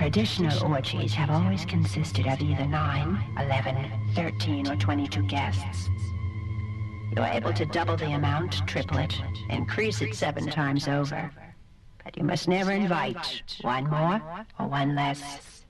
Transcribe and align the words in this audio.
traditional 0.00 0.72
orgies 0.72 1.12
have 1.12 1.28
always 1.28 1.66
consisted 1.66 2.26
of 2.26 2.40
either 2.40 2.64
9, 2.64 3.22
11, 3.38 3.92
13, 4.14 4.70
or 4.70 4.76
22 4.76 5.22
guests. 5.24 5.90
You're 7.14 7.26
able 7.26 7.52
to 7.52 7.66
double 7.66 7.98
the 7.98 8.12
amount, 8.12 8.66
triple 8.66 8.96
it, 8.96 9.14
increase 9.50 10.00
it 10.00 10.14
seven 10.14 10.46
times 10.46 10.88
over. 10.88 11.30
But 12.02 12.16
you 12.16 12.24
must 12.24 12.48
never 12.48 12.72
invite 12.72 13.42
one 13.60 13.90
more 13.90 14.22
or 14.58 14.68
one 14.68 14.94
less. 14.94 15.66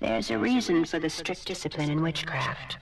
There's 0.00 0.30
a 0.30 0.36
reason 0.36 0.84
for 0.84 0.98
the 0.98 1.08
strict 1.08 1.46
discipline 1.46 1.90
in 1.90 2.02
witchcraft. 2.02 2.76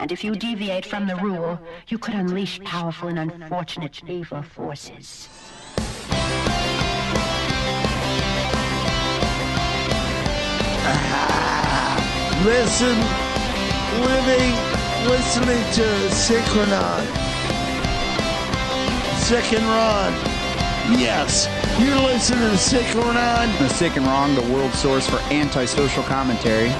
And 0.00 0.12
if 0.12 0.22
you 0.22 0.34
deviate 0.34 0.84
from 0.84 1.06
the 1.06 1.16
rule, 1.16 1.58
you 1.88 1.96
could 1.96 2.14
unleash 2.14 2.60
powerful 2.60 3.08
and 3.08 3.18
unfortunate 3.18 4.02
evil 4.06 4.42
forces. 4.42 5.30
Listen, 12.44 12.98
living, 14.02 14.50
listening 15.06 15.62
to 15.74 15.86
Synchronon. 16.10 17.06
Sick 19.18 19.52
and 19.52 19.64
Ron. 19.64 20.12
Yes, 20.98 21.46
you're 21.78 21.94
listening 22.00 22.40
to 22.40 22.56
Synchronon. 22.56 23.56
The 23.60 23.68
Sick 23.68 23.96
and 23.96 24.04
Wrong, 24.06 24.34
the 24.34 24.42
world 24.52 24.72
source 24.72 25.08
for 25.08 25.20
antisocial 25.32 26.02
commentary. 26.02 26.70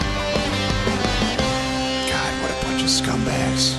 God, 2.11 2.43
what 2.43 2.51
a 2.51 2.65
bunch 2.65 2.83
of 2.83 2.89
scumbags. 2.89 3.79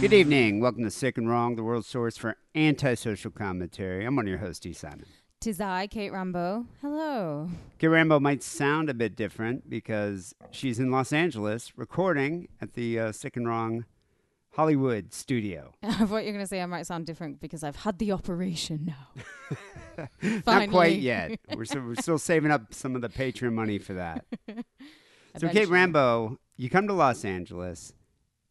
Good 0.00 0.12
evening. 0.12 0.58
Welcome 0.58 0.82
to 0.82 0.90
Sick 0.90 1.16
and 1.16 1.28
Wrong, 1.28 1.54
the 1.54 1.62
world 1.62 1.84
source 1.84 2.16
for 2.16 2.36
antisocial 2.56 3.30
commentary. 3.30 4.04
I'm 4.04 4.16
one 4.16 4.24
of 4.24 4.30
your 4.30 4.38
hosts, 4.38 4.66
E. 4.66 4.72
Simon. 4.72 5.06
Tis 5.40 5.58
I, 5.58 5.86
Kate 5.86 6.12
Rambo. 6.12 6.66
Hello. 6.82 7.48
Kate 7.78 7.88
Rambo 7.88 8.20
might 8.20 8.42
sound 8.42 8.90
a 8.90 8.94
bit 8.94 9.16
different 9.16 9.70
because 9.70 10.34
she's 10.50 10.78
in 10.78 10.90
Los 10.90 11.14
Angeles 11.14 11.72
recording 11.78 12.48
at 12.60 12.74
the 12.74 12.98
uh, 12.98 13.10
Sick 13.10 13.38
and 13.38 13.48
Wrong 13.48 13.86
Hollywood 14.50 15.14
studio. 15.14 15.72
I 15.82 15.92
thought 15.92 16.02
you 16.02 16.08
were 16.10 16.20
going 16.32 16.40
to 16.40 16.46
say 16.46 16.60
I 16.60 16.66
might 16.66 16.86
sound 16.86 17.06
different 17.06 17.40
because 17.40 17.64
I've 17.64 17.76
had 17.76 17.98
the 17.98 18.12
operation 18.12 18.84
now. 18.84 20.06
Not 20.46 20.68
quite 20.68 20.98
yet. 20.98 21.40
We're 21.56 21.64
still, 21.64 21.86
we're 21.86 21.94
still 21.94 22.18
saving 22.18 22.50
up 22.50 22.74
some 22.74 22.94
of 22.94 23.00
the 23.00 23.08
Patreon 23.08 23.54
money 23.54 23.78
for 23.78 23.94
that. 23.94 24.26
So, 25.38 25.48
Kate 25.48 25.70
Rambo, 25.70 26.38
you 26.58 26.68
come 26.68 26.86
to 26.86 26.92
Los 26.92 27.24
Angeles, 27.24 27.94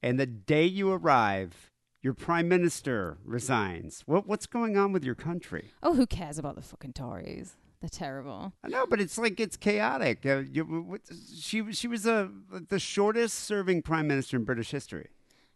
and 0.01 0.19
the 0.19 0.25
day 0.25 0.65
you 0.65 0.91
arrive, 0.91 1.68
your 2.01 2.13
prime 2.13 2.47
minister 2.47 3.17
resigns. 3.23 4.03
What, 4.05 4.27
what's 4.27 4.45
going 4.45 4.77
on 4.77 4.91
with 4.93 5.03
your 5.03 5.15
country? 5.15 5.71
Oh, 5.83 5.95
who 5.95 6.05
cares 6.05 6.37
about 6.37 6.55
the 6.55 6.61
fucking 6.61 6.93
Tories? 6.93 7.55
They're 7.81 7.89
terrible. 7.89 8.53
I 8.63 8.67
know, 8.67 8.85
but 8.85 8.99
it's 8.99 9.17
like 9.17 9.39
it's 9.39 9.55
chaotic. 9.55 10.25
Uh, 10.25 10.43
you, 10.51 10.63
what, 10.65 11.01
she 11.39 11.71
she 11.71 11.87
was 11.87 12.05
a, 12.05 12.29
the 12.67 12.79
shortest 12.79 13.35
serving 13.35 13.83
prime 13.83 14.05
minister 14.07 14.35
in 14.35 14.43
British 14.43 14.71
history. 14.71 15.07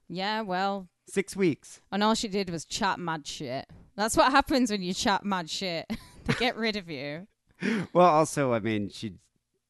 Yeah, 0.08 0.42
well, 0.42 0.88
Six 1.06 1.36
weeks. 1.36 1.82
and 1.92 2.02
all 2.02 2.16
she 2.16 2.30
did 2.30 2.50
was 2.50 2.64
chat 2.64 2.98
mad 2.98 3.28
shit. 3.28 3.66
That's 3.98 4.16
what 4.16 4.32
happens 4.32 4.72
when 4.72 4.82
you 4.82 4.94
chat 4.94 5.26
mad 5.26 5.50
shit. 5.50 5.86
they 6.24 6.34
get 6.36 6.56
rid 6.56 6.76
of 6.76 6.90
you. 6.90 7.28
Well, 7.94 8.08
also, 8.08 8.52
I 8.52 8.60
mean, 8.60 8.90
she 8.90 9.14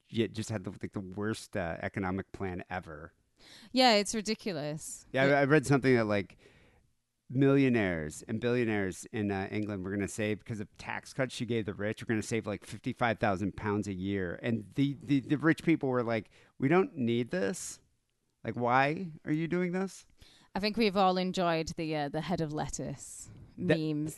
just 0.10 0.50
had 0.50 0.64
the, 0.64 0.72
like 0.82 0.94
the 0.94 1.00
worst 1.00 1.56
uh, 1.56 1.76
economic 1.84 2.32
plan 2.32 2.64
ever. 2.68 3.14
Yeah, 3.72 3.94
it's 3.96 4.16
ridiculous. 4.16 5.06
Yeah, 5.12 5.26
I, 5.26 5.42
I 5.42 5.44
read 5.44 5.68
something 5.68 5.96
that 5.96 6.06
like 6.06 6.38
millionaires 7.30 8.24
and 8.28 8.40
billionaires 8.40 9.06
in 9.12 9.32
uh, 9.32 9.48
England 9.52 9.84
were 9.84 9.90
going 9.90 10.02
to 10.02 10.08
save 10.08 10.40
because 10.40 10.60
of 10.60 10.68
tax 10.78 11.14
cuts 11.14 11.34
she 11.34 11.46
gave 11.46 11.66
the 11.66 11.74
rich. 11.74 12.02
We're 12.02 12.08
going 12.14 12.22
to 12.22 12.28
save 12.28 12.46
like 12.48 12.66
fifty 12.66 12.94
five 12.94 13.20
thousand 13.20 13.56
pounds 13.56 13.88
a 13.88 13.94
year, 13.94 14.40
and 14.42 14.66
the, 14.76 14.98
the 15.04 15.22
the 15.22 15.38
rich 15.38 15.64
people 15.64 15.90
were 15.90 16.04
like, 16.04 16.30
"We 16.60 16.68
don't 16.68 16.96
need 16.98 17.32
this. 17.32 17.80
Like, 18.44 18.56
why 18.56 19.08
are 19.26 19.32
you 19.32 19.48
doing 19.48 19.72
this? 19.72 20.06
I 20.56 20.60
think 20.60 20.78
we've 20.78 20.98
all 20.98 21.18
enjoyed 21.18 21.70
the 21.78 21.96
uh, 21.96 22.10
the 22.10 22.22
head 22.22 22.42
of 22.42 22.54
lettuce 22.54 23.30
That- 23.58 23.80
memes. 23.80 24.16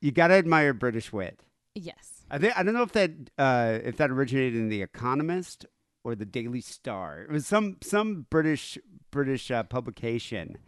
You 0.00 0.12
got 0.12 0.28
to 0.28 0.34
admire 0.34 0.72
British 0.72 1.12
wit." 1.12 1.40
Yes. 1.74 2.24
I 2.30 2.38
think 2.38 2.58
I 2.58 2.62
don't 2.62 2.74
know 2.74 2.82
if 2.82 2.92
that 2.92 3.10
uh, 3.38 3.78
if 3.84 3.96
that 3.98 4.10
originated 4.10 4.56
in 4.56 4.68
the 4.68 4.82
Economist 4.82 5.66
or 6.04 6.14
the 6.14 6.24
Daily 6.24 6.60
Star. 6.60 7.22
It 7.22 7.30
was 7.30 7.46
some 7.46 7.76
some 7.82 8.26
British 8.30 8.78
British 9.10 9.50
uh, 9.50 9.62
publication, 9.64 10.58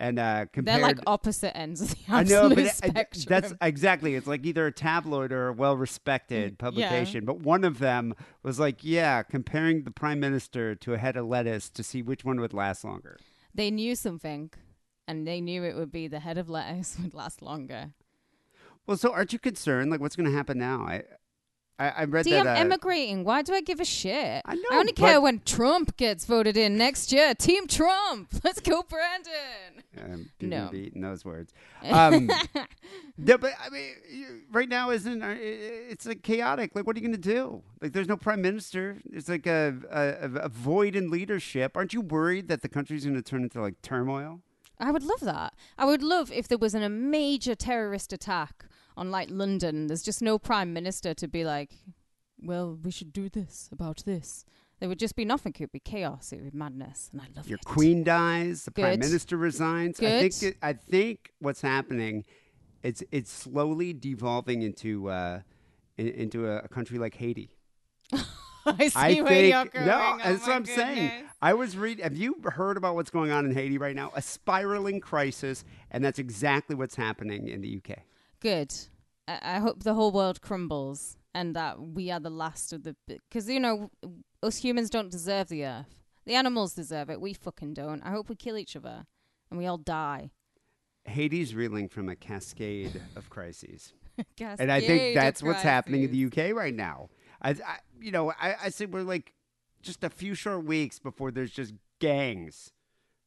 and 0.00 0.18
uh, 0.18 0.46
compared. 0.52 0.78
They're 0.80 0.86
like 0.88 0.98
opposite 1.06 1.56
ends 1.56 1.80
of 1.80 1.90
the 1.90 1.96
I 2.08 2.22
know, 2.24 2.48
but 2.48 2.58
it- 2.58 2.74
spectrum. 2.74 3.24
that's 3.28 3.54
exactly. 3.60 4.14
It's 4.14 4.26
like 4.26 4.44
either 4.46 4.66
a 4.66 4.72
tabloid 4.72 5.30
or 5.32 5.48
a 5.48 5.52
well-respected 5.52 6.58
publication. 6.58 7.24
But 7.24 7.40
one 7.40 7.62
of 7.64 7.78
them 7.78 8.14
was 8.42 8.58
like, 8.58 8.82
yeah, 8.82 9.22
comparing 9.22 9.84
the 9.84 9.90
prime 9.90 10.18
minister 10.20 10.74
to 10.74 10.94
a 10.94 10.98
head 10.98 11.16
of 11.16 11.26
lettuce 11.26 11.68
to 11.70 11.82
see 11.82 12.02
which 12.02 12.24
one 12.24 12.40
would 12.40 12.52
last 12.54 12.82
longer. 12.84 13.18
they 13.54 13.70
knew 13.70 13.94
something, 13.94 14.50
and 15.06 15.26
they 15.26 15.40
knew 15.40 15.62
it 15.64 15.76
would 15.76 15.92
be 15.92 16.08
the 16.08 16.20
head 16.20 16.38
of 16.38 16.48
lettuce 16.48 16.96
would 17.02 17.14
last 17.14 17.42
longer. 17.42 17.90
Well, 18.86 18.96
so 18.96 19.12
aren't 19.12 19.32
you 19.32 19.38
concerned? 19.38 19.90
Like, 19.90 20.00
what's 20.00 20.16
going 20.16 20.28
to 20.30 20.36
happen 20.36 20.58
now? 20.58 20.82
I, 20.88 21.02
I, 21.80 21.88
I 22.02 22.04
read 22.04 22.24
See, 22.24 22.32
that. 22.32 22.46
I'm 22.46 22.46
uh, 22.46 22.60
emigrating. 22.60 23.24
Why 23.24 23.40
do 23.40 23.54
I 23.54 23.62
give 23.62 23.80
a 23.80 23.86
shit? 23.86 24.42
I 24.44 24.54
know, 24.54 24.62
I 24.70 24.76
only 24.76 24.92
care 24.92 25.18
when 25.18 25.40
Trump 25.46 25.96
gets 25.96 26.26
voted 26.26 26.54
in 26.58 26.76
next 26.76 27.10
year. 27.10 27.34
Team 27.34 27.66
Trump. 27.66 28.28
Let's 28.44 28.60
go, 28.60 28.82
Brandon. 28.82 30.28
People 30.38 30.58
No. 30.58 30.62
would 30.64 30.72
be 30.72 30.78
eating 30.80 31.00
those 31.00 31.24
words. 31.24 31.54
Um, 31.90 32.30
no, 33.16 33.38
but 33.38 33.54
I 33.58 33.70
mean, 33.70 33.92
you, 34.12 34.26
right 34.52 34.68
now 34.68 34.90
isn't 34.90 35.22
uh, 35.22 35.34
it's 35.38 36.04
like 36.04 36.22
chaotic. 36.22 36.72
Like, 36.74 36.86
what 36.86 36.94
are 36.94 37.00
you 37.00 37.08
going 37.08 37.18
to 37.18 37.34
do? 37.34 37.62
Like, 37.80 37.94
there's 37.94 38.06
no 38.06 38.18
prime 38.18 38.42
minister. 38.42 38.98
It's 39.10 39.30
like 39.30 39.46
a, 39.46 39.74
a 39.90 40.40
a 40.42 40.48
void 40.50 40.94
in 40.94 41.10
leadership. 41.10 41.78
Aren't 41.78 41.94
you 41.94 42.02
worried 42.02 42.48
that 42.48 42.60
the 42.60 42.68
country's 42.68 43.04
going 43.04 43.16
to 43.16 43.22
turn 43.22 43.44
into 43.44 43.62
like 43.62 43.80
turmoil? 43.80 44.42
I 44.78 44.90
would 44.90 45.02
love 45.02 45.20
that. 45.20 45.54
I 45.78 45.86
would 45.86 46.02
love 46.02 46.30
if 46.32 46.48
there 46.48 46.58
was 46.58 46.74
an, 46.74 46.82
a 46.82 46.90
major 46.90 47.54
terrorist 47.54 48.12
attack 48.12 48.66
on 48.96 49.10
like 49.10 49.28
London. 49.30 49.86
There's 49.86 50.02
just 50.02 50.22
no 50.22 50.38
prime 50.38 50.72
minister 50.72 51.14
to 51.14 51.28
be 51.28 51.44
like, 51.44 51.72
well, 52.40 52.78
we 52.82 52.90
should 52.90 53.12
do 53.12 53.28
this 53.28 53.68
about 53.72 54.02
this. 54.04 54.44
There 54.78 54.88
would 54.88 54.98
just 54.98 55.14
be 55.14 55.26
nothing. 55.26 55.52
It 55.56 55.60
would 55.60 55.72
be 55.72 55.80
chaos. 55.80 56.32
It 56.32 56.36
would 56.42 56.52
be 56.52 56.58
madness, 56.58 57.10
and 57.12 57.20
I 57.20 57.26
love 57.36 57.46
Your 57.46 57.56
it. 57.56 57.66
Your 57.66 57.74
queen 57.74 58.02
dies. 58.02 58.64
The 58.64 58.70
prime 58.70 58.98
minister 58.98 59.36
resigns. 59.36 60.00
I 60.00 60.28
think. 60.28 60.42
It, 60.42 60.56
I 60.62 60.72
think 60.72 61.32
what's 61.38 61.60
happening, 61.60 62.24
it's 62.82 63.02
it's 63.12 63.30
slowly 63.30 63.92
devolving 63.92 64.62
into 64.62 65.10
uh, 65.10 65.40
in, 65.98 66.08
into 66.08 66.48
a, 66.48 66.60
a 66.60 66.68
country 66.68 66.98
like 66.98 67.14
Haiti. 67.16 67.50
I 68.66 68.88
see 68.88 68.92
I 68.98 69.14
where 69.20 69.26
think 69.26 69.54
you're 69.54 69.64
going. 69.66 69.86
no, 69.86 69.98
Oh 70.14 70.18
that's 70.22 70.46
what 70.46 70.56
I'm 70.56 70.64
saying. 70.64 71.24
I 71.42 71.54
was 71.54 71.76
reading. 71.76 72.02
Have 72.02 72.16
you 72.16 72.36
heard 72.44 72.76
about 72.76 72.94
what's 72.94 73.10
going 73.10 73.30
on 73.30 73.44
in 73.44 73.54
Haiti 73.54 73.78
right 73.78 73.96
now? 73.96 74.12
A 74.14 74.22
spiraling 74.22 75.00
crisis, 75.00 75.64
and 75.90 76.04
that's 76.04 76.18
exactly 76.18 76.74
what's 76.74 76.94
happening 76.94 77.48
in 77.48 77.60
the 77.60 77.78
UK. 77.78 77.98
Good. 78.40 78.74
I, 79.28 79.38
I 79.42 79.58
hope 79.58 79.82
the 79.82 79.94
whole 79.94 80.12
world 80.12 80.40
crumbles 80.40 81.16
and 81.34 81.54
that 81.56 81.80
we 81.80 82.10
are 82.10 82.20
the 82.20 82.30
last 82.30 82.72
of 82.72 82.82
the. 82.84 82.96
Because, 83.06 83.48
you 83.48 83.60
know, 83.60 83.90
us 84.42 84.58
humans 84.58 84.90
don't 84.90 85.10
deserve 85.10 85.48
the 85.48 85.64
earth. 85.64 85.94
The 86.26 86.34
animals 86.34 86.74
deserve 86.74 87.10
it. 87.10 87.20
We 87.20 87.32
fucking 87.32 87.74
don't. 87.74 88.02
I 88.02 88.10
hope 88.10 88.28
we 88.28 88.36
kill 88.36 88.56
each 88.56 88.76
other 88.76 89.06
and 89.50 89.58
we 89.58 89.66
all 89.66 89.78
die. 89.78 90.30
Haiti's 91.04 91.54
reeling 91.54 91.88
from 91.88 92.08
a 92.08 92.16
cascade 92.16 93.00
of 93.16 93.30
crises, 93.30 93.92
and 94.58 94.70
I 94.70 94.80
think 94.80 95.14
that's 95.14 95.42
what's 95.42 95.62
happening 95.62 96.02
in 96.02 96.12
the 96.12 96.26
UK 96.26 96.54
right 96.54 96.74
now. 96.74 97.08
I, 97.40 97.50
I 97.50 97.78
you 98.00 98.12
know, 98.12 98.32
I, 98.40 98.54
I 98.64 98.68
say 98.68 98.86
we're 98.86 99.02
like 99.02 99.32
just 99.82 100.04
a 100.04 100.10
few 100.10 100.34
short 100.34 100.64
weeks 100.64 100.98
before 100.98 101.30
there's 101.30 101.52
just 101.52 101.72
gangs 102.00 102.72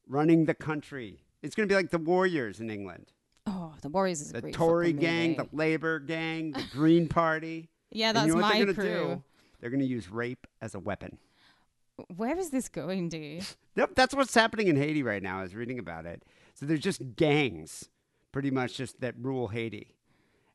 running 0.08 0.44
the 0.44 0.54
country. 0.54 1.24
It's 1.42 1.54
going 1.54 1.68
to 1.68 1.72
be 1.72 1.76
like 1.76 1.90
the 1.90 1.98
Warriors 1.98 2.60
in 2.60 2.70
England, 2.70 3.12
Oh, 3.46 3.74
the 3.82 3.88
Warriors 3.88 4.20
is 4.20 4.30
a 4.30 4.34
the 4.34 4.40
great 4.42 4.54
Tory 4.54 4.92
gang, 4.92 5.36
movie. 5.36 5.48
the 5.50 5.56
Labor 5.56 5.98
gang, 5.98 6.52
the 6.52 6.64
Green 6.72 7.08
Party. 7.08 7.68
Yeah, 7.96 8.08
And 8.08 8.16
that's 8.16 8.26
you 8.26 8.32
know 8.34 8.40
what 8.42 8.48
my 8.52 8.56
they're 8.56 8.66
gonna 8.74 8.74
crew. 8.74 9.14
do? 9.14 9.22
They're 9.60 9.70
going 9.70 9.78
to 9.80 9.86
use 9.86 10.10
rape 10.10 10.48
as 10.60 10.74
a 10.74 10.80
weapon. 10.80 11.16
Where 12.16 12.36
is 12.36 12.50
this 12.50 12.68
going, 12.68 13.08
dude? 13.08 13.44
Yep, 13.76 13.90
that's 13.94 14.14
what's 14.16 14.34
happening 14.34 14.66
in 14.66 14.74
Haiti 14.76 15.02
right 15.04 15.22
now. 15.22 15.38
I 15.38 15.42
was 15.42 15.54
reading 15.54 15.78
about 15.78 16.06
it. 16.06 16.24
So 16.54 16.66
there's 16.66 16.80
just 16.80 17.14
gangs, 17.16 17.88
pretty 18.32 18.50
much 18.50 18.74
just 18.76 19.00
that 19.00 19.14
rule 19.16 19.46
Haiti, 19.48 19.94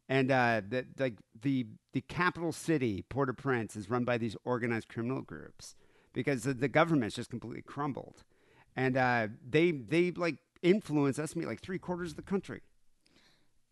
and 0.09 0.31
uh, 0.31 0.61
the, 0.67 0.85
like 0.97 1.15
the 1.41 1.65
the 1.93 2.01
capital 2.01 2.51
city, 2.51 3.03
Port-au-Prince, 3.09 3.75
is 3.77 3.89
run 3.89 4.03
by 4.05 4.17
these 4.17 4.35
organized 4.45 4.89
criminal 4.89 5.21
groups 5.21 5.75
because 6.13 6.43
the, 6.43 6.53
the 6.53 6.67
government's 6.69 7.15
just 7.15 7.29
completely 7.29 7.61
crumbled, 7.61 8.23
and 8.75 8.95
uh, 8.97 9.27
they 9.49 9.71
they 9.71 10.11
like 10.11 10.37
influence 10.61 11.19
estimate 11.19 11.47
like 11.47 11.61
three 11.61 11.79
quarters 11.79 12.11
of 12.11 12.15
the 12.17 12.21
country, 12.21 12.61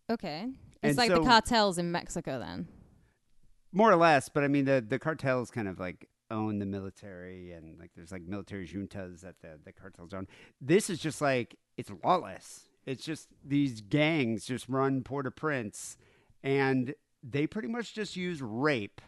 Okay. 0.10 0.40
And 0.42 0.56
It's 0.84 0.98
like 0.98 1.10
so- 1.12 1.20
the 1.20 1.26
cartels 1.26 1.78
in 1.78 1.92
Mexico 1.92 2.40
then. 2.40 2.68
more 3.74 3.92
or 3.92 3.96
less. 3.98 4.30
But 4.30 4.44
I 4.44 4.48
mean, 4.48 4.66
the 4.66 4.84
the 4.88 5.00
cartels 5.00 5.52
kind 5.52 5.68
of 5.68 5.80
like 5.80 6.10
own 6.32 6.60
the 6.60 6.66
military, 6.66 7.52
and 7.54 7.78
like 7.80 7.92
there's 7.96 8.12
like 8.12 8.24
military 8.24 8.68
juntas 8.68 9.22
that 9.22 9.36
the 9.42 9.60
the 9.64 9.74
cartels 9.74 10.14
own. 10.14 10.28
This 10.62 10.90
is 10.90 11.00
just 11.00 11.22
like 11.22 11.56
it's 11.78 11.92
lawless. 12.04 12.70
It's 12.86 13.04
just 13.04 13.28
these 13.44 13.82
gangs 13.82 14.46
just 14.46 14.70
run 14.70 15.04
Port-au-Prince, 15.04 15.98
and 16.42 16.96
they 17.22 17.46
pretty 17.46 17.68
much 17.68 17.94
just 17.94 18.16
use 18.16 18.42
rape 18.42 19.02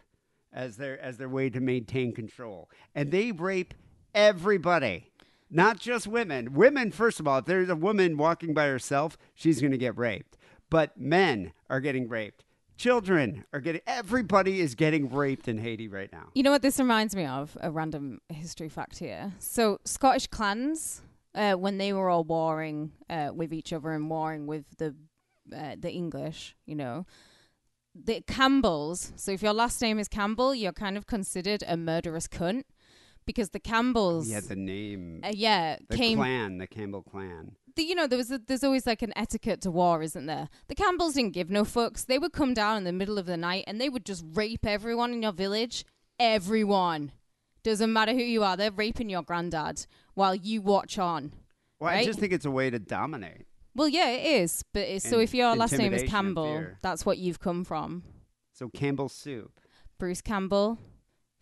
as 0.52 0.76
their 0.76 1.00
as 1.00 1.16
their 1.16 1.28
way 1.28 1.48
to 1.50 1.60
maintain 1.60 2.12
control, 2.12 2.68
and 2.94 3.10
they 3.10 3.32
rape 3.32 3.72
everybody, 4.14 5.10
not 5.50 5.78
just 5.78 6.06
women. 6.06 6.52
Women, 6.52 6.90
first 6.92 7.20
of 7.20 7.26
all, 7.26 7.38
if 7.38 7.46
there's 7.46 7.68
a 7.70 7.76
woman 7.76 8.16
walking 8.18 8.52
by 8.52 8.66
herself, 8.66 9.16
she's 9.34 9.60
going 9.60 9.70
to 9.72 9.78
get 9.78 9.96
raped. 9.96 10.36
But 10.70 10.98
men 10.98 11.52
are 11.68 11.80
getting 11.80 12.08
raped. 12.08 12.44
Children 12.76 13.44
are 13.52 13.60
getting. 13.60 13.82
Everybody 13.86 14.60
is 14.60 14.74
getting 14.74 15.12
raped 15.12 15.48
in 15.48 15.58
Haiti 15.58 15.88
right 15.88 16.10
now. 16.10 16.28
You 16.34 16.42
know 16.42 16.50
what 16.50 16.62
this 16.62 16.78
reminds 16.78 17.14
me 17.14 17.26
of? 17.26 17.58
A 17.60 17.70
random 17.70 18.20
history 18.28 18.70
fact 18.70 18.98
here. 18.98 19.34
So 19.38 19.80
Scottish 19.84 20.28
clans, 20.28 21.02
uh, 21.34 21.54
when 21.54 21.76
they 21.76 21.92
were 21.92 22.08
all 22.08 22.24
warring 22.24 22.92
uh, 23.10 23.32
with 23.34 23.52
each 23.52 23.72
other 23.74 23.90
and 23.90 24.08
warring 24.08 24.46
with 24.46 24.64
the 24.78 24.94
uh, 25.54 25.76
the 25.78 25.90
English, 25.90 26.56
you 26.64 26.74
know, 26.74 27.04
the 27.94 28.22
Campbells. 28.22 29.12
So 29.16 29.32
if 29.32 29.42
your 29.42 29.52
last 29.52 29.82
name 29.82 29.98
is 29.98 30.08
Campbell, 30.08 30.54
you're 30.54 30.72
kind 30.72 30.96
of 30.96 31.06
considered 31.06 31.62
a 31.66 31.76
murderous 31.76 32.28
cunt 32.28 32.62
because 33.26 33.50
the 33.50 33.60
Campbells. 33.60 34.28
Yeah, 34.28 34.40
the 34.40 34.56
name. 34.56 35.20
uh, 35.22 35.30
yeah, 35.32 35.76
the 35.88 35.96
came. 35.96 36.18
clan, 36.18 36.58
the 36.58 36.66
Campbell 36.66 37.02
clan. 37.02 37.56
the, 37.76 37.82
you 37.82 37.94
know, 37.94 38.06
there 38.06 38.18
was 38.18 38.30
a, 38.30 38.38
there's 38.38 38.64
always 38.64 38.86
like 38.86 39.02
an 39.02 39.12
etiquette 39.16 39.60
to 39.62 39.70
war, 39.70 40.02
isn't 40.02 40.26
there? 40.26 40.48
The 40.68 40.74
Campbells 40.74 41.14
didn't 41.14 41.34
give 41.34 41.50
no 41.50 41.62
fucks. 41.64 42.06
They 42.06 42.18
would 42.18 42.32
come 42.32 42.54
down 42.54 42.78
in 42.78 42.84
the 42.84 42.92
middle 42.92 43.18
of 43.18 43.26
the 43.26 43.36
night 43.36 43.64
and 43.66 43.80
they 43.80 43.88
would 43.88 44.04
just 44.04 44.24
rape 44.32 44.66
everyone 44.66 45.12
in 45.12 45.22
your 45.22 45.32
village. 45.32 45.84
Everyone. 46.18 47.12
Doesn't 47.62 47.92
matter 47.92 48.12
who 48.12 48.22
you 48.22 48.42
are. 48.42 48.56
They're 48.56 48.70
raping 48.70 49.10
your 49.10 49.22
granddad 49.22 49.86
while 50.14 50.34
you 50.34 50.62
watch 50.62 50.98
on. 50.98 51.32
Well, 51.78 51.90
I 51.90 52.04
just 52.04 52.18
think 52.18 52.32
it's 52.32 52.44
a 52.44 52.50
way 52.50 52.70
to 52.70 52.78
dominate. 52.78 53.46
Well, 53.74 53.88
yeah, 53.88 54.08
it 54.08 54.42
is. 54.42 54.64
But 54.72 54.88
it's, 54.88 55.08
so 55.08 55.18
if 55.18 55.32
your 55.32 55.54
last 55.54 55.78
name 55.78 55.94
is 55.94 56.02
Campbell, 56.02 56.66
that's 56.82 57.06
what 57.06 57.18
you've 57.18 57.40
come 57.40 57.64
from. 57.64 58.02
So 58.52 58.68
Campbell 58.68 59.08
soup. 59.08 59.60
Bruce 59.98 60.20
Campbell 60.20 60.78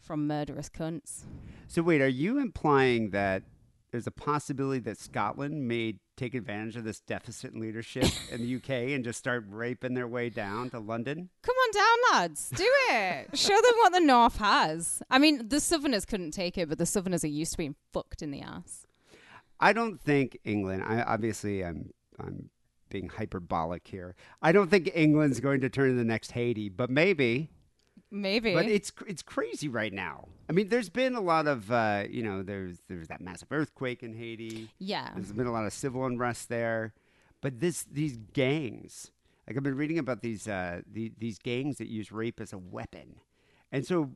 from 0.00 0.26
Murderous 0.26 0.68
Cunts. 0.68 1.24
So 1.70 1.82
wait, 1.82 2.00
are 2.00 2.08
you 2.08 2.38
implying 2.38 3.10
that 3.10 3.42
there's 3.90 4.06
a 4.06 4.10
possibility 4.10 4.80
that 4.80 4.98
Scotland 4.98 5.68
may 5.68 5.96
take 6.16 6.34
advantage 6.34 6.76
of 6.76 6.84
this 6.84 7.00
deficit 7.00 7.52
in 7.52 7.60
leadership 7.60 8.06
in 8.32 8.40
the 8.40 8.56
UK 8.56 8.94
and 8.94 9.04
just 9.04 9.18
start 9.18 9.44
raping 9.50 9.92
their 9.92 10.08
way 10.08 10.30
down 10.30 10.70
to 10.70 10.78
London? 10.78 11.28
Come 11.42 11.54
on 11.54 11.70
down, 11.74 12.20
lads. 12.20 12.50
Do 12.56 12.66
it. 12.90 13.28
Show 13.38 13.54
them 13.54 13.74
what 13.80 13.92
the 13.92 14.00
North 14.00 14.38
has. 14.38 15.02
I 15.10 15.18
mean, 15.18 15.46
the 15.48 15.60
Southerners 15.60 16.06
couldn't 16.06 16.30
take 16.30 16.56
it, 16.56 16.70
but 16.70 16.78
the 16.78 16.86
Southerners 16.86 17.22
are 17.22 17.28
used 17.28 17.52
to 17.52 17.58
being 17.58 17.76
fucked 17.92 18.22
in 18.22 18.30
the 18.30 18.40
ass. 18.40 18.86
I 19.60 19.74
don't 19.74 20.00
think 20.00 20.38
England. 20.44 20.84
I 20.86 21.02
obviously 21.02 21.62
I'm 21.62 21.90
I'm 22.18 22.48
being 22.88 23.10
hyperbolic 23.10 23.86
here. 23.86 24.14
I 24.40 24.52
don't 24.52 24.70
think 24.70 24.90
England's 24.94 25.40
going 25.40 25.60
to 25.60 25.68
turn 25.68 25.90
into 25.90 25.98
the 25.98 26.04
next 26.04 26.32
Haiti, 26.32 26.70
but 26.70 26.88
maybe. 26.88 27.50
Maybe. 28.10 28.54
But 28.54 28.66
it's 28.66 28.92
it's 29.06 29.22
crazy 29.22 29.68
right 29.68 29.92
now. 29.92 30.28
I 30.48 30.52
mean, 30.52 30.68
there's 30.68 30.88
been 30.88 31.14
a 31.14 31.20
lot 31.20 31.46
of 31.46 31.70
uh, 31.70 32.04
you 32.08 32.22
know 32.22 32.42
there's 32.42 32.78
there's 32.88 33.08
that 33.08 33.20
massive 33.20 33.48
earthquake 33.50 34.02
in 34.02 34.14
Haiti. 34.14 34.70
yeah. 34.78 35.10
There's 35.14 35.32
been 35.32 35.46
a 35.46 35.52
lot 35.52 35.66
of 35.66 35.72
civil 35.72 36.04
unrest 36.06 36.48
there, 36.48 36.94
but 37.40 37.60
this 37.60 37.84
these 37.84 38.16
gangs, 38.32 39.10
like 39.46 39.56
I've 39.56 39.62
been 39.62 39.76
reading 39.76 39.98
about 39.98 40.22
these 40.22 40.48
uh, 40.48 40.80
the, 40.90 41.12
these 41.18 41.38
gangs 41.38 41.78
that 41.78 41.88
use 41.88 42.10
rape 42.10 42.40
as 42.40 42.52
a 42.52 42.58
weapon, 42.58 43.16
and 43.70 43.86
so 43.86 44.12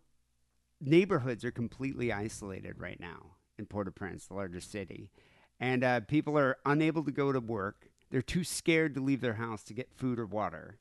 neighborhoods 0.80 1.44
are 1.44 1.52
completely 1.52 2.12
isolated 2.12 2.80
right 2.80 2.98
now 2.98 3.36
in 3.58 3.66
Port-au-Prince, 3.66 4.26
the 4.26 4.34
largest 4.34 4.72
city, 4.72 5.10
and 5.60 5.84
uh, 5.84 6.00
people 6.00 6.38
are 6.38 6.56
unable 6.64 7.04
to 7.04 7.12
go 7.12 7.30
to 7.30 7.40
work. 7.40 7.88
They're 8.10 8.22
too 8.22 8.44
scared 8.44 8.94
to 8.94 9.00
leave 9.00 9.20
their 9.20 9.34
house 9.34 9.62
to 9.64 9.74
get 9.74 9.92
food 9.94 10.18
or 10.18 10.26
water. 10.26 10.78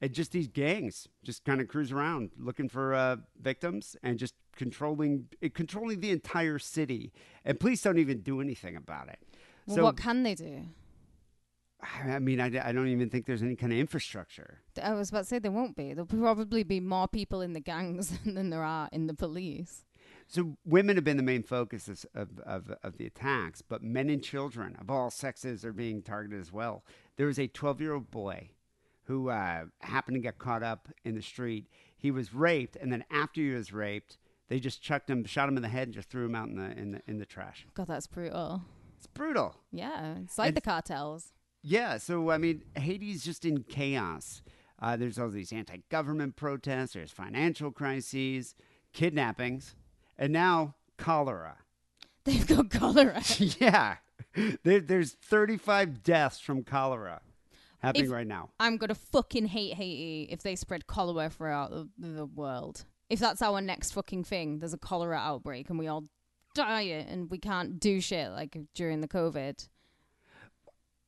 And 0.00 0.12
just 0.12 0.32
these 0.32 0.46
gangs 0.46 1.08
just 1.24 1.44
kind 1.44 1.60
of 1.60 1.68
cruise 1.68 1.90
around 1.90 2.30
looking 2.38 2.68
for 2.68 2.94
uh, 2.94 3.16
victims 3.40 3.96
and 4.02 4.18
just 4.18 4.34
controlling 4.54 5.26
eh, 5.42 5.48
controlling 5.52 6.00
the 6.00 6.10
entire 6.10 6.58
city. 6.58 7.12
And 7.44 7.58
police 7.58 7.82
don't 7.82 7.98
even 7.98 8.20
do 8.20 8.40
anything 8.40 8.76
about 8.76 9.08
it. 9.08 9.18
Well, 9.66 9.76
so 9.76 9.82
what 9.84 9.96
can 9.96 10.22
they 10.22 10.34
do? 10.34 10.66
I 11.80 12.18
mean, 12.18 12.40
I, 12.40 12.46
I 12.46 12.72
don't 12.72 12.88
even 12.88 13.08
think 13.08 13.26
there's 13.26 13.42
any 13.42 13.54
kind 13.54 13.72
of 13.72 13.78
infrastructure. 13.78 14.58
I 14.82 14.94
was 14.94 15.10
about 15.10 15.20
to 15.20 15.24
say 15.26 15.38
there 15.38 15.52
won't 15.52 15.76
be. 15.76 15.94
There'll 15.94 16.06
probably 16.06 16.64
be 16.64 16.80
more 16.80 17.06
people 17.06 17.40
in 17.40 17.52
the 17.52 17.60
gangs 17.60 18.18
than 18.24 18.50
there 18.50 18.64
are 18.64 18.88
in 18.92 19.06
the 19.06 19.14
police. 19.14 19.84
So 20.26 20.56
women 20.64 20.96
have 20.96 21.04
been 21.04 21.16
the 21.16 21.22
main 21.22 21.42
focus 21.42 21.88
of, 21.88 22.04
of, 22.14 22.38
of, 22.40 22.76
of 22.82 22.98
the 22.98 23.06
attacks, 23.06 23.62
but 23.62 23.82
men 23.82 24.10
and 24.10 24.22
children 24.22 24.76
of 24.80 24.90
all 24.90 25.10
sexes 25.10 25.64
are 25.64 25.72
being 25.72 26.02
targeted 26.02 26.40
as 26.40 26.52
well. 26.52 26.84
There 27.16 27.26
was 27.26 27.38
a 27.38 27.46
12 27.46 27.80
year 27.80 27.94
old 27.94 28.10
boy 28.10 28.50
who 29.08 29.30
uh, 29.30 29.64
happened 29.80 30.14
to 30.14 30.20
get 30.20 30.38
caught 30.38 30.62
up 30.62 30.86
in 31.02 31.14
the 31.14 31.22
street. 31.22 31.66
He 31.96 32.10
was 32.10 32.32
raped, 32.34 32.76
and 32.76 32.92
then 32.92 33.04
after 33.10 33.40
he 33.40 33.50
was 33.50 33.72
raped, 33.72 34.18
they 34.48 34.60
just 34.60 34.82
chucked 34.82 35.08
him, 35.10 35.24
shot 35.24 35.48
him 35.48 35.56
in 35.56 35.62
the 35.62 35.68
head, 35.68 35.88
and 35.88 35.94
just 35.94 36.10
threw 36.10 36.26
him 36.26 36.34
out 36.34 36.48
in 36.48 36.56
the 36.56 36.78
in 36.78 36.92
the, 36.92 37.02
in 37.08 37.18
the 37.18 37.24
trash. 37.26 37.66
God, 37.74 37.86
that's 37.88 38.06
brutal. 38.06 38.62
It's 38.98 39.06
brutal. 39.06 39.56
Yeah, 39.72 40.16
it's 40.22 40.36
like 40.38 40.48
And- 40.48 40.56
the 40.56 40.60
cartels. 40.60 41.32
Yeah, 41.62 41.96
so 41.98 42.30
I 42.30 42.38
mean, 42.38 42.62
Haiti's 42.76 43.24
just 43.24 43.44
in 43.44 43.64
chaos. 43.64 44.42
Uh, 44.80 44.96
there's 44.96 45.18
all 45.18 45.28
these 45.28 45.52
anti-government 45.52 46.36
protests. 46.36 46.92
There's 46.92 47.10
financial 47.10 47.72
crises, 47.72 48.54
kidnappings, 48.92 49.74
and 50.16 50.32
now 50.32 50.76
cholera. 50.98 51.56
They've 52.24 52.46
got 52.46 52.70
cholera. 52.70 53.22
yeah, 53.58 53.96
there, 54.62 54.80
there's 54.80 55.14
35 55.14 56.02
deaths 56.02 56.38
from 56.38 56.62
cholera 56.62 57.22
happening 57.78 58.06
If- 58.06 58.10
right 58.10 58.26
now. 58.26 58.50
I'm 58.60 58.76
gonna 58.76 58.94
fucking 58.94 59.46
hate 59.46 59.74
Haiti 59.74 60.28
if 60.30 60.42
they 60.42 60.56
spread 60.56 60.86
cholera 60.86 61.30
throughout 61.30 61.70
the, 61.70 61.88
the 61.98 62.26
world. 62.26 62.84
If 63.08 63.20
that's 63.20 63.40
our 63.40 63.60
next 63.60 63.92
fucking 63.92 64.24
thing, 64.24 64.58
there's 64.58 64.74
a 64.74 64.78
cholera 64.78 65.16
outbreak 65.16 65.70
and 65.70 65.78
we 65.78 65.86
all 65.86 66.04
die 66.54 66.82
and 66.82 67.30
we 67.30 67.38
can't 67.38 67.80
do 67.80 68.00
shit 68.00 68.30
like 68.32 68.56
during 68.74 69.00
the 69.00 69.08
COVID. 69.08 69.68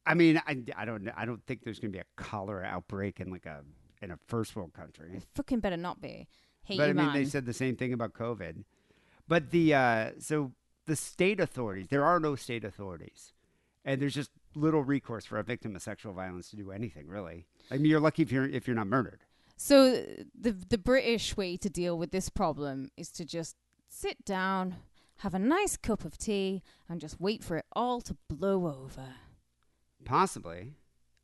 I 0.06 0.14
mean, 0.14 0.40
I, 0.46 0.56
I 0.76 0.84
don't 0.84 1.08
I 1.16 1.24
don't 1.24 1.44
think 1.46 1.62
there's 1.62 1.78
going 1.78 1.92
to 1.92 1.96
be 1.96 2.00
a 2.00 2.22
cholera 2.22 2.66
outbreak 2.66 3.20
in 3.20 3.30
like 3.30 3.46
a 3.46 3.60
in 4.02 4.10
a 4.10 4.18
first 4.28 4.56
world 4.56 4.72
country. 4.72 5.10
It 5.14 5.24
fucking 5.34 5.60
better 5.60 5.76
not 5.76 6.00
be. 6.00 6.26
Haiti, 6.62 6.78
but 6.78 6.84
I 6.90 6.92
mean, 6.92 7.06
man. 7.06 7.14
they 7.14 7.24
said 7.24 7.46
the 7.46 7.52
same 7.52 7.76
thing 7.76 7.92
about 7.92 8.14
COVID. 8.14 8.64
But 9.28 9.50
the 9.50 9.74
uh, 9.74 10.10
so 10.18 10.52
the 10.86 10.96
state 10.96 11.38
authorities, 11.38 11.88
there 11.90 12.04
are 12.04 12.18
no 12.18 12.34
state 12.34 12.64
authorities, 12.64 13.32
and 13.84 14.00
there's 14.00 14.14
just 14.14 14.30
little 14.54 14.82
recourse 14.82 15.24
for 15.24 15.38
a 15.38 15.44
victim 15.44 15.76
of 15.76 15.82
sexual 15.82 16.12
violence 16.12 16.50
to 16.50 16.56
do 16.56 16.70
anything 16.70 17.06
really. 17.06 17.46
I 17.70 17.76
mean, 17.76 17.86
you're 17.86 18.00
lucky 18.00 18.22
if 18.22 18.32
you're 18.32 18.46
if 18.48 18.66
you're 18.66 18.76
not 18.76 18.86
murdered. 18.86 19.20
So 19.56 20.04
the 20.38 20.52
the 20.52 20.78
British 20.78 21.36
way 21.36 21.56
to 21.58 21.68
deal 21.68 21.98
with 21.98 22.10
this 22.10 22.28
problem 22.28 22.90
is 22.96 23.10
to 23.12 23.24
just 23.24 23.56
sit 23.88 24.24
down, 24.24 24.76
have 25.18 25.34
a 25.34 25.38
nice 25.38 25.76
cup 25.76 26.04
of 26.04 26.16
tea, 26.16 26.62
and 26.88 27.00
just 27.00 27.20
wait 27.20 27.44
for 27.44 27.56
it 27.58 27.66
all 27.72 28.00
to 28.02 28.16
blow 28.28 28.66
over. 28.66 29.14
Possibly, 30.04 30.74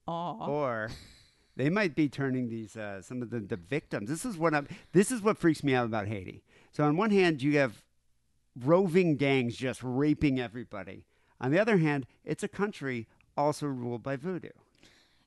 Aw. 0.07 0.47
or 0.47 0.91
they 1.57 1.71
might 1.71 1.95
be 1.95 2.09
turning 2.09 2.49
these 2.49 2.77
uh, 2.77 3.01
some 3.01 3.23
of 3.23 3.31
the, 3.31 3.41
the 3.41 3.57
victims. 3.57 4.11
This 4.11 4.25
is 4.25 4.37
what 4.37 4.55
I'm. 4.55 4.69
This 4.93 5.11
is 5.11 5.23
what 5.23 5.39
freaks 5.39 5.65
me 5.65 5.75
out 5.75 5.87
about 5.87 6.07
Haiti. 6.07 6.43
So 6.73 6.85
on 6.85 6.97
one 6.97 7.11
hand, 7.11 7.43
you 7.43 7.57
have 7.59 7.83
roving 8.55 9.17
gangs 9.17 9.57
just 9.57 9.83
raping 9.83 10.39
everybody. 10.39 11.07
On 11.41 11.51
the 11.51 11.59
other 11.59 11.79
hand, 11.79 12.07
it's 12.25 12.43
a 12.43 12.49
country 12.49 13.07
also 13.37 13.67
ruled 13.67 14.03
by 14.03 14.17
voodoo. 14.17 14.49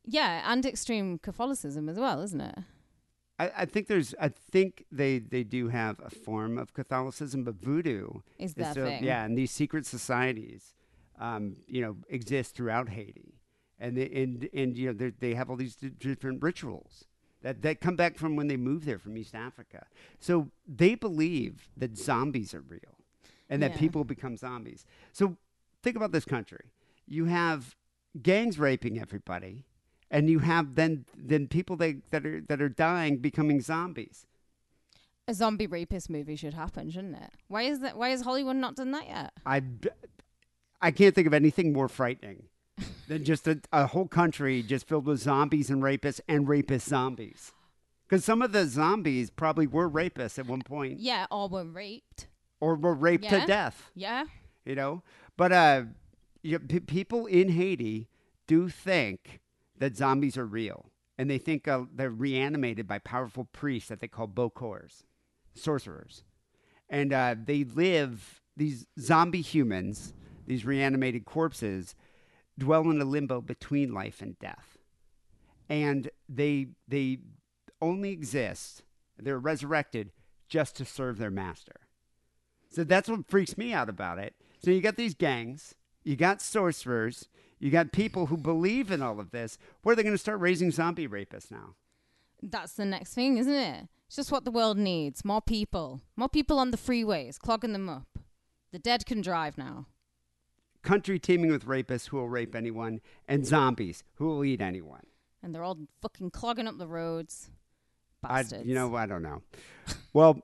Yeah, 0.06 0.52
and 0.52 0.66
extreme 0.66 1.20
Catholicism 1.20 1.88
as 1.90 2.00
well, 2.00 2.22
isn't 2.22 2.42
it? 2.42 2.58
I, 3.38 3.52
I 3.60 3.66
think 3.66 3.88
there's. 3.88 4.16
I 4.20 4.30
think 4.30 4.86
they 4.92 5.20
they 5.20 5.44
do 5.44 5.70
have 5.70 6.00
a 6.04 6.10
form 6.10 6.58
of 6.58 6.74
Catholicism, 6.74 7.44
but 7.44 7.56
voodoo 7.56 8.08
Is 8.38 8.54
that 8.56 8.72
still- 8.72 8.86
thing? 8.88 9.04
yeah, 9.04 9.24
and 9.24 9.38
these 9.38 9.52
secret 9.52 9.86
societies, 9.86 10.74
um, 11.20 11.56
you 11.68 11.82
know, 11.82 11.98
exist 12.10 12.56
throughout 12.56 12.90
Haiti, 12.90 13.36
and 13.80 13.96
they, 13.98 14.10
and 14.10 14.50
and 14.54 14.78
you 14.78 14.92
know 14.94 15.12
they 15.20 15.34
have 15.36 15.50
all 15.50 15.56
these 15.56 15.76
di- 15.76 15.90
different 15.90 16.42
rituals 16.42 17.06
that 17.42 17.62
that 17.62 17.80
come 17.80 17.96
back 17.96 18.18
from 18.18 18.36
when 18.36 18.48
they 18.48 18.58
moved 18.58 18.86
there 18.86 19.00
from 19.00 19.18
East 19.18 19.36
Africa. 19.36 19.86
So 20.20 20.50
they 20.68 20.96
believe 20.96 21.70
that 21.78 21.98
zombies 21.98 22.54
are 22.54 22.62
real, 22.62 22.98
and 23.50 23.62
that 23.62 23.72
Yeah. 23.74 23.78
people 23.78 24.04
become 24.04 24.36
zombies. 24.38 24.86
So 25.14 25.38
think 25.84 25.96
about 25.96 26.12
this 26.12 26.26
country. 26.26 26.72
You 27.08 27.26
have 27.26 27.76
gangs 28.22 28.60
raping 28.60 29.00
everybody, 29.00 29.66
and 30.12 30.30
you 30.30 30.40
have 30.40 30.76
then 30.76 31.06
then 31.18 31.48
people 31.48 31.76
that, 31.78 32.02
that 32.12 32.26
are 32.26 32.42
that 32.42 32.62
are 32.62 32.70
dying 32.70 33.18
becoming 33.18 33.62
zombies. 33.62 34.26
A 35.28 35.34
zombie 35.34 35.68
rapist 35.68 36.10
movie 36.10 36.36
should 36.36 36.56
happen, 36.56 36.90
shouldn't 36.90 37.16
it? 37.18 37.30
Why 37.48 37.64
is 37.64 37.82
that? 37.82 37.98
Why 37.98 38.10
has 38.10 38.22
Hollywood 38.22 38.56
not 38.56 38.76
done 38.76 38.92
that 38.92 39.08
yet? 39.08 39.34
I, 39.46 39.62
I 40.82 40.90
can't 40.92 41.14
think 41.14 41.28
of 41.28 41.34
anything 41.36 41.72
more 41.72 41.88
frightening 41.88 42.44
than 43.08 43.24
just 43.24 43.48
a, 43.48 43.60
a 43.72 43.86
whole 43.88 44.08
country 44.08 44.64
just 44.64 44.88
filled 44.88 45.06
with 45.06 45.20
zombies 45.20 45.70
and 45.70 45.84
rapists 45.84 46.20
and 46.28 46.48
rapist 46.48 46.88
zombies. 46.88 47.52
Because 48.08 48.26
some 48.26 48.42
of 48.42 48.54
the 48.54 48.66
zombies 48.66 49.30
probably 49.30 49.68
were 49.68 49.88
rapists 49.88 50.40
at 50.40 50.48
one 50.48 50.64
point 50.64 51.00
Yeah, 51.00 51.28
or 51.30 51.48
were 51.48 51.64
raped. 51.66 52.26
or 52.60 52.74
were 52.76 52.96
raped 52.96 53.26
Yeah. 53.26 53.42
to 53.42 53.46
death, 53.46 53.92
Yeah. 53.94 54.24
you 54.66 54.74
know? 54.74 55.04
But 55.38 55.52
uh, 55.52 55.84
you 56.42 56.54
know, 56.54 56.66
p- 56.68 56.80
people 56.80 57.26
in 57.26 57.50
Haiti 57.50 58.08
do 58.48 58.70
think 58.70 59.40
that 59.78 59.96
zombies 59.98 60.38
are 60.38 60.46
real. 60.46 60.92
And 61.18 61.30
they 61.30 61.38
think 61.38 61.68
uh, 61.68 61.84
they're 61.94 62.10
reanimated 62.10 62.88
by 62.88 63.00
powerful 63.00 63.46
priests 63.52 63.90
that 63.90 64.00
they 64.00 64.08
call 64.08 64.28
bokors. 64.28 65.04
sorcerers, 65.54 66.24
and 66.90 67.14
uh, 67.14 67.36
they 67.44 67.64
live. 67.64 68.42
These 68.56 68.88
zombie 69.00 69.42
humans, 69.42 70.14
these 70.46 70.66
reanimated 70.66 71.26
corpses, 71.26 71.96
dwell 72.58 72.90
in 72.90 73.02
a 73.02 73.06
limbo 73.06 73.42
between 73.42 73.94
life 73.94 74.22
and 74.22 74.38
death, 74.40 74.78
and 75.70 76.10
they 76.28 76.68
they 76.88 77.20
only 77.82 78.12
exist. 78.12 78.84
They're 79.18 79.40
resurrected 79.40 80.12
just 80.48 80.76
to 80.78 80.86
serve 80.86 81.18
their 81.18 81.32
master. 81.32 81.82
So 82.70 82.84
that's 82.84 83.10
what 83.10 83.30
freaks 83.30 83.58
me 83.58 83.74
out 83.74 83.90
about 83.90 84.20
it. 84.20 84.36
So 84.64 84.72
you 84.72 84.82
got 84.82 84.96
these 84.98 85.14
gangs, 85.14 85.76
you 86.10 86.16
got 86.16 86.42
sorcerers, 86.42 87.30
you 87.60 87.70
got 87.70 87.92
people 87.92 88.26
who 88.26 88.36
believe 88.36 88.90
in 88.90 89.04
all 89.04 89.20
of 89.20 89.30
this. 89.30 89.60
Where 89.84 89.94
are 89.94 89.96
they 89.96 90.02
going 90.02 90.16
to 90.16 90.18
start 90.18 90.40
raising 90.40 90.72
zombie 90.72 91.08
rapists 91.08 91.52
now? 91.52 91.76
That's 92.42 92.74
the 92.74 92.86
next 92.86 93.14
thing, 93.14 93.38
isn't 93.38 93.54
it? 93.54 93.88
It's 94.08 94.16
just 94.16 94.32
what 94.32 94.44
the 94.44 94.50
world 94.50 94.80
needs. 94.80 95.24
More 95.24 95.40
people. 95.40 96.02
More 96.16 96.28
people 96.28 96.58
on 96.58 96.72
the 96.72 96.78
freeways, 96.78 97.38
clogging 97.38 97.74
them 97.74 97.88
up. 97.88 98.08
The 98.72 98.80
dead 98.80 99.06
can 99.06 99.22
drive 99.22 99.56
now. 99.56 99.86
Country 100.82 101.20
teeming 101.20 101.52
with 101.52 101.68
rapists 101.68 102.08
who 102.08 102.18
will 102.18 102.30
rape 102.30 102.56
anyone, 102.56 103.02
and 103.28 103.46
zombies 103.46 104.04
who 104.16 104.26
will 104.30 104.44
eat 104.44 104.62
anyone. 104.62 105.06
And 105.44 105.54
they're 105.54 105.64
all 105.64 105.78
fucking 106.02 106.32
clogging 106.32 106.68
up 106.68 106.80
the 106.80 106.88
roads. 106.88 107.52
I, 108.24 108.42
Bastards. 108.42 108.66
you 108.66 108.74
know, 108.74 108.96
I 108.96 109.06
don't 109.06 109.22
know. 109.22 109.44
well, 110.14 110.42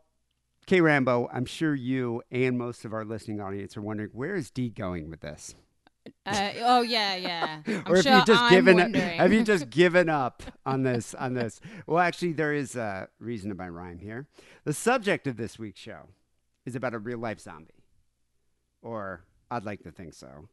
K 0.65 0.81
Rambo, 0.81 1.29
I'm 1.31 1.45
sure 1.45 1.75
you 1.75 2.24
and 2.31 2.57
most 2.57 2.86
of 2.86 2.93
our 2.93 3.05
listening 3.05 3.39
audience 3.39 3.77
are 3.77 3.81
wondering 3.81 4.10
where 4.13 4.36
is 4.36 4.50
D 4.50 4.69
going 4.69 5.10
with 5.10 5.22
this? 5.22 5.55
Uh, 6.25 6.51
oh 6.62 6.81
yeah, 6.81 7.15
yeah. 7.15 7.62
I'm 7.67 7.84
or 7.88 7.98
if 7.98 8.03
sure 8.03 8.17
you 8.17 8.25
just 8.25 8.41
I'm 8.41 8.51
given 8.51 8.77
wondering. 8.77 9.17
have 9.17 9.34
you 9.34 9.43
just 9.43 9.69
given 9.69 10.10
up 10.10 10.43
on 10.65 10.84
this 10.84 11.13
on 11.13 11.34
this? 11.34 11.60
Well, 11.88 12.00
actually, 12.00 12.34
there 12.34 12.53
is 12.53 12.75
a 12.75 13.10
reason 13.19 13.50
to 13.50 13.55
my 13.55 13.69
rhyme 13.69 14.00
here. 14.00 14.27
The 14.63 14.74
subject 14.74 15.27
of 15.27 15.38
this 15.38 15.57
week's 15.60 15.79
show 15.79 16.10
is 16.65 16.75
about 16.75 16.93
a 16.93 17.00
real 17.00 17.19
life 17.19 17.39
zombie, 17.39 17.84
or 18.81 19.24
I'd 19.50 19.65
like 19.65 19.84
to 19.84 19.91
think 19.91 20.13
so. 20.13 20.48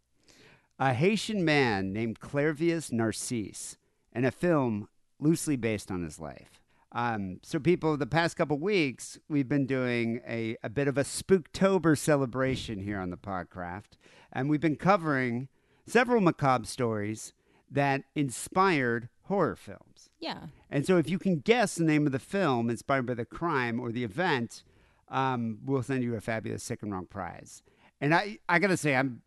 A 0.78 0.94
Haitian 0.94 1.44
man 1.44 1.92
named 1.92 2.20
Clairvius 2.20 2.90
Narcisse, 2.90 3.76
in 4.14 4.24
a 4.24 4.30
film 4.30 4.88
loosely 5.18 5.56
based 5.56 5.90
on 5.90 6.02
his 6.02 6.18
life. 6.18 6.61
Um, 6.94 7.40
so, 7.42 7.58
people, 7.58 7.96
the 7.96 8.06
past 8.06 8.36
couple 8.36 8.58
weeks, 8.58 9.18
we've 9.28 9.48
been 9.48 9.66
doing 9.66 10.20
a, 10.28 10.56
a 10.62 10.68
bit 10.68 10.88
of 10.88 10.98
a 10.98 11.04
Spooktober 11.04 11.96
celebration 11.96 12.80
here 12.80 13.00
on 13.00 13.08
the 13.10 13.16
Podcraft, 13.16 13.96
and 14.32 14.50
we've 14.50 14.60
been 14.60 14.76
covering 14.76 15.48
several 15.86 16.20
macabre 16.20 16.66
stories 16.66 17.32
that 17.70 18.02
inspired 18.14 19.08
horror 19.22 19.56
films. 19.56 20.10
yeah. 20.20 20.48
And 20.70 20.84
so, 20.86 20.98
if 20.98 21.08
you 21.08 21.18
can 21.18 21.38
guess 21.38 21.76
the 21.76 21.84
name 21.84 22.04
of 22.04 22.12
the 22.12 22.18
film 22.18 22.68
inspired 22.68 23.06
by 23.06 23.14
the 23.14 23.24
crime 23.24 23.80
or 23.80 23.90
the 23.90 24.04
event, 24.04 24.62
um, 25.08 25.58
we'll 25.64 25.82
send 25.82 26.02
you 26.02 26.14
a 26.14 26.20
fabulous 26.20 26.62
sick 26.62 26.82
and 26.82 26.92
wrong 26.92 27.06
prize. 27.06 27.62
And 28.02 28.14
I, 28.14 28.38
I 28.48 28.58
gotta 28.58 28.76
say, 28.76 28.96
I'm, 28.96 29.22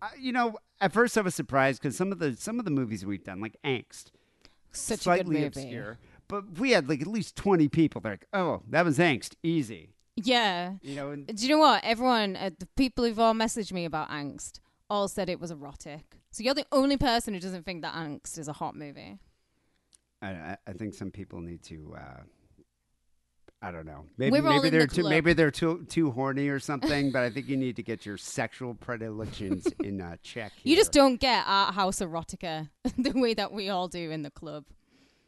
I, 0.00 0.10
you 0.18 0.32
know, 0.32 0.56
at 0.80 0.92
first 0.92 1.18
I 1.18 1.20
was 1.20 1.34
surprised 1.34 1.82
because 1.82 1.96
some 1.96 2.12
of 2.12 2.18
the 2.18 2.34
some 2.36 2.58
of 2.58 2.64
the 2.64 2.70
movies 2.70 3.04
we've 3.04 3.24
done, 3.24 3.40
like 3.40 3.56
Angst, 3.64 4.06
Such 4.72 5.00
slightly 5.00 5.36
a 5.36 5.50
good 5.50 5.56
movie. 5.56 5.66
obscure, 5.66 5.98
but 6.28 6.58
we 6.58 6.70
had 6.72 6.88
like 6.88 7.00
at 7.00 7.06
least 7.06 7.36
twenty 7.36 7.68
people. 7.68 8.00
They're 8.00 8.12
like, 8.12 8.26
oh, 8.32 8.62
that 8.70 8.84
was 8.84 8.98
Angst, 8.98 9.34
easy. 9.42 9.90
Yeah. 10.16 10.74
You 10.82 10.94
know, 10.96 11.10
and 11.10 11.26
Do 11.26 11.42
you 11.42 11.48
know 11.48 11.58
what? 11.58 11.82
Everyone, 11.82 12.36
uh, 12.36 12.50
the 12.58 12.66
people 12.76 13.04
who've 13.04 13.18
all 13.18 13.34
messaged 13.34 13.72
me 13.72 13.84
about 13.84 14.10
Angst, 14.10 14.60
all 14.88 15.08
said 15.08 15.28
it 15.28 15.40
was 15.40 15.50
erotic. 15.50 16.18
So 16.30 16.42
you're 16.44 16.54
the 16.54 16.66
only 16.70 16.96
person 16.96 17.34
who 17.34 17.40
doesn't 17.40 17.64
think 17.64 17.82
that 17.82 17.94
Angst 17.94 18.38
is 18.38 18.46
a 18.46 18.52
hot 18.52 18.76
movie. 18.76 19.18
I, 20.22 20.56
I- 20.66 20.72
think 20.72 20.94
some 20.94 21.10
people 21.10 21.40
need 21.40 21.62
to. 21.64 21.96
Uh, 21.98 22.20
I 23.60 23.70
don't 23.70 23.86
know. 23.86 24.04
Maybe 24.18 24.32
We're 24.40 24.42
maybe 24.42 24.68
they're 24.68 24.86
the 24.86 24.94
too 24.94 25.08
maybe 25.08 25.32
they're 25.32 25.50
too 25.50 25.86
too 25.88 26.10
horny 26.10 26.48
or 26.48 26.58
something. 26.58 27.10
but 27.10 27.22
I 27.22 27.30
think 27.30 27.48
you 27.48 27.56
need 27.56 27.76
to 27.76 27.82
get 27.82 28.04
your 28.04 28.18
sexual 28.18 28.74
predilections 28.74 29.66
in 29.82 30.00
uh, 30.02 30.16
check. 30.22 30.52
You 30.64 30.76
just 30.76 30.92
don't 30.92 31.18
get 31.18 31.44
art 31.46 31.74
house 31.74 32.00
erotica 32.00 32.68
the 32.98 33.12
way 33.12 33.32
that 33.34 33.52
we 33.52 33.70
all 33.70 33.88
do 33.88 34.10
in 34.10 34.22
the 34.22 34.30
club. 34.30 34.64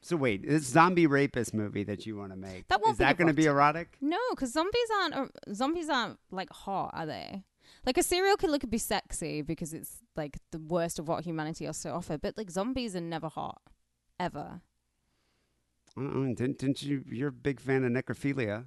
So 0.06 0.14
wait, 0.14 0.46
this 0.46 0.66
zombie 0.66 1.08
rapist 1.08 1.52
movie 1.52 1.82
that 1.82 2.06
you 2.06 2.16
want 2.16 2.30
to 2.30 2.36
make 2.36 2.68
That 2.68 2.80
won't 2.80 2.92
is 2.92 2.98
be 2.98 3.04
that 3.04 3.16
going 3.16 3.26
to 3.26 3.34
be 3.34 3.46
erotic? 3.46 3.96
No, 4.00 4.18
because 4.30 4.52
zombies 4.52 4.88
aren't 5.00 5.14
uh, 5.16 5.26
zombies 5.52 5.88
aren't 5.88 6.20
like 6.30 6.48
hot, 6.48 6.92
are 6.94 7.06
they? 7.06 7.42
Like 7.84 7.98
a 7.98 8.04
serial 8.04 8.36
killer 8.36 8.60
could 8.60 8.70
be 8.70 8.78
sexy 8.78 9.42
because 9.42 9.74
it's 9.74 9.96
like 10.14 10.38
the 10.52 10.60
worst 10.60 11.00
of 11.00 11.08
what 11.08 11.24
humanity 11.24 11.64
has 11.64 11.80
to 11.80 11.90
offer, 11.90 12.18
but 12.18 12.36
like 12.36 12.52
zombies 12.52 12.94
are 12.94 13.00
never 13.00 13.28
hot, 13.28 13.60
ever. 14.20 14.60
Uh-uh, 15.98 16.34
didn't, 16.34 16.58
didn't 16.58 16.84
you? 16.84 17.02
You're 17.10 17.30
a 17.30 17.32
big 17.32 17.58
fan 17.58 17.82
of 17.82 17.90
necrophilia. 17.90 18.66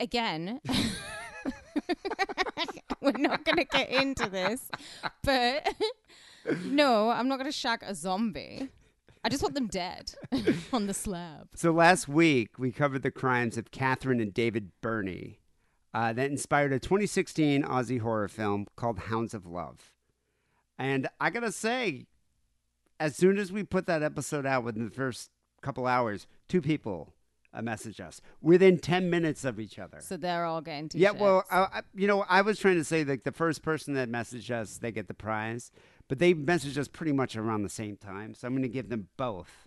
Again, 0.00 0.60
we're 3.00 3.12
not 3.12 3.42
gonna 3.46 3.64
get 3.64 3.88
into 3.88 4.28
this, 4.28 4.68
but 5.24 5.74
no, 6.66 7.08
I'm 7.08 7.28
not 7.28 7.38
gonna 7.38 7.52
shag 7.52 7.82
a 7.86 7.94
zombie. 7.94 8.68
I 9.24 9.28
just 9.28 9.42
want 9.42 9.54
them 9.54 9.68
dead 9.68 10.14
on 10.72 10.86
the 10.86 10.94
slab. 10.94 11.48
So 11.54 11.70
last 11.70 12.08
week 12.08 12.58
we 12.58 12.72
covered 12.72 13.02
the 13.02 13.10
crimes 13.10 13.56
of 13.56 13.70
Catherine 13.70 14.20
and 14.20 14.34
David 14.34 14.70
Birnie, 14.80 15.38
uh, 15.94 16.12
that 16.12 16.30
inspired 16.30 16.72
a 16.72 16.78
2016 16.78 17.62
Aussie 17.62 18.00
horror 18.00 18.28
film 18.28 18.66
called 18.76 18.98
Hounds 18.98 19.34
of 19.34 19.46
Love. 19.46 19.92
And 20.78 21.08
I 21.20 21.30
gotta 21.30 21.52
say, 21.52 22.06
as 22.98 23.14
soon 23.14 23.38
as 23.38 23.52
we 23.52 23.62
put 23.62 23.86
that 23.86 24.02
episode 24.02 24.46
out 24.46 24.64
within 24.64 24.86
the 24.86 24.90
first 24.90 25.30
couple 25.60 25.86
hours, 25.86 26.26
two 26.48 26.60
people 26.60 27.14
uh, 27.54 27.60
messaged 27.60 28.00
us 28.00 28.20
within 28.40 28.78
10 28.78 29.10
minutes 29.10 29.44
of 29.44 29.60
each 29.60 29.78
other. 29.78 29.98
So 30.00 30.16
they're 30.16 30.44
all 30.44 30.60
getting 30.62 30.88
t 30.88 30.98
Yeah, 30.98 31.10
well, 31.10 31.44
I, 31.50 31.58
I, 31.58 31.80
you 31.94 32.06
know, 32.06 32.24
I 32.28 32.40
was 32.40 32.58
trying 32.58 32.76
to 32.76 32.84
say 32.84 33.04
like 33.04 33.24
the 33.24 33.32
first 33.32 33.62
person 33.62 33.94
that 33.94 34.10
messaged 34.10 34.50
us, 34.50 34.78
they 34.78 34.90
get 34.90 35.08
the 35.08 35.14
prize, 35.14 35.70
but 36.12 36.18
they 36.18 36.34
messaged 36.34 36.76
us 36.76 36.88
pretty 36.88 37.10
much 37.12 37.36
around 37.36 37.62
the 37.62 37.70
same 37.70 37.96
time. 37.96 38.34
So 38.34 38.46
I'm 38.46 38.52
going 38.52 38.60
to 38.64 38.68
give 38.68 38.90
them 38.90 39.08
both 39.16 39.66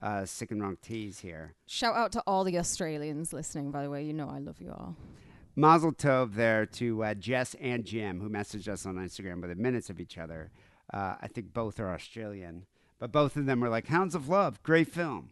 uh, 0.00 0.24
sick 0.24 0.52
and 0.52 0.62
wrong 0.62 0.76
teas 0.80 1.18
here. 1.18 1.54
shout 1.66 1.96
out 1.96 2.12
to 2.12 2.22
all 2.28 2.44
the 2.44 2.58
Australians 2.58 3.32
listening. 3.32 3.72
By 3.72 3.82
the 3.82 3.90
way, 3.90 4.04
you 4.04 4.12
know 4.12 4.28
I 4.28 4.38
love 4.38 4.60
you 4.60 4.70
all. 4.70 4.94
Mazel 5.56 5.90
tov 5.90 6.36
there 6.36 6.64
to 6.64 7.02
uh, 7.02 7.14
Jess 7.14 7.56
and 7.60 7.84
Jim 7.84 8.20
who 8.20 8.30
messaged 8.30 8.68
us 8.68 8.86
on 8.86 8.98
Instagram 8.98 9.42
within 9.42 9.60
minutes 9.60 9.90
of 9.90 9.98
each 9.98 10.16
other. 10.16 10.52
Uh, 10.94 11.16
I 11.20 11.26
think 11.26 11.52
both 11.52 11.80
are 11.80 11.92
Australian, 11.92 12.66
but 13.00 13.10
both 13.10 13.34
of 13.34 13.46
them 13.46 13.58
were 13.58 13.68
like 13.68 13.88
Hounds 13.88 14.14
of 14.14 14.28
Love, 14.28 14.62
great 14.62 14.86
film. 14.86 15.30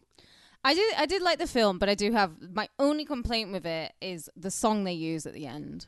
I 0.64 0.74
did 0.74 0.92
I 0.96 1.06
did 1.06 1.22
like 1.22 1.38
the 1.38 1.46
film, 1.46 1.78
but 1.78 1.88
I 1.88 1.94
do 1.94 2.10
have 2.10 2.32
my 2.52 2.68
only 2.80 3.04
complaint 3.04 3.52
with 3.52 3.64
it 3.64 3.92
is 4.00 4.28
the 4.36 4.50
song 4.50 4.82
they 4.82 4.92
use 4.92 5.24
at 5.24 5.34
the 5.34 5.46
end. 5.46 5.86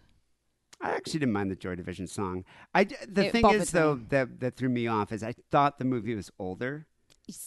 I 0.81 0.91
actually 0.93 1.21
didn't 1.21 1.33
mind 1.33 1.51
the 1.51 1.57
Joy 1.57 1.75
Division 1.75 2.07
song. 2.07 2.45
I 2.75 2.85
the 2.85 3.27
It 3.27 3.33
thing 3.33 3.45
is 3.51 3.71
though 3.71 3.97
me. 3.97 4.05
that 4.09 4.41
that 4.41 4.57
threw 4.57 4.69
me 4.69 4.87
off 4.87 5.13
is 5.13 5.23
I 5.23 5.35
thought 5.51 5.79
the 5.79 5.85
movie 5.85 6.15
was 6.15 6.31
older. 6.39 6.87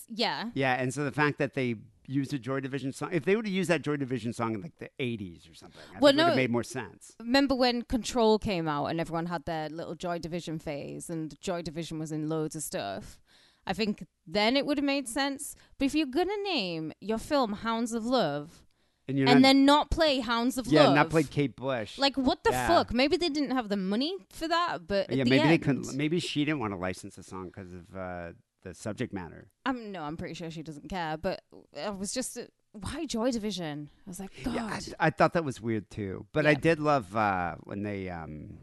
Yeah. 0.08 0.50
Yeah, 0.54 0.74
and 0.76 0.94
so 0.94 1.04
the 1.04 1.12
fact 1.12 1.40
that 1.40 1.56
they 1.56 1.76
used 2.06 2.34
a 2.34 2.40
Joy 2.40 2.60
Division 2.62 2.94
song, 2.94 3.10
if 3.12 3.26
they 3.26 3.36
would 3.36 3.46
have 3.46 3.54
used 3.54 3.70
that 3.70 3.82
Joy 3.82 3.98
Division 3.98 4.32
song 4.34 4.54
in 4.54 4.62
like 4.62 4.78
the 4.78 4.90
80s 5.00 5.50
or 5.52 5.56
something, 5.56 5.82
I 5.96 6.00
Well, 6.00 6.12
think 6.12 6.16
it 6.16 6.16
would 6.16 6.16
no. 6.18 6.26
have 6.28 6.36
made 6.36 6.52
more 6.52 6.64
sense. 6.64 7.16
Remember 7.20 7.56
when 7.56 7.82
Control 7.82 8.40
came 8.40 8.68
out 8.68 8.86
and 8.88 9.00
everyone 9.00 9.26
had 9.28 9.46
their 9.46 9.70
little 9.70 9.96
Joy 9.96 10.20
Division 10.20 10.60
phase 10.60 11.10
and 11.10 11.40
Joy 11.42 11.62
Division 11.62 12.00
was 12.00 12.12
in 12.12 12.30
loads 12.30 12.56
of 12.56 12.64
stuff? 12.64 13.20
I 13.66 13.74
think 13.74 14.06
then 14.28 14.56
it 14.58 14.66
would 14.66 14.78
have 14.78 14.86
made 14.86 15.08
sense. 15.08 15.56
But 15.78 15.86
if 15.86 15.96
you're 15.96 16.06
gonna 16.08 16.42
name 16.44 16.92
your 17.02 17.18
film 17.18 17.54
Hounds 17.54 17.94
of 17.94 18.06
Love 18.06 18.63
And 19.08 19.20
and 19.20 19.26
not, 19.26 19.42
then 19.42 19.66
not 19.66 19.92
play 19.92 20.20
Hounds 20.22 20.58
of 20.58 20.68
yeah, 20.68 20.86
Love, 20.86 20.96
not 20.96 21.10
play 21.10 21.24
Kate 21.24 21.56
Bush. 21.56 21.98
like 21.98 22.16
what 22.16 22.44
the 22.46 22.52
Yeah. 22.52 22.68
fuck? 22.68 22.94
Maybe 22.94 23.18
they 23.18 23.30
didn't 23.30 23.52
have 23.52 23.68
the 23.68 23.76
money 23.78 24.16
for 24.32 24.48
that, 24.48 24.88
but 24.88 25.10
yeah, 25.12 25.24
the 25.26 25.30
maybe 25.30 25.48
they 25.50 25.58
couldn't. 25.58 25.94
Maybe 25.96 26.20
she 26.20 26.46
didn't 26.46 26.60
want 26.60 26.72
to 26.74 26.78
license 26.78 27.16
the 27.16 27.24
song 27.24 27.48
because 27.48 27.74
of 27.74 27.96
uh, 27.98 28.32
the 28.62 28.74
subject 28.74 29.12
matter. 29.14 29.50
I'm 29.66 29.92
no, 29.92 30.04
I'm 30.04 30.16
pretty 30.16 30.36
sure 30.36 30.50
she 30.50 30.64
doesn't 30.64 30.88
care. 30.90 31.18
But 31.18 31.42
I 31.78 31.90
was 31.90 32.14
just 32.14 32.38
uh, 32.38 32.44
why 32.72 33.06
Joy 33.06 33.30
Division? 33.32 33.90
I 34.08 34.10
was 34.10 34.20
like, 34.22 34.32
God, 34.44 34.56
Yeah, 34.56 34.66
I, 35.00 35.08
I 35.08 35.10
thought 35.10 35.34
that 35.34 35.44
was 35.44 35.60
weird 35.60 35.90
too. 35.90 36.26
But 36.32 36.46
I 36.46 36.54
did 36.54 36.80
love 36.80 37.14
uh, 37.16 37.56
when 37.64 37.84
they 37.84 38.10
um, 38.10 38.58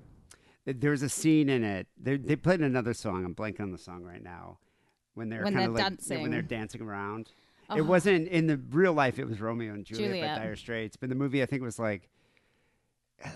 th- 0.64 0.78
there 0.80 0.92
was 0.92 1.02
a 1.02 1.10
scene 1.10 1.50
in 1.50 1.62
it. 1.64 1.86
They 2.02 2.16
they 2.16 2.36
played 2.36 2.60
another 2.62 2.94
song. 2.94 3.26
I'm 3.26 3.34
blanking 3.34 3.60
on 3.60 3.72
the 3.72 3.78
song 3.78 4.04
right 4.04 4.22
now. 4.22 4.58
When 5.14 5.28
they're 5.28 5.42
When 5.42 5.52
kind 5.52 5.66
of 5.66 5.74
like 5.74 5.98
yeah, 6.08 6.22
when 6.22 6.30
they're 6.30 6.40
dancing. 6.40 6.80
dancing 6.80 6.84
It 7.70 7.80
Uh-huh. 7.80 7.84
wasn't 7.84 8.28
in 8.28 8.46
the 8.46 8.56
real 8.70 8.92
life. 8.92 9.18
It 9.18 9.26
was 9.28 9.40
Romeo 9.40 9.72
and 9.74 9.84
Juliet, 9.84 10.10
Juliet. 10.10 10.38
by 10.38 10.44
Dire 10.44 10.56
Straits. 10.56 10.96
But 10.96 11.08
the 11.08 11.14
movie, 11.14 11.42
I 11.42 11.46
think 11.46 11.62
was 11.62 11.78
like. 11.78 12.08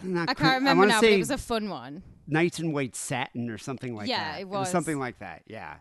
Not 0.02 0.30
I 0.30 0.34
can't 0.34 0.54
remember 0.54 0.80
wanna 0.82 0.92
now, 0.94 1.00
but 1.02 1.10
it 1.10 1.18
was 1.18 1.30
a 1.30 1.36
fun 1.38 1.68
one. 1.68 2.02
Nights 2.26 2.58
in 2.58 2.72
White 2.72 2.96
Satin 2.96 3.50
or 3.50 3.58
something 3.58 3.94
like 3.94 4.08
Yeah, 4.08 4.32
that. 4.32 4.40
it 4.40 4.48
was 4.48 4.60
was. 4.60 4.70
something 4.70 4.98
like 4.98 5.18
that. 5.18 5.42
Yeah. 5.46 5.76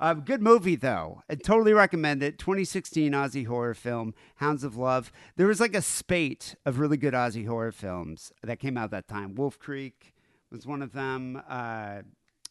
Uh, 0.00 0.12
good 0.14 0.42
movie 0.42 0.74
though. 0.74 1.22
I 1.30 1.36
totally 1.36 1.72
recommend 1.72 2.20
it. 2.24 2.36
2016 2.36 3.12
Aussie 3.12 3.46
horror 3.46 3.74
film, 3.74 4.12
Hounds 4.36 4.64
of 4.64 4.76
Love. 4.76 5.12
There 5.36 5.46
was 5.46 5.60
like 5.60 5.74
a 5.76 5.82
spate 5.82 6.56
of 6.66 6.80
really 6.80 6.96
good 6.96 7.14
Aussie 7.14 7.46
horror 7.46 7.70
films 7.70 8.32
that 8.42 8.58
came 8.58 8.76
out 8.76 8.90
that 8.90 9.06
time. 9.06 9.36
Wolf 9.36 9.56
Creek 9.60 10.12
was 10.50 10.66
one 10.66 10.82
of 10.82 10.92
them. 10.92 11.40
Uh, 11.48 12.02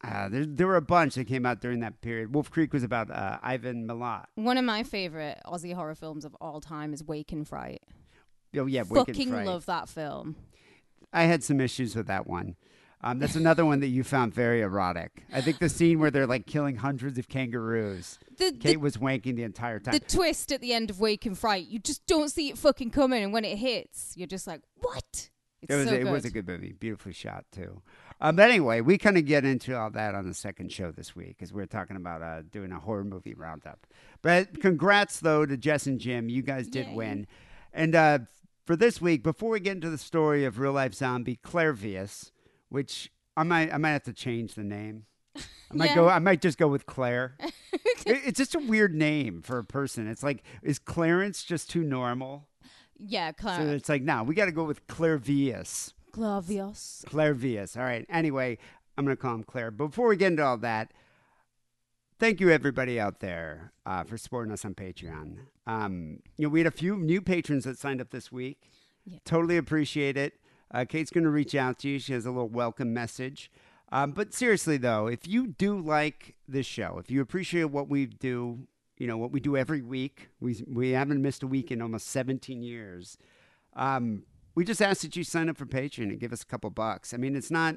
uh, 0.03 0.27
there, 0.29 0.45
there 0.45 0.67
were 0.67 0.75
a 0.75 0.81
bunch 0.81 1.15
that 1.15 1.25
came 1.25 1.45
out 1.45 1.61
during 1.61 1.79
that 1.79 2.01
period. 2.01 2.33
Wolf 2.33 2.51
Creek 2.51 2.73
was 2.73 2.83
about 2.83 3.09
uh, 3.09 3.37
Ivan 3.41 3.87
Milat. 3.87 4.25
One 4.35 4.57
of 4.57 4.65
my 4.65 4.83
favorite 4.83 5.39
Aussie 5.45 5.73
horror 5.73 5.95
films 5.95 6.25
of 6.25 6.35
all 6.41 6.59
time 6.59 6.93
is 6.93 7.03
Wake 7.03 7.31
in 7.31 7.45
Fright. 7.45 7.81
Oh 8.55 8.65
yeah, 8.65 8.81
Wake 8.81 9.07
in 9.07 9.13
Fucking 9.13 9.29
Fright. 9.29 9.45
love 9.45 9.65
that 9.65 9.87
film. 9.87 10.35
I 11.13 11.23
had 11.23 11.43
some 11.43 11.61
issues 11.61 11.95
with 11.95 12.07
that 12.07 12.27
one. 12.27 12.55
Um, 13.05 13.19
that's 13.19 13.35
another 13.35 13.65
one 13.65 13.81
that 13.81 13.87
you 13.87 14.03
found 14.03 14.33
very 14.33 14.61
erotic. 14.61 15.25
I 15.33 15.41
think 15.41 15.59
the 15.59 15.67
scene 15.67 15.99
where 15.99 16.09
they're 16.09 16.25
like 16.25 16.47
killing 16.47 16.77
hundreds 16.77 17.17
of 17.17 17.27
kangaroos. 17.27 18.17
The, 18.37 18.51
Kate 18.53 18.61
the, 18.61 18.75
was 18.77 18.95
wanking 18.95 19.35
the 19.35 19.43
entire 19.43 19.79
time. 19.79 19.93
the 19.93 19.99
twist 19.99 20.53
at 20.53 20.61
the 20.61 20.73
end 20.73 20.89
of 20.89 21.01
Wake 21.01 21.25
in 21.25 21.35
Fright, 21.35 21.67
you 21.67 21.79
just 21.79 22.05
don't 22.07 22.29
see 22.29 22.49
it 22.49 22.57
fucking 22.57 22.91
coming, 22.91 23.21
and 23.21 23.33
when 23.33 23.43
it 23.43 23.57
hits, 23.57 24.13
you're 24.15 24.27
just 24.27 24.47
like, 24.47 24.61
what? 24.75 25.29
It's 25.61 25.73
it 25.73 25.75
was 25.75 25.89
so 25.89 25.95
it 25.95 26.07
was 26.07 26.25
a 26.25 26.29
good 26.29 26.47
movie, 26.47 26.73
beautifully 26.73 27.13
shot 27.13 27.45
too. 27.51 27.81
Um, 28.23 28.37
but 28.37 28.49
anyway, 28.49 28.79
we 28.81 28.97
kind 28.97 29.17
of 29.17 29.25
get 29.25 29.43
into 29.43 29.77
all 29.77 29.91
that 29.91 30.15
on 30.15 30.25
the 30.25 30.33
second 30.33 30.71
show 30.71 30.91
this 30.91 31.13
week 31.15 31.35
because 31.37 31.51
we're 31.51 31.65
talking 31.65 31.97
about 31.97 32.21
uh, 32.21 32.41
doing 32.49 32.71
a 32.71 32.79
horror 32.79 33.03
movie 33.03 33.33
roundup. 33.33 33.85
But 34.21 34.61
congrats 34.61 35.19
though 35.19 35.45
to 35.45 35.57
Jess 35.57 35.85
and 35.87 35.99
Jim, 35.99 36.29
you 36.29 36.41
guys 36.41 36.67
did 36.69 36.87
Yay. 36.87 36.95
win. 36.95 37.27
And 37.73 37.93
uh, 37.95 38.19
for 38.65 38.75
this 38.77 39.01
week, 39.01 39.23
before 39.23 39.49
we 39.49 39.59
get 39.59 39.73
into 39.73 39.89
the 39.89 39.97
story 39.97 40.45
of 40.45 40.57
real 40.57 40.71
life 40.71 40.93
zombie 40.93 41.35
Claire 41.35 41.73
Vius, 41.73 42.31
which 42.69 43.11
I 43.35 43.43
might 43.43 43.73
I 43.73 43.77
might 43.77 43.91
have 43.91 44.03
to 44.03 44.13
change 44.13 44.53
the 44.55 44.63
name. 44.63 45.03
I 45.35 45.41
might 45.73 45.85
Yeah. 45.89 45.95
go. 45.95 46.07
I 46.09 46.19
might 46.19 46.41
just 46.41 46.57
go 46.57 46.67
with 46.69 46.85
Claire. 46.85 47.37
It's 48.05 48.37
just 48.37 48.53
a 48.53 48.59
weird 48.59 48.93
name 48.93 49.41
for 49.41 49.57
a 49.59 49.63
person. 49.63 50.07
It's 50.07 50.23
like 50.23 50.43
is 50.61 50.77
Clarence 50.77 51.43
just 51.43 51.69
too 51.69 51.83
normal? 51.83 52.47
Yeah, 52.97 53.31
Claire. 53.31 53.57
So 53.57 53.67
it's 53.73 53.87
like, 53.89 54.01
no, 54.01 54.23
we 54.23 54.35
got 54.35 54.45
to 54.45 54.51
go 54.51 54.63
with 54.65 54.85
Claire 54.87 55.17
Vius. 56.15 57.03
Clavius. 57.07 57.73
Claire 57.73 57.83
All 57.83 57.89
right. 57.89 58.05
Anyway, 58.09 58.57
I'm 58.97 59.05
going 59.05 59.15
to 59.15 59.21
call 59.21 59.35
him 59.35 59.43
Claire. 59.43 59.71
Before 59.71 60.07
we 60.07 60.15
get 60.15 60.27
into 60.27 60.43
all 60.43 60.57
that, 60.57 60.91
thank 62.19 62.39
you 62.39 62.49
everybody 62.49 62.99
out 62.99 63.19
there 63.19 63.73
uh, 63.85 64.03
for 64.03 64.17
supporting 64.17 64.53
us 64.53 64.63
on 64.65 64.75
Patreon. 64.75 65.37
Um, 65.65 66.19
you 66.37 66.45
know, 66.45 66.49
we 66.49 66.59
had 66.59 66.67
a 66.67 66.71
few 66.71 66.97
new 66.97 67.21
patrons 67.21 67.65
that 67.65 67.77
signed 67.77 68.01
up 68.01 68.11
this 68.11 68.31
week. 68.31 68.69
Yeah. 69.05 69.19
Totally 69.25 69.57
appreciate 69.57 70.17
it. 70.17 70.33
Uh, 70.71 70.85
Kate's 70.85 71.11
going 71.11 71.23
to 71.23 71.29
reach 71.29 71.55
out 71.55 71.79
to 71.79 71.89
you. 71.89 71.99
She 71.99 72.13
has 72.13 72.25
a 72.25 72.31
little 72.31 72.49
welcome 72.49 72.93
message. 72.93 73.51
Um, 73.91 74.11
but 74.11 74.33
seriously, 74.33 74.77
though, 74.77 75.07
if 75.07 75.27
you 75.27 75.47
do 75.47 75.79
like 75.79 76.35
this 76.47 76.65
show, 76.65 76.97
if 76.99 77.11
you 77.11 77.21
appreciate 77.21 77.65
what 77.65 77.89
we 77.89 78.07
do, 78.07 78.67
you 78.97 79.05
know 79.05 79.17
what 79.17 79.31
we 79.31 79.39
do 79.39 79.55
every 79.55 79.83
week. 79.83 80.29
We 80.39 80.63
we 80.67 80.91
haven't 80.91 81.21
missed 81.21 81.43
a 81.43 81.47
week 81.47 81.69
in 81.71 81.81
almost 81.81 82.07
17 82.07 82.63
years. 82.63 83.17
Um, 83.75 84.23
we 84.55 84.65
just 84.65 84.81
ask 84.81 85.01
that 85.01 85.15
you 85.15 85.23
sign 85.23 85.49
up 85.49 85.57
for 85.57 85.65
Patreon 85.65 86.09
and 86.09 86.19
give 86.19 86.33
us 86.33 86.43
a 86.43 86.45
couple 86.45 86.69
bucks. 86.69 87.13
I 87.13 87.17
mean, 87.17 87.35
it's 87.35 87.51
not, 87.51 87.75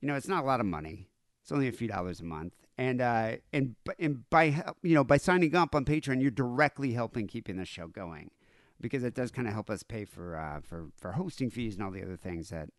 you 0.00 0.08
know, 0.08 0.14
it's 0.14 0.28
not 0.28 0.44
a 0.44 0.46
lot 0.46 0.60
of 0.60 0.66
money. 0.66 1.08
It's 1.42 1.52
only 1.52 1.68
a 1.68 1.72
few 1.72 1.86
dollars 1.86 2.18
a 2.18 2.24
month, 2.24 2.54
and 2.76 3.00
uh, 3.00 3.36
and 3.52 3.76
and 4.00 4.28
by 4.30 4.64
you 4.82 4.94
know 4.94 5.04
by 5.04 5.16
signing 5.16 5.54
up 5.54 5.76
on 5.76 5.84
Patreon, 5.84 6.20
you're 6.20 6.32
directly 6.32 6.92
helping 6.92 7.28
keeping 7.28 7.56
the 7.56 7.64
show 7.64 7.86
going, 7.86 8.32
because 8.80 9.04
it 9.04 9.14
does 9.14 9.30
kind 9.30 9.46
of 9.46 9.54
help 9.54 9.70
us 9.70 9.84
pay 9.84 10.04
for 10.04 10.36
uh, 10.36 10.60
for 10.60 10.88
for 10.96 11.12
hosting 11.12 11.48
fees 11.48 11.74
and 11.74 11.84
all 11.84 11.92
the 11.92 12.02
other 12.02 12.16
things 12.16 12.48
that 12.48 12.70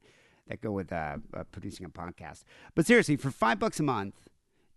that 0.48 0.60
go 0.60 0.72
with 0.72 0.92
uh, 0.92 1.16
uh, 1.34 1.46
producing 1.46 1.86
a 1.86 1.90
podcast. 1.90 2.44
But 2.76 2.86
seriously, 2.86 3.16
for 3.16 3.32
five 3.32 3.58
bucks 3.58 3.80
a 3.80 3.84
month, 3.84 4.16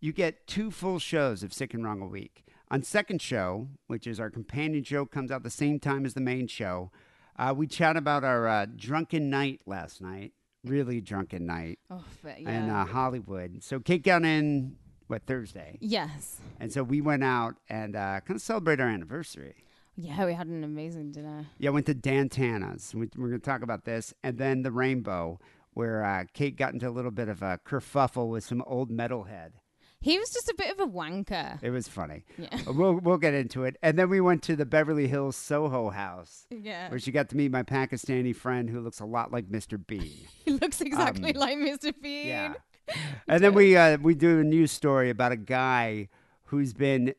you 0.01 0.13
get 0.13 0.47
two 0.47 0.71
full 0.71 1.01
shows 1.01 1.43
of 1.43 1.53
Sick 1.53 1.75
and 1.75 1.85
Wrong 1.85 2.01
a 2.01 2.07
week. 2.07 2.45
On 2.71 2.85
second 2.85 3.21
show, 3.21 3.67
which 3.89 4.07
is 4.07 4.21
our 4.21 4.31
companion 4.31 4.85
show, 4.85 5.05
comes 5.05 5.33
out 5.33 5.43
the 5.43 5.51
same 5.51 5.81
time 5.81 6.07
as 6.07 6.15
the 6.15 6.21
main 6.21 6.47
show. 6.47 6.93
Uh, 7.41 7.55
we 7.55 7.67
chat 7.67 7.97
about 7.97 8.23
our 8.23 8.47
uh, 8.47 8.67
drunken 8.77 9.31
night 9.31 9.63
last 9.65 10.03
night, 10.03 10.35
really 10.63 11.01
drunken 11.01 11.47
night 11.47 11.79
Oh, 11.91 12.05
but 12.23 12.39
yeah. 12.39 12.51
in 12.51 12.69
uh, 12.69 12.85
Hollywood. 12.85 13.65
So 13.65 13.81
Kate 13.81 14.03
got 14.03 14.25
in 14.27 14.77
what 15.07 15.25
Thursday, 15.27 15.79
yes. 15.81 16.37
and 16.61 16.71
so 16.71 16.83
we 16.83 17.01
went 17.01 17.25
out 17.25 17.55
and 17.71 17.97
uh, 17.97 18.21
kind 18.21 18.37
of 18.37 18.43
celebrate 18.43 18.79
our 18.79 18.89
anniversary. 18.89 19.65
Yeah, 19.97 20.27
we 20.27 20.35
had 20.35 20.49
an 20.49 20.63
amazing 20.65 21.13
dinner. 21.13 21.47
Yeah, 21.57 21.71
went 21.71 21.87
to 21.87 21.95
Dan 21.95 22.29
Tana's. 22.29 22.95
We, 22.95 23.09
we're 23.17 23.29
going 23.29 23.41
to 23.41 23.45
talk 23.45 23.63
about 23.63 23.87
this, 23.87 24.13
and 24.23 24.37
then 24.37 24.63
the 24.63 24.71
Rainbow, 24.71 25.41
where 25.73 26.05
uh, 26.05 26.25
Kate 26.35 26.57
got 26.57 26.75
into 26.75 26.89
a 26.89 26.91
little 26.91 27.11
bit 27.11 27.31
of 27.31 27.41
a 27.43 27.59
kerfuffle 27.67 28.29
with 28.29 28.45
some 28.45 28.63
old 28.67 28.91
metalhead. 28.91 29.53
He 30.03 30.19
was 30.19 30.31
just 30.31 30.49
a 30.49 30.55
bit 30.57 30.71
of 30.73 30.81
a 30.81 30.91
wanker. 30.91 31.59
It 31.63 31.71
was 31.71 31.87
funny. 31.87 32.25
Yeah. 32.39 32.59
We'll 32.67 32.95
we'll 32.95 33.19
get 33.19 33.35
into 33.35 33.65
it, 33.65 33.77
and 33.83 33.99
then 33.99 34.09
we 34.09 34.21
went 34.21 34.43
to 34.45 34.57
the 34.57 34.65
Beverly 34.65 35.09
Hills 35.09 35.37
Soho 35.37 35.91
House, 35.91 36.47
Yeah. 36.51 36.89
where 36.89 36.99
she 36.99 37.13
got 37.13 37.29
to 37.31 37.37
meet 37.37 37.51
my 37.51 37.63
Pakistani 37.63 38.35
friend 38.35 38.71
who 38.71 38.81
looks 38.81 39.01
a 39.01 39.05
lot 39.05 39.31
like 39.31 39.47
Mr. 39.51 39.79
Bean. 39.85 40.27
He 40.45 40.53
looks 40.53 40.81
exactly 40.81 41.35
Um, 41.35 41.41
like 41.41 41.59
Mr. 41.59 41.93
Bean. 42.01 42.27
Yeah. 42.29 42.55
And 43.29 43.45
then 43.45 43.55
we 43.55 43.77
uh, 43.77 43.99
we 43.99 44.15
do 44.15 44.41
a 44.41 44.45
news 44.45 44.73
story 44.73 45.11
about 45.11 45.31
a 45.33 45.37
guy 45.37 46.09
who's 46.47 46.73
been 46.73 47.15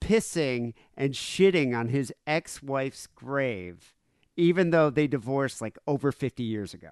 pissing 0.00 0.74
and 0.96 1.12
shitting 1.12 1.76
on 1.78 1.88
his 1.88 2.12
ex-wife's 2.26 3.06
grave, 3.06 3.94
even 4.36 4.70
though 4.70 4.90
they 4.90 5.06
divorced 5.06 5.60
like 5.60 5.78
over 5.86 6.10
50 6.10 6.42
years 6.42 6.74
ago. 6.74 6.90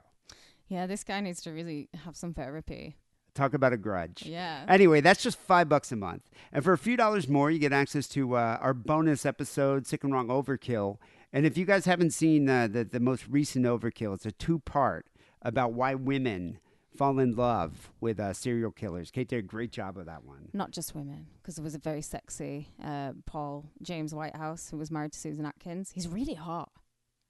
Yeah, 0.69 0.87
this 0.87 1.03
guy 1.05 1.21
needs 1.21 1.41
to 1.43 1.51
really 1.51 1.89
have 2.05 2.17
some 2.17 2.35
therapy. 2.35 2.97
Talk 3.37 3.53
about 3.55 3.73
a 3.73 3.77
grudge. 3.77 4.25
Yeah. 4.25 4.65
Anyway, 4.67 5.03
that's 5.03 5.23
just 5.23 5.39
five 5.39 5.69
bucks 5.69 5.93
a 5.93 5.97
month. 5.97 6.23
And 6.53 6.65
for 6.65 6.73
a 6.73 6.79
few 6.79 6.97
dollars 6.97 7.29
more, 7.29 7.51
you 7.51 7.59
get 7.59 7.73
access 7.73 8.09
to 8.09 8.35
uh, 8.35 8.59
our 8.61 8.73
bonus 8.73 9.27
episode, 9.27 9.87
Sick 9.87 10.03
and 10.05 10.13
Wrong 10.13 10.29
Overkill. 10.29 10.97
And 11.33 11.45
if 11.45 11.59
you 11.59 11.67
guys 11.67 11.85
haven't 11.85 12.13
seen 12.13 12.49
uh, 12.49 12.67
the, 12.67 12.85
the 12.85 12.99
most 12.99 13.29
recent 13.29 13.67
Overkill, 13.67 14.15
it's 14.15 14.25
a 14.25 14.33
two 14.33 14.61
part 14.61 15.07
about 15.43 15.75
why 15.75 15.95
women 15.95 16.59
fall 16.97 17.19
in 17.19 17.37
love 17.37 17.93
with 18.01 18.19
uh, 18.19 18.33
serial 18.33 18.71
killers. 18.71 19.11
Kate 19.11 19.29
did 19.29 19.39
a 19.41 19.43
great 19.43 19.71
job 19.71 19.99
of 19.99 20.07
that 20.07 20.25
one. 20.25 20.49
Not 20.55 20.71
just 20.71 20.95
women, 20.95 21.27
because 21.43 21.57
there 21.57 21.63
was 21.63 21.75
a 21.75 21.79
very 21.79 22.01
sexy 22.01 22.71
uh, 22.83 23.13
Paul 23.27 23.67
James 23.83 24.15
Whitehouse 24.15 24.71
who 24.71 24.79
was 24.79 24.91
married 24.91 25.13
to 25.13 25.19
Susan 25.19 25.45
Atkins. 25.45 25.91
He's 25.95 26.09
really 26.09 26.35
hot. 26.35 26.71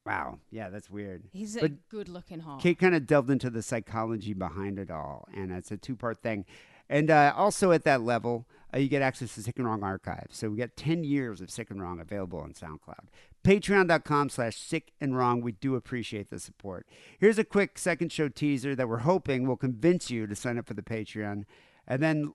Wow. 0.06 0.38
Yeah, 0.50 0.68
that's 0.68 0.88
weird. 0.88 1.24
He's 1.32 1.56
a 1.56 1.68
good 1.68 2.08
looking 2.08 2.38
hot. 2.38 2.60
Kate 2.60 2.78
kind 2.78 2.94
of 2.94 3.06
delved 3.06 3.28
into 3.28 3.50
the 3.50 3.60
psychology 3.60 4.34
behind 4.34 4.78
it 4.78 4.90
all, 4.90 5.28
and 5.34 5.50
it's 5.50 5.72
a 5.72 5.76
two 5.76 5.96
part 5.96 6.22
thing. 6.22 6.44
And 6.88 7.10
uh, 7.10 7.32
also 7.36 7.72
at 7.72 7.82
that 7.84 8.02
level, 8.02 8.46
uh, 8.72 8.78
you 8.78 8.88
get 8.88 9.02
access 9.02 9.34
to 9.34 9.42
Sick 9.42 9.58
and 9.58 9.66
Wrong 9.66 9.82
Archive. 9.82 10.28
So 10.30 10.48
we 10.48 10.58
got 10.58 10.76
10 10.76 11.02
years 11.02 11.40
of 11.40 11.50
Sick 11.50 11.70
and 11.70 11.82
Wrong 11.82 11.98
available 11.98 12.38
on 12.38 12.52
SoundCloud. 12.52 13.08
Patreon.com 13.42 14.28
slash 14.28 14.56
Sick 14.56 14.92
and 15.00 15.16
Wrong. 15.16 15.40
We 15.40 15.50
do 15.52 15.74
appreciate 15.74 16.30
the 16.30 16.38
support. 16.38 16.86
Here's 17.18 17.38
a 17.38 17.44
quick 17.44 17.76
second 17.76 18.12
show 18.12 18.28
teaser 18.28 18.76
that 18.76 18.88
we're 18.88 18.98
hoping 18.98 19.48
will 19.48 19.56
convince 19.56 20.10
you 20.12 20.28
to 20.28 20.36
sign 20.36 20.58
up 20.58 20.66
for 20.66 20.74
the 20.74 20.82
Patreon. 20.82 21.44
And 21.88 22.00
then 22.00 22.32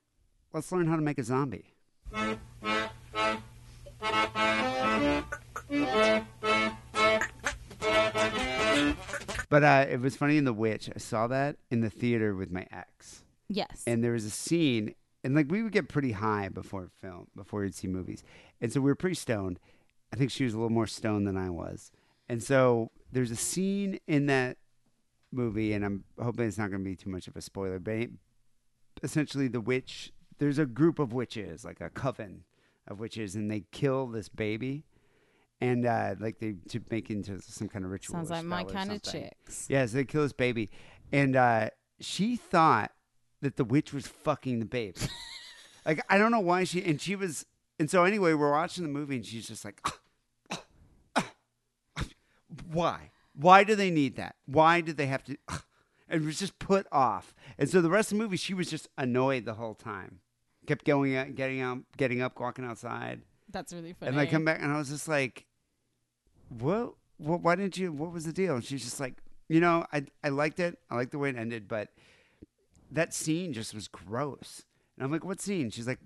let's 0.53 0.71
learn 0.71 0.87
how 0.87 0.97
to 0.97 1.01
make 1.01 1.17
a 1.17 1.23
zombie. 1.23 1.73
But 9.49 9.63
uh, 9.63 9.85
it 9.89 9.99
was 9.99 10.15
funny 10.15 10.37
in 10.37 10.45
The 10.45 10.53
Witch. 10.53 10.89
I 10.95 10.97
saw 10.99 11.27
that 11.27 11.57
in 11.69 11.81
the 11.81 11.89
theater 11.89 12.33
with 12.33 12.51
my 12.51 12.65
ex 12.71 13.23
yes. 13.51 13.83
and 13.85 14.03
there 14.03 14.13
was 14.13 14.25
a 14.25 14.29
scene 14.29 14.95
and 15.23 15.35
like 15.35 15.51
we 15.51 15.61
would 15.61 15.71
get 15.71 15.89
pretty 15.89 16.13
high 16.13 16.49
before 16.49 16.89
film 16.99 17.27
before 17.35 17.61
we'd 17.61 17.75
see 17.75 17.87
movies 17.87 18.23
and 18.59 18.71
so 18.71 18.79
we 18.81 18.89
were 18.89 18.95
pretty 18.95 19.15
stoned 19.15 19.59
i 20.13 20.15
think 20.15 20.31
she 20.31 20.43
was 20.43 20.53
a 20.53 20.57
little 20.57 20.69
more 20.69 20.87
stoned 20.87 21.27
than 21.27 21.37
i 21.37 21.49
was 21.49 21.91
and 22.29 22.41
so 22.41 22.89
there's 23.11 23.31
a 23.31 23.35
scene 23.35 23.99
in 24.07 24.25
that 24.25 24.57
movie 25.31 25.73
and 25.73 25.85
i'm 25.85 26.03
hoping 26.21 26.47
it's 26.47 26.57
not 26.57 26.69
going 26.69 26.83
to 26.83 26.89
be 26.89 26.95
too 26.95 27.09
much 27.09 27.27
of 27.27 27.35
a 27.35 27.41
spoiler 27.41 27.79
but 27.79 28.09
essentially 29.03 29.47
the 29.47 29.61
witch 29.61 30.11
there's 30.39 30.59
a 30.59 30.65
group 30.65 30.97
of 30.97 31.13
witches 31.13 31.63
like 31.63 31.81
a 31.81 31.89
coven 31.89 32.43
of 32.87 32.99
witches 32.99 33.35
and 33.35 33.51
they 33.51 33.63
kill 33.71 34.07
this 34.07 34.29
baby 34.29 34.83
and 35.61 35.85
uh, 35.85 36.15
like 36.19 36.39
they 36.39 36.55
to 36.69 36.81
make 36.89 37.09
into 37.09 37.39
some 37.41 37.69
kind 37.69 37.85
of 37.85 37.91
ritual 37.91 38.15
Sounds 38.15 38.31
like 38.31 38.43
my 38.43 38.63
kind 38.63 38.91
of 38.91 39.01
chicks. 39.03 39.67
Yeah, 39.69 39.85
so 39.85 39.97
they 39.97 40.05
kill 40.05 40.23
this 40.23 40.33
baby, 40.33 40.69
and 41.11 41.35
uh, 41.35 41.69
she 41.99 42.35
thought 42.35 42.91
that 43.41 43.55
the 43.55 43.63
witch 43.63 43.93
was 43.93 44.07
fucking 44.07 44.59
the 44.59 44.65
baby. 44.65 44.99
like 45.85 46.03
I 46.09 46.17
don't 46.17 46.31
know 46.31 46.39
why 46.39 46.63
she 46.63 46.83
and 46.83 46.99
she 46.99 47.15
was, 47.15 47.45
and 47.79 47.89
so 47.89 48.03
anyway, 48.03 48.33
we're 48.33 48.51
watching 48.51 48.83
the 48.83 48.89
movie, 48.89 49.15
and 49.17 49.25
she's 49.25 49.47
just 49.47 49.63
like, 49.63 49.79
why? 52.71 53.11
Why 53.33 53.63
do 53.63 53.75
they 53.75 53.91
need 53.91 54.15
that? 54.17 54.35
Why 54.45 54.81
did 54.81 54.97
they 54.97 55.05
have 55.07 55.23
to? 55.25 55.37
And 56.09 56.25
was 56.25 56.39
just 56.39 56.59
put 56.59 56.87
off. 56.91 57.33
And 57.57 57.69
so 57.69 57.79
the 57.79 57.89
rest 57.89 58.11
of 58.11 58.17
the 58.17 58.23
movie, 58.25 58.35
she 58.35 58.53
was 58.53 58.69
just 58.69 58.89
annoyed 58.97 59.45
the 59.45 59.53
whole 59.53 59.73
time. 59.75 60.19
Kept 60.67 60.83
going, 60.83 61.15
out, 61.15 61.35
getting 61.35 61.61
out, 61.61 61.79
getting 61.95 62.21
up, 62.21 62.37
walking 62.37 62.65
outside, 62.65 63.21
That's 63.49 63.71
really 63.71 63.93
funny. 63.93 64.11
and 64.11 64.19
I 64.19 64.25
come 64.25 64.43
back, 64.43 64.59
and 64.61 64.73
I 64.73 64.77
was 64.77 64.89
just 64.89 65.07
like, 65.07 65.45
what, 66.59 66.93
what 67.17 67.41
why 67.41 67.55
didn't 67.55 67.77
you 67.77 67.91
what 67.91 68.11
was 68.11 68.25
the 68.25 68.33
deal? 68.33 68.55
And 68.55 68.63
she's 68.63 68.83
just 68.83 68.99
like 68.99 69.15
you 69.47 69.59
know 69.59 69.85
i 69.93 70.03
i 70.23 70.29
liked 70.29 70.59
it. 70.59 70.79
I 70.89 70.95
liked 70.95 71.11
the 71.11 71.19
way 71.19 71.29
it 71.29 71.35
ended 71.37 71.67
but 71.67 71.89
that 72.91 73.13
scene 73.13 73.53
just 73.53 73.73
was 73.73 73.87
gross. 73.87 74.63
And 74.97 75.05
i'm 75.05 75.11
like 75.11 75.23
what 75.23 75.39
scene? 75.39 75.69
She's 75.69 75.87
like 75.87 75.99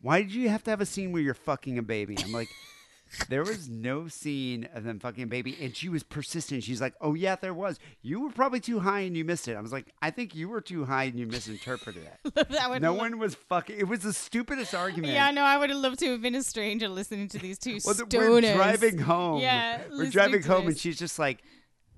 why 0.00 0.22
did 0.22 0.32
you 0.32 0.48
have 0.48 0.64
to 0.64 0.70
have 0.70 0.80
a 0.80 0.86
scene 0.86 1.12
where 1.12 1.22
you're 1.22 1.34
fucking 1.34 1.78
a 1.78 1.82
baby? 1.82 2.16
I'm 2.22 2.32
like 2.32 2.48
there 3.28 3.42
was 3.42 3.68
no 3.68 4.08
scene 4.08 4.68
of 4.74 4.84
them 4.84 4.98
fucking 5.00 5.28
baby, 5.28 5.56
and 5.60 5.74
she 5.74 5.88
was 5.88 6.02
persistent. 6.02 6.62
She's 6.62 6.80
like, 6.80 6.94
"Oh 7.00 7.14
yeah, 7.14 7.36
there 7.36 7.54
was. 7.54 7.78
You 8.02 8.20
were 8.20 8.30
probably 8.30 8.60
too 8.60 8.80
high 8.80 9.00
and 9.00 9.16
you 9.16 9.24
missed 9.24 9.48
it." 9.48 9.56
I 9.56 9.60
was 9.60 9.72
like, 9.72 9.86
"I 10.00 10.10
think 10.10 10.34
you 10.34 10.48
were 10.48 10.60
too 10.60 10.84
high 10.84 11.04
and 11.04 11.18
you 11.18 11.26
misinterpreted 11.26 12.04
it." 12.24 12.34
that 12.48 12.80
no 12.82 12.92
one 12.94 13.18
was 13.18 13.34
fucking. 13.34 13.78
It 13.78 13.88
was 13.88 14.00
the 14.00 14.12
stupidest 14.12 14.74
argument. 14.74 15.12
Yeah, 15.12 15.30
no, 15.30 15.42
I 15.42 15.56
would 15.58 15.70
have 15.70 15.78
loved 15.78 15.98
to 16.00 16.10
have 16.12 16.22
been 16.22 16.34
a 16.34 16.42
stranger 16.42 16.88
listening 16.88 17.28
to 17.28 17.38
these 17.38 17.58
two 17.58 17.78
Well, 17.84 17.94
stoners. 17.94 18.18
we're 18.42 18.54
driving 18.54 18.98
home. 18.98 19.40
Yeah, 19.40 19.82
we're 19.90 20.10
driving 20.10 20.42
home, 20.42 20.68
and 20.68 20.78
she's 20.78 20.98
just 20.98 21.18
like, 21.18 21.42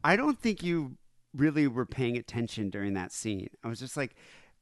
"I 0.03 0.17
don't 0.17 0.39
think 0.39 0.63
you 0.63 0.97
really 1.35 1.67
were 1.67 1.87
paying 1.87 2.17
attention 2.17 2.71
during 2.71 2.95
that 2.95 3.13
scene." 3.13 3.49
I 3.63 3.69
was 3.69 3.79
just 3.81 3.97
like, 3.97 4.15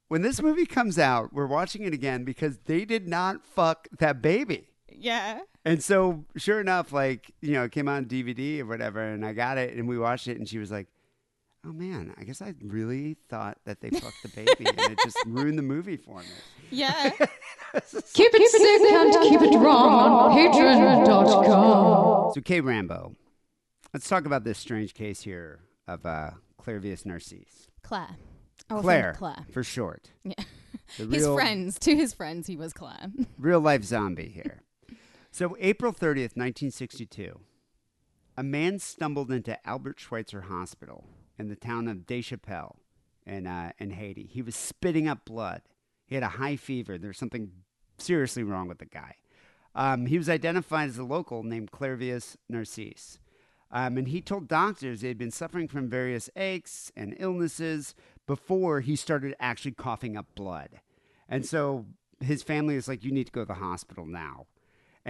"When 0.08 0.22
this 0.22 0.42
movie 0.42 0.66
comes 0.66 0.98
out, 0.98 1.32
we're 1.32 1.46
watching 1.46 1.82
it 1.84 1.94
again 1.94 2.24
because 2.24 2.58
they 2.66 2.84
did 2.84 3.06
not 3.06 3.44
fuck 3.46 3.86
that 3.98 4.20
baby." 4.20 4.66
Yeah. 4.92 5.40
And 5.64 5.82
so, 5.82 6.24
sure 6.36 6.60
enough, 6.60 6.92
like, 6.92 7.32
you 7.42 7.52
know, 7.52 7.64
it 7.64 7.72
came 7.72 7.86
on 7.88 8.06
DVD 8.06 8.60
or 8.60 8.66
whatever, 8.66 9.00
and 9.02 9.24
I 9.26 9.32
got 9.34 9.58
it 9.58 9.76
and 9.76 9.86
we 9.88 9.98
watched 9.98 10.26
it, 10.28 10.38
and 10.38 10.48
she 10.48 10.58
was 10.58 10.70
like, 10.70 10.86
oh 11.66 11.72
man, 11.72 12.14
I 12.16 12.24
guess 12.24 12.40
I 12.40 12.54
really 12.62 13.16
thought 13.28 13.58
that 13.66 13.82
they 13.82 13.90
fucked 13.90 14.22
the 14.22 14.28
baby, 14.30 14.64
and 14.66 14.78
it 14.92 14.98
just 15.04 15.18
ruined 15.26 15.58
the 15.58 15.62
movie 15.62 15.98
for 15.98 16.20
me. 16.20 16.24
Yeah. 16.70 17.10
Keep 17.12 18.32
it 18.34 18.50
sick 18.50 18.92
and 18.92 19.12
keep 19.28 19.40
it 19.52 19.56
wrong 19.58 19.92
on 20.12 20.36
patreon.com. 20.36 22.32
So, 22.34 22.40
Kay 22.40 22.60
Rambo, 22.60 23.14
let's 23.92 24.08
talk 24.08 24.24
about 24.26 24.44
this 24.44 24.58
strange 24.58 24.94
case 24.94 25.22
here 25.22 25.60
of 25.86 26.04
uh, 26.06 26.30
Clairvius 26.58 27.04
Narcisse. 27.04 27.68
Claire. 27.82 28.16
Our 28.70 28.80
Claire, 28.82 29.14
Claire. 29.18 29.46
for 29.52 29.62
short. 29.64 30.10
Yeah. 30.24 30.34
The 30.96 31.06
His 31.06 31.22
real- 31.24 31.34
friends, 31.34 31.78
to 31.80 31.94
his 31.96 32.12
friends, 32.14 32.46
he 32.46 32.56
was 32.56 32.72
Claire. 32.72 33.10
real 33.38 33.60
life 33.60 33.84
zombie 33.84 34.28
here. 34.28 34.62
So, 35.32 35.56
April 35.60 35.92
30th, 35.92 36.36
1962, 36.36 37.38
a 38.36 38.42
man 38.42 38.80
stumbled 38.80 39.30
into 39.30 39.64
Albert 39.66 40.00
Schweitzer 40.00 40.42
Hospital 40.42 41.04
in 41.38 41.48
the 41.48 41.56
town 41.56 41.86
of 41.86 41.98
Deschapelles 41.98 42.76
in, 43.24 43.46
uh, 43.46 43.70
in 43.78 43.90
Haiti. 43.90 44.28
He 44.30 44.42
was 44.42 44.56
spitting 44.56 45.06
up 45.06 45.24
blood. 45.24 45.62
He 46.04 46.16
had 46.16 46.24
a 46.24 46.28
high 46.28 46.56
fever. 46.56 46.98
There's 46.98 47.18
something 47.18 47.52
seriously 47.96 48.42
wrong 48.42 48.66
with 48.66 48.78
the 48.78 48.86
guy. 48.86 49.14
Um, 49.76 50.06
he 50.06 50.18
was 50.18 50.28
identified 50.28 50.88
as 50.88 50.98
a 50.98 51.04
local 51.04 51.44
named 51.44 51.70
Clairvius 51.70 52.36
Narcisse. 52.48 53.20
Um, 53.70 53.98
and 53.98 54.08
he 54.08 54.20
told 54.20 54.48
doctors 54.48 55.00
he 55.00 55.08
had 55.08 55.16
been 55.16 55.30
suffering 55.30 55.68
from 55.68 55.88
various 55.88 56.28
aches 56.34 56.90
and 56.96 57.14
illnesses 57.20 57.94
before 58.26 58.80
he 58.80 58.96
started 58.96 59.36
actually 59.38 59.72
coughing 59.72 60.16
up 60.16 60.26
blood. 60.34 60.80
And 61.28 61.46
so 61.46 61.86
his 62.18 62.42
family 62.42 62.74
was 62.74 62.88
like, 62.88 63.04
"You 63.04 63.12
need 63.12 63.26
to 63.26 63.32
go 63.32 63.42
to 63.42 63.46
the 63.46 63.54
hospital 63.54 64.06
now." 64.06 64.46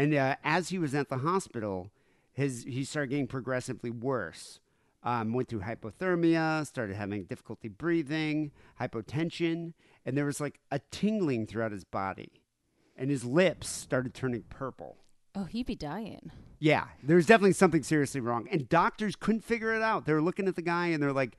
And 0.00 0.14
uh, 0.14 0.36
as 0.42 0.70
he 0.70 0.78
was 0.78 0.94
at 0.94 1.10
the 1.10 1.18
hospital, 1.18 1.90
his 2.32 2.64
he 2.64 2.84
started 2.84 3.10
getting 3.10 3.26
progressively 3.26 3.90
worse. 3.90 4.60
Um, 5.02 5.34
went 5.34 5.48
through 5.48 5.60
hypothermia, 5.60 6.66
started 6.66 6.96
having 6.96 7.24
difficulty 7.24 7.68
breathing, 7.68 8.50
hypotension, 8.80 9.72
and 10.04 10.16
there 10.16 10.24
was 10.26 10.40
like 10.40 10.58
a 10.70 10.80
tingling 10.90 11.46
throughout 11.46 11.72
his 11.72 11.84
body, 11.84 12.42
and 12.96 13.10
his 13.10 13.24
lips 13.24 13.68
started 13.68 14.14
turning 14.14 14.44
purple. 14.48 14.96
Oh, 15.34 15.44
he'd 15.44 15.66
be 15.66 15.76
dying. 15.76 16.32
Yeah, 16.58 16.84
there's 17.02 17.26
definitely 17.26 17.52
something 17.52 17.82
seriously 17.82 18.20
wrong. 18.20 18.48
And 18.50 18.68
doctors 18.68 19.16
couldn't 19.16 19.44
figure 19.44 19.74
it 19.74 19.82
out. 19.82 20.04
They 20.04 20.12
were 20.12 20.22
looking 20.22 20.48
at 20.48 20.56
the 20.56 20.62
guy 20.62 20.88
and 20.88 21.02
they're 21.02 21.12
like, 21.12 21.36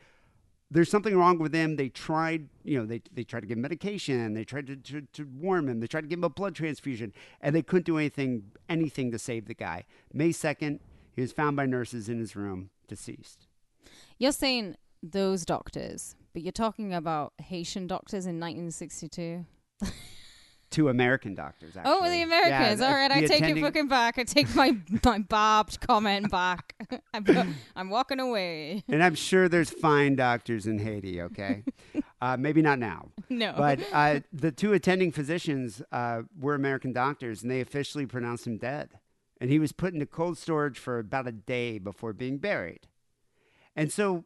there's 0.72 0.90
something 0.90 1.18
wrong 1.18 1.38
with 1.38 1.54
him. 1.54 1.76
They 1.76 1.90
tried, 1.90 2.48
you 2.64 2.80
know, 2.80 2.86
they, 2.86 3.02
they 3.14 3.26
tried 3.26 3.42
to 3.42 3.46
give 3.46 3.58
him 3.58 3.62
medication. 3.62 4.34
They 4.34 4.46
tried 4.46 4.68
to, 4.68 4.78
to, 4.78 5.02
to 5.02 5.28
warm 5.38 5.68
him. 5.68 5.82
They 5.82 5.88
tried 5.88 6.02
to 6.02 6.08
give 6.08 6.20
him 6.20 6.24
a 6.24 6.30
blood 6.30 6.56
transfusion. 6.56 7.14
And 7.42 7.54
they 7.54 7.62
couldn't 7.62 7.86
do 7.86 7.98
anything, 7.98 8.44
anything 8.70 9.12
to 9.12 9.20
save 9.20 9.48
the 9.48 9.54
guy. 9.54 9.84
May 10.14 10.30
2nd, 10.30 10.80
he 11.14 11.22
was 11.22 11.34
found 11.34 11.58
by 11.58 11.66
nurses 11.66 12.08
in 12.08 12.20
his 12.20 12.38
room, 12.38 12.70
deceased. 12.88 13.48
You're 14.18 14.32
saying 14.32 14.78
those 15.04 15.44
doctors, 15.46 16.16
but 16.32 16.42
you're 16.42 16.54
talking 16.54 16.94
about 16.94 17.34
Haitian 17.40 17.86
doctors 17.86 18.26
in 18.26 18.40
1962. 18.40 19.46
Two 20.72 20.88
American 20.88 21.36
doctors, 21.36 21.76
actually. 21.76 21.94
Oh, 21.94 22.10
the 22.10 22.22
Americans. 22.22 22.80
Yeah, 22.80 22.88
All 22.88 22.94
right, 22.94 23.12
I 23.12 23.26
take 23.26 23.44
it 23.44 23.60
fucking 23.60 23.90
back. 23.90 24.18
I 24.18 24.24
take 24.24 24.56
my 24.56 24.78
my 25.04 25.20
barbed 25.20 25.82
comment 25.82 26.32
back. 26.32 26.76
I'm, 27.14 27.56
I'm 27.76 27.90
walking 27.90 28.22
away. 28.22 28.84
And 28.88 29.04
I'm 29.04 29.16
sure 29.16 29.50
there's 29.50 29.70
fine 29.70 30.16
doctors 30.16 30.68
in 30.68 30.80
Haiti, 30.80 31.22
okay? 31.24 31.64
uh, 32.22 32.38
maybe 32.38 32.62
not 32.62 32.80
now. 32.80 33.10
No. 33.30 33.54
But 33.58 33.82
uh, 33.92 34.22
the 34.32 34.54
two 34.54 34.72
attending 34.72 35.12
physicians 35.12 35.82
uh, 35.92 36.22
were 36.40 36.56
American 36.56 36.94
doctors, 36.94 37.42
and 37.42 37.52
they 37.52 37.60
officially 37.60 38.06
pronounced 38.06 38.48
him 38.48 38.58
dead. 38.58 38.92
And 39.42 39.50
he 39.50 39.60
was 39.60 39.74
put 39.74 39.94
into 39.94 40.06
cold 40.06 40.38
storage 40.38 40.80
for 40.80 41.00
about 41.00 41.28
a 41.28 41.32
day 41.34 41.80
before 41.80 42.14
being 42.14 42.38
buried. 42.38 42.88
And 43.76 43.92
so 43.92 44.24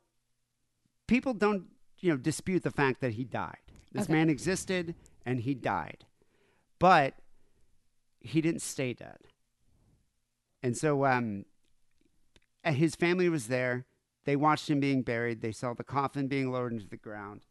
people 1.07 1.33
don't, 1.33 1.63
you 2.01 2.11
know, 2.11 2.17
dispute 2.17 2.61
the 2.61 2.69
fact 2.71 3.01
that 3.01 3.13
he 3.13 3.23
died. 3.23 3.57
This 3.93 4.03
Okay. 4.03 4.13
man 4.13 4.29
existed, 4.29 4.93
and 5.25 5.39
he 5.39 5.55
died. 5.55 6.05
But 6.79 7.15
he 8.19 8.41
didn't 8.41 8.61
stay 8.61 8.93
dead. 8.93 9.19
And 10.63 10.75
so 10.75 11.05
um, 11.05 11.45
uh, 12.63 12.71
his 12.71 12.95
family 12.95 13.29
was 13.29 13.47
there. 13.47 13.85
They 14.25 14.35
watched 14.35 14.69
him 14.69 14.79
being 14.79 15.03
buried. 15.03 15.41
They 15.41 15.51
saw 15.51 15.73
the 15.73 15.83
coffin 15.83 16.27
being 16.27 16.51
lowered 16.51 16.73
into 16.73 16.87
the 16.87 16.97
ground. 16.97 17.41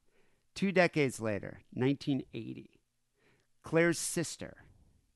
Two 0.55 0.73
decades 0.73 1.21
later, 1.21 1.61
1980, 1.73 2.71
Claire's 3.65 3.99
sister, 3.99 4.65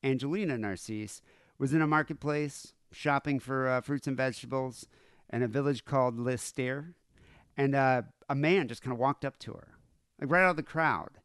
Angelina 0.02 0.56
Narcisse, 0.56 1.20
was 1.58 1.72
in 1.72 1.82
a 1.82 1.86
marketplace 1.86 2.72
shopping 2.92 3.40
for 3.40 3.68
uh, 3.68 3.80
fruits 3.80 4.06
and 4.06 4.16
vegetables 4.16 4.86
in 5.32 5.42
a 5.42 5.48
village 5.48 5.84
called 5.84 6.18
L'Estère. 6.18 6.94
And 7.56 7.74
uh, 7.74 8.02
a 8.28 8.34
man 8.34 8.68
just 8.68 8.82
kind 8.82 8.92
of 8.92 8.98
walked 8.98 9.24
up 9.24 9.38
to 9.40 9.52
her, 9.52 9.74
like 10.20 10.30
right 10.30 10.44
out 10.44 10.50
of 10.50 10.56
the 10.56 10.62
crowd. 10.62 11.18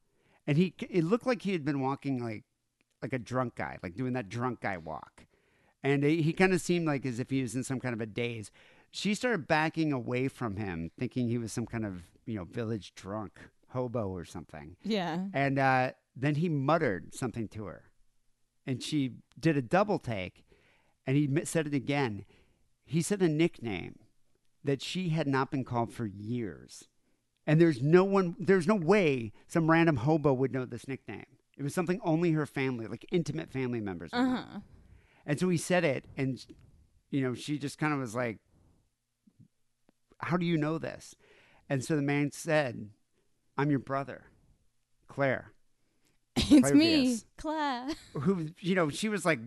And 0.47 0.57
he, 0.57 0.73
it 0.89 1.03
looked 1.03 1.27
like 1.27 1.43
he 1.43 1.51
had 1.51 1.63
been 1.63 1.79
walking 1.79 2.23
like, 2.23 2.43
like 3.03 3.13
a 3.13 3.19
drunk 3.19 3.55
guy, 3.55 3.77
like 3.83 3.95
doing 3.95 4.13
that 4.13 4.29
drunk 4.29 4.61
guy 4.61 4.77
walk. 4.77 5.25
And 5.83 6.03
he, 6.03 6.21
he 6.21 6.33
kind 6.33 6.53
of 6.53 6.61
seemed 6.61 6.87
like 6.87 7.05
as 7.05 7.19
if 7.19 7.29
he 7.29 7.41
was 7.41 7.55
in 7.55 7.63
some 7.63 7.79
kind 7.79 7.93
of 7.93 8.01
a 8.01 8.05
daze. 8.05 8.49
She 8.89 9.13
started 9.13 9.47
backing 9.47 9.91
away 9.91 10.27
from 10.27 10.55
him, 10.55 10.89
thinking 10.97 11.27
he 11.27 11.37
was 11.37 11.51
some 11.51 11.65
kind 11.65 11.85
of, 11.85 12.03
you 12.25 12.35
know, 12.35 12.45
village 12.45 12.95
drunk 12.95 13.33
hobo 13.69 14.07
or 14.07 14.23
something. 14.23 14.77
yeah. 14.83 15.25
And 15.33 15.59
uh, 15.59 15.91
then 16.15 16.35
he 16.35 16.47
muttered 16.47 17.13
something 17.13 17.47
to 17.49 17.65
her. 17.65 17.83
And 18.65 18.81
she 18.81 19.15
did 19.37 19.57
a 19.57 19.61
double 19.61 19.99
take, 19.99 20.45
and 21.05 21.17
he 21.17 21.29
said 21.43 21.67
it 21.67 21.73
again. 21.73 22.23
He 22.85 23.01
said 23.01 23.21
a 23.21 23.27
nickname 23.27 23.99
that 24.63 24.81
she 24.81 25.09
had 25.09 25.27
not 25.27 25.51
been 25.51 25.65
called 25.65 25.91
for 25.91 26.05
years. 26.05 26.85
And 27.45 27.59
there's 27.59 27.81
no 27.81 28.05
one, 28.05 28.37
there's 28.39 28.67
no 28.67 28.75
way 28.75 29.33
some 29.47 29.69
random 29.69 29.97
hobo 29.97 30.31
would 30.31 30.53
know 30.53 30.63
this 30.63 30.87
nickname. 30.87 31.25
It 31.63 31.67
was 31.67 31.73
something 31.73 32.01
only 32.03 32.31
her 32.31 32.45
family, 32.45 32.87
like 32.87 33.05
intimate 33.09 33.49
family 33.49 33.79
members. 33.79 34.11
would 34.11 34.19
know. 34.21 34.33
Uh-huh. 34.35 34.59
And 35.25 35.39
so 35.39 35.47
he 35.47 35.55
said 35.55 35.85
it, 35.85 36.03
and 36.17 36.45
you 37.09 37.21
know, 37.21 37.33
she 37.35 37.57
just 37.57 37.77
kind 37.77 37.93
of 37.93 37.99
was 37.99 38.13
like, 38.13 38.39
"How 40.17 40.35
do 40.35 40.45
you 40.45 40.57
know 40.57 40.77
this?" 40.77 41.15
And 41.69 41.81
so 41.81 41.95
the 41.95 42.01
man 42.01 42.31
said, 42.31 42.89
"I'm 43.57 43.69
your 43.69 43.79
brother, 43.79 44.25
Claire." 45.07 45.53
It's 46.35 46.73
me. 46.73 47.17
Claire. 47.37 47.87
Who, 48.13 48.49
you 48.59 48.75
know, 48.75 48.89
she 48.89 49.07
was 49.07 49.23
like, 49.25 49.39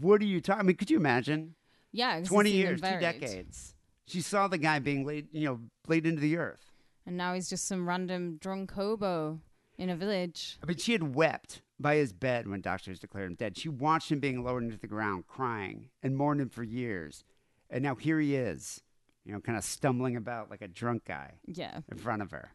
"What 0.00 0.20
are 0.20 0.24
you 0.24 0.40
talking?" 0.40 0.58
I 0.58 0.64
mean, 0.64 0.74
could 0.74 0.90
you 0.90 0.96
imagine? 0.96 1.54
Yeah. 1.92 2.18
'cause 2.18 2.26
Twenty 2.26 2.50
years, 2.50 2.80
two 2.80 2.98
decades. 2.98 3.76
She 4.08 4.22
saw 4.22 4.48
the 4.48 4.58
guy 4.58 4.80
being 4.80 5.06
laid, 5.06 5.28
you 5.30 5.44
know, 5.44 5.60
laid 5.86 6.04
into 6.04 6.20
the 6.20 6.36
earth. 6.36 6.72
And 7.06 7.16
now 7.16 7.32
he's 7.34 7.48
just 7.48 7.68
some 7.68 7.88
random 7.88 8.38
drunk 8.38 8.72
hobo 8.72 9.40
in 9.80 9.90
a 9.90 9.96
village. 9.96 10.58
I 10.62 10.66
mean, 10.66 10.76
she 10.76 10.92
had 10.92 11.14
wept 11.14 11.62
by 11.78 11.96
his 11.96 12.12
bed 12.12 12.46
when 12.46 12.60
doctors 12.60 13.00
declared 13.00 13.30
him 13.30 13.34
dead. 13.36 13.56
She 13.56 13.68
watched 13.68 14.12
him 14.12 14.20
being 14.20 14.44
lowered 14.44 14.62
into 14.62 14.76
the 14.76 14.86
ground, 14.86 15.26
crying, 15.26 15.88
and 16.02 16.16
mourned 16.16 16.40
him 16.40 16.50
for 16.50 16.62
years. 16.62 17.24
And 17.70 17.82
now 17.82 17.94
here 17.94 18.20
he 18.20 18.36
is, 18.36 18.82
you 19.24 19.32
know, 19.32 19.40
kind 19.40 19.56
of 19.56 19.64
stumbling 19.64 20.16
about 20.16 20.50
like 20.50 20.60
a 20.62 20.68
drunk 20.68 21.04
guy 21.06 21.34
Yeah. 21.46 21.80
in 21.90 21.96
front 21.98 22.20
of 22.22 22.30
her. 22.30 22.52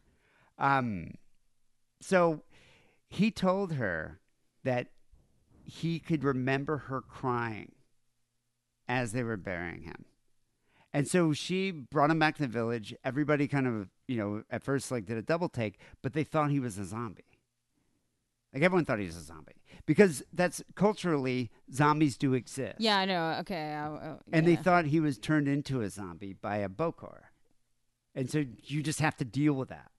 Um, 0.58 1.14
so 2.00 2.42
he 3.08 3.30
told 3.30 3.72
her 3.72 4.20
that 4.62 4.88
he 5.64 5.98
could 5.98 6.22
remember 6.22 6.76
her 6.78 7.00
crying 7.00 7.72
as 8.88 9.10
they 9.12 9.24
were 9.24 9.36
burying 9.36 9.82
him. 9.82 10.04
And 10.96 11.06
so 11.08 11.32
she 11.32 11.70
brought 11.70 12.10
him 12.10 12.18
back 12.18 12.36
to 12.36 12.42
the 12.42 12.48
village. 12.48 12.94
Everybody 13.04 13.46
kind 13.48 13.66
of, 13.66 13.88
you 14.08 14.16
know, 14.16 14.42
at 14.50 14.62
first 14.62 14.90
like 14.90 15.04
did 15.06 15.18
a 15.18 15.22
double 15.22 15.48
take, 15.48 15.78
but 16.02 16.12
they 16.14 16.24
thought 16.24 16.50
he 16.50 16.60
was 16.60 16.78
a 16.78 16.84
zombie. 16.84 17.24
Like 18.54 18.62
everyone 18.62 18.86
thought 18.86 18.98
he 18.98 19.06
was 19.06 19.16
a 19.16 19.22
zombie 19.22 19.60
because 19.84 20.22
that's 20.32 20.62
culturally 20.74 21.50
zombies 21.72 22.16
do 22.16 22.32
exist. 22.32 22.76
Yeah, 22.80 22.96
I 22.96 23.04
know. 23.04 23.36
Okay. 23.40 23.74
I, 23.74 23.86
uh, 23.86 24.16
And 24.32 24.46
they 24.46 24.56
thought 24.56 24.86
he 24.86 25.00
was 25.00 25.18
turned 25.18 25.46
into 25.48 25.82
a 25.82 25.90
zombie 25.90 26.32
by 26.32 26.58
a 26.58 26.68
Bokor. 26.68 27.18
And 28.14 28.30
so 28.30 28.44
you 28.64 28.82
just 28.82 29.00
have 29.00 29.16
to 29.18 29.24
deal 29.26 29.52
with 29.52 29.68
that. 29.68 29.90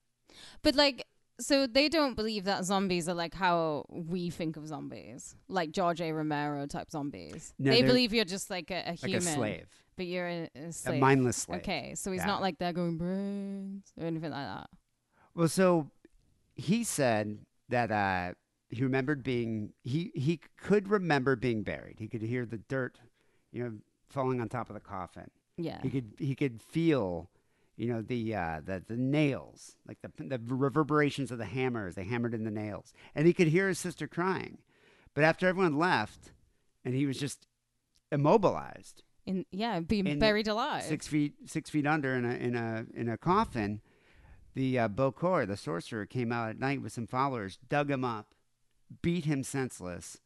But 0.62 0.74
like, 0.74 1.06
So 1.40 1.68
they 1.68 1.88
don't 1.88 2.16
believe 2.16 2.44
that 2.44 2.64
zombies 2.64 3.08
are 3.08 3.14
like 3.14 3.34
how 3.34 3.84
we 3.88 4.28
think 4.30 4.56
of 4.56 4.66
zombies, 4.66 5.36
like 5.48 5.70
George 5.70 6.00
A. 6.00 6.10
Romero 6.10 6.66
type 6.66 6.90
zombies. 6.90 7.54
No, 7.60 7.70
they 7.70 7.82
believe 7.82 8.12
you're 8.12 8.24
just 8.24 8.50
like 8.50 8.72
a, 8.72 8.82
a 8.84 8.90
like 8.90 9.04
human, 9.04 9.28
a 9.28 9.34
slave, 9.34 9.68
but 9.98 10.06
you're 10.06 10.26
a, 10.26 10.48
a 10.56 10.72
a 10.86 10.92
mindless 10.94 11.36
slave. 11.36 11.60
Okay, 11.60 11.94
so 11.94 12.10
he's 12.10 12.20
Yeah. 12.22 12.26
not 12.28 12.40
like 12.40 12.58
they're 12.58 12.72
going 12.72 12.96
brains 12.96 13.92
or 14.00 14.06
anything 14.06 14.30
like 14.30 14.46
that. 14.46 14.70
Well, 15.34 15.48
so 15.48 15.90
he 16.56 16.84
said 16.84 17.40
that 17.68 17.90
uh, 17.90 18.32
he 18.70 18.82
remembered 18.82 19.22
being 19.22 19.74
he 19.84 20.10
he 20.14 20.40
could 20.56 20.88
remember 20.88 21.36
being 21.36 21.62
buried. 21.62 21.96
He 21.98 22.08
could 22.08 22.22
hear 22.22 22.46
the 22.46 22.58
dirt, 22.58 22.98
you 23.52 23.62
know, 23.62 23.72
falling 24.08 24.40
on 24.40 24.48
top 24.48 24.70
of 24.70 24.74
the 24.74 24.80
coffin. 24.80 25.30
Yeah. 25.58 25.80
He 25.82 25.90
could 25.90 26.12
he 26.18 26.34
could 26.34 26.62
feel, 26.62 27.28
you 27.76 27.92
know, 27.92 28.00
the 28.00 28.34
uh, 28.34 28.60
the 28.64 28.82
the 28.86 28.96
nails, 28.96 29.76
like 29.86 29.98
the 30.02 30.10
the 30.24 30.40
reverberations 30.46 31.30
of 31.30 31.38
the 31.38 31.44
hammers. 31.46 31.94
They 31.96 32.04
hammered 32.04 32.34
in 32.34 32.44
the 32.44 32.50
nails, 32.50 32.92
and 33.14 33.26
he 33.26 33.32
could 33.34 33.48
hear 33.48 33.68
his 33.68 33.78
sister 33.78 34.06
crying. 34.06 34.58
But 35.14 35.24
after 35.24 35.48
everyone 35.48 35.76
left, 35.76 36.30
and 36.84 36.94
he 36.94 37.06
was 37.06 37.18
just 37.18 37.46
immobilized, 38.12 39.02
In 39.28 39.44
yeah, 39.50 39.80
being 39.80 40.06
in 40.06 40.18
buried 40.18 40.48
alive. 40.48 40.84
six 40.84 41.06
feet 41.06 41.34
six 41.44 41.68
feet 41.68 41.86
under 41.86 42.14
in 42.14 42.24
a 42.24 42.34
in 42.34 42.56
a 42.56 42.86
in 42.94 43.10
a 43.10 43.18
coffin. 43.18 43.82
The 44.54 44.78
uh, 44.78 44.88
Bokor, 44.88 45.46
the 45.46 45.56
sorcerer, 45.56 46.06
came 46.06 46.32
out 46.32 46.48
at 46.48 46.58
night 46.58 46.80
with 46.80 46.92
some 46.92 47.06
followers, 47.06 47.58
dug 47.68 47.90
him 47.90 48.06
up, 48.06 48.34
beat 49.02 49.26
him 49.26 49.42
senseless, 49.42 50.16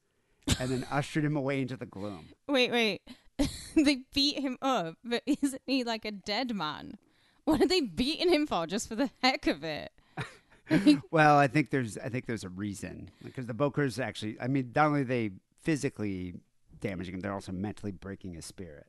and 0.61 0.71
then 0.71 0.87
ushered 0.91 1.25
him 1.25 1.37
away 1.37 1.61
into 1.61 1.77
the 1.77 1.85
gloom. 1.85 2.29
Wait, 2.49 2.71
wait. 2.71 3.03
they 3.75 4.05
beat 4.15 4.39
him 4.39 4.57
up, 4.63 4.95
but 5.05 5.25
isn't 5.27 5.63
he 5.67 5.83
like 5.83 6.05
a 6.05 6.13
dead 6.13 6.55
man? 6.55 6.97
What 7.45 7.61
are 7.61 7.67
they 7.67 7.81
beating 7.81 8.31
him 8.31 8.47
for? 8.47 8.69
Just 8.69 8.89
for 8.89 8.95
the 8.95 9.11
heck 9.21 9.49
of 9.49 9.65
it? 9.65 9.91
Well, 11.11 11.37
I 11.37 11.49
think 11.49 11.71
there's 11.71 11.99
I 11.99 12.09
think 12.09 12.27
there's 12.27 12.45
a 12.45 12.49
reason 12.49 13.11
because 13.23 13.47
the 13.47 13.53
Bokors 13.53 14.03
actually, 14.03 14.41
I 14.41 14.47
mean, 14.47 14.71
not 14.75 14.87
only 14.87 15.01
are 15.03 15.05
they 15.05 15.33
physically 15.61 16.35
damaging 16.81 17.15
him, 17.15 17.21
they're 17.21 17.35
also 17.35 17.53
mentally 17.53 17.93
breaking 17.93 18.35
his 18.35 18.47
spirit. 18.47 18.87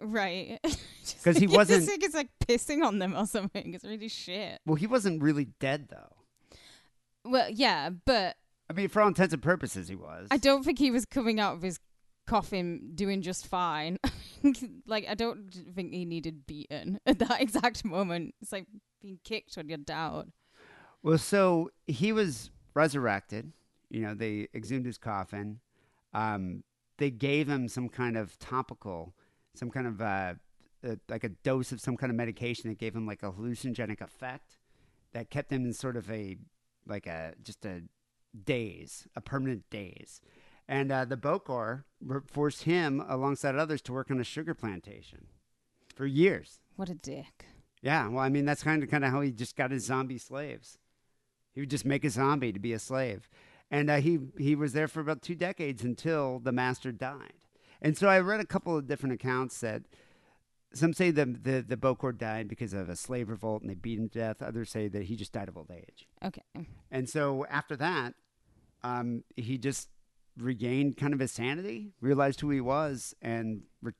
Right. 0.00 0.58
'Cause 1.24 1.36
he 1.36 1.46
wasn't- 1.48 1.86
like 1.88 2.02
it's 2.02 2.14
like 2.14 2.30
pissing 2.46 2.84
on 2.84 2.98
them 2.98 3.14
or 3.16 3.26
something. 3.26 3.74
It's 3.74 3.84
really 3.84 4.08
shit. 4.08 4.60
Well, 4.66 4.74
he 4.76 4.86
wasn't 4.86 5.22
really 5.22 5.46
dead 5.60 5.88
though. 5.90 6.58
Well, 7.24 7.48
yeah, 7.50 7.90
but 7.90 8.36
I 8.68 8.72
mean, 8.72 8.88
for 8.88 9.00
all 9.02 9.08
intents 9.08 9.32
and 9.34 9.42
purposes, 9.42 9.88
he 9.88 9.94
was. 9.96 10.28
I 10.30 10.36
don't 10.36 10.62
think 10.64 10.78
he 10.78 10.90
was 10.90 11.04
coming 11.04 11.40
out 11.40 11.54
of 11.54 11.62
his 11.62 11.78
coffin 12.26 12.92
doing 12.94 13.22
just 13.22 13.46
fine. 13.46 13.98
like 14.86 15.06
I 15.08 15.14
don't 15.14 15.50
think 15.74 15.92
he 15.92 16.04
needed 16.04 16.46
beaten 16.46 16.98
at 17.06 17.18
that 17.20 17.40
exact 17.40 17.84
moment. 17.84 18.34
It's 18.42 18.52
like 18.52 18.66
being 19.00 19.18
kicked 19.24 19.56
when 19.56 19.68
you're 19.68 19.78
down. 19.78 20.32
Well, 21.02 21.18
so 21.18 21.70
he 21.86 22.12
was 22.12 22.50
resurrected. 22.74 23.52
You 23.90 24.00
know, 24.00 24.14
they 24.14 24.48
exhumed 24.54 24.86
his 24.86 24.96
coffin. 24.98 25.60
Um, 26.14 26.64
they 26.98 27.10
gave 27.10 27.48
him 27.48 27.68
some 27.68 27.88
kind 27.88 28.16
of 28.16 28.38
topical, 28.38 29.14
some 29.54 29.70
kind 29.70 29.86
of 29.86 30.00
uh, 30.00 30.34
uh, 30.86 30.96
like 31.08 31.24
a 31.24 31.30
dose 31.30 31.72
of 31.72 31.80
some 31.80 31.96
kind 31.96 32.10
of 32.10 32.16
medication 32.16 32.68
that 32.68 32.78
gave 32.78 32.94
him 32.94 33.06
like 33.06 33.22
a 33.22 33.32
hallucinogenic 33.32 34.00
effect 34.00 34.58
that 35.12 35.30
kept 35.30 35.50
him 35.52 35.64
in 35.64 35.72
sort 35.72 35.96
of 35.96 36.10
a 36.10 36.36
like 36.86 37.06
a 37.06 37.32
just 37.42 37.64
a 37.64 37.82
daze, 38.44 39.06
a 39.14 39.20
permanent 39.20 39.64
daze. 39.70 40.20
And 40.66 40.90
uh, 40.90 41.04
the 41.04 41.16
Bokor 41.16 41.84
forced 42.26 42.62
him, 42.62 43.04
alongside 43.06 43.54
others, 43.54 43.82
to 43.82 43.92
work 43.92 44.10
on 44.10 44.20
a 44.20 44.24
sugar 44.24 44.54
plantation 44.54 45.26
for 45.94 46.06
years. 46.06 46.60
What 46.76 46.88
a 46.88 46.94
dick. 46.94 47.46
Yeah, 47.82 48.08
well, 48.08 48.24
I 48.24 48.30
mean, 48.30 48.46
that's 48.46 48.62
kind 48.62 48.82
of 48.82 48.90
kind 48.90 49.04
of 49.04 49.10
how 49.10 49.20
he 49.20 49.30
just 49.30 49.56
got 49.56 49.70
his 49.70 49.84
zombie 49.84 50.18
slaves. 50.18 50.78
He 51.52 51.60
would 51.60 51.70
just 51.70 51.84
make 51.84 52.04
a 52.04 52.10
zombie 52.10 52.52
to 52.52 52.58
be 52.58 52.72
a 52.72 52.78
slave, 52.78 53.28
and 53.70 53.90
uh, 53.90 53.96
he 53.96 54.18
he 54.38 54.54
was 54.54 54.72
there 54.72 54.88
for 54.88 55.00
about 55.00 55.22
two 55.22 55.34
decades 55.34 55.84
until 55.84 56.38
the 56.38 56.50
master 56.52 56.92
died. 56.92 57.43
And 57.82 57.96
so 57.96 58.08
I 58.08 58.18
read 58.20 58.40
a 58.40 58.46
couple 58.46 58.76
of 58.76 58.86
different 58.86 59.14
accounts 59.14 59.60
that 59.60 59.82
some 60.72 60.92
say 60.92 61.10
the 61.10 61.26
the 61.26 61.64
the 61.66 61.76
Bokor 61.76 62.16
died 62.16 62.48
because 62.48 62.72
of 62.72 62.88
a 62.88 62.96
slave 62.96 63.30
revolt 63.30 63.62
and 63.62 63.70
they 63.70 63.74
beat 63.74 63.98
him 63.98 64.08
to 64.08 64.18
death. 64.18 64.42
Others 64.42 64.70
say 64.70 64.88
that 64.88 65.04
he 65.04 65.16
just 65.16 65.32
died 65.32 65.48
of 65.48 65.56
old 65.56 65.70
age. 65.70 66.08
Okay. 66.24 66.42
And 66.90 67.08
so 67.08 67.46
after 67.48 67.76
that, 67.76 68.14
um, 68.82 69.24
he 69.36 69.56
just 69.56 69.88
regained 70.36 70.96
kind 70.96 71.14
of 71.14 71.20
his 71.20 71.32
sanity, 71.32 71.92
realized 72.00 72.40
who 72.40 72.50
he 72.50 72.60
was, 72.60 73.14
and 73.22 73.62
re- 73.82 73.92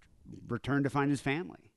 returned 0.49 0.85
to 0.85 0.91
find 0.91 1.11
his 1.11 1.21
family, 1.21 1.71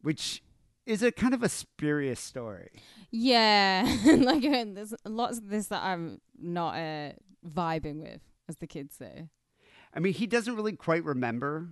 which 0.00 0.42
is 0.86 1.02
a 1.02 1.12
kind 1.12 1.34
of 1.34 1.42
a 1.42 1.48
spurious 1.48 2.20
story. 2.20 2.70
Yeah, 3.10 3.82
like 4.04 4.44
uh, 4.44 4.64
there's 4.72 4.94
lots 5.04 5.38
of 5.38 5.48
this 5.48 5.66
that 5.68 5.82
I'm 5.82 6.20
not 6.40 6.74
uh, 6.74 7.12
vibing 7.46 8.02
with, 8.02 8.20
as 8.48 8.56
the 8.56 8.66
kids 8.66 8.96
say. 8.96 9.28
I 9.94 10.00
mean, 10.00 10.14
he 10.14 10.26
doesn't 10.26 10.56
really 10.56 10.72
quite 10.72 11.04
remember 11.04 11.68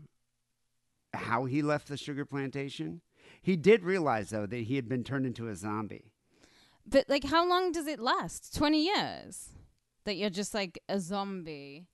how 1.15 1.45
he 1.47 1.63
left 1.63 1.89
the 1.89 1.97
sugar 1.97 2.25
plantation. 2.25 3.01
He 3.43 3.57
did 3.57 3.83
realize, 3.83 4.31
though, 4.31 4.47
that 4.47 4.57
he 4.65 4.77
had 4.77 4.89
been 4.89 5.05
turned 5.05 5.27
into 5.27 5.49
a 5.49 5.57
zombie. 5.57 6.13
But 6.87 7.09
like, 7.09 7.25
how 7.25 7.49
long 7.49 7.73
does 7.73 7.87
it 7.87 8.01
last? 8.01 8.55
Twenty 8.55 8.85
years? 8.85 9.51
That 10.05 10.17
you're 10.17 10.31
just 10.31 10.55
like 10.55 10.79
a 10.89 10.99
zombie 10.99 11.87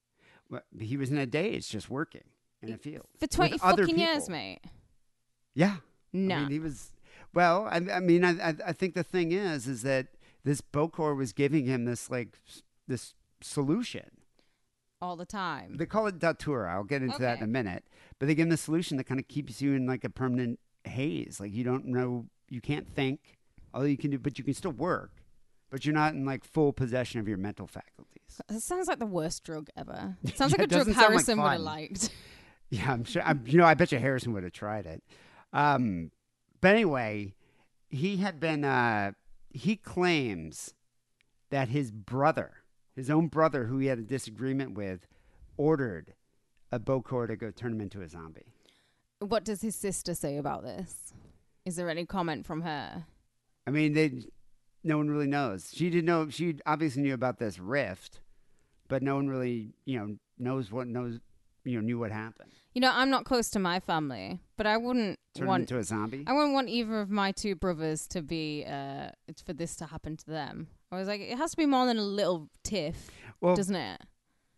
Well, 0.49 0.63
He 0.79 0.97
was 0.97 1.11
in 1.11 1.19
a 1.19 1.27
daze, 1.27 1.69
just 1.69 1.91
working 1.91 2.25
in 2.63 2.73
a 2.73 2.79
field 2.79 3.07
for 3.19 3.27
twenty 3.27 3.59
fucking 3.59 3.99
years, 3.99 4.29
mate. 4.29 4.61
Yeah, 5.55 5.77
No. 6.13 6.37
I 6.37 6.41
mean, 6.41 6.51
he 6.51 6.59
was. 6.59 6.93
Well, 7.35 7.67
I, 7.71 7.77
I 7.93 8.01
mean, 8.01 8.25
I, 8.25 8.51
I, 8.51 8.55
I 8.69 8.73
think 8.73 8.95
the 8.95 9.03
thing 9.03 9.33
is, 9.33 9.67
is 9.67 9.83
that 9.83 10.07
this 10.45 10.61
Bokor 10.61 11.17
was 11.17 11.33
giving 11.33 11.67
him 11.67 11.85
this 11.85 12.11
like 12.11 12.39
this 12.87 13.15
solution. 13.43 14.11
All 15.01 15.17
the 15.17 15.27
time. 15.27 15.77
They 15.77 15.87
call 15.87 16.07
it 16.07 16.19
datura. 16.19 16.73
I'll 16.75 16.85
get 16.85 17.03
into 17.03 17.19
that 17.19 17.39
in 17.39 17.45
a 17.45 17.47
minute. 17.47 17.85
But 18.19 18.27
they 18.27 18.35
give 18.35 18.45
him 18.45 18.51
the 18.51 18.57
solution 18.57 18.97
that 18.97 19.05
kind 19.05 19.21
of 19.21 19.29
keeps 19.29 19.61
you 19.61 19.75
in 19.75 19.87
like 19.87 20.05
a 20.05 20.11
permanent 20.11 20.59
haze. 20.85 21.39
Like 21.41 21.53
you 21.53 21.65
don't 21.65 21.87
know, 21.87 22.27
you 22.49 22.61
can't 22.61 22.89
think. 22.89 23.39
All 23.75 23.87
you 23.87 23.99
can 23.99 24.11
do, 24.11 24.19
but 24.19 24.39
you 24.39 24.45
can 24.45 24.55
still 24.55 24.73
work. 24.73 25.11
But 25.71 25.85
you're 25.85 25.95
not 25.95 26.15
in 26.15 26.25
like 26.25 26.45
full 26.45 26.73
possession 26.73 27.21
of 27.21 27.29
your 27.29 27.37
mental 27.37 27.67
faculties. 27.67 28.41
It 28.49 28.63
sounds 28.63 28.89
like 28.89 28.99
the 28.99 29.07
worst 29.07 29.45
drug 29.45 29.69
ever. 29.77 30.17
It 30.25 30.37
sounds 30.39 30.53
Yeah, 30.53 30.59
like 30.59 30.67
a 30.67 30.69
drug 30.69 30.79
doesn't 30.87 30.97
like 30.97 31.07
Harrison 31.09 31.43
would 31.43 31.51
have 31.53 31.61
liked. 31.61 32.11
Yeah, 32.71 32.93
I'm 32.93 33.05
sure. 33.05 33.23
I'm, 33.23 33.45
you 33.47 33.59
know, 33.59 33.65
I 33.65 33.75
bet 33.75 33.93
you 33.93 33.99
Harrison 34.01 34.33
would 34.33 34.43
have 34.43 34.53
tried 34.53 34.87
it. 34.87 35.01
Um, 35.53 36.11
but 36.61 36.75
anyway, 36.75 37.35
he 37.89 38.17
had 38.17 38.41
been. 38.41 38.65
Uh, 38.65 39.13
he 39.51 39.77
claims 39.77 40.75
that 41.51 41.69
his 41.69 41.93
brother, 41.93 42.55
his 42.97 43.11
own 43.11 43.29
brother, 43.29 43.67
who 43.67 43.79
he 43.79 43.87
had 43.87 43.99
a 43.99 44.03
disagreement 44.03 44.75
with, 44.75 45.07
ordered 45.57 46.15
a 46.73 46.81
Bokor 46.81 47.29
to 47.29 47.37
go 47.37 47.51
turn 47.51 47.73
him 47.73 47.81
into 47.81 48.01
a 48.03 48.09
zombie. 48.09 48.53
What 49.21 49.45
does 49.45 49.63
his 49.63 49.77
sister 49.77 50.15
say 50.15 50.37
about 50.37 50.65
this? 50.65 51.13
Is 51.65 51.77
there 51.77 51.89
any 51.89 52.05
comment 52.07 52.47
from 52.47 52.63
her? 52.63 53.05
I 53.67 53.71
mean, 53.71 53.93
they, 53.93 54.25
no 54.83 54.97
one 54.97 55.09
really 55.09 55.27
knows. 55.27 55.71
She 55.73 55.91
didn't 55.91 56.07
know. 56.07 56.29
She 56.29 56.57
obviously 56.67 57.03
knew 57.03 57.15
about 57.15 57.39
this 57.39 57.59
rift, 57.59 58.21
but 58.89 59.03
no 59.03 59.17
one 59.17 59.29
really, 59.29 59.75
you 59.85 59.99
know, 59.99 60.17
knows 60.39 60.73
what 60.73 60.87
knows. 60.87 61.21
You 61.65 61.79
know, 61.79 61.81
knew 61.81 61.99
what 61.99 62.13
happened. 62.13 62.53
You 62.75 62.81
know, 62.81 62.93
I'm 62.95 63.11
not 63.11 63.25
close 63.25 63.51
to 63.51 63.59
my 63.59 63.81
family, 63.81 64.39
but 64.57 64.69
I 64.69 64.77
wouldn't 64.77 65.19
Turn 65.35 65.49
want 65.49 65.63
into 65.63 65.79
a 65.79 65.83
zombie. 65.83 66.23
I 66.25 66.33
wouldn't 66.33 66.55
want 66.55 66.69
either 66.69 67.01
of 67.01 67.11
my 67.11 67.33
two 67.33 67.57
brothers 67.57 68.07
to 68.09 68.23
be 68.23 68.65
uh 68.65 69.09
it's 69.27 69.43
for 69.43 69.53
this 69.53 69.75
to 69.77 69.87
happen 69.87 70.17
to 70.19 70.27
them. 70.27 70.69
I 70.93 70.99
was 70.99 71.09
like, 71.09 71.21
it 71.21 71.37
has 71.37 71.51
to 71.53 71.57
be 71.57 71.67
more 71.67 71.87
than 71.87 71.99
a 71.99 72.03
little 72.03 72.49
tiff, 72.63 73.11
Well, 73.41 73.57
doesn't 73.57 73.75
it? 73.75 74.01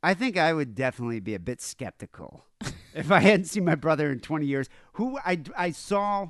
I 0.02 0.14
think 0.14 0.36
I 0.36 0.52
would 0.52 0.74
definitely 0.74 1.20
be 1.20 1.34
a 1.34 1.38
bit 1.38 1.60
skeptical 1.60 2.44
if 2.94 3.10
I 3.10 3.20
hadn't 3.20 3.46
seen 3.46 3.64
my 3.64 3.74
brother 3.74 4.10
in 4.12 4.20
20 4.20 4.46
years, 4.46 4.68
who 4.92 5.18
I, 5.24 5.40
I 5.56 5.70
saw 5.70 6.28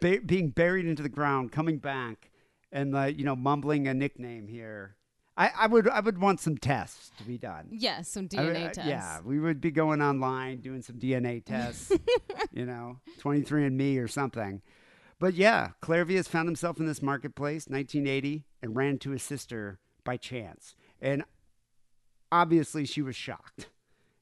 ba- 0.00 0.20
being 0.24 0.50
buried 0.50 0.86
into 0.86 1.02
the 1.02 1.08
ground, 1.08 1.52
coming 1.52 1.78
back, 1.78 2.30
and 2.70 2.94
uh, 2.94 3.04
you 3.04 3.24
know 3.24 3.36
mumbling 3.36 3.88
a 3.88 3.94
nickname 3.94 4.46
here. 4.48 4.96
I, 5.36 5.50
I 5.56 5.66
would 5.68 5.88
I 5.88 6.00
would 6.00 6.18
want 6.18 6.40
some 6.40 6.58
tests 6.58 7.12
to 7.16 7.24
be 7.24 7.38
done. 7.38 7.68
Yeah, 7.70 8.02
some 8.02 8.24
I 8.24 8.36
DNA 8.36 8.66
uh, 8.66 8.72
tests. 8.72 8.88
Yeah, 8.88 9.20
we 9.24 9.38
would 9.38 9.60
be 9.60 9.70
going 9.70 10.02
online 10.02 10.60
doing 10.60 10.82
some 10.82 10.96
DNA 10.96 11.42
tests, 11.44 11.92
you 12.52 12.66
know, 12.66 12.98
23andMe 13.20 14.02
or 14.02 14.08
something. 14.08 14.60
But 15.18 15.34
yeah, 15.34 15.70
Clairvius 15.80 16.28
found 16.28 16.48
himself 16.48 16.78
in 16.78 16.86
this 16.86 17.02
marketplace, 17.02 17.66
1980, 17.66 18.44
and 18.62 18.76
ran 18.76 18.98
to 18.98 19.10
his 19.10 19.22
sister 19.22 19.80
by 20.04 20.16
chance. 20.16 20.76
And 21.00 21.24
obviously, 22.30 22.84
she 22.84 23.02
was 23.02 23.16
shocked, 23.16 23.68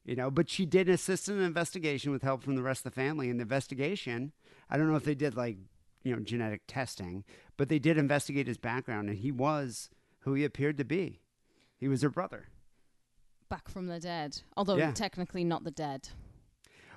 you 0.05 0.15
know, 0.15 0.31
but 0.31 0.49
she 0.49 0.65
did 0.65 0.89
assist 0.89 1.29
in 1.29 1.37
an 1.37 1.43
investigation 1.43 2.11
with 2.11 2.23
help 2.23 2.43
from 2.43 2.55
the 2.55 2.63
rest 2.63 2.85
of 2.85 2.93
the 2.93 2.99
family. 2.99 3.29
And 3.29 3.39
the 3.39 3.43
investigation, 3.43 4.31
I 4.69 4.77
don't 4.77 4.89
know 4.89 4.95
if 4.95 5.03
they 5.05 5.15
did 5.15 5.35
like, 5.35 5.57
you 6.03 6.15
know, 6.15 6.21
genetic 6.21 6.61
testing, 6.67 7.23
but 7.57 7.69
they 7.69 7.79
did 7.79 7.97
investigate 7.97 8.47
his 8.47 8.57
background, 8.57 9.09
and 9.09 9.19
he 9.19 9.31
was 9.31 9.89
who 10.21 10.33
he 10.33 10.43
appeared 10.43 10.77
to 10.79 10.85
be. 10.85 11.21
He 11.77 11.87
was 11.87 12.01
her 12.01 12.09
brother. 12.09 12.47
Back 13.49 13.69
from 13.69 13.87
the 13.87 13.99
dead. 13.99 14.41
Although 14.57 14.77
Yeah. 14.77 14.91
technically 14.91 15.43
not 15.43 15.63
the 15.63 15.71
dead. 15.71 16.09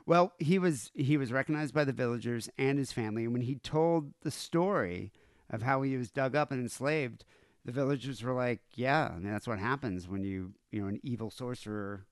Well, 0.06 0.32
he 0.38 0.58
was 0.58 0.90
he 0.94 1.16
was 1.16 1.32
recognized 1.32 1.74
by 1.74 1.84
the 1.84 1.92
villagers 1.92 2.48
and 2.58 2.78
his 2.78 2.92
family, 2.92 3.24
and 3.24 3.32
when 3.32 3.42
he 3.42 3.56
told 3.56 4.12
the 4.22 4.30
story 4.30 5.12
of 5.50 5.62
how 5.62 5.82
he 5.82 5.96
was 5.96 6.10
dug 6.10 6.34
up 6.34 6.50
and 6.50 6.60
enslaved, 6.60 7.24
the 7.64 7.72
villagers 7.72 8.22
were 8.22 8.32
like, 8.32 8.60
"Yeah, 8.74 9.10
I 9.12 9.18
mean 9.18 9.30
that's 9.30 9.46
what 9.46 9.58
happens 9.58 10.08
when 10.08 10.22
you, 10.24 10.52
you 10.70 10.80
know, 10.80 10.88
an 10.88 11.00
evil 11.02 11.30
sorcerer 11.30 12.06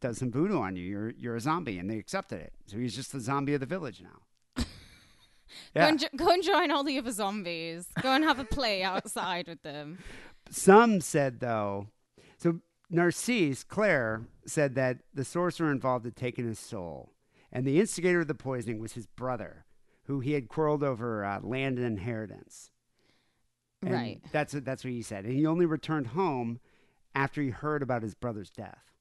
does 0.00 0.18
some 0.18 0.30
voodoo 0.30 0.58
on 0.58 0.76
you. 0.76 0.84
You're 0.84 1.10
you're 1.10 1.36
a 1.36 1.40
zombie," 1.40 1.78
and 1.78 1.90
they 1.90 1.98
accepted 1.98 2.40
it. 2.40 2.52
So 2.66 2.78
he's 2.78 2.94
just 2.94 3.12
the 3.12 3.20
zombie 3.20 3.54
of 3.54 3.60
the 3.60 3.66
village 3.66 4.02
now. 4.02 4.22
Go, 4.64 4.64
yeah. 5.74 5.88
and 5.88 6.00
jo- 6.00 6.08
go 6.16 6.28
and 6.28 6.42
join 6.42 6.70
all 6.70 6.84
the 6.84 6.98
other 6.98 7.12
zombies. 7.12 7.86
Go 8.02 8.12
and 8.12 8.24
have 8.24 8.38
a 8.38 8.44
play 8.44 8.82
outside 8.82 9.48
with 9.48 9.62
them. 9.62 9.98
Some 10.50 11.00
said 11.00 11.40
though, 11.40 11.88
so 12.36 12.60
Narcisse 12.90 13.64
Claire 13.64 14.26
said 14.46 14.74
that 14.76 14.98
the 15.12 15.24
sorcerer 15.24 15.72
involved 15.72 16.04
had 16.04 16.16
taken 16.16 16.46
his 16.46 16.58
soul, 16.58 17.12
and 17.56 17.66
the 17.66 17.80
instigator 17.80 18.20
of 18.20 18.28
the 18.28 18.34
poisoning 18.34 18.78
was 18.80 18.92
his 18.92 19.06
brother, 19.06 19.64
who 20.04 20.20
he 20.20 20.32
had 20.32 20.46
quarreled 20.46 20.82
over 20.82 21.24
uh, 21.24 21.40
land 21.40 21.78
and 21.78 21.86
inheritance. 21.86 22.70
And 23.80 23.94
Right. 23.94 24.20
That's 24.30 24.52
what, 24.52 24.66
that's 24.66 24.84
what 24.84 24.92
he 24.92 25.00
said, 25.00 25.24
and 25.24 25.32
he 25.32 25.46
only 25.46 25.64
returned 25.64 26.08
home 26.08 26.60
after 27.14 27.40
he 27.40 27.48
heard 27.48 27.82
about 27.82 28.02
his 28.02 28.14
brother's 28.14 28.50
death. 28.50 28.92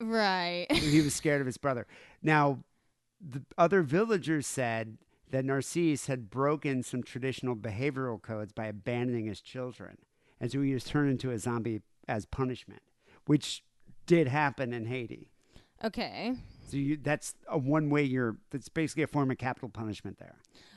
Right. 0.00 0.66
he 0.72 1.02
was 1.02 1.12
scared 1.12 1.42
of 1.42 1.46
his 1.46 1.58
brother. 1.58 1.86
Now, 2.22 2.60
the 3.20 3.42
other 3.58 3.82
villagers 3.82 4.46
said 4.46 4.96
that 5.30 5.44
Narcisse 5.44 6.06
had 6.06 6.30
broken 6.30 6.82
some 6.82 7.02
traditional 7.02 7.54
behavioral 7.54 8.22
codes 8.22 8.52
by 8.52 8.64
abandoning 8.64 9.26
his 9.26 9.42
children. 9.42 9.98
And 10.40 10.50
so 10.50 10.62
he 10.62 10.72
was 10.72 10.84
turned 10.84 11.10
into 11.10 11.32
a 11.32 11.38
zombie 11.38 11.82
as 12.08 12.24
punishment, 12.24 12.80
which 13.26 13.62
did 14.06 14.26
happen 14.26 14.72
in 14.72 14.86
Haiti. 14.86 15.28
Okay. 15.84 16.34
So 16.70 16.76
you, 16.76 16.98
that's 17.00 17.34
a 17.48 17.58
one 17.58 17.90
way 17.90 18.02
you're, 18.02 18.36
that's 18.50 18.68
basically 18.68 19.02
a 19.02 19.06
form 19.06 19.30
of 19.30 19.38
capital 19.38 19.68
punishment 19.68 20.18
there. 20.18 20.36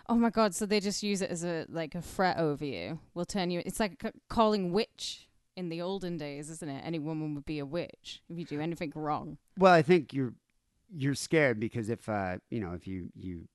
Oh 0.10 0.15
my 0.15 0.30
god! 0.30 0.54
So 0.56 0.65
they 0.65 0.80
just 0.80 1.04
use 1.04 1.21
it 1.21 1.30
as 1.30 1.43
a 1.45 1.65
like 1.69 1.95
a 1.95 2.01
threat 2.01 2.38
over 2.38 2.65
you. 2.65 2.99
We'll 3.13 3.25
turn 3.25 3.49
you. 3.49 3.62
It's 3.65 3.80
like 3.80 4.01
c- 4.01 4.10
calling 4.30 4.71
witch 4.73 5.30
in 5.56 5.69
the 5.69 5.82
olden 5.82 6.17
days, 6.17 6.49
isn't 6.49 6.69
it? 6.69 6.82
Any 6.86 6.99
woman 6.99 7.36
would 7.36 7.45
be 7.45 7.60
a 7.60 7.65
witch 7.65 8.21
if 8.30 8.38
you 8.38 8.45
do 8.45 8.60
anything 8.60 8.91
wrong. 8.95 9.38
Well, 9.58 9.73
I 9.73 9.82
think 9.82 10.13
you're, 10.13 10.34
you're 10.93 11.15
scared 11.15 11.60
because 11.60 11.89
if, 11.89 12.08
uh, 12.10 12.38
you 12.49 12.60
know, 12.60 12.73
if 12.73 12.88
you, 12.88 13.10
you, 13.15 13.47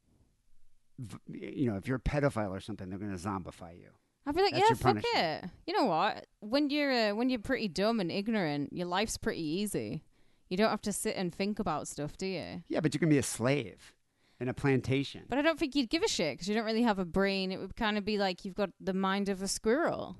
you 1.28 1.70
know, 1.70 1.76
if 1.76 1.88
you're 1.88 1.96
a 1.96 2.00
pedophile 2.00 2.50
or 2.50 2.60
something, 2.60 2.88
they're 2.88 2.98
going 2.98 3.16
to 3.16 3.18
zombify 3.18 3.76
you. 3.76 3.88
I'd 4.26 4.34
be 4.34 4.42
like, 4.42 4.54
That's 4.54 4.70
yeah, 4.70 4.76
fuck 4.76 5.04
it. 5.14 5.44
You 5.66 5.74
know 5.74 5.84
what? 5.84 6.26
When 6.40 6.68
you're 6.68 6.92
uh, 6.92 7.14
when 7.14 7.30
you're 7.30 7.38
pretty 7.38 7.68
dumb 7.68 8.00
and 8.00 8.10
ignorant, 8.10 8.72
your 8.72 8.86
life's 8.86 9.16
pretty 9.16 9.42
easy. 9.42 10.02
You 10.48 10.56
don't 10.56 10.70
have 10.70 10.82
to 10.82 10.92
sit 10.92 11.16
and 11.16 11.34
think 11.34 11.58
about 11.58 11.88
stuff, 11.88 12.16
do 12.16 12.26
you? 12.26 12.62
Yeah, 12.68 12.80
but 12.80 12.94
you 12.94 13.00
can 13.00 13.08
be 13.08 13.18
a 13.18 13.22
slave 13.22 13.94
in 14.38 14.48
a 14.48 14.54
plantation. 14.54 15.24
But 15.28 15.38
I 15.38 15.42
don't 15.42 15.58
think 15.58 15.74
you'd 15.74 15.90
give 15.90 16.02
a 16.02 16.08
shit 16.08 16.34
because 16.34 16.48
you 16.48 16.54
don't 16.54 16.64
really 16.64 16.82
have 16.82 16.98
a 16.98 17.04
brain. 17.04 17.50
It 17.52 17.58
would 17.58 17.74
kind 17.76 17.98
of 17.98 18.04
be 18.04 18.18
like 18.18 18.44
you've 18.44 18.54
got 18.54 18.70
the 18.80 18.92
mind 18.94 19.28
of 19.28 19.42
a 19.42 19.48
squirrel. 19.48 20.16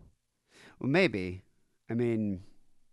Well, 0.81 0.91
maybe. 0.91 1.43
I 1.91 1.95
mean, 1.95 2.43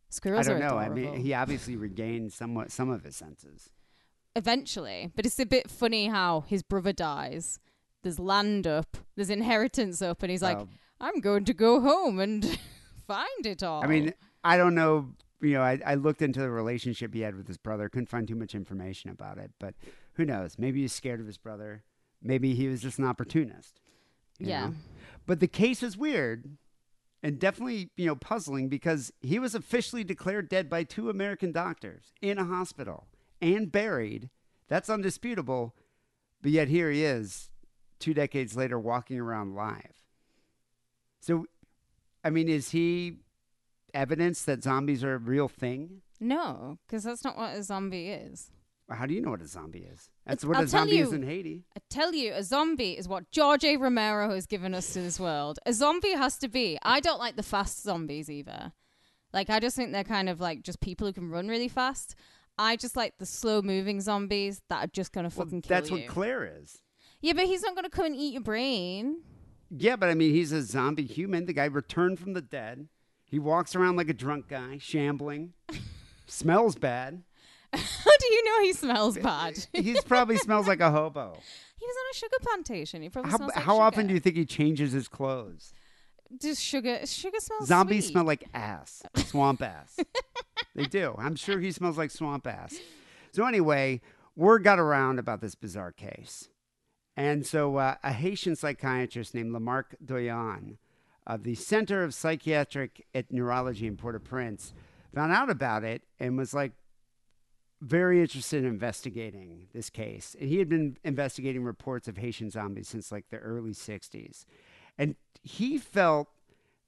Squirrels 0.10 0.48
I 0.48 0.52
don't 0.54 0.62
are 0.62 0.69
know. 0.69 0.78
I 0.78 0.89
mean, 0.89 1.15
he 1.15 1.34
obviously 1.34 1.76
regained 1.76 2.32
somewhat 2.34 2.72
some 2.72 2.89
of 2.89 3.04
his 3.04 3.15
senses. 3.15 3.69
eventually. 4.36 5.12
But 5.15 5.26
it's 5.26 5.39
a 5.39 5.46
bit 5.46 5.69
funny 5.72 6.08
how 6.08 6.41
his 6.41 6.62
brother 6.63 6.93
dies. 6.93 7.60
There's 8.04 8.19
land 8.19 8.67
up, 8.67 8.98
there's 9.15 9.30
inheritance 9.30 10.02
up, 10.02 10.22
and 10.24 10.30
he's 10.30 10.41
like, 10.41 10.58
Well, 10.58 10.69
I'm 11.00 11.19
going 11.19 11.46
to 11.46 11.54
go 11.54 11.80
home 11.80 12.19
and 12.19 12.60
find 13.08 13.46
it 13.46 13.63
all. 13.63 13.84
I 13.84 13.88
mean, 13.88 14.13
I 14.43 14.58
don't 14.58 14.76
know. 14.76 15.13
You 15.43 15.56
know, 15.56 15.62
I, 15.62 15.79
I 15.86 15.95
looked 15.95 16.21
into 16.21 16.39
the 16.39 16.49
relationship 16.49 17.13
he 17.13 17.21
had 17.21 17.36
with 17.36 17.47
his 17.47 17.58
brother. 17.58 17.89
Couldn't 17.89 18.10
find 18.10 18.27
too 18.27 18.36
much 18.36 18.56
information 18.56 19.10
about 19.10 19.38
it, 19.38 19.51
but 19.60 19.75
who 20.13 20.25
knows? 20.25 20.58
Maybe 20.58 20.82
he's 20.82 20.93
scared 20.93 21.19
of 21.19 21.27
his 21.27 21.38
brother. 21.38 21.84
Maybe 22.21 22.56
he 22.56 22.67
was 22.67 22.82
just 22.82 22.97
an 22.97 23.06
opportunist. 23.06 23.82
yeah. 24.39 24.67
know? 24.67 24.75
But 25.25 25.41
the 25.41 25.47
case 25.47 25.84
is 25.84 25.97
weird 25.97 26.58
and 27.21 27.39
definitely, 27.39 27.89
you 27.97 28.06
know, 28.06 28.15
puzzling 28.15 28.69
because 28.69 29.12
he 29.21 29.39
was 29.39 29.56
officially 29.56 30.03
declared 30.03 30.49
dead 30.49 30.69
by 30.69 30.84
two 30.84 31.10
American 31.10 31.51
doctors 31.51 32.13
in 32.21 32.38
a 32.38 32.45
hospital 32.45 33.08
and 33.41 33.71
buried. 33.71 34.29
That's 34.69 34.89
undisputable. 34.89 35.75
But 36.41 36.51
yet 36.51 36.67
here 36.67 36.91
he 36.91 37.03
is, 37.03 37.49
two 37.99 38.13
decades 38.13 38.56
later, 38.56 38.77
walking 38.77 39.19
around 39.19 39.56
live. 39.56 40.03
So, 41.21 41.45
I 42.23 42.29
mean, 42.29 42.49
is 42.49 42.71
he 42.71 43.19
evidence 43.93 44.43
that 44.43 44.63
zombies 44.63 45.03
are 45.03 45.13
a 45.15 45.17
real 45.17 45.47
thing? 45.47 46.01
No, 46.19 46.77
because 46.88 47.03
that's 47.03 47.23
not 47.23 47.38
what 47.38 47.56
a 47.56 47.63
zombie 47.63 48.10
is. 48.10 48.51
How 48.89 49.06
do 49.06 49.13
you 49.13 49.21
know 49.21 49.32
what 49.32 49.41
a 49.41 49.47
zombie 49.47 49.88
is? 49.91 50.10
That's 50.25 50.43
It's- 50.43 50.45
what 50.45 50.58
I'll 50.58 50.63
a 50.63 50.67
zombie 50.67 50.99
is 50.99 51.13
in 51.13 51.23
Haiti. 51.23 51.63
I 51.75 51.79
tell 51.89 52.13
you, 52.13 52.34
a 52.34 52.43
zombie 52.43 52.97
is 52.97 53.08
what 53.08 53.32
George 53.32 53.63
A. 53.63 53.77
Romero 53.77 54.29
has 54.34 54.45
given 54.45 54.73
us 54.73 54.91
to 54.93 55.01
this 55.01 55.19
world. 55.19 55.58
A 55.65 55.73
zombie 55.73 56.12
has 56.13 56.38
to 56.39 56.47
be. 56.49 56.77
I 56.84 56.99
don't 56.99 57.19
like 57.19 57.36
the 57.36 57.43
fast 57.43 57.82
zombies 57.82 58.29
either. 58.29 58.73
Like, 59.34 59.49
I 59.49 59.60
just 59.60 59.75
think 59.75 59.91
they're 59.93 60.03
kind 60.03 60.29
of 60.29 60.39
like 60.39 60.63
just 60.63 60.79
people 60.82 61.08
who 61.08 61.13
can 61.13 61.29
run 61.29 61.47
really 61.47 61.69
fast. 61.69 62.15
I 62.58 62.75
just 62.75 62.95
like 62.95 63.17
the 63.17 63.25
slow 63.25 63.62
moving 63.63 63.99
zombies 64.01 64.62
that 64.69 64.84
are 64.84 64.88
just 64.91 65.12
going 65.12 65.27
to 65.27 65.36
Well, 65.36 65.45
fucking 65.47 65.62
kill 65.63 65.75
you. 65.75 65.82
that's 65.82 65.89
you. 65.89 65.97
what 65.97 66.08
Claire 66.08 66.45
is. 66.62 66.82
yeah, 67.21 67.34
but 67.34 67.45
he's 67.45 67.63
not 67.63 67.73
going 67.73 67.86
to 67.86 67.89
come 67.89 68.06
and 68.06 68.15
eat 68.15 68.34
your 68.34 68.43
brain. 68.43 69.23
Yeah, 69.75 69.95
but 69.95 70.10
I 70.10 70.13
mean, 70.13 70.32
he's 70.32 70.51
a 70.51 70.62
zombie 70.62 71.06
human. 71.06 71.45
The 71.45 71.53
guy 71.53 71.65
returned 71.65 72.19
from 72.19 72.34
the 72.34 72.41
dead. 72.43 72.89
He 73.34 73.39
walks 73.39 73.76
around 73.76 73.96
like 73.96 74.10
a 74.10 74.13
drunk 74.13 74.48
guy, 74.48 74.78
shambling. 74.78 75.54
smells 76.28 76.76
bad. 76.76 77.24
How 77.74 78.12
do 78.19 78.28
you 78.28 78.46
know 78.46 78.62
he 78.62 78.74
smells 78.74 79.17
bad? 79.17 79.58
he 79.74 79.98
probably 80.06 80.38
smells 80.38 80.67
like 80.67 80.80
a 80.82 80.91
hobo. 80.91 81.36
He 81.80 81.84
was 81.84 81.96
on 81.96 82.12
a 82.12 82.15
sugar 82.15 82.38
plantation. 82.43 83.02
He 83.02 83.10
probably 83.10 83.32
How, 83.32 83.38
smells 83.38 83.56
like 83.56 83.65
how 83.65 83.80
often 83.80 84.06
do 84.06 84.13
you 84.13 84.19
think 84.19 84.36
he 84.36 84.46
changes 84.46 84.91
his 84.91 85.08
clothes? 85.08 85.74
Just 86.39 86.62
sugar. 86.62 87.08
Sugar 87.08 87.39
smells. 87.39 87.69
Zombies 87.69 88.04
sweet. 88.04 88.12
smell 88.12 88.24
like 88.24 88.48
ass, 88.54 89.02
swamp 89.15 89.63
ass. 89.63 89.98
they 90.76 90.86
do. 90.86 91.15
I'm 91.17 91.36
sure 91.36 91.60
he 91.60 91.72
smells 91.72 91.98
like 91.98 92.12
swamp 92.12 92.46
ass. 92.46 92.76
So 93.32 93.48
anyway, 93.48 94.02
word 94.36 94.63
got 94.63 94.78
around 94.78 95.17
about 95.17 95.41
this 95.41 95.56
bizarre 95.56 95.91
case, 95.91 96.50
and 97.17 97.48
so 97.48 97.78
uh, 97.78 97.96
a 98.04 98.13
Haitian 98.13 98.56
psychiatrist 98.56 99.34
named 99.34 99.54
Lamarque 99.54 99.96
Douyon 100.06 100.78
of 101.25 101.43
the 101.43 101.55
Center 101.55 102.03
of 102.03 102.13
Psychiatric 102.13 103.05
and 103.13 103.25
Neurology 103.29 103.88
in 103.88 103.97
Port-au-Prince 103.97 104.73
found 105.13 105.31
out 105.31 105.49
about 105.49 105.83
it 105.83 106.01
and 106.19 106.38
was 106.38 106.53
like 106.53 106.73
very 107.81 108.21
interested 108.21 108.63
in 108.63 108.69
investigating 108.69 109.67
this 109.73 109.89
case. 109.89 110.36
And 110.39 110.49
he 110.49 110.59
had 110.59 110.69
been 110.69 110.97
investigating 111.03 111.63
reports 111.63 112.07
of 112.07 112.17
Haitian 112.17 112.49
zombies 112.49 112.88
since 112.88 113.12
like 113.12 113.25
the 113.29 113.38
early 113.38 113.71
60s. 113.71 114.45
And 114.97 115.15
he 115.41 115.77
felt 115.77 116.29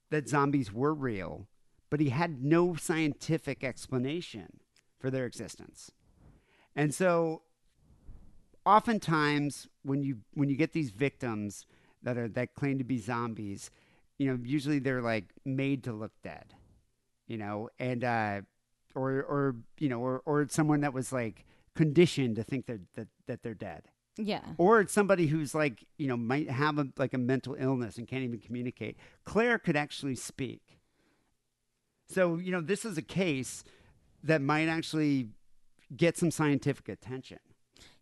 that 0.09 0.29
zombies 0.29 0.71
were 0.71 0.93
real, 0.93 1.47
but 1.89 1.99
he 1.99 2.09
had 2.09 2.43
no 2.43 2.75
scientific 2.75 3.63
explanation 3.63 4.59
for 4.99 5.09
their 5.09 5.25
existence. 5.25 5.91
And 6.75 6.93
so 6.93 7.41
oftentimes 8.65 9.67
when 9.83 10.01
you 10.01 10.17
when 10.33 10.49
you 10.49 10.55
get 10.55 10.73
these 10.73 10.89
victims 10.89 11.65
that 12.03 12.17
are 12.17 12.27
that 12.29 12.55
claim 12.55 12.77
to 12.77 12.83
be 12.83 12.97
zombies, 12.97 13.71
you 14.17 14.27
know, 14.27 14.39
usually 14.43 14.79
they're 14.79 15.01
like 15.01 15.25
made 15.45 15.83
to 15.85 15.93
look 15.93 16.11
dead. 16.23 16.53
You 17.27 17.37
know, 17.37 17.69
and 17.79 18.03
uh 18.03 18.41
or 18.93 19.11
or 19.23 19.55
you 19.79 19.89
know, 19.89 19.99
or 19.99 20.21
or 20.25 20.41
it's 20.41 20.53
someone 20.55 20.81
that 20.81 20.93
was 20.93 21.11
like 21.11 21.45
conditioned 21.75 22.35
to 22.37 22.43
think 22.43 22.65
that 22.67 22.79
that, 22.95 23.07
that 23.27 23.43
they're 23.43 23.53
dead 23.53 23.89
Yeah. 24.17 24.39
or 24.57 24.79
it's 24.79 24.93
somebody 24.93 25.27
who's 25.27 25.53
like 25.53 25.83
you 25.97 26.07
know 26.07 26.15
might 26.15 26.49
have 26.49 26.79
a, 26.79 26.87
like 26.97 27.13
a 27.13 27.17
mental 27.17 27.55
illness 27.59 27.97
and 27.97 28.07
can't 28.07 28.23
even 28.23 28.39
communicate 28.39 28.95
claire 29.25 29.59
could 29.59 29.75
actually 29.75 30.15
speak 30.15 30.79
so 32.07 32.37
you 32.37 32.49
know 32.49 32.61
this 32.61 32.85
is 32.85 32.97
a 32.97 33.01
case 33.01 33.65
that 34.23 34.41
might 34.41 34.69
actually 34.69 35.31
get 35.97 36.17
some 36.17 36.31
scientific 36.31 36.87
attention 36.87 37.39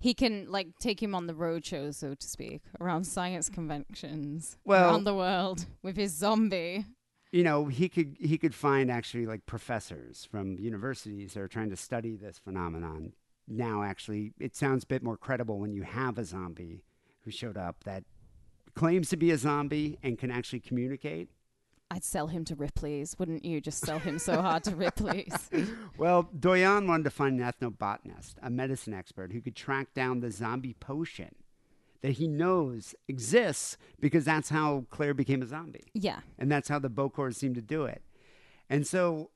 He 0.03 0.13
can 0.13 0.51
like 0.51 0.67
take 0.79 1.01
him 1.01 1.15
on 1.15 1.27
the 1.27 1.33
road 1.33 1.65
show, 1.65 1.91
so 1.91 2.13
to 2.13 2.27
speak, 2.27 2.61
around 2.81 3.05
science 3.05 3.47
conventions 3.47 4.57
Well- 4.65 4.89
around 4.89 5.05
the 5.05 5.15
world 5.15 5.65
with 5.81 5.95
his 5.95 6.11
zombie. 6.13 6.85
you 7.31 7.41
know 7.43 7.65
he 7.67 7.87
could 7.87 8.17
he 8.19 8.37
could 8.37 8.53
find 8.53 8.91
actually 8.91 9.25
like 9.25 9.45
professors 9.45 10.27
from 10.29 10.59
universities 10.59 11.33
that 11.33 11.41
are 11.41 11.47
trying 11.47 11.69
to 11.69 11.75
study 11.77 12.15
this 12.15 12.37
phenomenon 12.37 13.13
now 13.47 13.81
actually 13.81 14.33
it 14.39 14.55
sounds 14.55 14.83
a 14.83 14.87
bit 14.87 15.01
more 15.01 15.17
credible 15.17 15.57
when 15.59 15.73
you 15.73 15.83
have 15.83 16.17
a 16.19 16.25
zombie 16.25 16.83
who 17.23 17.31
showed 17.31 17.57
up 17.57 17.83
that 17.85 18.03
claims 18.75 19.07
to 19.09 19.17
be 19.17 19.31
a 19.31 19.37
zombie 19.37 19.97
and 20.03 20.19
can 20.19 20.29
actually 20.29 20.59
communicate 20.59 21.29
I'd 21.91 22.03
sell 22.03 22.27
him 22.27 22.43
to 22.45 22.55
Ripley's, 22.55 23.15
wouldn't 23.19 23.45
you? 23.45 23.61
Just 23.61 23.85
sell 23.85 23.99
him 23.99 24.17
so 24.17 24.41
hard 24.41 24.63
to 24.63 24.75
Ripley's. 24.75 25.49
Well, 25.97 26.23
Douyon 26.37 26.87
wanted 26.87 27.03
to 27.03 27.09
find 27.11 27.39
an 27.39 27.45
ethnobotanist, 27.45 28.35
a 28.41 28.49
medicine 28.49 28.93
expert 28.93 29.31
who 29.31 29.41
could 29.41 29.55
track 29.55 29.93
down 29.93 30.19
the 30.19 30.31
zombie 30.31 30.75
potion 30.79 31.35
that 32.01 32.13
he 32.13 32.27
knows 32.27 32.93
exists 33.07 33.77
because 33.99 34.25
that's 34.25 34.49
how 34.49 34.85
Claire 34.89 35.13
became 35.13 35.41
a 35.41 35.47
zombie. 35.47 35.85
Yeah. 35.93 36.19
And 36.37 36.51
that's 36.51 36.67
how 36.67 36.79
the 36.79 36.89
Bokors 36.89 37.35
seem 37.35 37.53
to 37.55 37.61
do 37.61 37.85
it. 37.85 38.01
And 38.69 38.85
so 38.85 39.29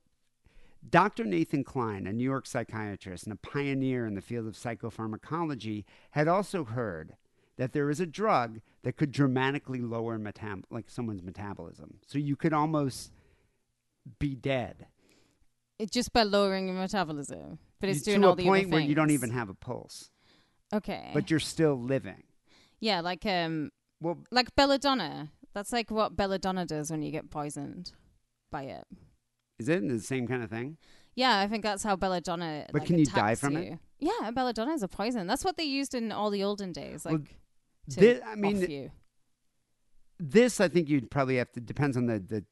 Dr. 0.87 1.25
Nathan 1.25 1.63
Kline, 1.63 2.07
a 2.07 2.13
New 2.13 2.23
York 2.23 2.45
psychiatrist 2.45 3.25
and 3.25 3.33
a 3.33 3.47
pioneer 3.47 4.05
in 4.05 4.15
the 4.15 4.21
field 4.21 4.47
of 4.47 4.53
psychopharmacology, 4.53 5.85
had 6.11 6.27
also 6.27 6.63
heard 6.65 7.15
that 7.57 7.73
there 7.73 7.89
is 7.89 7.99
a 7.99 8.05
drug 8.05 8.61
that 8.83 8.95
could 8.97 9.11
dramatically 9.11 9.81
lower 9.81 10.17
metab- 10.17 10.63
like 10.69 10.89
someone's 10.89 11.21
metabolism. 11.23 11.99
So 12.07 12.17
you 12.17 12.35
could 12.35 12.53
almost 12.53 13.11
be 14.19 14.35
dead. 14.35 14.87
It's 15.79 15.91
just 15.91 16.13
by 16.13 16.23
lowering 16.23 16.67
your 16.67 16.77
metabolism, 16.77 17.59
but 17.79 17.89
it's 17.89 17.99
You- 17.99 18.13
doing 18.13 18.21
to 18.21 18.27
all 18.27 18.33
a 18.33 18.35
the 18.37 18.45
point 18.45 18.69
where 18.69 18.79
you 18.81 18.95
don't 18.95 19.11
even 19.11 19.31
have 19.31 19.49
a 19.49 19.53
pulse, 19.53 20.09
Okay. 20.73 21.11
but 21.13 21.29
you're 21.29 21.39
still 21.39 21.79
living. 21.79 22.23
yeah, 22.79 23.01
like 23.01 23.25
um, 23.25 23.71
Well, 24.01 24.23
like 24.31 24.55
belladonna. 24.55 25.31
That's 25.53 25.73
like 25.73 25.89
what 25.89 26.15
belladonna 26.15 26.65
does 26.65 26.91
when 26.91 27.01
you 27.01 27.09
get 27.11 27.29
poisoned 27.31 27.91
by 28.51 28.63
it. 28.63 28.85
is 29.59 29.67
it 29.67 29.87
the 29.87 29.99
same 29.99 30.27
kind 30.27 30.43
of 30.43 30.49
thing? 30.51 30.77
Yeah, 31.15 31.39
I 31.39 31.47
think 31.47 31.63
that's 31.63 31.81
how 31.83 31.95
belladonna. 31.95 32.67
But 32.71 32.81
like, 32.81 32.87
can 32.87 32.99
you 32.99 33.05
die 33.07 33.33
from 33.33 33.57
it? 33.57 33.79
Yeah, 33.99 34.29
belladonna 34.31 34.73
is 34.73 34.83
a 34.83 34.87
poison. 34.87 35.25
That's 35.25 35.43
what 35.43 35.57
they 35.57 35.63
used 35.63 35.95
in 35.95 36.11
all 36.11 36.29
the 36.29 36.43
olden 36.43 36.71
days. 36.71 37.05
Like, 37.05 37.13
Well, 37.13 37.23
to 37.91 37.99
thi- 37.99 38.21
I 38.21 38.35
mean, 38.35 38.61
you. 38.69 38.91
this 40.19 40.59
I 40.59 40.67
think 40.67 40.89
you'd 40.89 41.11
probably 41.11 41.37
have 41.37 41.51
to 41.53 41.59
depends 41.59 41.97
on 41.97 42.05
the 42.05 42.19
the, 42.19 42.45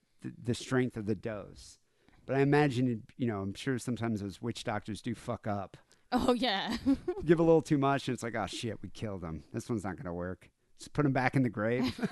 the, 0.44 0.54
strength 0.54 0.98
of 0.98 1.06
the 1.06 1.16
dose. 1.16 1.80
But 2.26 2.38
I 2.38 2.40
imagine 2.40 3.04
you 3.18 3.28
know 3.28 3.42
I'm 3.42 3.54
sure 3.54 3.78
sometimes 3.78 4.22
those 4.22 4.42
witch 4.42 4.64
doctors 4.64 5.02
do 5.02 5.16
fuck 5.16 5.48
up. 5.48 5.78
Oh 6.12 6.34
yeah. 6.34 6.78
Give 7.26 7.40
a 7.40 7.44
little 7.44 7.62
too 7.62 7.78
much 7.78 8.08
and 8.08 8.14
it's 8.14 8.24
like 8.24 8.36
oh 8.36 8.48
shit 8.48 8.82
we 8.82 8.90
killed 8.90 9.24
him. 9.24 9.44
This 9.54 9.70
one's 9.70 9.84
not 9.84 9.98
gonna 9.98 10.14
work. 10.14 10.50
Just 10.80 10.94
put 10.94 11.06
him 11.06 11.14
back 11.14 11.36
in 11.36 11.44
the 11.44 11.50
grave. 11.50 12.00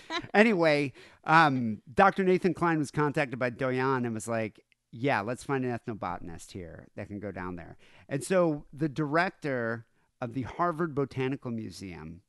anyway, 0.34 0.92
um, 1.24 1.82
Dr. 1.92 2.24
Nathan 2.24 2.54
Kline 2.54 2.78
was 2.78 2.90
contacted 2.90 3.38
by 3.38 3.50
Douyon 3.50 4.04
and 4.04 4.14
was 4.14 4.28
like, 4.28 4.60
"Yeah, 4.90 5.20
let's 5.20 5.44
find 5.44 5.64
an 5.64 5.78
ethnobotanist 5.78 6.52
here 6.52 6.88
that 6.96 7.08
can 7.08 7.20
go 7.20 7.30
down 7.30 7.56
there." 7.56 7.76
And 8.08 8.22
so 8.22 8.64
the 8.72 8.88
director 8.88 9.86
of 10.22 10.34
the 10.34 10.42
Harvard 10.42 10.94
Botanical 10.94 11.50
Museum, 11.50 12.20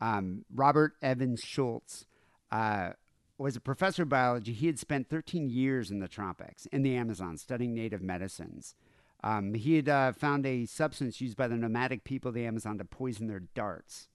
um, 0.00 0.46
Robert 0.52 0.94
Evans 1.02 1.42
Schultz, 1.44 2.06
uh, 2.50 2.92
was 3.36 3.54
a 3.54 3.60
professor 3.60 4.04
of 4.04 4.08
biology. 4.08 4.54
He 4.54 4.66
had 4.66 4.78
spent 4.78 5.10
13 5.10 5.50
years 5.50 5.90
in 5.90 6.00
the 6.00 6.08
tropics, 6.08 6.64
in 6.72 6.82
the 6.82 6.96
Amazon, 6.96 7.36
studying 7.36 7.74
native 7.74 8.00
medicines. 8.00 8.74
Um, 9.22 9.52
he 9.52 9.76
had 9.76 9.90
uh, 9.90 10.12
found 10.12 10.46
a 10.46 10.64
substance 10.64 11.20
used 11.20 11.36
by 11.36 11.48
the 11.48 11.56
nomadic 11.56 12.02
people 12.02 12.30
of 12.30 12.34
the 12.34 12.46
Amazon 12.46 12.78
to 12.78 12.84
poison 12.86 13.26
their 13.26 13.42
darts. 13.54 14.08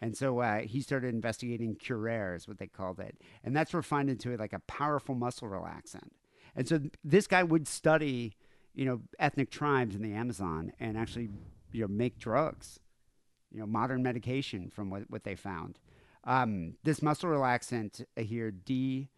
And 0.00 0.16
so 0.16 0.40
uh, 0.40 0.62
he 0.62 0.80
started 0.80 1.14
investigating 1.14 1.76
curare, 1.76 2.34
is 2.34 2.48
what 2.48 2.58
they 2.58 2.66
called 2.66 2.98
it. 2.98 3.18
And 3.44 3.56
that's 3.56 3.72
refined 3.72 4.10
into 4.10 4.36
like 4.36 4.52
a 4.52 4.60
powerful 4.60 5.14
muscle 5.14 5.46
relaxant. 5.46 6.10
And 6.56 6.66
so 6.66 6.78
th- 6.78 6.94
this 7.04 7.28
guy 7.28 7.44
would 7.44 7.68
study, 7.68 8.34
you 8.74 8.84
know, 8.84 9.02
ethnic 9.20 9.50
tribes 9.50 9.94
in 9.94 10.02
the 10.02 10.12
Amazon 10.12 10.72
and 10.80 10.98
actually, 10.98 11.28
you 11.72 11.82
know, 11.82 11.88
make 11.88 12.18
drugs, 12.18 12.80
you 13.52 13.60
know, 13.60 13.66
modern 13.66 14.02
medication 14.02 14.70
from 14.70 14.90
what, 14.90 15.02
what 15.08 15.24
they 15.24 15.34
found. 15.34 15.78
Um, 16.24 16.74
this 16.84 17.02
muscle 17.02 17.30
relaxant 17.30 18.04
here, 18.16 18.50
D 18.50 19.08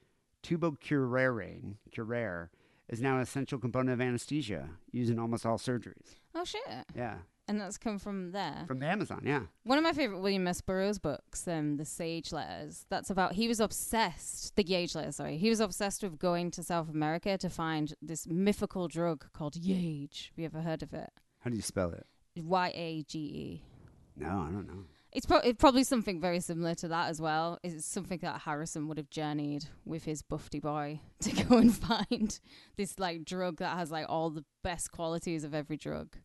tubocurarine, 0.42 1.76
curare, 1.94 2.48
is 2.88 3.00
now 3.00 3.16
an 3.16 3.22
essential 3.22 3.58
component 3.58 3.92
of 3.92 4.00
anesthesia 4.00 4.68
used 4.90 5.10
in 5.10 5.18
almost 5.18 5.46
all 5.46 5.58
surgeries. 5.58 6.16
oh 6.34 6.44
shit. 6.44 6.62
Yeah. 6.94 7.18
And 7.48 7.60
that's 7.60 7.78
come 7.78 7.98
from 7.98 8.30
there. 8.30 8.62
From 8.68 8.78
the 8.78 8.86
Amazon, 8.86 9.22
yeah. 9.24 9.40
One 9.64 9.76
of 9.76 9.82
my 9.82 9.92
favorite 9.92 10.20
William 10.20 10.46
S. 10.46 10.60
Burroughs 10.60 11.00
books, 11.00 11.48
um, 11.48 11.78
The 11.78 11.84
Sage 11.84 12.32
Letters. 12.32 12.86
That's 12.90 13.10
about 13.10 13.32
he 13.32 13.48
was 13.48 13.58
obsessed. 13.58 14.54
The 14.54 14.62
Yage 14.62 14.94
Letters, 14.94 15.16
sorry. 15.16 15.36
He 15.36 15.48
was 15.50 15.58
obsessed 15.58 16.04
with 16.04 16.16
going 16.16 16.52
to 16.52 16.62
South 16.62 16.88
America 16.88 17.36
to 17.38 17.50
find 17.50 17.92
this 18.00 18.24
mythical 18.28 18.86
drug 18.86 19.26
called 19.32 19.54
Yage. 19.54 20.28
Have 20.28 20.38
you 20.38 20.44
ever 20.44 20.60
heard 20.60 20.84
of 20.84 20.94
it? 20.94 21.10
How 21.40 21.50
do 21.50 21.56
you 21.56 21.62
spell 21.62 21.90
it? 21.90 22.06
Y 22.40 22.72
A 22.74 23.02
G 23.02 23.18
E. 23.18 23.62
No, 24.16 24.28
I 24.28 24.50
don't 24.50 24.66
know. 24.66 24.84
It's, 25.12 25.26
pro- 25.26 25.38
it's 25.38 25.58
probably 25.58 25.82
something 25.82 26.20
very 26.20 26.38
similar 26.38 26.74
to 26.76 26.88
that 26.88 27.08
as 27.08 27.20
well. 27.20 27.58
It's 27.64 27.84
something 27.84 28.20
that 28.22 28.42
Harrison 28.42 28.86
would 28.86 28.96
have 28.96 29.10
journeyed 29.10 29.64
with 29.84 30.04
his 30.04 30.22
buffy 30.22 30.60
boy 30.60 31.00
to 31.20 31.32
go 31.32 31.56
and 31.56 31.74
find 31.74 32.38
this 32.76 32.98
like 32.98 33.24
drug 33.24 33.56
that 33.58 33.76
has 33.76 33.90
like 33.90 34.06
all 34.08 34.30
the 34.30 34.44
best 34.62 34.92
qualities 34.92 35.42
of 35.42 35.52
every 35.52 35.76
drug. 35.76 36.16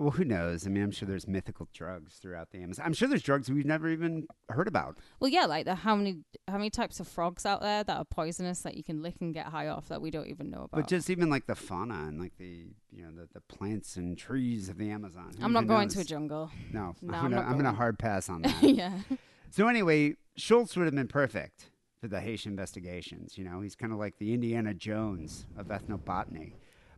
Well, 0.00 0.12
who 0.12 0.24
knows? 0.24 0.66
I 0.66 0.70
mean, 0.70 0.82
I'm 0.82 0.90
sure 0.90 1.06
there's 1.06 1.28
mythical 1.28 1.68
drugs 1.74 2.14
throughout 2.14 2.50
the 2.52 2.58
Amazon. 2.62 2.86
I'm 2.86 2.92
sure 2.94 3.06
there's 3.06 3.22
drugs 3.22 3.50
we've 3.50 3.66
never 3.66 3.88
even 3.88 4.26
heard 4.48 4.66
about. 4.66 4.96
Well, 5.20 5.28
yeah, 5.30 5.44
like 5.44 5.66
the 5.66 5.74
how 5.74 5.94
many 5.94 6.20
how 6.48 6.54
many 6.56 6.70
types 6.70 7.00
of 7.00 7.06
frogs 7.06 7.44
out 7.44 7.60
there 7.60 7.84
that 7.84 7.96
are 7.96 8.04
poisonous 8.06 8.60
that 8.60 8.76
you 8.76 8.82
can 8.82 9.02
lick 9.02 9.16
and 9.20 9.34
get 9.34 9.46
high 9.48 9.68
off 9.68 9.88
that 9.88 10.00
we 10.00 10.10
don't 10.10 10.26
even 10.28 10.50
know 10.50 10.62
about. 10.62 10.70
But 10.72 10.88
just 10.88 11.10
even 11.10 11.28
like 11.28 11.46
the 11.46 11.54
fauna 11.54 12.06
and 12.08 12.18
like 12.18 12.32
the 12.38 12.68
you 12.90 13.02
know 13.04 13.10
the, 13.14 13.28
the 13.34 13.40
plants 13.42 13.96
and 13.96 14.16
trees 14.16 14.68
of 14.70 14.78
the 14.78 14.90
Amazon. 14.90 15.32
Who 15.38 15.44
I'm 15.44 15.52
not 15.52 15.66
going 15.66 15.88
knows? 15.88 15.94
to 15.94 16.00
a 16.00 16.04
jungle. 16.04 16.50
No, 16.72 16.94
No, 17.02 17.14
I'm, 17.18 17.24
I'm 17.26 17.30
gonna, 17.30 17.46
I'm 17.46 17.56
gonna 17.56 17.72
hard 17.72 17.98
pass 17.98 18.28
on 18.30 18.40
that. 18.42 18.62
yeah. 18.62 19.00
so 19.50 19.68
anyway, 19.68 20.16
Schultz 20.36 20.76
would 20.76 20.86
have 20.86 20.94
been 20.94 21.08
perfect 21.08 21.66
for 22.00 22.08
the 22.08 22.20
Haitian 22.20 22.52
investigations. 22.52 23.36
You 23.36 23.44
know, 23.44 23.60
he's 23.60 23.76
kind 23.76 23.92
of 23.92 23.98
like 23.98 24.16
the 24.18 24.32
Indiana 24.32 24.72
Jones 24.72 25.44
of 25.58 25.66
ethnobotany. 25.68 26.54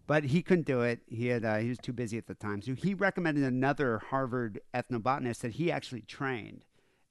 But 0.06 0.24
he 0.24 0.42
couldn't 0.42 0.66
do 0.66 0.80
it. 0.80 1.00
He 1.06 1.28
had 1.28 1.44
uh, 1.44 1.58
he 1.58 1.68
was 1.68 1.78
too 1.78 1.92
busy 1.92 2.18
at 2.18 2.26
the 2.26 2.34
time. 2.34 2.60
So 2.62 2.74
he 2.74 2.94
recommended 2.94 3.44
another 3.44 3.98
Harvard 4.10 4.60
ethnobotanist 4.74 5.40
that 5.40 5.52
he 5.52 5.70
actually 5.70 6.02
trained 6.02 6.64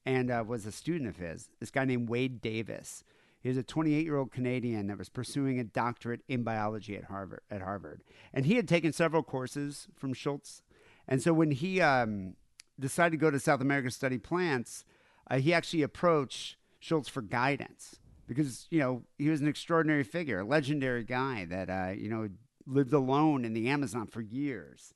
and 0.04 0.30
uh, 0.30 0.44
was 0.46 0.66
a 0.66 0.72
student 0.72 1.08
of 1.08 1.16
his. 1.16 1.48
This 1.60 1.70
guy 1.70 1.84
named 1.84 2.08
Wade 2.08 2.40
Davis. 2.40 3.04
He 3.40 3.48
was 3.48 3.58
a 3.58 3.62
28 3.62 4.04
year 4.04 4.16
old 4.16 4.30
Canadian 4.30 4.86
that 4.86 4.98
was 4.98 5.08
pursuing 5.08 5.58
a 5.58 5.64
doctorate 5.64 6.20
in 6.28 6.42
biology 6.42 6.96
at 6.96 7.04
Harvard. 7.04 7.40
At 7.50 7.62
Harvard, 7.62 8.02
and 8.32 8.46
he 8.46 8.54
had 8.54 8.68
taken 8.68 8.92
several 8.92 9.22
courses 9.22 9.88
from 9.96 10.12
Schultz. 10.12 10.62
And 11.08 11.20
so 11.20 11.32
when 11.32 11.50
he 11.50 11.80
um, 11.80 12.34
decided 12.78 13.12
to 13.12 13.16
go 13.16 13.30
to 13.30 13.40
South 13.40 13.60
America 13.60 13.88
to 13.88 13.94
study 13.94 14.18
plants, 14.18 14.84
uh, 15.28 15.38
he 15.38 15.52
actually 15.52 15.82
approached 15.82 16.56
Schultz 16.78 17.08
for 17.08 17.22
guidance 17.22 17.96
because 18.26 18.66
you 18.70 18.78
know 18.78 19.02
he 19.18 19.28
was 19.28 19.40
an 19.40 19.48
extraordinary 19.48 20.04
figure, 20.04 20.40
a 20.40 20.44
legendary 20.44 21.04
guy 21.04 21.44
that 21.46 21.68
uh, 21.68 21.92
you 21.96 22.08
know 22.08 22.28
lived 22.66 22.92
alone 22.92 23.44
in 23.44 23.52
the 23.52 23.68
Amazon 23.68 24.06
for 24.06 24.20
years. 24.20 24.94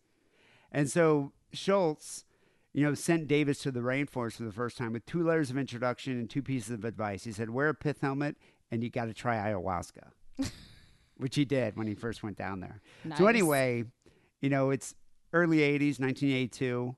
And 0.73 0.91
so 0.91 1.33
Schultz, 1.53 2.25
you 2.73 2.85
know, 2.85 2.95
sent 2.95 3.29
Davis 3.29 3.59
to 3.61 3.71
the 3.71 3.81
rainforest 3.81 4.35
for 4.37 4.45
the 4.45 4.53
first 4.53 4.77
time 4.77 4.93
with 4.93 5.07
two 5.07 5.23
letters 5.23 5.51
of 5.51 5.57
introduction 5.59 6.15
and 6.15 6.29
two 6.29 6.43
pieces 6.43 6.71
of 6.71 6.85
advice. 6.85 7.25
He 7.25 7.33
said, 7.33 7.51
"Wear 7.51 7.69
a 7.71 7.75
pith 7.75 8.01
helmet, 8.01 8.37
and 8.71 8.83
you 8.83 8.91
got 8.91 9.07
to 9.07 9.15
try 9.15 9.37
ayahuasca," 9.37 10.11
which 11.17 11.37
he 11.37 11.45
did 11.45 11.77
when 11.77 11.87
he 11.87 11.95
first 11.95 12.23
went 12.23 12.37
down 12.37 12.61
there. 12.61 12.83
So 13.17 13.27
anyway, 13.27 13.85
you 14.41 14.51
know, 14.51 14.71
it's 14.71 14.95
early 15.33 15.59
'80s, 15.59 15.99
1982. 15.99 16.97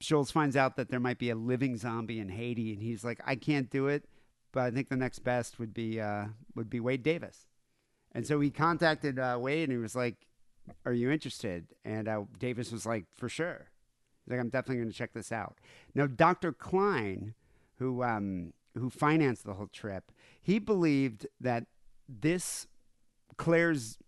Schultz 0.00 0.30
finds 0.30 0.56
out 0.56 0.76
that 0.76 0.88
there 0.90 1.00
might 1.00 1.18
be 1.18 1.30
a 1.30 1.34
living 1.34 1.76
zombie 1.76 2.20
in 2.20 2.28
Haiti, 2.28 2.72
and 2.72 2.82
he's 2.82 3.04
like, 3.04 3.20
"I 3.24 3.36
can't 3.36 3.70
do 3.70 3.86
it, 3.88 4.04
but 4.52 4.64
I 4.64 4.70
think 4.70 4.88
the 4.88 4.96
next 4.96 5.20
best 5.20 5.58
would 5.58 5.72
be 5.72 6.00
uh, 6.00 6.26
would 6.54 6.68
be 6.68 6.80
Wade 6.80 7.02
Davis." 7.02 7.46
And 8.12 8.26
so 8.26 8.40
he 8.40 8.50
contacted 8.50 9.18
uh, 9.18 9.38
Wade, 9.40 9.64
and 9.64 9.72
he 9.72 9.78
was 9.78 9.94
like, 9.94 10.26
"Are 10.84 10.92
you 10.92 11.10
interested?" 11.10 11.66
And 11.84 12.08
uh, 12.08 12.22
Davis 12.38 12.72
was 12.72 12.86
like, 12.86 13.06
"For 13.14 13.28
sure." 13.28 13.70
He's 14.24 14.32
like, 14.32 14.40
"I'm 14.40 14.48
definitely 14.48 14.76
going 14.76 14.90
to 14.90 14.96
check 14.96 15.12
this 15.12 15.32
out." 15.32 15.58
Now, 15.94 16.06
Dr. 16.06 16.52
Kline, 16.52 17.34
who 17.78 18.02
um, 18.02 18.52
who 18.76 18.90
financed 18.90 19.44
the 19.44 19.54
whole 19.54 19.68
trip, 19.68 20.12
he 20.42 20.58
believed 20.58 21.26
that 21.40 21.66
this 22.08 22.66
Claire's 23.36 23.98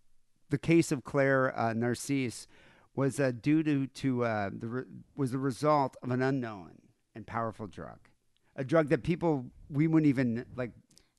the 0.51 0.59
case 0.59 0.93
of 0.93 1.05
Claire 1.05 1.57
uh, 1.59 1.73
Narcisse 1.73 2.47
was 2.95 3.19
uh, 3.19 3.33
due 3.41 3.63
to 3.63 3.87
to 3.87 4.25
uh, 4.25 4.51
the 4.53 4.69
re- 4.69 4.85
was 5.17 5.33
the 5.33 5.39
result 5.39 5.97
of 6.03 6.11
an 6.11 6.23
unknown 6.23 6.73
and 7.15 7.27
powerful 7.27 7.67
drug, 7.67 7.99
a 8.57 8.65
drug 8.65 8.89
that 8.89 9.03
people 9.03 9.47
we 9.71 9.87
wouldn't 9.87 10.09
even 10.09 10.45
like 10.57 10.73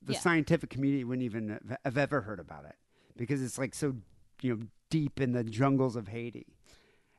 the 0.06 0.14
Yeah. 0.14 0.20
scientific 0.20 0.70
community 0.70 1.04
wouldn't 1.04 1.24
even 1.24 1.60
have- 1.84 1.97
ever 1.97 2.22
heard 2.22 2.39
about 2.39 2.66
it 2.66 2.76
because 3.16 3.41
it's 3.41 3.58
like 3.58 3.74
so 3.76 3.97
you 4.41 4.56
know 4.56 4.64
deep 4.89 5.20
in 5.22 5.32
the 5.32 5.43
jungles 5.43 5.95
of 5.95 6.08
Haiti. 6.10 6.47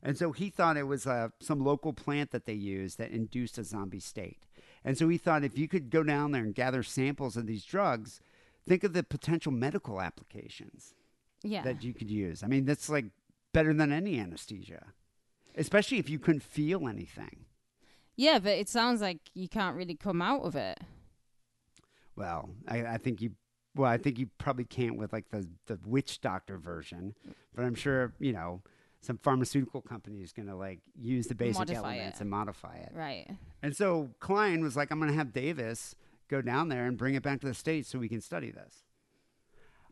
And 0.03 0.19
so 0.19 0.33
he 0.33 0.51
thought 0.51 0.77
it 0.77 0.83
was 0.87 1.07
uh, 1.07 1.31
some 1.41 1.61
local 1.65 1.95
plant 1.95 2.31
that 2.33 2.45
they 2.45 2.53
used 2.53 2.99
that 2.99 3.11
induced 3.11 3.57
a 3.57 3.65
zombie 3.65 4.01
state. 4.01 4.47
And 4.85 4.99
so 4.99 5.09
he 5.09 5.17
thought 5.17 5.45
if 5.45 5.57
you 5.57 5.67
could 5.67 5.89
go 5.89 6.03
down 6.03 6.33
there 6.33 6.43
and 6.45 6.55
gather 6.55 6.83
samples 6.83 7.39
of 7.39 7.47
these 7.47 7.65
drugs, 7.65 8.21
think 8.67 8.85
of 8.85 8.93
the 8.93 9.03
potential 9.03 9.51
medical 9.51 10.03
applications 10.03 10.95
Yeah. 11.43 11.63
that 11.63 11.83
you 11.83 11.95
could 11.95 12.11
use. 12.11 12.43
I 12.43 12.49
mean, 12.49 12.67
that's 12.67 12.91
like 12.91 13.07
better 13.55 13.73
than 13.73 13.93
any 13.93 14.19
anesthesia, 14.21 14.93
especially 15.55 15.99
if 15.99 16.11
you 16.11 16.19
couldn't 16.19 16.43
feel 16.43 16.87
anything. 16.87 17.47
yeah, 18.17 18.39
but 18.39 18.53
it 18.53 18.69
sounds 18.69 19.01
like 19.01 19.19
you 19.33 19.49
can't 19.49 19.75
really 19.77 19.97
come 19.97 20.21
out 20.23 20.43
of 20.43 20.55
it. 20.55 20.79
Well, 22.17 22.51
I, 22.69 22.85
I 22.87 22.97
think 22.99 23.21
you. 23.23 23.33
Well, 23.77 23.91
I 23.91 23.99
think 23.99 24.19
you 24.21 24.29
probably 24.39 24.65
can't 24.65 24.97
with 24.97 25.13
like 25.13 25.31
the 25.31 25.49
the 25.67 25.79
witch 25.85 26.21
doctor 26.21 26.59
version, 26.59 27.15
but 27.55 27.65
I'm 27.65 27.75
sure 27.75 28.13
you 28.21 28.33
know 28.33 28.63
some 29.01 29.19
pharmaceutical 29.19 29.83
company 29.83 30.23
is 30.23 30.33
going 30.33 30.49
to 30.49 30.55
like 30.57 30.81
use 30.99 31.27
the 31.27 31.35
basic 31.35 31.59
Modify 31.59 31.79
elements 31.97 32.19
it. 32.19 32.21
and 32.23 32.31
modify 32.31 32.77
it. 32.77 32.93
Right. 32.95 33.29
And 33.63 33.77
so 33.77 34.11
Kline 34.21 34.63
was 34.63 34.77
like, 34.77 34.91
I'm 34.91 34.99
going 34.99 35.11
to 35.11 35.17
have 35.19 35.33
Davis 35.33 35.95
go 36.31 36.41
down 36.41 36.69
there 36.71 36.87
and 36.87 36.97
bring 36.97 37.15
it 37.15 37.23
back 37.23 37.41
to 37.43 37.47
the 37.47 37.53
States 37.53 37.89
so 37.91 37.99
we 37.99 38.09
can 38.09 38.23
study 38.23 38.51
this. 38.51 38.83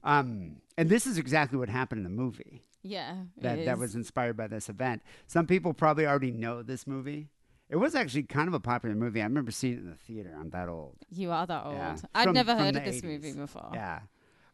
Um, 0.05 0.57
and 0.79 0.89
this 0.89 1.07
is 1.07 1.18
exactly 1.18 1.59
what 1.59 1.68
happened 1.68 1.99
in 1.99 2.05
the 2.05 2.09
movie 2.23 2.62
Yeah. 2.83 3.16
that, 3.43 3.64
that 3.66 3.79
was 3.79 3.95
inspired 3.95 4.37
by 4.37 4.47
this 4.49 4.68
event. 4.68 5.03
Some 5.27 5.47
people 5.47 5.75
probably 5.75 6.07
already 6.07 6.31
know 6.33 6.62
this 6.62 6.87
movie. 6.87 7.29
It 7.73 7.77
was 7.77 7.95
actually 7.95 8.25
kind 8.25 8.49
of 8.49 8.55
a 8.55 8.61
popular 8.61 8.95
movie. 8.95 9.23
I 9.23 9.25
remember 9.25 9.51
seeing 9.51 9.73
it 9.73 9.79
in 9.79 9.89
the 9.89 9.97
theater. 9.97 10.37
I'm 10.39 10.51
that 10.51 10.68
old. 10.68 10.99
You 11.11 11.31
are 11.31 11.47
that 11.47 11.64
old. 11.64 11.75
Yeah. 11.75 11.97
I'd 12.14 12.25
From- 12.25 12.35
never 12.35 12.55
heard 12.55 12.77
of 12.77 12.85
this 12.85 13.01
80s. 13.01 13.05
movie 13.05 13.33
before. 13.33 13.70
Yeah. 13.73 14.01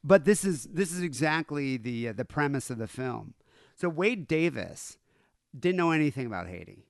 But 0.04 0.24
this 0.24 0.44
is 0.44 0.68
this 0.72 0.92
is 0.92 1.02
exactly 1.02 1.76
the 1.76 2.10
uh, 2.10 2.12
the 2.12 2.24
premise 2.24 2.70
of 2.70 2.78
the 2.78 2.86
film. 2.86 3.34
So 3.74 3.88
Wade 3.88 4.28
Davis 4.28 4.98
didn't 5.58 5.78
know 5.78 5.90
anything 5.90 6.26
about 6.26 6.46
Haiti. 6.46 6.86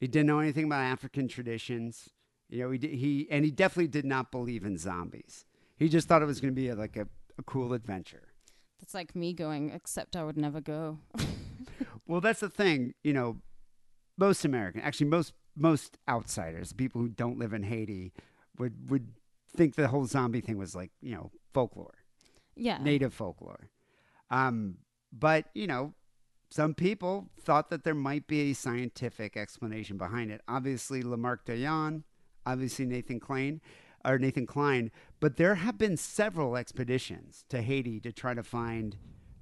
He 0.00 0.06
didn't 0.06 0.28
know 0.28 0.38
anything 0.38 0.64
about 0.64 0.80
African 0.80 1.28
traditions. 1.28 2.08
You 2.48 2.64
know, 2.64 2.70
he 2.70 2.78
did, 2.78 2.92
he 2.94 3.28
and 3.30 3.44
he 3.44 3.50
definitely 3.50 3.88
did 3.88 4.06
not 4.06 4.32
believe 4.32 4.64
in 4.64 4.78
zombies. 4.78 5.44
He 5.76 5.90
just 5.90 6.08
thought 6.08 6.22
it 6.22 6.24
was 6.24 6.40
going 6.40 6.54
to 6.54 6.58
be 6.58 6.70
a, 6.70 6.74
like 6.74 6.96
a, 6.96 7.06
a 7.36 7.42
cool 7.42 7.74
adventure. 7.74 8.28
That's 8.80 8.94
like 8.94 9.14
me 9.14 9.34
going, 9.34 9.68
except 9.70 10.16
I 10.16 10.24
would 10.24 10.38
never 10.38 10.60
go. 10.62 10.98
Well, 12.06 12.22
that's 12.22 12.40
the 12.40 12.48
thing. 12.48 12.94
You 13.04 13.12
know, 13.12 13.36
most 14.16 14.42
American, 14.46 14.80
actually 14.80 15.08
most 15.08 15.34
most 15.58 15.98
outsiders, 16.08 16.72
people 16.72 17.00
who 17.00 17.08
don't 17.08 17.38
live 17.38 17.52
in 17.52 17.64
Haiti, 17.64 18.12
would 18.58 18.90
would 18.90 19.08
think 19.56 19.74
the 19.74 19.88
whole 19.88 20.06
zombie 20.06 20.40
thing 20.40 20.58
was 20.58 20.74
like 20.74 20.90
you 21.00 21.14
know 21.14 21.30
folklore. 21.52 21.94
yeah. 22.56 22.78
native 22.82 23.12
folklore. 23.12 23.70
Um, 24.30 24.78
but 25.12 25.46
you 25.54 25.66
know, 25.66 25.94
some 26.50 26.74
people 26.74 27.28
thought 27.40 27.70
that 27.70 27.84
there 27.84 27.94
might 27.94 28.26
be 28.26 28.50
a 28.50 28.54
scientific 28.54 29.36
explanation 29.36 29.98
behind 29.98 30.30
it. 30.30 30.40
Obviously, 30.48 31.02
Lamarque 31.02 31.44
Dayan, 31.44 32.04
obviously 32.46 32.86
Nathan 32.86 33.20
Kline, 33.20 33.60
or 34.04 34.18
Nathan 34.18 34.46
Kline. 34.46 34.90
But 35.20 35.36
there 35.36 35.56
have 35.56 35.78
been 35.78 35.96
several 35.96 36.56
expeditions 36.56 37.44
to 37.48 37.62
Haiti 37.62 38.00
to 38.00 38.12
try 38.12 38.34
to 38.34 38.42
find 38.42 38.96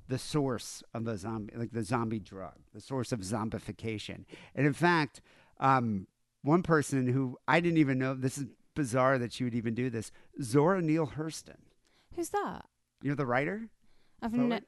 the 0.09 0.19
source 0.19 0.83
of 0.95 1.05
the 1.05 1.17
zombie, 1.17 1.53
like 1.57 1.73
the 1.73 1.83
zombie 1.83 2.21
drug, 2.21 2.55
the 2.73 2.81
source 2.81 3.13
of 3.13 3.21
zombification. 3.21 4.25
And 4.55 4.67
in 4.67 4.73
fact, 4.73 5.21
um, 5.59 6.07
one 6.43 6.63
person 6.63 7.09
who 7.09 7.37
I 7.47 7.61
didn't 7.61 7.79
even 7.79 7.99
know 7.99 8.15
this 8.15 8.39
is 8.39 8.47
bizarre 8.75 9.19
that 9.19 9.33
she 9.33 9.45
would 9.45 9.55
even 9.55 9.75
do 9.75 9.91
this, 9.91 10.13
Zora 10.43 10.81
Neale 10.83 11.13
Hurston. 11.17 11.57
Who's 12.15 12.29
that? 12.31 12.67
You 13.03 13.11
know 13.11 13.17
the 13.17 13.27
writer? 13.27 13.69
I've 14.23 14.33
ne- 14.33 14.61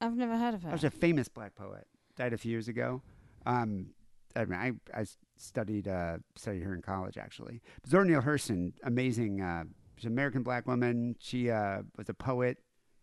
I've 0.00 0.16
never 0.16 0.36
heard 0.36 0.54
of 0.54 0.62
her. 0.62 0.68
That 0.68 0.74
was 0.74 0.84
a 0.84 0.90
famous 0.90 1.28
black 1.28 1.54
poet. 1.54 1.86
Died 2.16 2.32
a 2.32 2.38
few 2.38 2.50
years 2.50 2.68
ago. 2.68 3.02
Um, 3.46 3.90
I 4.36 4.44
mean, 4.44 4.58
I, 4.58 5.00
I 5.00 5.04
studied 5.36 5.88
uh, 5.88 6.18
studied 6.36 6.62
her 6.62 6.74
in 6.74 6.82
college 6.82 7.16
actually. 7.16 7.62
Zora 7.86 8.04
Neale 8.04 8.22
Hurston, 8.22 8.72
amazing. 8.82 9.40
Uh, 9.40 9.64
she's 9.96 10.06
an 10.06 10.12
American 10.12 10.42
black 10.42 10.66
woman. 10.66 11.16
She 11.20 11.50
uh, 11.50 11.82
was 11.96 12.08
a 12.08 12.14
poet, 12.14 12.58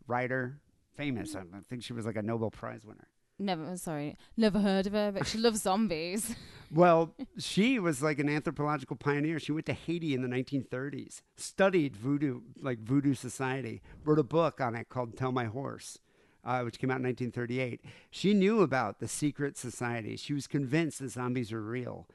writer, 0.08 0.60
famous. 0.96 1.36
I 1.36 1.40
I 1.40 1.62
think 1.70 1.84
she 1.84 1.94
was 1.94 2.06
like 2.06 2.18
a 2.18 2.22
Nobel 2.22 2.52
Prize 2.52 2.86
winner. 2.86 3.08
Never. 3.42 3.76
Sorry, 3.76 4.16
never 4.38 4.60
heard 4.60 4.86
of 4.86 4.94
her. 4.94 5.12
But 5.12 5.26
she 5.28 5.38
loves 5.38 5.62
zombies. 5.64 6.36
Well, 6.74 7.14
she 7.38 7.80
was 7.80 8.02
like 8.02 8.18
an 8.20 8.30
anthropological 8.30 8.96
pioneer. 8.96 9.40
She 9.40 9.52
went 9.52 9.66
to 9.66 9.74
Haiti 9.74 10.14
in 10.14 10.22
the 10.22 10.30
1930s, 10.30 11.22
studied 11.36 11.98
voodoo, 11.98 12.40
like 12.62 12.80
voodoo 12.80 13.14
society, 13.14 13.82
wrote 14.06 14.20
a 14.20 14.24
book 14.24 14.62
on 14.62 14.74
it 14.76 14.88
called 14.88 15.18
Tell 15.18 15.34
My 15.34 15.48
Horse, 15.48 16.00
uh, 16.46 16.62
which 16.62 16.80
came 16.80 16.90
out 16.90 17.02
in 17.02 17.04
1938. 17.04 17.82
She 18.10 18.34
knew 18.34 18.62
about 18.62 19.00
the 19.00 19.10
secret 19.10 19.58
society. 19.58 20.16
She 20.16 20.34
was 20.34 20.48
convinced 20.48 21.00
the 21.00 21.10
zombies 21.10 21.52
were 21.52 21.60
real. 21.60 22.08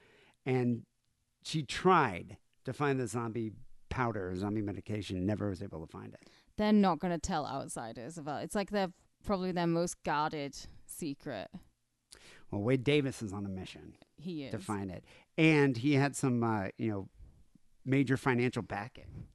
And 0.47 0.85
she 1.43 1.63
tried 1.63 2.39
to 2.65 2.73
find 2.73 2.99
the 2.99 3.09
zombie 3.09 3.53
powder, 3.91 4.35
zombie 4.37 4.63
medication, 4.63 5.27
never 5.27 5.51
was 5.51 5.63
able 5.63 5.85
to 5.85 5.93
find 5.93 6.15
it. 6.15 6.31
They're 6.57 6.73
not 6.73 6.99
going 6.99 7.13
to 7.13 7.19
tell 7.19 7.47
outsiders 7.47 8.17
about. 8.17 8.41
it. 8.41 8.45
It's 8.45 8.55
like 8.55 8.71
they're 8.71 8.95
probably 9.23 9.53
their 9.53 9.67
most 9.67 10.03
guarded 10.03 10.57
secret. 10.97 11.49
Well, 12.51 12.63
Wade 12.63 12.85
Davis 12.85 13.23
is 13.23 13.33
on 13.33 13.45
a 13.45 13.49
mission. 13.49 13.95
He 14.17 14.45
is. 14.45 14.53
to 14.53 14.59
find 14.59 14.91
it. 14.91 15.05
And 15.37 15.77
he 15.77 15.95
had 15.95 16.17
some, 16.17 16.43
uh, 16.43 16.69
you 16.79 16.91
know, 16.91 17.09
major 17.85 18.17
financial 18.17 18.63
backing. 18.63 19.27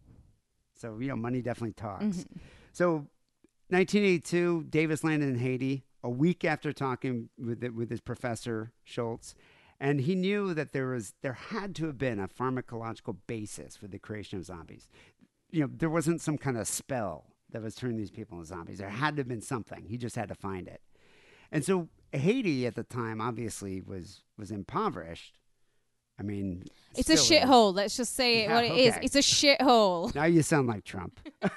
So, 0.76 0.98
you 1.00 1.08
know, 1.08 1.16
money 1.16 1.42
definitely 1.42 1.74
talks. 1.74 2.04
Mm-hmm. 2.04 2.40
So, 2.74 3.08
1982, 3.70 4.66
Davis 4.70 5.04
landed 5.04 5.30
in 5.30 5.40
Haiti 5.40 5.86
a 6.04 6.10
week 6.10 6.44
after 6.44 6.74
talking 6.74 7.30
with 7.38 7.64
it, 7.64 7.76
with 7.76 7.90
his 7.90 8.02
professor 8.02 8.72
Schultz, 8.84 9.36
and 9.80 10.02
he 10.02 10.16
knew 10.16 10.54
that 10.54 10.74
there 10.74 10.88
was 10.88 11.14
there 11.22 11.34
had 11.34 11.76
to 11.76 11.86
have 11.86 11.98
been 11.98 12.20
a 12.20 12.28
pharmacological 12.28 13.18
basis 13.28 13.76
for 13.76 13.88
the 13.88 14.00
creation 14.00 14.40
of 14.40 14.46
zombies. 14.46 14.90
You 15.52 15.62
know, 15.62 15.70
there 15.72 15.90
wasn't 15.90 16.22
some 16.22 16.38
kind 16.38 16.58
of 16.58 16.68
spell 16.68 17.26
that 17.52 17.62
was 17.62 17.76
turning 17.76 17.98
these 17.98 18.12
people 18.12 18.38
into 18.38 18.48
zombies. 18.48 18.78
There 18.80 18.90
had 18.90 19.16
to 19.16 19.22
have 19.22 19.28
been 19.28 19.42
something. 19.42 19.86
He 19.88 19.98
just 19.98 20.16
had 20.16 20.30
to 20.30 20.36
find 20.36 20.68
it. 20.68 20.82
And 21.52 21.66
so 21.66 21.90
Haiti 22.14 22.66
at 22.66 22.76
the 22.76 22.84
time 22.84 23.20
obviously 23.22 23.82
was 23.82 24.22
was 24.38 24.52
impoverished. 24.52 25.38
I 26.20 26.24
mean, 26.24 26.66
It's 26.96 27.10
a 27.10 27.14
is. 27.14 27.22
shithole. 27.22 27.74
Let's 27.74 27.98
just 27.98 28.16
say 28.16 28.44
it 28.44 28.50
Yeah, 28.50 28.56
what 28.56 28.66
it 28.66 28.78
is. 28.78 28.94
okay. 28.96 29.06
It's 29.06 29.16
a 29.16 29.20
shithole. 29.20 30.14
Now 30.14 30.26
you 30.26 30.44
sound 30.44 30.68
like 30.68 30.84
Trump. 30.84 31.20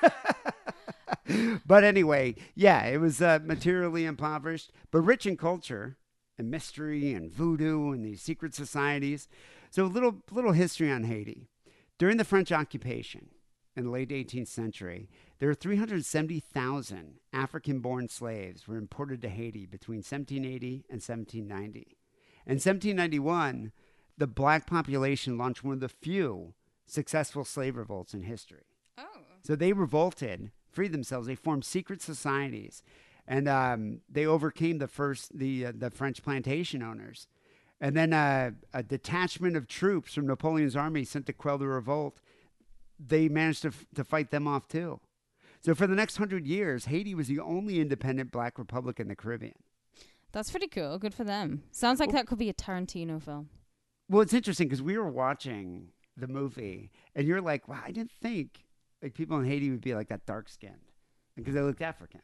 but 1.66 1.84
anyway, 1.84 2.34
yeah, 2.54 2.84
it 2.86 2.98
was 2.98 3.20
uh, 3.20 3.40
materially 3.44 4.04
impoverished, 4.04 4.72
but 4.90 5.00
rich 5.00 5.26
in 5.26 5.36
culture 5.36 5.96
and 6.38 6.50
mystery 6.50 7.12
and 7.12 7.30
voodoo 7.32 7.92
and 7.92 8.04
these 8.04 8.22
secret 8.22 8.54
societies. 8.54 9.28
So, 9.70 9.84
a 9.84 9.86
little 9.86 10.22
little 10.30 10.52
history 10.52 10.90
on 10.90 11.04
Haiti. 11.04 11.48
During 11.98 12.16
the 12.16 12.24
French 12.24 12.50
occupation 12.50 13.28
in 13.76 13.84
the 13.84 13.90
late 13.90 14.08
18th 14.10 14.48
century, 14.48 15.08
there 15.38 15.48
were 15.48 15.54
370,000 15.54 17.14
African-born 17.32 18.08
slaves 18.08 18.68
were 18.68 18.76
imported 18.76 19.20
to 19.22 19.28
Haiti 19.28 19.66
between 19.66 19.98
1780 19.98 20.84
and 20.88 21.02
1790. 21.02 21.96
In 22.46 22.54
1791, 22.54 23.72
the 24.16 24.26
black 24.26 24.66
population 24.66 25.36
launched 25.36 25.64
one 25.64 25.74
of 25.74 25.80
the 25.80 25.88
few 25.88 26.54
successful 26.86 27.44
slave 27.44 27.76
revolts 27.76 28.14
in 28.14 28.22
history. 28.22 28.64
Oh. 28.98 29.04
So 29.42 29.56
they 29.56 29.72
revolted, 29.72 30.50
freed 30.70 30.92
themselves. 30.92 31.26
They 31.26 31.34
formed 31.34 31.64
secret 31.64 32.00
societies, 32.00 32.82
and 33.26 33.48
um, 33.48 34.00
they 34.08 34.26
overcame 34.26 34.78
the 34.78 34.88
first 34.88 35.36
the 35.36 35.66
uh, 35.66 35.72
the 35.74 35.90
French 35.90 36.22
plantation 36.22 36.82
owners. 36.82 37.26
And 37.80 37.96
then 37.96 38.12
uh, 38.12 38.52
a 38.72 38.82
detachment 38.82 39.56
of 39.56 39.66
troops 39.66 40.14
from 40.14 40.26
Napoleon's 40.26 40.76
army 40.76 41.04
sent 41.04 41.26
to 41.26 41.32
quell 41.32 41.58
the 41.58 41.66
revolt. 41.66 42.20
They 43.04 43.28
managed 43.28 43.62
to 43.62 43.68
f- 43.68 43.86
to 43.94 44.04
fight 44.04 44.30
them 44.30 44.46
off 44.46 44.68
too. 44.68 45.00
So 45.64 45.74
for 45.74 45.86
the 45.86 45.94
next 45.94 46.16
hundred 46.16 46.46
years, 46.46 46.86
Haiti 46.86 47.14
was 47.14 47.28
the 47.28 47.40
only 47.40 47.80
independent 47.80 48.30
black 48.30 48.58
republic 48.58 49.00
in 49.00 49.08
the 49.08 49.16
Caribbean. 49.16 49.54
That's 50.32 50.50
pretty 50.50 50.66
cool. 50.68 50.98
Good 50.98 51.14
for 51.14 51.24
them. 51.24 51.62
Sounds 51.70 52.00
like 52.00 52.12
that 52.12 52.26
could 52.26 52.38
be 52.38 52.50
a 52.50 52.54
Tarantino 52.54 53.22
film. 53.22 53.48
Well, 54.08 54.20
it's 54.20 54.34
interesting 54.34 54.68
because 54.68 54.82
we 54.82 54.98
were 54.98 55.08
watching 55.08 55.88
the 56.16 56.26
movie, 56.28 56.90
and 57.14 57.26
you're 57.26 57.40
like, 57.40 57.66
"Wow, 57.68 57.80
I 57.84 57.92
didn't 57.92 58.10
think 58.10 58.64
like 59.02 59.14
people 59.14 59.38
in 59.38 59.46
Haiti 59.46 59.70
would 59.70 59.80
be 59.80 59.94
like 59.94 60.08
that 60.08 60.26
dark 60.26 60.48
skinned 60.48 60.90
because 61.36 61.54
they 61.54 61.60
looked 61.62 61.80
African." 61.82 62.20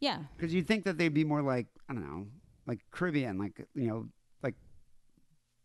Yeah. 0.00 0.20
Because 0.36 0.54
you'd 0.54 0.66
think 0.66 0.84
that 0.84 0.96
they'd 0.96 1.12
be 1.12 1.24
more 1.24 1.42
like 1.42 1.66
I 1.88 1.92
don't 1.92 2.06
know, 2.08 2.26
like 2.66 2.80
Caribbean, 2.90 3.36
like 3.38 3.66
you 3.74 3.88
know, 3.88 4.06
like 4.42 4.54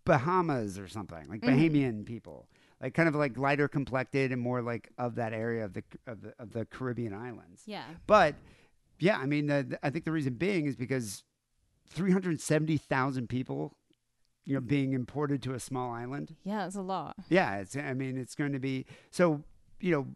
Bahamas 0.05 0.77
or 0.77 0.87
something, 0.87 1.27
like 1.29 1.41
Mhm. 1.41 1.49
Bahamian 1.71 2.05
people, 2.05 2.49
like 2.81 2.93
kind 2.93 3.07
of 3.09 3.15
like 3.15 3.37
lighter 3.37 3.67
complected 3.67 4.31
and 4.31 4.41
more 4.41 4.61
like 4.61 4.89
of 4.97 5.15
that 5.15 5.33
area 5.33 5.65
of 5.65 5.73
the 5.73 5.83
of 6.07 6.21
the, 6.21 6.33
of 6.39 6.51
the 6.53 6.65
Caribbean 6.65 7.13
islands. 7.13 7.63
Yeah. 7.65 7.85
But 8.07 8.35
yeah, 8.99 9.17
I 9.17 9.25
mean, 9.25 9.47
the, 9.47 9.63
the- 9.69 9.85
I 9.85 9.89
think 9.89 10.05
the 10.05 10.11
reason 10.11 10.33
being 10.35 10.65
is 10.65 10.75
because 10.75 11.23
three 11.87 12.11
hundred 12.11 12.39
seventy 12.41 12.77
thousand 12.77 13.27
people, 13.29 13.77
you 14.45 14.53
know, 14.55 14.61
being 14.61 14.93
imported 14.93 15.41
to 15.43 15.53
a 15.53 15.59
small 15.59 15.91
island. 15.91 16.35
Yeah, 16.43 16.65
it's 16.67 16.75
a 16.75 16.81
lot. 16.81 17.15
Yeah, 17.29 17.57
it's. 17.57 17.75
I 17.75 17.93
mean, 17.93 18.17
it's 18.17 18.35
going 18.35 18.53
to 18.53 18.59
be 18.59 18.85
so. 19.11 19.43
You 19.79 19.91
know, 19.91 20.07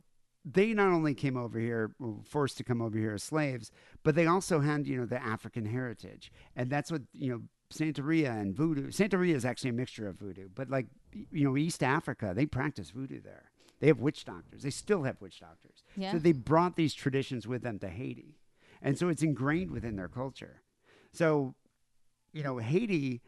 they 0.45 0.73
not 0.73 0.93
only 0.93 1.13
came 1.13 1.35
over 1.35 1.59
here, 1.59 1.91
forced 2.23 2.55
to 2.57 2.63
come 2.63 2.81
over 2.81 2.97
here 2.97 3.13
as 3.13 3.23
slaves, 3.23 3.69
but 4.03 4.15
they 4.15 4.25
also 4.27 4.61
had 4.61 4.87
you 4.87 4.97
know 4.97 5.05
the 5.05 5.21
African 5.21 5.65
heritage, 5.65 6.31
and 6.55 6.69
that's 6.69 6.91
what 6.91 7.01
you 7.13 7.31
know. 7.31 7.41
Santeria 7.69 8.29
and 8.39 8.55
voodoo. 8.55 8.87
Santeria 8.91 9.35
is 9.35 9.43
actually 9.43 9.71
a 9.71 9.73
mixture 9.73 10.07
of 10.07 10.15
voodoo, 10.17 10.47
but 10.55 10.69
like 10.69 10.85
you 11.31 11.43
know, 11.43 11.57
East 11.57 11.83
Africa, 11.83 12.33
they 12.35 12.45
practice 12.45 12.89
voodoo 12.91 13.21
there. 13.21 13.51
They 13.79 13.87
have 13.87 13.99
witch 13.99 14.25
doctors. 14.25 14.63
They 14.63 14.69
still 14.71 15.03
have 15.03 15.21
witch 15.21 15.39
doctors. 15.39 15.83
Yeah. 15.95 16.11
So 16.11 16.19
they 16.19 16.31
brought 16.31 16.75
these 16.75 16.93
traditions 16.93 17.47
with 17.47 17.61
them 17.61 17.79
to 17.79 17.89
Haiti, 17.89 18.39
and 18.81 18.97
so 18.97 19.09
it's 19.09 19.21
ingrained 19.21 19.71
within 19.71 19.95
their 19.95 20.07
culture. 20.07 20.61
So, 21.11 21.55
you 22.33 22.43
know, 22.43 22.57
Haiti, 22.57 23.21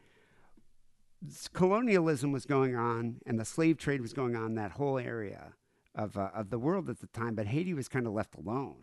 colonialism 1.53 2.31
was 2.31 2.45
going 2.45 2.75
on 2.75 3.19
and 3.25 3.39
the 3.39 3.45
slave 3.45 3.77
trade 3.77 4.01
was 4.01 4.13
going 4.13 4.35
on 4.35 4.47
in 4.47 4.55
that 4.55 4.71
whole 4.71 4.97
area 4.97 5.53
of, 5.95 6.17
uh, 6.17 6.29
of 6.33 6.49
the 6.49 6.59
world 6.59 6.89
at 6.89 6.99
the 6.99 7.07
time, 7.07 7.35
but 7.35 7.47
Haiti 7.47 7.73
was 7.73 7.87
kind 7.87 8.07
of 8.07 8.13
left 8.13 8.35
alone 8.35 8.75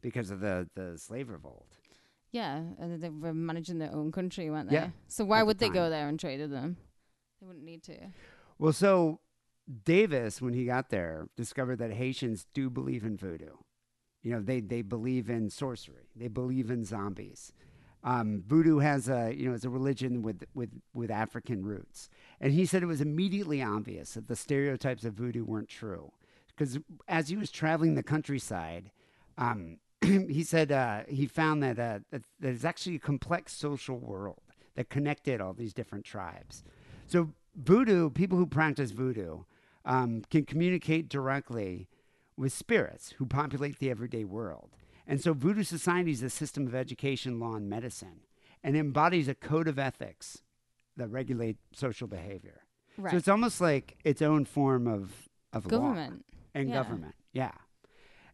because 0.00 0.30
of 0.30 0.40
the, 0.40 0.68
the 0.74 0.98
slave 0.98 1.30
revolt. 1.30 1.76
Yeah, 2.32 2.62
and 2.78 3.00
they 3.00 3.08
were 3.08 3.34
managing 3.34 3.78
their 3.78 3.92
own 3.92 4.12
country, 4.12 4.50
weren't 4.50 4.68
they? 4.68 4.76
Yeah, 4.76 4.90
So 5.08 5.24
why 5.24 5.40
the 5.40 5.46
would 5.46 5.58
they 5.58 5.68
go 5.68 5.90
there 5.90 6.08
and 6.08 6.18
trade 6.18 6.40
with 6.40 6.50
them? 6.50 6.76
They 7.40 7.46
wouldn't 7.46 7.64
need 7.64 7.82
to. 7.84 7.96
Well, 8.60 8.74
so 8.74 9.20
Davis, 9.84 10.42
when 10.42 10.52
he 10.52 10.66
got 10.66 10.90
there, 10.90 11.28
discovered 11.34 11.76
that 11.76 11.94
Haitians 11.94 12.46
do 12.52 12.68
believe 12.68 13.04
in 13.04 13.16
voodoo. 13.16 13.56
You 14.22 14.32
know, 14.32 14.42
they, 14.42 14.60
they 14.60 14.82
believe 14.82 15.30
in 15.30 15.48
sorcery. 15.48 16.10
They 16.14 16.28
believe 16.28 16.70
in 16.70 16.84
zombies. 16.84 17.54
Um, 18.04 18.42
voodoo 18.46 18.78
has 18.78 19.08
a 19.08 19.32
you 19.34 19.48
know 19.48 19.54
it's 19.54 19.64
a 19.64 19.70
religion 19.70 20.22
with 20.22 20.44
with 20.54 20.70
with 20.94 21.10
African 21.10 21.64
roots, 21.64 22.08
and 22.40 22.52
he 22.52 22.64
said 22.64 22.82
it 22.82 22.86
was 22.86 23.02
immediately 23.02 23.62
obvious 23.62 24.14
that 24.14 24.26
the 24.26 24.36
stereotypes 24.36 25.04
of 25.04 25.12
voodoo 25.12 25.44
weren't 25.44 25.68
true, 25.68 26.10
because 26.48 26.78
as 27.08 27.28
he 27.28 27.36
was 27.36 27.50
traveling 27.50 27.94
the 27.94 28.02
countryside, 28.02 28.90
um, 29.36 29.78
he 30.02 30.42
said 30.42 30.72
uh, 30.72 31.02
he 31.08 31.26
found 31.26 31.62
that, 31.62 31.78
uh, 31.78 31.98
that 32.10 32.22
there's 32.38 32.64
actually 32.64 32.96
a 32.96 33.00
complex 33.00 33.52
social 33.54 33.98
world 33.98 34.40
that 34.76 34.88
connected 34.88 35.42
all 35.42 35.52
these 35.52 35.74
different 35.74 36.06
tribes. 36.06 36.64
So 37.06 37.34
voodoo, 37.54 38.10
people 38.10 38.38
who 38.38 38.46
practice 38.46 38.90
voodoo, 38.90 39.44
um, 39.84 40.22
can 40.30 40.44
communicate 40.44 41.08
directly 41.08 41.88
with 42.36 42.52
spirits 42.52 43.12
who 43.18 43.26
populate 43.26 43.78
the 43.78 43.90
everyday 43.90 44.24
world. 44.24 44.70
And 45.06 45.20
so 45.20 45.32
voodoo 45.32 45.62
society 45.62 46.12
is 46.12 46.22
a 46.22 46.30
system 46.30 46.66
of 46.66 46.74
education, 46.74 47.40
law, 47.40 47.54
and 47.54 47.68
medicine, 47.68 48.20
and 48.62 48.76
embodies 48.76 49.28
a 49.28 49.34
code 49.34 49.66
of 49.68 49.78
ethics 49.78 50.42
that 50.96 51.08
regulate 51.08 51.56
social 51.72 52.06
behavior. 52.06 52.62
Right. 52.96 53.10
So 53.12 53.16
it's 53.16 53.28
almost 53.28 53.60
like 53.60 53.98
its 54.04 54.22
own 54.22 54.44
form 54.44 54.86
of 54.86 55.28
of 55.52 55.66
Government. 55.66 56.24
and 56.54 56.68
Yeah. 56.68 56.74
government. 56.74 57.14
Yeah. 57.32 57.52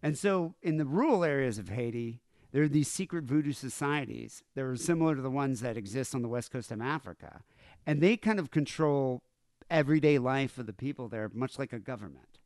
And 0.02 0.18
so 0.18 0.54
in 0.62 0.76
the 0.76 0.84
rural 0.84 1.24
areas 1.24 1.56
of 1.58 1.70
Haiti, 1.70 2.20
there 2.52 2.62
are 2.62 2.68
these 2.68 2.88
secret 2.88 3.24
voodoo 3.24 3.52
societies 3.52 4.42
that 4.54 4.62
are 4.64 4.76
similar 4.76 5.14
to 5.16 5.22
the 5.22 5.30
ones 5.30 5.60
that 5.60 5.76
exist 5.78 6.14
on 6.14 6.20
the 6.20 6.28
west 6.28 6.50
coast 6.50 6.70
of 6.70 6.82
Africa. 6.82 7.42
And 7.86 8.00
they 8.00 8.16
kind 8.16 8.38
of 8.38 8.50
control 8.50 9.22
everyday 9.70 10.18
life 10.18 10.58
of 10.58 10.66
the 10.66 10.72
people 10.72 11.08
there, 11.08 11.30
much 11.32 11.58
like 11.58 11.72
a 11.72 11.78
government. 11.78 12.38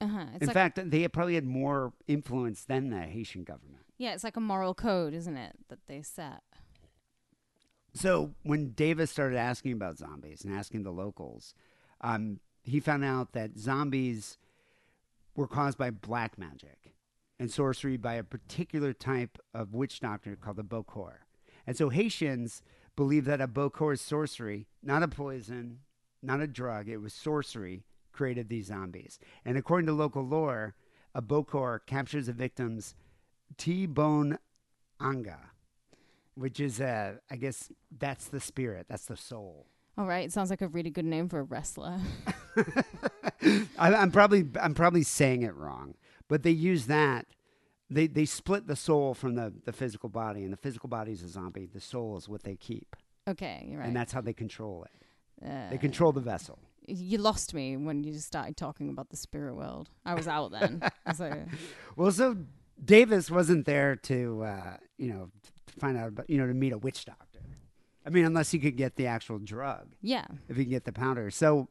Uh-huh. 0.00 0.26
It's 0.34 0.42
in 0.42 0.46
like, 0.48 0.54
fact, 0.54 0.90
they 0.90 1.06
probably 1.08 1.34
had 1.34 1.44
more 1.44 1.92
influence 2.06 2.64
than 2.64 2.90
the 2.90 3.00
Haitian 3.00 3.44
government. 3.44 3.84
yeah, 3.98 4.14
it's 4.14 4.24
like 4.24 4.36
a 4.36 4.40
moral 4.40 4.74
code, 4.74 5.12
isn't 5.12 5.36
it, 5.36 5.56
that 5.68 5.80
they 5.86 6.02
set? 6.02 6.42
So 7.94 8.34
when 8.44 8.70
Davis 8.70 9.10
started 9.10 9.36
asking 9.36 9.72
about 9.72 9.98
zombies 9.98 10.44
and 10.44 10.54
asking 10.54 10.84
the 10.84 10.92
locals, 10.92 11.54
um, 12.00 12.38
he 12.62 12.80
found 12.80 13.04
out 13.04 13.32
that 13.32 13.58
zombies 13.58 14.38
were 15.34 15.48
caused 15.48 15.78
by 15.78 15.90
black 15.90 16.38
magic 16.38 16.94
and 17.40 17.50
sorcery 17.50 17.96
by 17.96 18.14
a 18.14 18.22
particular 18.22 18.92
type 18.92 19.38
of 19.54 19.74
witch 19.74 20.00
doctor 20.00 20.36
called 20.36 20.56
the 20.56 20.64
Bokor. 20.64 21.14
And 21.66 21.76
so 21.76 21.88
Haitians 21.88 22.62
believe 22.98 23.26
that 23.26 23.40
a 23.40 23.46
Bokor's 23.46 24.00
sorcery, 24.00 24.66
not 24.82 25.04
a 25.04 25.08
poison, 25.08 25.78
not 26.20 26.40
a 26.40 26.48
drug, 26.48 26.88
it 26.88 26.96
was 26.96 27.14
sorcery, 27.14 27.84
created 28.10 28.48
these 28.48 28.66
zombies. 28.66 29.20
And 29.44 29.56
according 29.56 29.86
to 29.86 29.92
local 29.92 30.24
lore, 30.24 30.74
a 31.14 31.22
Bokor 31.22 31.78
captures 31.86 32.26
the 32.26 32.32
victim's 32.32 32.96
T-bone 33.56 34.36
anga, 35.00 35.38
which 36.34 36.58
is, 36.58 36.80
uh, 36.80 37.18
I 37.30 37.36
guess, 37.36 37.70
that's 37.96 38.26
the 38.26 38.40
spirit, 38.40 38.86
that's 38.88 39.06
the 39.06 39.16
soul. 39.16 39.66
All 39.96 40.06
right. 40.06 40.24
It 40.24 40.32
sounds 40.32 40.50
like 40.50 40.62
a 40.62 40.68
really 40.68 40.90
good 40.90 41.04
name 41.04 41.28
for 41.28 41.38
a 41.38 41.44
wrestler. 41.44 41.98
I, 43.78 43.94
I'm 43.94 44.10
probably 44.10 44.44
I'm 44.60 44.74
probably 44.74 45.02
saying 45.04 45.42
it 45.42 45.54
wrong, 45.54 45.94
but 46.28 46.44
they 46.44 46.50
use 46.50 46.86
that. 46.86 47.26
They 47.90 48.06
they 48.06 48.24
split 48.26 48.66
the 48.66 48.76
soul 48.76 49.14
from 49.14 49.34
the, 49.34 49.52
the 49.64 49.72
physical 49.72 50.08
body, 50.08 50.44
and 50.44 50.52
the 50.52 50.56
physical 50.58 50.88
body 50.88 51.12
is 51.12 51.22
a 51.22 51.28
zombie. 51.28 51.66
The 51.72 51.80
soul 51.80 52.16
is 52.18 52.28
what 52.28 52.42
they 52.42 52.56
keep, 52.56 52.94
okay, 53.26 53.66
you're 53.68 53.78
right. 53.80 53.86
and 53.88 53.96
that's 53.96 54.12
how 54.12 54.20
they 54.20 54.34
control 54.34 54.84
it. 54.84 55.46
Uh, 55.46 55.70
They 55.70 55.78
control 55.78 56.12
the 56.12 56.20
vessel. 56.20 56.58
you 56.86 57.16
lost 57.18 57.54
me 57.54 57.76
when 57.76 58.02
you 58.04 58.12
just 58.12 58.26
started 58.26 58.56
talking 58.56 58.88
about 58.90 59.08
the 59.10 59.16
spirit 59.16 59.54
world. 59.54 59.88
I 60.04 60.14
was 60.14 60.26
out 60.28 60.50
then. 60.52 60.82
Like, 61.18 61.46
Well, 61.96 62.10
so 62.12 62.36
Davis 62.84 63.30
wasn't 63.30 63.64
there 63.66 63.96
to 63.96 64.42
uh, 64.42 64.76
you 64.98 65.12
know 65.12 65.30
to 65.66 65.72
find 65.80 65.96
out 65.96 66.08
about 66.08 66.28
you 66.28 66.38
know 66.38 66.46
to 66.46 66.54
meet 66.54 66.72
a 66.72 66.78
witch 66.78 67.04
doctor. 67.04 67.40
I 68.06 68.10
mean, 68.10 68.24
unless 68.24 68.50
he 68.50 68.58
could 68.58 68.76
get 68.76 68.96
the 68.96 69.06
actual 69.06 69.38
drug. 69.38 69.86
yeah. 70.02 70.26
if 70.48 70.56
he 70.56 70.64
can 70.64 70.70
get 70.70 70.84
the 70.84 70.92
powder. 70.92 71.30
So 71.30 71.68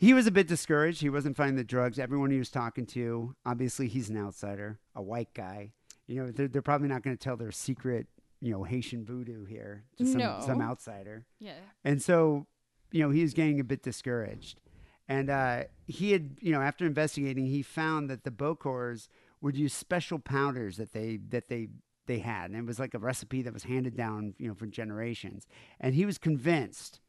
he 0.00 0.14
was 0.14 0.26
a 0.26 0.30
bit 0.30 0.46
discouraged. 0.48 1.02
He 1.02 1.10
wasn't 1.10 1.36
finding 1.36 1.56
the 1.56 1.64
drugs. 1.64 1.98
Everyone 1.98 2.30
he 2.30 2.38
was 2.38 2.48
talking 2.50 2.86
to, 2.86 3.34
obviously, 3.44 3.86
he's 3.86 4.08
an 4.08 4.16
outsider, 4.16 4.78
a 4.94 5.02
white 5.02 5.34
guy. 5.34 5.72
You 6.06 6.24
know, 6.24 6.30
they're, 6.30 6.48
they're 6.48 6.62
probably 6.62 6.88
not 6.88 7.02
going 7.02 7.14
to 7.14 7.22
tell 7.22 7.36
their 7.36 7.52
secret, 7.52 8.06
you 8.40 8.50
know, 8.50 8.64
Haitian 8.64 9.04
voodoo 9.04 9.44
here 9.44 9.84
to 9.98 10.06
some, 10.06 10.18
No. 10.18 10.40
some 10.44 10.62
outsider. 10.62 11.26
Yeah. 11.38 11.52
And 11.84 12.00
so, 12.00 12.46
you 12.90 13.02
know, 13.02 13.10
he 13.10 13.20
was 13.20 13.34
getting 13.34 13.60
a 13.60 13.64
bit 13.64 13.82
discouraged. 13.82 14.58
And 15.06 15.28
uh, 15.28 15.64
he 15.86 16.12
had, 16.12 16.38
you 16.40 16.52
know, 16.52 16.62
after 16.62 16.86
investigating, 16.86 17.44
he 17.44 17.60
found 17.62 18.08
that 18.08 18.24
the 18.24 18.30
Bokors 18.30 19.08
would 19.42 19.56
use 19.58 19.74
special 19.74 20.18
powders 20.18 20.78
that 20.78 20.92
they 20.94 21.18
that 21.28 21.48
they 21.48 21.68
they 22.06 22.20
had, 22.20 22.50
and 22.50 22.58
it 22.58 22.66
was 22.66 22.78
like 22.80 22.94
a 22.94 22.98
recipe 22.98 23.42
that 23.42 23.52
was 23.52 23.64
handed 23.64 23.94
down, 23.96 24.34
you 24.38 24.48
know, 24.48 24.54
for 24.54 24.66
generations. 24.66 25.46
And 25.78 25.94
he 25.94 26.06
was 26.06 26.16
convinced 26.18 27.00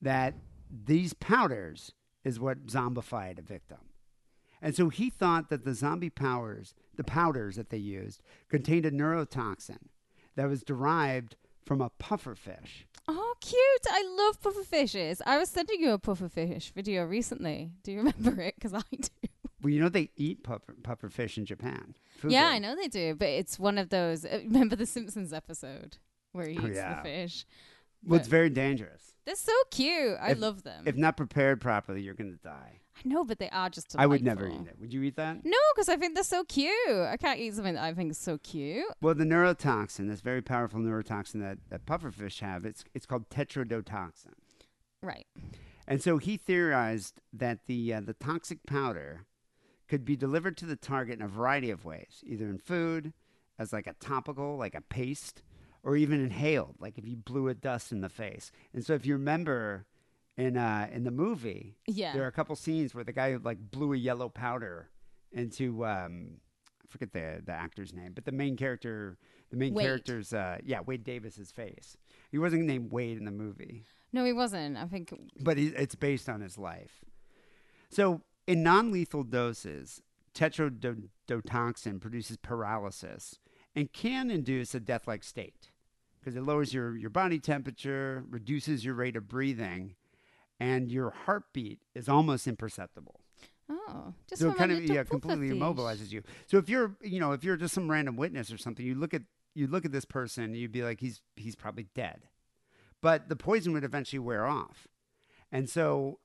that 0.00 0.34
these 0.70 1.12
powders 1.14 1.92
is 2.24 2.38
what 2.40 2.66
zombified 2.66 3.38
a 3.38 3.42
victim. 3.42 3.78
And 4.60 4.74
so 4.74 4.88
he 4.88 5.08
thought 5.08 5.50
that 5.50 5.64
the 5.64 5.74
zombie 5.74 6.10
powers, 6.10 6.74
the 6.96 7.04
powders 7.04 7.56
that 7.56 7.70
they 7.70 7.76
used, 7.78 8.20
contained 8.48 8.86
a 8.86 8.90
neurotoxin 8.90 9.78
that 10.34 10.48
was 10.48 10.62
derived 10.62 11.36
from 11.64 11.80
a 11.80 11.90
pufferfish. 11.90 12.84
Oh, 13.06 13.34
cute! 13.40 13.86
I 13.88 14.02
love 14.18 14.40
puffer 14.42 14.64
fishes. 14.64 15.22
I 15.24 15.38
was 15.38 15.48
sending 15.48 15.80
you 15.80 15.92
a 15.92 15.98
puffer 15.98 16.28
fish 16.28 16.72
video 16.74 17.04
recently. 17.04 17.70
Do 17.84 17.92
you 17.92 17.98
remember 17.98 18.40
it? 18.42 18.54
Because 18.56 18.74
I 18.74 18.82
do. 18.90 19.08
Well, 19.62 19.72
you 19.72 19.80
know 19.80 19.88
they 19.88 20.10
eat 20.16 20.42
puffer, 20.44 20.74
pufferfish 20.82 21.36
in 21.38 21.44
Japan. 21.44 21.94
Fugu. 22.20 22.32
Yeah, 22.32 22.46
I 22.48 22.58
know 22.58 22.76
they 22.76 22.86
do, 22.88 23.14
but 23.14 23.28
it's 23.28 23.58
one 23.58 23.76
of 23.78 23.88
those. 23.90 24.24
Uh, 24.24 24.40
remember 24.44 24.76
the 24.76 24.86
Simpsons 24.86 25.32
episode 25.32 25.96
where 26.32 26.48
he 26.48 26.58
Oh, 26.58 26.66
eats 26.66 26.76
yeah. 26.76 26.96
the 26.96 27.02
fish? 27.02 27.44
Well, 28.04 28.18
it's 28.20 28.28
very 28.28 28.50
dangerous. 28.50 29.14
They're 29.28 29.36
so 29.36 29.52
cute. 29.70 30.16
I 30.20 30.30
If- 30.30 30.40
love 30.40 30.62
them. 30.62 30.84
If 30.86 30.96
not 30.96 31.18
prepared 31.18 31.60
properly, 31.60 32.00
you're 32.00 32.14
going 32.14 32.32
to 32.32 32.38
die. 32.42 32.80
I 32.96 33.08
know, 33.08 33.24
but 33.24 33.38
they 33.38 33.50
are 33.50 33.68
just. 33.68 33.94
I 33.96 34.06
would 34.06 34.24
never 34.24 34.48
eat 34.48 34.66
it. 34.66 34.76
Would 34.80 34.92
you 34.92 35.02
eat 35.02 35.16
that? 35.16 35.44
No, 35.44 35.58
because 35.74 35.88
I 35.90 35.96
think 35.96 36.14
they're 36.14 36.24
so 36.24 36.42
cute. 36.44 36.72
I 36.88 37.16
can't 37.16 37.38
eat 37.38 37.54
something 37.54 37.74
that 37.74 37.84
I 37.84 37.92
think 37.92 38.10
is 38.10 38.18
so 38.18 38.38
cute. 38.38 38.86
Well, 39.02 39.14
the 39.14 39.24
neurotoxin, 39.24 40.08
this 40.08 40.20
very 40.22 40.40
powerful 40.42 40.80
neurotoxin 40.80 41.40
that, 41.42 41.58
that 41.68 41.84
pufferfish 41.86 42.40
have, 42.40 42.64
it's 42.64 42.84
it's 42.94 43.06
called 43.06 43.28
tetrodotoxin. 43.28 44.32
Right. 45.02 45.26
And 45.86 46.02
so 46.02 46.16
he 46.18 46.36
theorized 46.38 47.20
that 47.32 47.66
the 47.66 47.94
uh, 47.94 48.00
the 48.00 48.14
toxic 48.14 48.64
powder 48.66 49.26
could 49.88 50.04
be 50.04 50.16
delivered 50.16 50.56
to 50.56 50.66
the 50.66 50.76
target 50.76 51.18
in 51.18 51.22
a 51.24 51.28
variety 51.28 51.70
of 51.70 51.84
ways, 51.84 52.24
either 52.26 52.46
in 52.46 52.58
food, 52.58 53.12
as 53.58 53.72
like 53.72 53.86
a 53.86 53.94
topical, 53.94 54.56
like 54.56 54.74
a 54.74 54.80
paste, 54.80 55.42
or 55.82 55.96
even 55.96 56.20
inhaled, 56.22 56.74
like 56.80 56.98
if 56.98 57.06
you 57.06 57.16
blew 57.16 57.48
a 57.48 57.54
dust 57.54 57.92
in 57.92 58.00
the 58.00 58.08
face. 58.08 58.50
And 58.74 58.84
so 58.84 58.94
if 58.94 59.06
you 59.06 59.14
remember 59.14 59.86
in 60.36 60.56
uh, 60.56 60.88
in 60.92 61.04
the 61.04 61.10
movie, 61.10 61.76
Yeah. 61.86 62.12
there 62.12 62.22
are 62.24 62.28
a 62.28 62.32
couple 62.32 62.54
scenes 62.56 62.94
where 62.94 63.04
the 63.04 63.12
guy 63.12 63.36
like 63.42 63.58
blew 63.70 63.92
a 63.92 63.96
yellow 63.96 64.28
powder 64.28 64.90
into 65.32 65.84
um, 65.84 66.38
I 66.82 66.86
forget 66.88 67.12
the 67.12 67.42
the 67.44 67.52
actor's 67.52 67.92
name, 67.92 68.12
but 68.14 68.24
the 68.24 68.32
main 68.32 68.56
character, 68.56 69.18
the 69.50 69.56
main 69.56 69.74
Wade. 69.74 69.86
character's 69.86 70.32
uh, 70.32 70.58
yeah 70.64 70.80
Wade 70.80 71.04
Davis's 71.04 71.50
face. 71.50 71.96
He 72.30 72.38
wasn't 72.38 72.64
named 72.64 72.92
Wade 72.92 73.16
in 73.18 73.24
the 73.24 73.30
movie 73.30 73.84
No, 74.12 74.24
he 74.24 74.32
wasn't. 74.32 74.76
I 74.76 74.86
think. 74.86 75.12
but 75.40 75.58
it- 75.58 75.74
it's 75.76 75.94
based 75.94 76.28
on 76.28 76.40
his 76.40 76.56
life. 76.58 77.04
So, 77.90 78.22
in 78.46 78.62
non 78.62 78.90
lethal 78.92 79.22
doses, 79.24 80.02
tetrodotoxin 80.34 82.00
produces 82.00 82.36
paralysis 82.36 83.38
and 83.74 83.92
can 83.92 84.30
induce 84.30 84.74
a 84.74 84.80
death 84.80 85.06
like 85.06 85.22
state 85.22 85.70
because 86.18 86.36
it 86.36 86.42
lowers 86.42 86.74
your, 86.74 86.96
your 86.96 87.10
body 87.10 87.38
temperature, 87.38 88.24
reduces 88.28 88.84
your 88.84 88.94
rate 88.94 89.16
of 89.16 89.28
breathing, 89.28 89.94
and 90.60 90.90
your 90.90 91.10
heartbeat 91.10 91.80
is 91.94 92.08
almost 92.08 92.46
imperceptible. 92.46 93.20
Oh, 93.70 94.14
just 94.28 94.42
so 94.42 94.50
it 94.50 94.56
kind 94.56 94.72
of 94.72 94.82
yeah, 94.82 95.04
completely 95.04 95.50
immobilizes 95.50 96.10
you. 96.10 96.22
So 96.46 96.56
if 96.56 96.68
you're 96.68 96.96
you 97.02 97.20
know 97.20 97.32
if 97.32 97.44
you're 97.44 97.56
just 97.56 97.74
some 97.74 97.90
random 97.90 98.16
witness 98.16 98.50
or 98.50 98.56
something, 98.56 98.84
you 98.84 98.94
look 98.94 99.12
at 99.12 99.22
you 99.54 99.66
look 99.66 99.84
at 99.84 99.92
this 99.92 100.06
person, 100.06 100.54
you'd 100.54 100.72
be 100.72 100.82
like 100.82 101.00
he's 101.00 101.20
he's 101.36 101.54
probably 101.54 101.86
dead, 101.94 102.28
but 103.02 103.28
the 103.28 103.36
poison 103.36 103.74
would 103.74 103.84
eventually 103.84 104.20
wear 104.20 104.46
off, 104.46 104.88
and 105.52 105.68
so 105.68 106.18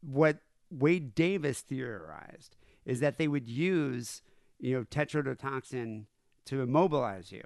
what 0.00 0.38
Wade 0.70 1.14
Davis 1.14 1.60
theorized 1.60 2.56
is 2.84 3.00
that 3.00 3.18
they 3.18 3.28
would 3.28 3.48
use 3.48 4.22
you 4.60 4.76
know 4.76 4.84
tetrodotoxin 4.84 6.04
to 6.46 6.60
immobilize 6.60 7.32
you, 7.32 7.42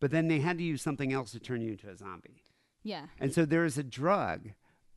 but 0.00 0.10
then 0.10 0.28
they 0.28 0.40
had 0.40 0.58
to 0.58 0.64
use 0.64 0.82
something 0.82 1.12
else 1.12 1.32
to 1.32 1.40
turn 1.40 1.60
you 1.60 1.72
into 1.72 1.88
a 1.88 1.96
zombie. 1.96 2.42
Yeah. 2.82 3.06
And 3.18 3.32
so 3.32 3.44
there 3.44 3.64
is 3.64 3.78
a 3.78 3.82
drug 3.82 4.50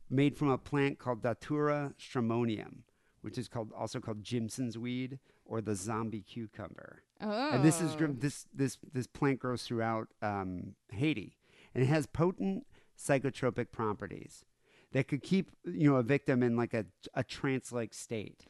made 0.08 0.36
from 0.36 0.48
a 0.48 0.58
plant 0.58 0.98
called 0.98 1.22
Datura 1.22 1.94
stramonium, 1.98 2.82
which 3.22 3.38
is 3.38 3.48
called 3.48 3.72
also 3.76 4.00
called 4.00 4.22
Jimson's 4.22 4.78
weed 4.78 5.18
or 5.44 5.60
the 5.60 5.74
zombie 5.74 6.22
cucumber. 6.22 7.02
Oh. 7.20 7.50
And 7.52 7.64
this 7.64 7.80
is 7.80 7.96
this 7.98 8.46
this 8.54 8.78
this 8.92 9.06
plant 9.06 9.40
grows 9.40 9.62
throughout 9.62 10.08
um, 10.20 10.74
Haiti, 10.90 11.38
and 11.74 11.82
it 11.82 11.86
has 11.86 12.06
potent 12.06 12.66
psychotropic 12.98 13.72
properties 13.72 14.44
that 14.92 15.08
could 15.08 15.22
keep 15.22 15.50
you 15.64 15.90
know 15.90 15.96
a 15.96 16.02
victim 16.02 16.42
in 16.42 16.56
like 16.56 16.74
a 16.74 16.86
a 17.14 17.24
trance-like 17.24 17.94
state. 17.94 18.44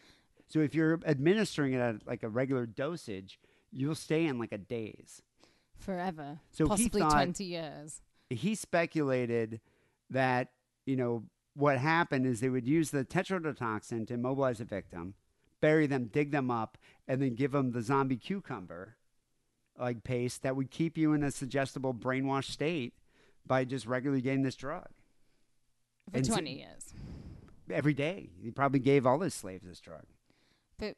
So 0.53 0.61
if 0.61 0.75
you're 0.75 1.01
administering 1.07 1.73
it 1.73 1.79
at 1.79 2.07
like 2.07 2.23
a 2.23 2.29
regular 2.29 2.67
dosage, 2.67 3.41
you'll 3.71 3.95
stay 3.95 4.27
in 4.27 4.39
like 4.39 4.53
a 4.53 4.59
daze. 4.59 5.23
forever. 5.79 6.41
So 6.51 6.67
possibly 6.67 7.01
thought- 7.01 7.13
twenty 7.13 7.45
years. 7.45 8.03
he 8.29 8.55
speculated 8.55 9.61
that 10.11 10.53
you 10.85 10.95
know 10.97 11.25
what 11.55 11.79
happened 11.79 12.27
is 12.27 12.41
they 12.41 12.51
would 12.51 12.67
use 12.69 12.91
the 12.91 13.03
tetrodotoxin 13.03 14.07
to 14.09 14.15
immobilize 14.15 14.61
a 14.61 14.65
victim, 14.67 15.15
bury 15.63 15.87
them, 15.87 16.05
dig 16.05 16.33
them 16.33 16.51
up, 16.51 16.77
and 17.09 17.23
then 17.23 17.35
give 17.35 17.53
them 17.53 17.71
the 17.73 17.81
zombie 17.81 18.19
cucumber 18.19 18.97
like 19.79 20.05
paste 20.05 20.43
that 20.43 20.55
would 20.55 20.71
keep 20.71 20.99
you 20.99 21.15
in 21.15 21.23
a 21.23 21.31
suggestible 21.31 21.95
brainwashed 21.95 22.51
state 22.51 22.93
by 23.47 23.65
just 23.65 23.87
regularly 23.87 24.21
getting 24.21 24.43
this 24.43 24.55
drug 24.57 24.89
For 26.11 26.19
And 26.19 26.27
so- 26.27 26.35
20 26.35 26.59
years. 26.59 26.93
every 27.71 27.95
day. 27.95 28.29
He 28.43 28.51
probably 28.51 28.81
gave 28.81 29.07
all 29.07 29.21
his 29.21 29.33
slaves 29.33 29.65
this 29.65 29.81
drug. 29.81 30.05
But 30.83 30.97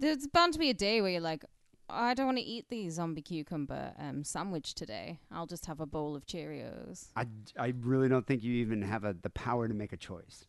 there's 0.00 0.26
bound 0.26 0.54
to 0.54 0.58
be 0.58 0.70
a 0.70 0.74
day 0.74 1.02
where 1.02 1.10
you're 1.10 1.20
like, 1.20 1.44
I 1.90 2.14
don't 2.14 2.24
want 2.24 2.38
to 2.38 2.44
eat 2.44 2.70
the 2.70 2.88
zombie 2.88 3.20
cucumber 3.20 3.92
um, 3.98 4.24
sandwich 4.24 4.74
today. 4.74 5.18
I'll 5.30 5.46
just 5.46 5.66
have 5.66 5.78
a 5.78 5.84
bowl 5.84 6.16
of 6.16 6.24
Cheerios. 6.24 7.08
I, 7.14 7.26
I 7.58 7.74
really 7.82 8.08
don't 8.08 8.26
think 8.26 8.42
you 8.42 8.54
even 8.54 8.80
have 8.80 9.04
a, 9.04 9.12
the 9.12 9.28
power 9.28 9.68
to 9.68 9.74
make 9.74 9.92
a 9.92 9.98
choice. 9.98 10.46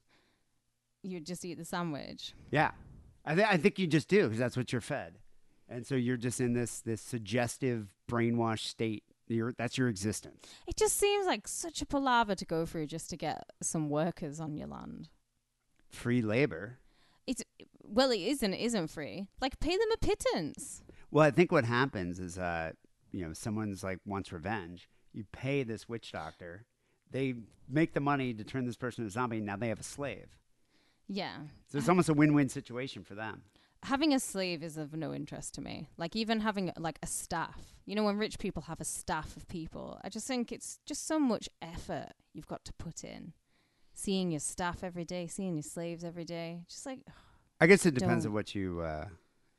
You 1.04 1.20
just 1.20 1.44
eat 1.44 1.58
the 1.58 1.66
sandwich. 1.66 2.34
Yeah, 2.50 2.72
I, 3.26 3.36
th- 3.36 3.48
I 3.50 3.58
think 3.58 3.78
you 3.78 3.88
just 3.88 4.08
do 4.08 4.24
because 4.24 4.40
that's 4.40 4.56
what 4.56 4.72
you're 4.72 4.80
fed, 4.80 5.20
and 5.68 5.86
so 5.86 5.96
you're 5.96 6.18
just 6.18 6.40
in 6.42 6.54
this 6.54 6.80
this 6.80 7.02
suggestive 7.02 7.94
brainwashed 8.10 8.68
state. 8.68 9.04
You're, 9.28 9.54
that's 9.58 9.78
your 9.78 9.90
existence. 9.90 10.48
It 10.66 10.78
just 10.78 10.98
seems 10.98 11.26
like 11.26 11.48
such 11.48 11.82
a 11.82 11.86
palaver 11.86 12.36
to 12.36 12.46
go 12.46 12.66
through 12.66 12.88
just 12.88 13.10
to 13.10 13.18
get 13.18 13.46
some 13.62 13.90
workers 13.90 14.40
on 14.40 14.56
your 14.56 14.68
land. 14.68 15.10
Free 15.90 16.22
labor. 16.22 16.80
Well, 17.88 18.12
it 18.12 18.20
isn't. 18.20 18.54
It 18.54 18.62
isn't 18.62 18.88
free. 18.88 19.28
Like 19.42 19.60
pay 19.60 19.72
them 19.78 19.88
a 19.94 19.98
pittance. 19.98 20.84
Well, 21.12 21.26
I 21.26 21.32
think 21.32 21.52
what 21.52 21.66
happens 21.66 22.20
is, 22.20 22.38
uh, 22.38 22.72
you 23.12 23.26
know, 23.26 23.34
someone's 23.34 23.84
like 23.84 24.00
wants 24.06 24.32
revenge. 24.32 24.90
You 25.14 25.24
pay 25.32 25.64
this 25.64 25.88
witch 25.88 26.12
doctor. 26.12 26.66
They 27.10 27.34
make 27.70 27.94
the 27.94 28.02
money 28.02 28.34
to 28.34 28.44
turn 28.44 28.66
this 28.66 28.76
person 28.76 29.04
into 29.04 29.10
a 29.10 29.12
zombie. 29.12 29.40
Now 29.40 29.56
they 29.56 29.70
have 29.70 29.80
a 29.80 29.84
slave. 29.84 30.28
Yeah, 31.10 31.38
So 31.72 31.78
it's 31.78 31.88
almost 31.88 32.10
a 32.10 32.14
win-win 32.14 32.50
situation 32.50 33.06
for 33.06 33.16
them. 33.16 33.44
having 33.84 34.14
a 34.14 34.20
slave 34.20 34.62
is 34.62 34.76
of 34.78 34.94
no 34.94 35.14
interest 35.14 35.54
to 35.54 35.62
me. 35.62 35.88
Like 35.96 36.18
even 36.18 36.42
having 36.42 36.74
like 36.78 37.00
a 37.02 37.08
staff. 37.08 37.62
You 37.86 37.96
know, 37.96 38.04
when 38.04 38.18
rich 38.18 38.38
people 38.40 38.64
have 38.64 38.82
a 38.82 38.84
staff 38.84 39.38
of 39.38 39.48
people, 39.48 39.98
I 40.04 40.10
just 40.10 40.28
think 40.28 40.52
it's 40.52 40.80
just 40.86 41.08
so 41.08 41.18
much 41.18 41.48
effort 41.62 42.10
you've 42.34 42.48
got 42.48 42.66
to 42.66 42.74
put 42.74 43.06
in. 43.06 43.32
Seeing 43.94 44.32
your 44.32 44.42
staff 44.42 44.84
every 44.84 45.06
day, 45.06 45.28
seeing 45.28 45.56
your 45.56 45.64
slaves 45.64 46.04
every 46.04 46.26
day, 46.26 46.64
just 46.68 46.86
like 46.86 47.00
I 47.60 47.68
guess 47.68 47.86
it 47.86 47.94
depends 47.94 48.24
Don't. 48.24 48.32
on 48.32 48.36
what 48.36 48.54
you, 48.56 48.82
uh, 48.82 49.06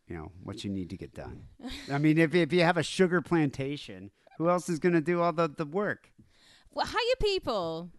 you 0.06 0.16
know, 0.16 0.30
what 0.42 0.64
you 0.64 0.70
need 0.70 0.90
to 0.90 0.96
get 0.96 1.14
done. 1.14 1.44
I 1.92 1.98
mean, 1.98 2.18
if 2.18 2.34
if 2.34 2.52
you 2.52 2.62
have 2.62 2.76
a 2.76 2.82
sugar 2.82 3.20
plantation, 3.20 4.10
who 4.38 4.48
else 4.48 4.68
is 4.68 4.78
going 4.78 4.94
to 4.94 5.00
do 5.00 5.20
all 5.20 5.32
the, 5.32 5.48
the 5.48 5.66
work? 5.66 6.10
well, 6.72 6.86
hire 6.86 7.16
people, 7.20 7.90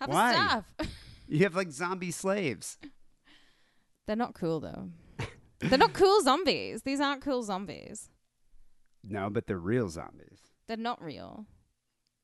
have 0.00 0.10
Why? 0.10 0.30
a 0.30 0.34
staff. 0.34 0.74
You 1.28 1.40
have 1.40 1.56
like 1.56 1.72
zombie 1.72 2.12
slaves. 2.12 2.78
They're 4.06 4.14
not 4.14 4.34
cool 4.34 4.60
though. 4.60 4.90
They're 5.58 5.76
not 5.76 5.92
cool 5.92 6.20
zombies. 6.22 6.82
These 6.82 7.00
aren't 7.00 7.20
cool 7.20 7.42
zombies. 7.42 8.10
No, 9.02 9.28
but 9.28 9.48
they're 9.48 9.58
real 9.58 9.88
zombies. 9.88 10.38
They're 10.68 10.76
not 10.76 11.02
real. 11.02 11.46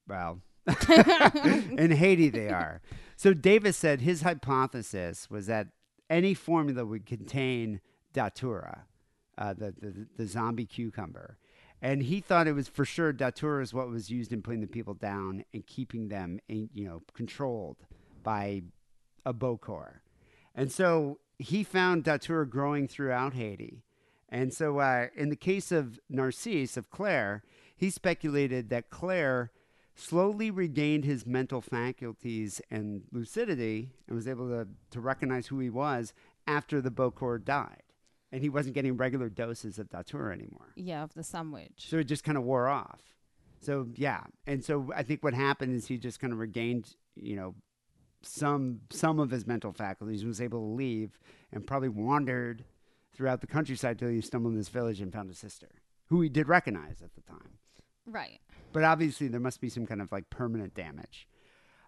Well, 0.06 0.42
in 0.66 1.90
Haiti 1.90 2.28
they 2.28 2.48
are. 2.48 2.80
So 3.16 3.34
Davis 3.34 3.76
said 3.76 4.02
his 4.02 4.22
hypothesis 4.22 5.28
was 5.28 5.46
that 5.46 5.68
any 6.12 6.34
formula 6.34 6.84
would 6.84 7.06
contain 7.06 7.80
datura, 8.12 8.84
uh, 9.38 9.54
the, 9.54 9.74
the 9.80 10.06
the 10.18 10.26
zombie 10.26 10.66
cucumber, 10.66 11.38
and 11.80 12.02
he 12.02 12.20
thought 12.20 12.46
it 12.46 12.52
was 12.52 12.68
for 12.68 12.84
sure 12.84 13.12
datura 13.12 13.62
is 13.62 13.72
what 13.72 13.88
was 13.88 14.10
used 14.10 14.32
in 14.32 14.42
putting 14.42 14.60
the 14.60 14.66
people 14.66 14.94
down 14.94 15.44
and 15.52 15.66
keeping 15.66 16.08
them, 16.08 16.38
in, 16.48 16.68
you 16.74 16.84
know, 16.84 17.02
controlled 17.14 17.78
by 18.22 18.62
a 19.24 19.32
bokor. 19.32 20.00
And 20.54 20.70
so 20.70 21.18
he 21.38 21.64
found 21.64 22.04
datura 22.04 22.46
growing 22.46 22.86
throughout 22.86 23.34
Haiti. 23.34 23.82
And 24.28 24.52
so, 24.52 24.78
uh, 24.78 25.08
in 25.16 25.28
the 25.28 25.36
case 25.36 25.72
of 25.72 25.98
Narcisse, 26.08 26.76
of 26.76 26.90
Claire, 26.90 27.42
he 27.76 27.90
speculated 27.90 28.70
that 28.70 28.90
Claire 28.90 29.50
slowly 29.94 30.50
regained 30.50 31.04
his 31.04 31.26
mental 31.26 31.60
faculties 31.60 32.60
and 32.70 33.02
lucidity 33.12 33.90
and 34.06 34.16
was 34.16 34.26
able 34.26 34.48
to, 34.48 34.68
to 34.90 35.00
recognize 35.00 35.48
who 35.48 35.58
he 35.58 35.70
was 35.70 36.12
after 36.46 36.80
the 36.80 36.90
Bokor 36.90 37.44
died. 37.44 37.82
And 38.30 38.42
he 38.42 38.48
wasn't 38.48 38.74
getting 38.74 38.96
regular 38.96 39.28
doses 39.28 39.78
of 39.78 39.90
datura 39.90 40.32
anymore. 40.32 40.72
Yeah, 40.74 41.02
of 41.02 41.12
the 41.12 41.22
sandwich. 41.22 41.86
So 41.88 41.98
it 41.98 42.04
just 42.04 42.24
kind 42.24 42.38
of 42.38 42.44
wore 42.44 42.68
off. 42.68 43.00
So 43.60 43.88
yeah, 43.94 44.24
and 44.46 44.64
so 44.64 44.90
I 44.96 45.02
think 45.02 45.22
what 45.22 45.34
happened 45.34 45.74
is 45.76 45.86
he 45.86 45.98
just 45.98 46.18
kind 46.18 46.32
of 46.32 46.38
regained, 46.38 46.96
you 47.14 47.36
know, 47.36 47.54
some 48.22 48.80
some 48.90 49.20
of 49.20 49.30
his 49.30 49.46
mental 49.46 49.72
faculties, 49.72 50.24
was 50.24 50.40
able 50.40 50.60
to 50.60 50.74
leave, 50.74 51.18
and 51.52 51.66
probably 51.66 51.88
wandered 51.88 52.64
throughout 53.12 53.40
the 53.40 53.46
countryside 53.46 53.98
till 53.98 54.08
he 54.08 54.20
stumbled 54.20 54.52
in 54.52 54.58
this 54.58 54.68
village 54.68 55.00
and 55.00 55.12
found 55.12 55.28
his 55.28 55.38
sister, 55.38 55.68
who 56.06 56.20
he 56.22 56.28
did 56.28 56.48
recognize 56.48 57.02
at 57.02 57.14
the 57.14 57.20
time. 57.20 57.58
Right. 58.06 58.40
But 58.72 58.84
obviously, 58.84 59.28
there 59.28 59.40
must 59.40 59.60
be 59.60 59.68
some 59.68 59.86
kind 59.86 60.00
of 60.00 60.10
like 60.12 60.30
permanent 60.30 60.74
damage. 60.74 61.28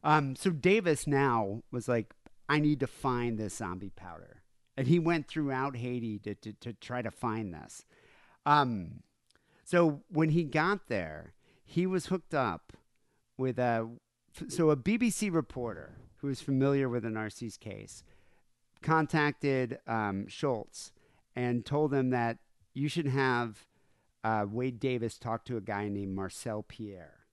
Um, 0.02 0.36
so 0.36 0.50
Davis 0.50 1.06
now 1.06 1.62
was 1.70 1.88
like, 1.88 2.14
I 2.48 2.60
need 2.60 2.80
to 2.80 2.86
find 2.86 3.38
this 3.38 3.56
zombie 3.56 3.92
powder, 3.94 4.42
and 4.76 4.86
he 4.86 4.98
went 4.98 5.28
throughout 5.28 5.76
Haiti 5.76 6.18
to 6.20 6.34
to, 6.34 6.52
to 6.52 6.72
try 6.74 7.02
to 7.02 7.10
find 7.10 7.54
this. 7.54 7.84
Um, 8.44 9.02
so 9.64 10.02
when 10.08 10.30
he 10.30 10.44
got 10.44 10.88
there, 10.88 11.32
he 11.64 11.86
was 11.86 12.06
hooked 12.06 12.34
up 12.34 12.74
with 13.38 13.58
a 13.58 13.88
so 14.48 14.70
a 14.70 14.76
BBC 14.76 15.32
reporter 15.32 15.96
who 16.16 16.26
was 16.26 16.40
familiar 16.40 16.88
with 16.88 17.02
the 17.02 17.10
Narcisse 17.10 17.56
case 17.56 18.02
contacted 18.82 19.78
um, 19.86 20.26
Schultz 20.28 20.92
and 21.34 21.64
told 21.64 21.92
him 21.92 22.10
that 22.10 22.38
you 22.74 22.88
should 22.88 23.06
have 23.06 23.66
uh, 24.24 24.46
Wade 24.50 24.80
Davis 24.80 25.18
talked 25.18 25.46
to 25.48 25.56
a 25.56 25.60
guy 25.60 25.88
named 25.88 26.14
Marcel 26.14 26.64
Pierre. 26.66 27.26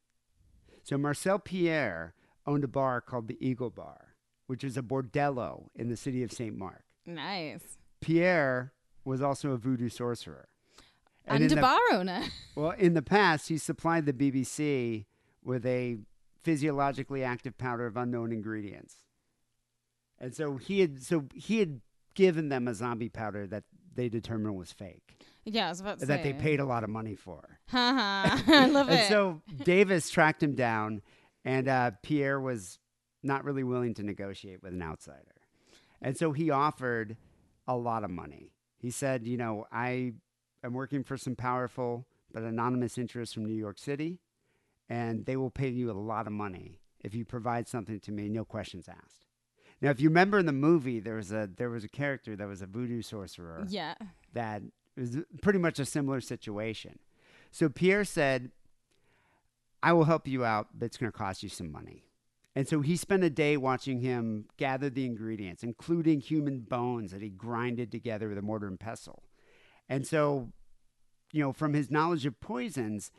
So 0.84 0.98
Marcel 0.98 1.40
Pierre 1.40 2.14
owned 2.46 2.64
a 2.64 2.68
bar 2.68 3.02
called 3.02 3.28
the 3.28 3.38
Eagle 3.40 3.70
Bar, 3.70 4.16
which 4.48 4.64
is 4.64 4.78
a 4.78 4.82
bordello 4.82 5.68
in 5.74 5.90
the 5.90 5.96
city 5.96 6.22
of 6.22 6.32
St. 6.32 6.56
Mark. 6.56 6.84
Nice. 7.06 7.78
Pierre 8.02 8.74
was 9.06 9.22
also 9.22 9.52
a 9.52 9.58
voodoo 9.58 9.90
sorcerer. 9.90 10.50
And, 11.26 11.44
in 11.44 11.58
a 11.58 11.62
bar 11.62 11.80
owner. 11.94 12.24
well, 12.56 12.72
in 12.72 12.94
the 12.94 13.02
past, 13.02 13.48
he 13.48 13.58
supplied 13.58 14.06
the 14.06 14.14
BBC 14.14 15.06
with 15.44 15.66
a 15.66 15.98
physiologically 16.44 17.24
active 17.24 17.58
powder 17.58 17.86
of 17.86 17.96
unknown 17.96 18.32
ingredients. 18.32 18.98
And 20.20 20.36
so 20.36 20.58
he 20.58 20.82
had 20.82 21.02
so 21.02 21.26
he 21.34 21.60
had 21.60 21.82
given 22.16 22.50
them 22.50 22.68
a 22.68 22.74
zombie 22.74 23.10
powder 23.10 23.48
that 23.48 23.64
they 23.96 24.10
determined 24.10 24.56
was 24.56 24.72
fake, 24.72 25.21
yeah, 25.46 25.68
I 25.68 25.70
was 25.70 25.82
about 25.82 26.00
to 26.00 26.06
that 26.06 26.24
they 26.24 26.34
paid 26.34 26.60
a 26.60 26.66
lot 26.66 26.84
of 26.84 26.90
money 26.90 27.16
for. 27.16 27.60
Haha. 27.68 28.42
I 28.48 28.66
love 28.72 28.90
and 28.90 29.00
it. 29.00 29.08
so 29.08 29.42
Davis 29.64 30.10
tracked 30.10 30.44
him 30.44 30.56
down, 30.56 31.02
and 31.44 31.68
uh, 31.68 31.92
Pierre 32.04 32.40
was 32.40 32.80
not 33.24 33.44
really 33.44 33.64
willing 33.64 33.94
to 33.96 34.04
negotiate 34.04 34.62
with 34.62 34.74
an 34.74 34.82
outsider. 34.82 35.36
And 36.02 36.18
so 36.18 36.32
he 36.32 36.50
offered 36.50 37.18
a 37.68 37.76
lot 37.76 38.04
of 38.04 38.10
money. 38.10 38.52
He 38.78 38.90
said, 38.90 39.28
You 39.28 39.38
know, 39.38 39.66
I 39.72 40.14
am 40.64 40.74
working 40.74 41.04
for 41.04 41.18
some 41.18 41.36
powerful 41.36 42.08
but 42.34 42.44
anonymous 42.44 42.98
interests 42.98 43.34
from 43.34 43.46
New 43.46 43.56
York 43.56 43.78
City, 43.78 44.20
and 44.90 45.26
they 45.26 45.38
will 45.38 45.52
pay 45.52 45.70
you 45.70 45.92
a 45.92 45.94
lot 45.94 46.28
of 46.28 46.34
money 46.34 46.80
if 47.04 47.14
you 47.14 47.26
provide 47.26 47.68
something 47.68 48.00
to 48.02 48.12
me, 48.12 48.30
no 48.30 48.46
questions 48.46 48.88
asked. 48.88 49.26
Now, 49.82 49.90
if 49.90 50.00
you 50.00 50.10
remember 50.10 50.38
in 50.38 50.46
the 50.46 50.54
movie, 50.54 51.00
there 51.00 51.16
was 51.16 51.32
a 51.32 51.50
there 51.58 51.70
was 51.70 51.84
a 51.84 51.90
character 51.90 52.36
that 52.36 52.48
was 52.48 52.62
a 52.62 52.68
voodoo 52.68 53.02
sorcerer 53.02 53.66
yeah. 53.68 53.96
that 54.34 54.62
was 55.02 55.18
pretty 55.42 55.60
much 55.60 55.80
a 55.80 55.86
similar 55.86 56.22
situation. 56.22 57.00
So 57.52 57.70
Pierre 57.70 58.06
said, 58.06 58.52
I 59.84 59.94
will 59.94 60.06
help 60.06 60.28
you 60.28 60.46
out, 60.46 60.68
but 60.74 60.86
it's 60.86 60.98
going 60.98 61.12
to 61.12 61.18
cost 61.18 61.44
you 61.44 61.50
some 61.50 61.72
money. 61.72 62.06
And 62.56 62.68
so 62.68 62.82
he 62.82 62.98
spent 62.98 63.24
a 63.24 63.30
day 63.30 63.56
watching 63.58 64.00
him 64.02 64.46
gather 64.58 64.90
the 64.90 65.06
ingredients, 65.06 65.64
including 65.64 66.20
human 66.20 66.60
bones 66.60 67.12
that 67.12 67.22
he 67.22 67.30
grinded 67.30 67.92
together 67.92 68.28
with 68.28 68.38
a 68.38 68.42
mortar 68.42 68.68
and 68.68 68.80
pestle. 68.80 69.24
And 69.88 70.06
so, 70.06 70.52
you 71.32 71.42
know, 71.42 71.54
from 71.54 71.74
his 71.74 71.90
knowledge 71.90 72.26
of 72.26 72.40
poisons, 72.40 73.12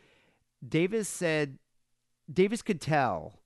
Davis 0.67 1.09
said 1.09 1.59
Davis 2.33 2.63
could 2.63 2.81
tell 2.81 3.41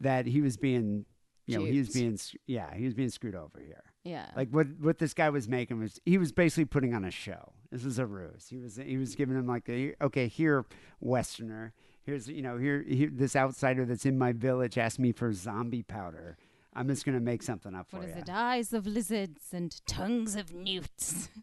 that 0.00 0.26
he 0.26 0.40
was 0.40 0.56
being, 0.56 1.04
you 1.46 1.58
know, 1.58 1.64
he 1.64 1.78
was 1.78 1.90
being, 1.90 2.18
yeah, 2.46 2.74
he 2.74 2.84
was 2.84 2.94
being 2.94 3.10
screwed 3.10 3.34
over 3.34 3.60
here. 3.60 3.84
Yeah. 4.04 4.26
Like 4.34 4.48
what 4.50 4.66
what 4.80 4.98
this 4.98 5.14
guy 5.14 5.28
was 5.30 5.48
making 5.48 5.78
was 5.78 6.00
he 6.06 6.18
was 6.18 6.32
basically 6.32 6.64
putting 6.64 6.94
on 6.94 7.04
a 7.04 7.10
show. 7.10 7.52
This 7.70 7.84
was 7.84 7.98
a 7.98 8.06
ruse. 8.06 8.46
He 8.48 8.56
was 8.58 8.76
he 8.76 8.96
was 8.96 9.14
giving 9.14 9.36
him 9.36 9.46
like 9.46 9.68
a, 9.68 9.94
okay 10.02 10.28
here 10.28 10.64
Westerner. 11.00 11.72
Here's 12.02 12.28
you 12.28 12.42
know 12.42 12.56
here, 12.56 12.82
here 12.86 13.10
this 13.12 13.36
outsider 13.36 13.84
that's 13.84 14.06
in 14.06 14.16
my 14.18 14.32
village 14.32 14.78
asked 14.78 14.98
me 14.98 15.12
for 15.12 15.32
zombie 15.32 15.82
powder. 15.82 16.38
I'm 16.74 16.88
just 16.88 17.04
gonna 17.04 17.20
make 17.20 17.42
something 17.42 17.74
up 17.74 17.90
for 17.90 17.96
you. 17.96 18.02
what 18.02 18.10
is 18.10 18.16
it? 18.16 18.30
Eyes 18.30 18.72
of 18.72 18.86
lizards 18.86 19.42
and 19.52 19.80
tongues 19.86 20.34
of 20.36 20.54
newts. 20.54 21.28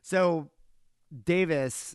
So 0.00 0.48
Davis, 1.24 1.94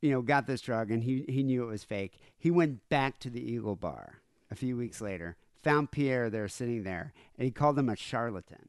you 0.00 0.10
know, 0.12 0.22
got 0.22 0.46
this 0.46 0.60
drug 0.60 0.92
and 0.92 1.02
he 1.02 1.24
he 1.28 1.42
knew 1.42 1.64
it 1.64 1.70
was 1.70 1.82
fake. 1.82 2.20
He 2.38 2.50
went 2.50 2.88
back 2.88 3.18
to 3.20 3.30
the 3.30 3.40
Eagle 3.40 3.74
Bar 3.74 4.20
a 4.52 4.54
few 4.54 4.76
weeks 4.76 5.00
later, 5.00 5.36
found 5.62 5.90
Pierre 5.90 6.30
there 6.30 6.46
sitting 6.46 6.84
there, 6.84 7.12
and 7.36 7.44
he 7.44 7.50
called 7.50 7.76
him 7.76 7.88
a 7.88 7.96
charlatan. 7.96 8.68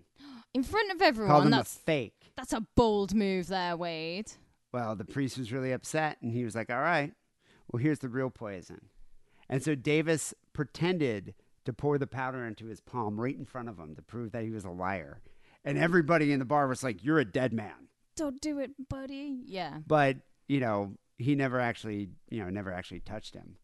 In 0.56 0.64
front 0.64 0.90
of 0.90 1.00
Called 1.00 1.08
everyone, 1.10 1.42
him 1.48 1.54
a 1.54 1.58
that's 1.58 1.76
fake. 1.76 2.32
that's 2.38 2.54
a 2.54 2.62
bold 2.76 3.14
move 3.14 3.48
there, 3.48 3.76
Wade. 3.76 4.32
Well, 4.72 4.96
the 4.96 5.04
priest 5.04 5.38
was 5.38 5.52
really 5.52 5.74
upset 5.74 6.18
and 6.22 6.32
he 6.32 6.46
was 6.46 6.56
like, 6.56 6.70
all 6.70 6.80
right, 6.80 7.12
well, 7.70 7.82
here's 7.84 8.00
the 8.00 8.08
real 8.08 8.30
poison. 8.30 8.88
And 9.50 9.62
so 9.62 9.76
Davis 9.76 10.34
pretended 10.54 11.34
to 11.66 11.74
pour 11.74 11.98
the 11.98 12.08
powder 12.08 12.46
into 12.46 12.68
his 12.68 12.80
palm 12.80 13.20
right 13.20 13.38
in 13.38 13.46
front 13.46 13.68
of 13.68 13.78
him 13.78 13.96
to 13.96 14.02
prove 14.02 14.32
that 14.32 14.44
he 14.46 14.50
was 14.50 14.64
a 14.64 14.70
liar. 14.70 15.22
And 15.66 15.78
everybody 15.78 16.32
in 16.32 16.40
the 16.40 16.46
bar 16.46 16.68
was 16.68 16.84
like, 16.84 17.04
you're 17.04 17.20
a 17.20 17.26
dead 17.26 17.52
man. 17.52 17.90
Don't 18.16 18.40
do 18.40 18.60
it, 18.60 18.72
buddy. 18.88 19.42
Yeah. 19.46 19.80
But, 19.86 20.18
you 20.48 20.62
know, 20.62 20.94
he 21.18 21.36
never 21.36 21.60
actually, 21.60 22.10
you 22.30 22.42
know, 22.42 22.50
never 22.50 22.72
actually 22.72 23.02
touched 23.02 23.34
him. 23.34 23.58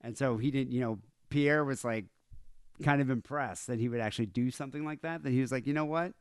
And 0.00 0.16
so 0.16 0.38
he 0.38 0.50
didn't, 0.50 0.72
you 0.72 0.80
know, 0.80 0.98
Pierre 1.28 1.64
was 1.64 1.84
like 1.84 2.06
kind 2.82 3.00
of 3.00 3.10
impressed 3.10 3.66
that 3.66 3.78
he 3.78 3.88
would 3.88 4.00
actually 4.00 4.26
do 4.26 4.50
something 4.50 4.84
like 4.84 5.02
that. 5.02 5.22
That 5.22 5.30
he 5.30 5.40
was 5.40 5.52
like, 5.52 5.66
you 5.66 5.72
know 5.72 5.84
what? 5.84 6.12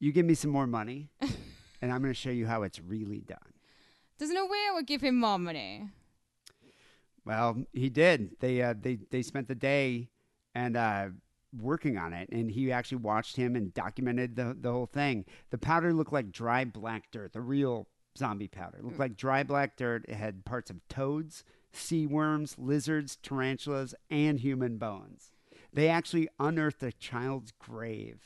You 0.00 0.12
give 0.12 0.26
me 0.26 0.34
some 0.34 0.50
more 0.50 0.66
money 0.66 1.08
and 1.82 1.92
I'm 1.92 2.00
going 2.00 2.14
to 2.14 2.18
show 2.18 2.30
you 2.30 2.46
how 2.46 2.62
it's 2.62 2.80
really 2.80 3.20
done. 3.20 3.38
There's 4.18 4.30
no 4.30 4.46
way 4.46 4.58
I 4.70 4.74
would 4.74 4.86
give 4.86 5.00
him 5.00 5.18
more 5.18 5.38
money. 5.38 5.88
Well, 7.24 7.64
he 7.72 7.88
did. 7.88 8.36
They 8.40 8.62
uh, 8.62 8.74
they 8.80 8.98
they 9.10 9.22
spent 9.22 9.48
the 9.48 9.54
day 9.54 10.08
and 10.54 10.76
uh, 10.76 11.08
working 11.56 11.96
on 11.96 12.12
it, 12.12 12.28
and 12.30 12.50
he 12.50 12.72
actually 12.72 12.98
watched 12.98 13.36
him 13.36 13.56
and 13.56 13.72
documented 13.74 14.36
the 14.36 14.56
the 14.60 14.70
whole 14.70 14.86
thing. 14.86 15.24
The 15.50 15.58
powder 15.58 15.92
looked 15.92 16.12
like 16.12 16.32
dry 16.32 16.64
black 16.64 17.10
dirt. 17.10 17.32
The 17.32 17.40
real 17.40 17.88
zombie 18.18 18.48
powder 18.48 18.78
it 18.78 18.84
looked 18.84 18.98
like 18.98 19.16
dry 19.16 19.42
black 19.42 19.76
dirt. 19.76 20.04
It 20.08 20.14
had 20.14 20.44
parts 20.44 20.70
of 20.70 20.86
toads, 20.88 21.44
sea 21.72 22.06
worms, 22.06 22.56
lizards, 22.58 23.16
tarantulas, 23.16 23.94
and 24.10 24.40
human 24.40 24.78
bones. 24.78 25.32
They 25.72 25.88
actually 25.88 26.28
unearthed 26.38 26.82
a 26.82 26.92
child's 26.92 27.52
grave 27.58 28.20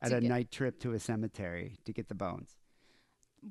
at 0.00 0.12
a 0.12 0.20
get- 0.20 0.28
night 0.28 0.50
trip 0.50 0.78
to 0.80 0.92
a 0.92 0.98
cemetery 1.00 1.78
to 1.84 1.92
get 1.92 2.08
the 2.08 2.14
bones. 2.14 2.56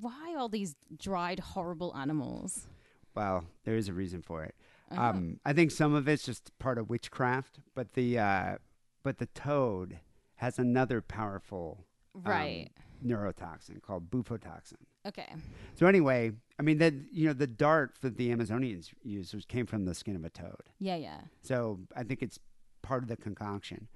Why 0.02 0.36
all 0.38 0.50
these 0.50 0.76
dried, 0.98 1.40
horrible 1.40 1.96
animals? 1.96 2.68
Well, 3.16 3.46
there 3.64 3.76
is 3.78 3.88
a 3.88 3.94
reason 3.94 4.22
for 4.22 4.44
it. 4.44 4.56
Uh-huh. 4.92 5.02
Um, 5.02 5.40
I 5.46 5.54
think 5.54 5.72
some 5.72 5.94
of 5.94 6.08
it's 6.08 6.24
just 6.26 6.58
part 6.60 6.78
of 6.78 6.90
witchcraft, 6.90 7.60
but 7.74 7.94
the 7.94 8.20
uh, 8.20 8.58
but 9.04 9.20
the 9.20 9.26
toad 9.28 10.00
has 10.36 10.60
another 10.60 11.02
powerful 11.02 11.86
um, 12.16 12.22
Right. 12.24 12.70
neurotoxin 13.04 13.82
called 13.82 14.10
bufotoxin. 14.12 14.74
Okay. 15.08 15.34
So 15.76 15.88
anyway, 15.88 16.32
I 16.60 16.62
mean 16.64 16.78
that 16.80 16.94
you 17.12 17.28
know 17.28 17.34
the 17.34 17.48
dart 17.48 17.96
that 18.02 18.18
the 18.18 18.30
Amazonians 18.36 18.92
used 19.02 19.34
was 19.34 19.46
came 19.46 19.66
from 19.66 19.86
the 19.86 19.96
skin 19.96 20.16
of 20.16 20.26
a 20.26 20.30
toad. 20.30 20.70
Yeah, 20.80 20.96
yeah. 20.98 21.22
So 21.42 21.80
I 21.96 22.04
think 22.04 22.22
it's 22.22 22.38
part 22.86 23.04
of 23.04 23.10
the 23.10 23.18
concoction. 23.18 23.88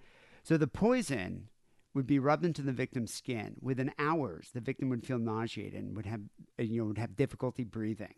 So 0.43 0.57
the 0.57 0.67
poison 0.67 1.49
would 1.93 2.07
be 2.07 2.19
rubbed 2.19 2.45
into 2.45 2.61
the 2.61 2.71
victim's 2.71 3.13
skin. 3.13 3.55
Within 3.61 3.91
hours, 3.99 4.49
the 4.53 4.61
victim 4.61 4.89
would 4.89 5.05
feel 5.05 5.19
nauseated 5.19 5.81
and 5.81 5.95
would 5.95 6.05
have 6.05 6.21
you 6.57 6.81
know 6.81 6.87
would 6.87 6.97
have 6.97 7.15
difficulty 7.15 7.63
breathing. 7.63 8.15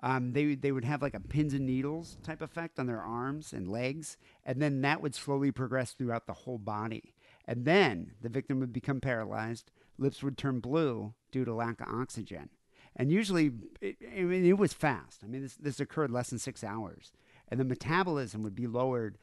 Um, 0.00 0.32
they 0.32 0.54
they 0.54 0.72
would 0.72 0.84
have 0.84 1.02
like 1.02 1.14
a 1.14 1.20
pins 1.20 1.54
and 1.54 1.64
needles 1.64 2.18
type 2.22 2.42
effect 2.42 2.78
on 2.78 2.86
their 2.86 3.00
arms 3.00 3.52
and 3.52 3.70
legs, 3.70 4.16
and 4.44 4.60
then 4.60 4.80
that 4.82 5.00
would 5.00 5.14
slowly 5.14 5.52
progress 5.52 5.92
throughout 5.92 6.26
the 6.26 6.32
whole 6.32 6.58
body. 6.58 7.14
And 7.46 7.64
then 7.64 8.12
the 8.20 8.28
victim 8.28 8.60
would 8.60 8.72
become 8.72 9.00
paralyzed. 9.00 9.70
Lips 9.98 10.22
would 10.22 10.38
turn 10.38 10.60
blue 10.60 11.14
due 11.30 11.44
to 11.44 11.54
lack 11.54 11.80
of 11.80 11.88
oxygen. 11.88 12.48
And 12.94 13.10
usually, 13.10 13.52
it, 13.80 13.96
I 14.16 14.22
mean, 14.22 14.44
it 14.44 14.58
was 14.58 14.72
fast. 14.72 15.22
I 15.24 15.26
mean, 15.26 15.42
this, 15.42 15.56
this 15.56 15.80
occurred 15.80 16.10
less 16.10 16.30
than 16.30 16.38
six 16.38 16.62
hours. 16.62 17.12
And 17.48 17.58
the 17.58 17.64
metabolism 17.64 18.42
would 18.42 18.54
be 18.54 18.66
lowered 18.66 19.18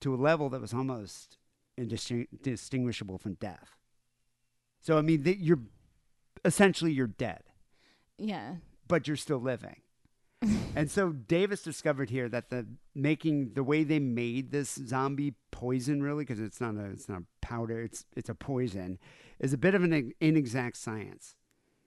to 0.00 0.14
a 0.14 0.16
level 0.16 0.48
that 0.50 0.60
was 0.60 0.72
almost 0.74 1.38
indistinguishable 1.76 3.18
from 3.18 3.34
death. 3.34 3.76
So, 4.80 4.96
I 4.98 5.02
mean, 5.02 5.22
that 5.24 5.38
you're 5.38 5.60
essentially 6.44 6.92
you're 6.92 7.06
dead, 7.06 7.42
Yeah. 8.18 8.56
but 8.88 9.06
you're 9.06 9.16
still 9.16 9.40
living. 9.40 9.82
and 10.74 10.90
so 10.90 11.10
Davis 11.12 11.62
discovered 11.62 12.08
here 12.08 12.28
that 12.30 12.48
the 12.48 12.66
making 12.94 13.52
the 13.52 13.62
way 13.62 13.84
they 13.84 13.98
made 13.98 14.50
this 14.52 14.70
zombie 14.86 15.34
poison 15.50 16.02
really 16.02 16.24
because 16.24 16.40
it's 16.40 16.62
not 16.62 16.76
a 16.76 16.84
it's 16.86 17.10
not 17.10 17.20
a 17.20 17.24
powder 17.42 17.82
it's 17.82 18.06
it's 18.16 18.30
a 18.30 18.34
poison 18.34 18.98
is 19.38 19.52
a 19.52 19.58
bit 19.58 19.74
of 19.74 19.82
an 19.84 20.12
inexact 20.18 20.78
science. 20.78 21.36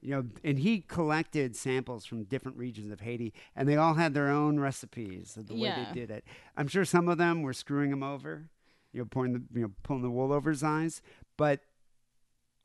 You 0.03 0.09
know, 0.09 0.25
and 0.43 0.59
he 0.59 0.81
collected 0.81 1.55
samples 1.55 2.05
from 2.05 2.25
different 2.25 2.57
regions 2.57 2.91
of 2.91 2.99
Haiti, 2.99 3.33
and 3.55 3.69
they 3.69 3.77
all 3.77 3.93
had 3.93 4.13
their 4.13 4.27
own 4.27 4.59
recipes 4.59 5.37
of 5.37 5.47
the 5.47 5.53
way 5.53 5.69
they 5.93 5.99
did 6.01 6.11
it. 6.11 6.25
I'm 6.57 6.67
sure 6.67 6.83
some 6.83 7.07
of 7.07 7.17
them 7.17 7.41
were 7.41 7.53
screwing 7.53 7.89
him 7.89 8.03
over, 8.03 8.49
you 8.91 8.99
know, 8.99 9.05
pouring 9.05 9.31
the 9.33 9.43
you 9.53 9.61
know 9.61 9.71
pulling 9.81 10.03
the 10.03 10.09
wool 10.09 10.33
over 10.33 10.49
his 10.49 10.61
eyes, 10.61 11.01
but 11.37 11.61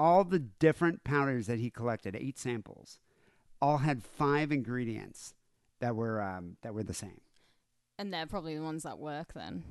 all 0.00 0.24
the 0.24 0.40
different 0.40 1.04
powders 1.04 1.46
that 1.46 1.60
he 1.60 1.70
collected, 1.70 2.16
eight 2.16 2.38
samples, 2.38 2.98
all 3.62 3.78
had 3.78 4.02
five 4.02 4.50
ingredients 4.50 5.34
that 5.78 5.94
were 5.94 6.20
um, 6.20 6.56
that 6.62 6.74
were 6.74 6.82
the 6.82 6.94
same. 6.94 7.20
And 7.98 8.12
they're 8.12 8.26
probably 8.26 8.56
the 8.56 8.62
ones 8.62 8.82
that 8.82 8.98
work 8.98 9.32
then. 9.34 9.62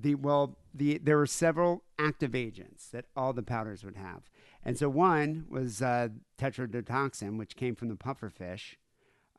The 0.00 0.14
well, 0.14 0.56
the 0.72 0.98
there 0.98 1.16
were 1.16 1.26
several 1.26 1.82
active 1.98 2.34
agents 2.34 2.88
that 2.88 3.06
all 3.16 3.32
the 3.32 3.42
powders 3.42 3.84
would 3.84 3.96
have, 3.96 4.30
and 4.64 4.78
so 4.78 4.88
one 4.88 5.46
was 5.48 5.82
uh, 5.82 6.08
tetrodotoxin, 6.38 7.36
which 7.36 7.56
came 7.56 7.74
from 7.74 7.88
the 7.88 7.96
pufferfish, 7.96 8.76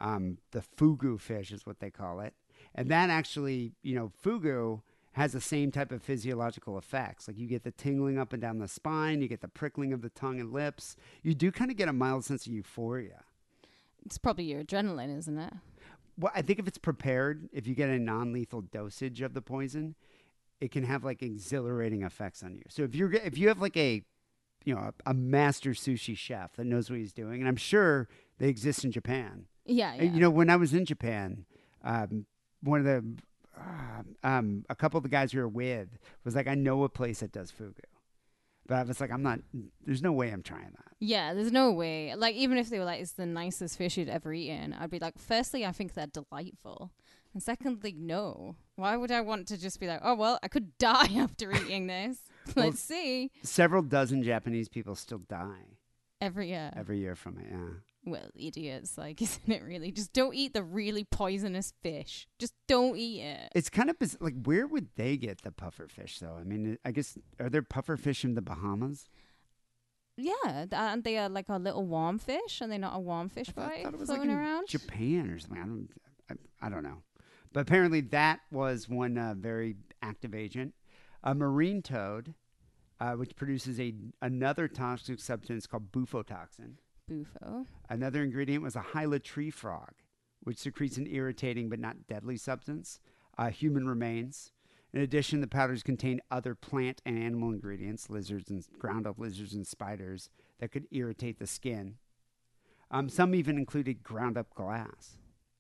um, 0.02 0.38
the 0.52 0.62
fugu 0.62 1.20
fish 1.20 1.52
is 1.52 1.66
what 1.66 1.80
they 1.80 1.90
call 1.90 2.20
it, 2.20 2.34
and 2.76 2.90
that 2.90 3.10
actually, 3.10 3.74
you 3.84 3.96
know, 3.96 4.12
fugu 4.24 4.82
has 5.14 5.34
the 5.34 5.42
same 5.42 5.72
type 5.72 5.92
of 5.92 6.04
physiological 6.04 6.78
effects. 6.78 7.28
Like 7.28 7.38
you 7.38 7.48
get 7.48 7.64
the 7.64 7.72
tingling 7.72 8.18
up 8.18 8.34
and 8.34 8.42
down 8.42 8.60
the 8.60 8.68
spine, 8.68 9.22
you 9.22 9.28
get 9.28 9.42
the 9.42 9.48
prickling 9.48 9.92
of 9.92 10.02
the 10.02 10.10
tongue 10.10 10.40
and 10.40 10.54
lips. 10.54 10.96
You 11.24 11.34
do 11.34 11.52
kind 11.52 11.72
of 11.72 11.78
get 11.78 11.90
a 11.90 11.94
mild 11.94 12.26
sense 12.26 12.46
of 12.46 12.54
euphoria. 12.54 13.24
It's 14.06 14.18
probably 14.18 14.46
your 14.46 14.64
adrenaline, 14.64 15.18
isn't 15.18 15.38
it? 15.38 15.54
Well, 16.18 16.32
I 16.36 16.42
think 16.42 16.60
if 16.60 16.68
it's 16.68 16.78
prepared, 16.78 17.50
if 17.52 17.68
you 17.68 17.76
get 17.76 17.90
a 17.90 18.00
non-lethal 18.00 18.62
dosage 18.62 19.22
of 19.22 19.34
the 19.34 19.42
poison, 19.42 19.96
it 20.62 20.72
can 20.72 20.84
have 20.84 21.04
like 21.04 21.22
exhilarating 21.22 22.04
effects 22.04 22.44
on 22.44 22.56
you. 22.56 22.64
So 22.70 22.84
if 22.84 22.96
you're 22.96 23.12
if 23.14 23.38
you 23.38 23.48
have 23.48 23.62
like 23.62 23.78
a 23.78 24.04
you 24.66 24.76
know 24.76 24.82
a, 24.82 25.12
a 25.12 25.14
master 25.14 25.72
sushi 25.72 26.18
chef 26.18 26.56
that 26.58 26.66
knows 26.66 26.90
what 26.90 27.00
he's 27.00 27.14
doing, 27.14 27.40
and 27.42 27.48
I'm 27.48 27.56
sure 27.56 28.08
they 28.38 28.50
exist 28.50 28.84
in 28.84 28.92
Japan. 28.92 29.46
Yeah, 29.66 29.94
yeah. 29.96 30.04
You 30.04 30.20
know, 30.20 30.30
when 30.30 30.50
I 30.50 30.56
was 30.56 30.74
in 30.74 30.86
Japan, 30.86 31.46
um, 31.84 32.26
one 32.62 32.80
of 32.80 32.86
the 32.86 33.04
uh, 33.58 34.28
um, 34.28 34.66
a 34.70 34.76
couple 34.76 34.98
of 34.98 35.04
the 35.04 35.10
guys 35.10 35.34
we 35.34 35.42
were 35.42 35.48
with 35.48 35.98
was 36.24 36.36
like, 36.36 36.48
I 36.48 36.56
know 36.56 36.84
a 36.84 36.90
place 36.90 37.20
that 37.20 37.32
does 37.32 37.52
fugu, 37.52 37.76
but 38.66 38.76
I 38.76 38.84
was 38.84 39.00
like, 39.00 39.12
I'm 39.12 39.24
not. 39.24 39.40
There's 39.86 40.02
no 40.02 40.12
way 40.12 40.32
I'm 40.32 40.44
trying 40.44 40.72
that. 40.72 40.94
Yeah, 41.00 41.34
there's 41.34 41.52
no 41.52 41.72
way. 41.72 42.14
Like, 42.16 42.36
even 42.36 42.58
if 42.58 42.70
they 42.70 42.80
were 42.80 42.86
like, 42.86 43.02
it's 43.02 43.14
the 43.14 43.26
nicest 43.26 43.78
fish 43.78 43.98
you'd 43.98 44.10
ever 44.10 44.34
eaten, 44.34 44.74
I'd 44.74 44.90
be 44.90 45.00
like, 45.00 45.18
firstly, 45.18 45.66
I 45.66 45.72
think 45.72 45.94
they're 45.94 46.08
delightful. 46.08 46.92
And 47.34 47.44
secondly, 47.44 47.94
no. 47.98 48.56
Why 48.76 48.98
would 48.98 49.12
I 49.12 49.22
want 49.22 49.48
to 49.50 49.58
just 49.58 49.80
be 49.80 49.88
like, 49.88 50.00
oh, 50.04 50.16
well, 50.16 50.40
I 50.42 50.48
could 50.48 50.78
die 50.78 51.14
after 51.18 51.52
eating 51.54 51.88
this? 51.88 52.18
Let's 52.56 52.80
see. 52.80 53.32
Several 53.44 53.84
dozen 53.84 54.24
Japanese 54.24 54.70
people 54.70 54.96
still 54.96 55.20
die 55.20 55.78
Every 56.22 56.50
year. 56.50 56.72
every 56.76 57.00
year 57.00 57.16
from 57.16 57.38
it. 57.38 57.46
Yeah. 57.52 57.70
well, 58.06 58.30
idiots. 58.36 58.98
Like, 58.98 59.22
isn't 59.28 59.50
it 59.50 59.64
really? 59.64 59.92
Just 59.92 60.12
don't 60.12 60.34
eat 60.34 60.54
the 60.54 60.64
really 60.64 61.04
poisonous 61.04 61.74
fish. 61.84 62.28
Just 62.40 62.54
don't 62.68 62.98
eat 62.98 63.22
it. 63.22 63.52
It's 63.56 63.70
kind 63.70 63.90
of 63.90 64.00
biz- 64.00 64.18
like 64.20 64.34
where 64.44 64.66
would 64.68 64.88
they 64.96 65.16
get 65.18 65.44
the 65.44 65.52
puffer 65.52 65.88
fish 65.88 66.20
though? 66.20 66.36
I 66.40 66.44
mean, 66.44 66.78
I 66.84 66.92
guess 66.92 67.18
are 67.40 67.50
there 67.50 67.62
puffer 67.62 67.96
fish 67.96 68.26
in 68.26 68.34
the 68.34 68.42
Bahamas? 68.42 69.08
Yeah, 70.18 70.34
th- 70.70 70.74
aren't 70.74 71.04
they 71.06 71.18
uh, 71.18 71.30
like 71.30 71.48
a 71.48 71.58
little 71.58 71.86
warm 71.86 72.18
fish? 72.20 72.62
Are 72.62 72.68
they 72.68 72.78
not 72.78 72.96
a 72.98 73.00
warm 73.00 73.30
fish 73.30 73.48
I 73.50 73.52
thought, 73.54 73.70
bite 73.70 73.84
thought 73.84 73.94
it 73.94 74.00
was 74.00 74.10
like 74.10 74.18
floating 74.18 74.32
in 74.34 74.38
around? 74.38 74.68
Japan 74.68 75.30
or 75.30 75.40
something. 75.40 75.58
I 75.62 75.66
don't, 75.66 75.90
I, 76.62 76.68
I 76.68 76.70
don't 76.70 76.84
know, 76.84 77.02
but 77.54 77.62
apparently 77.62 78.02
that 78.02 78.42
was 78.52 78.88
one 78.88 79.18
uh, 79.18 79.34
very 79.38 79.76
active 80.02 80.34
agent. 80.34 80.74
A 81.24 81.36
marine 81.36 81.82
toad, 81.82 82.34
uh, 83.00 83.14
which 83.14 83.36
produces 83.36 83.80
a 83.80 83.94
another 84.22 84.68
toxic 84.68 85.20
substance 85.20 85.68
called 85.68 85.92
bufotoxin. 85.92 86.76
Bufo. 87.08 87.66
Another 87.90 88.24
ingredient 88.24 88.64
was 88.64 88.76
a 88.76 88.82
hyla 88.82 89.20
tree 89.20 89.50
frog, 89.50 89.94
which 90.42 90.60
secretes 90.60 90.98
an 90.98 91.08
irritating 91.08 91.70
but 91.70 91.80
not 91.80 92.08
deadly 92.08 92.38
substance. 92.38 93.00
Uh, 93.38 93.50
human 93.50 93.88
remains. 93.88 94.52
In 94.94 95.02
addition, 95.02 95.42
the 95.42 95.48
powders 95.48 95.84
contain 95.84 96.20
other 96.32 96.56
plant 96.56 97.02
and 97.06 97.18
animal 97.18 97.50
ingredients, 97.50 98.10
lizards 98.10 98.50
and 98.50 98.66
ground 98.80 99.06
up 99.06 99.20
lizards 99.20 99.54
and 99.54 99.66
spiders 99.66 100.30
that 100.60 100.72
could 100.72 100.88
irritate 100.92 101.40
the 101.40 101.48
skin. 101.48 101.96
Um, 102.92 103.08
some 103.08 103.36
even 103.36 103.58
included 103.58 104.04
ground 104.04 104.38
up 104.38 104.54
glass. 104.56 105.18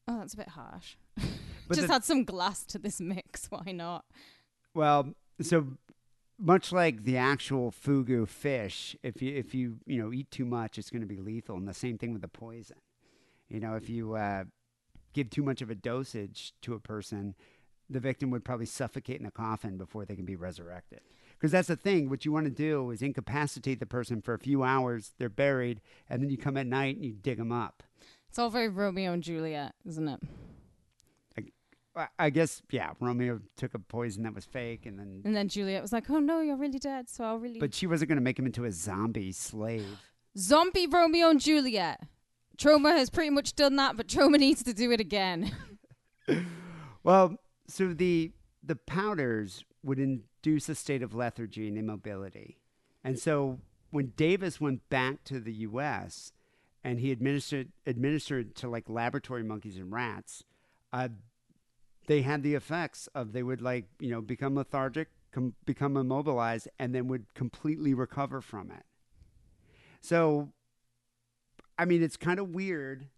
Oh, 0.07 0.17
that's 0.19 0.33
a 0.33 0.37
bit 0.37 0.49
harsh. 0.49 0.95
But 1.69 1.75
Just 1.75 1.87
the- 1.87 1.93
add 1.93 2.03
some 2.03 2.23
glass 2.25 2.65
to 2.65 2.79
this 2.79 2.99
mix. 2.99 3.45
Why 3.49 3.71
not? 3.71 4.03
Well, 4.73 5.13
so 5.39 5.67
much 6.37 6.71
like 6.71 7.03
the 7.03 7.15
actual 7.15 7.71
fugu 7.71 8.27
fish, 8.27 8.95
if 9.03 9.21
you 9.21 9.35
if 9.35 9.53
you 9.53 9.77
you 9.85 10.01
know 10.01 10.11
eat 10.11 10.31
too 10.31 10.45
much, 10.45 10.77
it's 10.77 10.89
going 10.89 11.01
to 11.01 11.07
be 11.07 11.17
lethal. 11.17 11.55
And 11.55 11.67
the 11.67 11.73
same 11.73 11.97
thing 11.97 12.11
with 12.11 12.23
the 12.23 12.27
poison. 12.27 12.77
You 13.49 13.59
know, 13.59 13.75
if 13.75 13.87
you 13.89 14.15
uh, 14.15 14.45
give 15.13 15.29
too 15.29 15.43
much 15.43 15.61
of 15.61 15.69
a 15.69 15.75
dosage 15.75 16.53
to 16.63 16.73
a 16.73 16.79
person, 16.79 17.35
the 17.89 17.99
victim 17.99 18.31
would 18.31 18.43
probably 18.43 18.65
suffocate 18.65 19.19
in 19.19 19.25
a 19.25 19.31
coffin 19.31 19.77
before 19.77 20.05
they 20.05 20.15
can 20.15 20.25
be 20.25 20.35
resurrected. 20.35 21.01
Because 21.33 21.51
that's 21.51 21.67
the 21.67 21.75
thing. 21.75 22.09
What 22.09 22.25
you 22.25 22.31
want 22.31 22.45
to 22.45 22.51
do 22.51 22.89
is 22.91 23.01
incapacitate 23.01 23.79
the 23.79 23.85
person 23.85 24.21
for 24.21 24.33
a 24.33 24.39
few 24.39 24.63
hours. 24.63 25.13
They're 25.19 25.29
buried, 25.29 25.81
and 26.09 26.21
then 26.21 26.29
you 26.29 26.37
come 26.37 26.57
at 26.57 26.67
night 26.67 26.95
and 26.97 27.05
you 27.05 27.13
dig 27.13 27.37
them 27.37 27.51
up. 27.51 27.83
It's 28.27 28.37
all 28.37 28.49
very 28.49 28.67
Romeo 28.69 29.13
and 29.13 29.23
Juliet, 29.23 29.73
isn't 29.87 30.07
it? 30.07 30.19
I- 32.17 32.29
guess 32.29 32.61
yeah. 32.71 32.91
Romeo 32.99 33.39
took 33.57 33.73
a 33.73 33.79
poison 33.79 34.23
that 34.23 34.33
was 34.33 34.45
fake, 34.45 34.85
and 34.85 34.97
then 34.97 35.21
And 35.25 35.35
then 35.35 35.47
Juliet 35.47 35.81
was 35.81 35.91
like, 35.91 36.09
"Oh 36.09 36.19
no, 36.19 36.41
you're 36.41 36.55
really 36.57 36.79
dead, 36.79 37.09
so 37.09 37.23
I'll 37.23 37.37
really." 37.37 37.59
but 37.59 37.73
she 37.73 37.87
wasn't 37.87 38.09
going 38.09 38.17
to 38.17 38.23
make 38.23 38.37
him 38.39 38.45
into 38.45 38.65
a 38.65 38.71
zombie 38.71 39.31
slave. 39.31 39.99
Zombie 40.37 40.87
Romeo 40.87 41.29
and 41.29 41.39
Juliet. 41.39 42.01
Troma 42.57 42.95
has 42.95 43.09
pretty 43.09 43.29
much 43.31 43.55
done 43.55 43.77
that, 43.77 43.97
but 43.97 44.07
Troma 44.07 44.37
needs 44.37 44.63
to 44.63 44.73
do 44.73 44.91
it 44.91 44.99
again. 44.99 45.51
Well, 47.03 47.37
so 47.67 47.93
the 47.93 48.33
the 48.61 48.75
powders 48.75 49.63
would 49.83 49.99
induce 49.99 50.67
a 50.67 50.75
state 50.75 51.01
of 51.01 51.15
lethargy 51.15 51.67
and 51.67 51.77
immobility, 51.77 52.59
and 53.03 53.17
so 53.17 53.59
when 53.89 54.13
Davis 54.17 54.59
went 54.59 54.87
back 54.89 55.23
to 55.23 55.39
the 55.39 55.53
U.S. 55.53 56.33
and 56.83 56.99
he 56.99 57.11
administered 57.11 57.69
administered 57.85 58.53
to 58.57 58.69
like 58.69 58.89
laboratory 58.89 59.43
monkeys 59.43 59.77
and 59.77 59.91
rats, 59.91 60.43
uh, 60.91 61.07
they 62.09 62.23
had 62.23 62.41
the 62.41 62.55
effects 62.55 63.07
of 63.13 63.33
they 63.33 63.43
would 63.43 63.61
like 63.61 63.85
you 63.99 64.09
know 64.09 64.19
become 64.19 64.55
lethargic, 64.55 65.09
com- 65.31 65.53
become 65.65 65.95
immobilized, 65.95 66.67
and 66.79 66.93
then 66.93 67.07
would 67.07 67.33
completely 67.35 67.93
recover 67.93 68.41
from 68.41 68.71
it. 68.71 68.83
So, 70.01 70.49
I 71.77 71.85
mean, 71.85 72.01
it's 72.01 72.17
kind 72.17 72.39
of 72.39 72.49
weird 72.49 73.09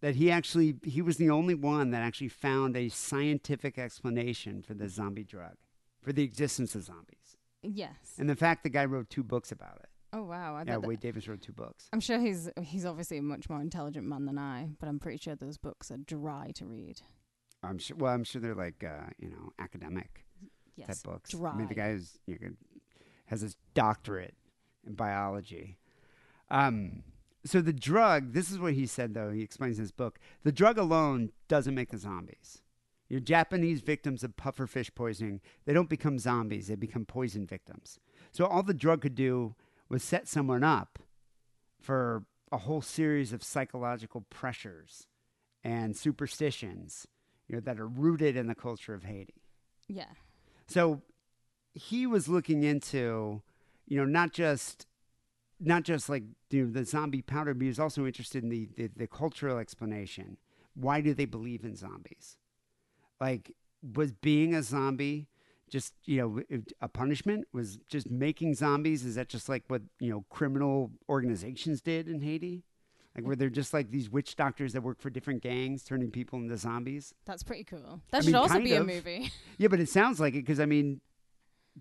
that 0.00 0.14
he 0.14 0.30
actually 0.30 0.76
he 0.82 1.02
was 1.02 1.18
the 1.18 1.28
only 1.28 1.54
one 1.54 1.90
that 1.90 2.00
actually 2.00 2.30
found 2.30 2.74
a 2.74 2.88
scientific 2.88 3.78
explanation 3.78 4.62
for 4.62 4.72
the 4.72 4.88
zombie 4.88 5.24
drug, 5.24 5.56
for 6.00 6.14
the 6.14 6.22
existence 6.22 6.74
of 6.74 6.84
zombies, 6.84 7.36
yes. 7.62 8.16
and 8.18 8.30
the 8.30 8.36
fact 8.36 8.62
the 8.62 8.70
guy 8.70 8.86
wrote 8.86 9.10
two 9.10 9.22
books 9.22 9.52
about 9.52 9.78
it. 9.82 9.90
Oh 10.14 10.22
wow. 10.22 10.56
I 10.56 10.64
Yeah, 10.66 10.78
Wade 10.78 11.00
Davis 11.00 11.28
wrote 11.28 11.42
two 11.42 11.52
books. 11.52 11.90
I'm 11.92 12.00
sure 12.00 12.18
he's 12.18 12.48
he's 12.62 12.86
obviously 12.86 13.18
a 13.18 13.22
much 13.22 13.50
more 13.50 13.60
intelligent 13.60 14.06
man 14.06 14.24
than 14.24 14.38
I, 14.38 14.70
but 14.80 14.88
I'm 14.88 14.98
pretty 14.98 15.18
sure 15.18 15.34
those 15.34 15.58
books 15.58 15.90
are 15.90 15.98
dry 15.98 16.52
to 16.54 16.64
read. 16.64 17.02
I'm 17.62 17.78
sure. 17.78 17.96
Well, 17.96 18.12
I'm 18.12 18.24
sure 18.24 18.40
they're 18.40 18.54
like 18.54 18.82
uh, 18.84 19.10
you 19.18 19.30
know 19.30 19.52
academic 19.58 20.24
Yes. 20.76 20.88
type 20.88 21.02
books. 21.12 21.30
Dry. 21.30 21.50
I 21.50 21.56
mean, 21.56 21.68
the 21.68 21.74
guy 21.74 21.96
you 22.26 22.38
know, 22.40 22.48
has 23.26 23.42
his 23.42 23.56
doctorate 23.74 24.34
in 24.86 24.94
biology. 24.94 25.78
Um, 26.50 27.02
so 27.44 27.60
the 27.60 27.72
drug. 27.72 28.32
This 28.32 28.50
is 28.50 28.58
what 28.58 28.72
he 28.74 28.86
said, 28.86 29.14
though. 29.14 29.30
He 29.30 29.42
explains 29.42 29.78
in 29.78 29.82
his 29.82 29.92
book. 29.92 30.18
The 30.44 30.52
drug 30.52 30.78
alone 30.78 31.30
doesn't 31.48 31.74
make 31.74 31.90
the 31.90 31.98
zombies. 31.98 32.62
Your 33.08 33.20
Japanese 33.20 33.82
victims 33.82 34.24
of 34.24 34.36
pufferfish 34.36 34.94
poisoning, 34.94 35.42
they 35.66 35.74
don't 35.74 35.90
become 35.90 36.18
zombies. 36.18 36.68
They 36.68 36.76
become 36.76 37.04
poison 37.04 37.46
victims. 37.46 38.00
So 38.32 38.46
all 38.46 38.62
the 38.62 38.72
drug 38.72 39.02
could 39.02 39.14
do 39.14 39.54
was 39.90 40.02
set 40.02 40.26
someone 40.28 40.64
up 40.64 40.98
for 41.78 42.24
a 42.50 42.56
whole 42.58 42.80
series 42.80 43.34
of 43.34 43.42
psychological 43.44 44.22
pressures 44.30 45.06
and 45.62 45.94
superstitions, 45.94 47.06
you 47.48 47.56
know, 47.56 47.60
that 47.60 47.78
are 47.78 47.88
rooted 47.88 48.36
in 48.36 48.46
the 48.46 48.54
culture 48.54 48.94
of 48.94 49.04
Haiti. 49.04 49.42
Yeah. 49.88 50.04
So 50.66 51.02
he 51.74 52.06
was 52.06 52.28
looking 52.28 52.62
into, 52.62 53.42
you 53.86 53.98
know, 53.98 54.04
not 54.04 54.32
just 54.32 54.86
not 55.60 55.84
just 55.84 56.08
like 56.08 56.24
you 56.50 56.66
know, 56.66 56.72
the 56.72 56.84
zombie 56.84 57.22
powder, 57.22 57.54
but 57.54 57.62
he 57.62 57.68
was 57.68 57.78
also 57.78 58.04
interested 58.04 58.42
in 58.42 58.48
the, 58.48 58.68
the, 58.76 58.90
the 58.96 59.06
cultural 59.06 59.58
explanation. 59.58 60.36
Why 60.74 61.00
do 61.00 61.14
they 61.14 61.24
believe 61.24 61.64
in 61.64 61.76
zombies? 61.76 62.36
Like, 63.20 63.52
was 63.94 64.12
being 64.12 64.54
a 64.54 64.62
zombie 64.62 65.28
just, 65.70 65.94
you 66.04 66.18
know, 66.50 66.62
a 66.80 66.88
punishment? 66.88 67.46
Was 67.52 67.76
just 67.88 68.10
making 68.10 68.54
zombies? 68.54 69.04
Is 69.04 69.14
that 69.14 69.28
just 69.28 69.48
like 69.48 69.64
what, 69.68 69.82
you 70.00 70.10
know, 70.10 70.24
criminal 70.30 70.90
organizations 71.08 71.80
did 71.80 72.08
in 72.08 72.22
Haiti? 72.22 72.64
Like, 73.14 73.24
were 73.26 73.36
there 73.36 73.50
just 73.50 73.74
like 73.74 73.90
these 73.90 74.08
witch 74.08 74.36
doctors 74.36 74.72
that 74.72 74.82
work 74.82 75.00
for 75.00 75.10
different 75.10 75.42
gangs 75.42 75.84
turning 75.84 76.10
people 76.10 76.38
into 76.38 76.56
zombies? 76.56 77.12
That's 77.26 77.42
pretty 77.42 77.64
cool. 77.64 78.00
That 78.10 78.18
I 78.18 78.20
should 78.20 78.26
mean, 78.28 78.34
also 78.36 78.58
be 78.60 78.74
a 78.74 78.82
movie. 78.84 79.30
Yeah, 79.58 79.68
but 79.68 79.80
it 79.80 79.88
sounds 79.88 80.18
like 80.18 80.34
it 80.34 80.38
because 80.38 80.60
I 80.60 80.66
mean, 80.66 81.00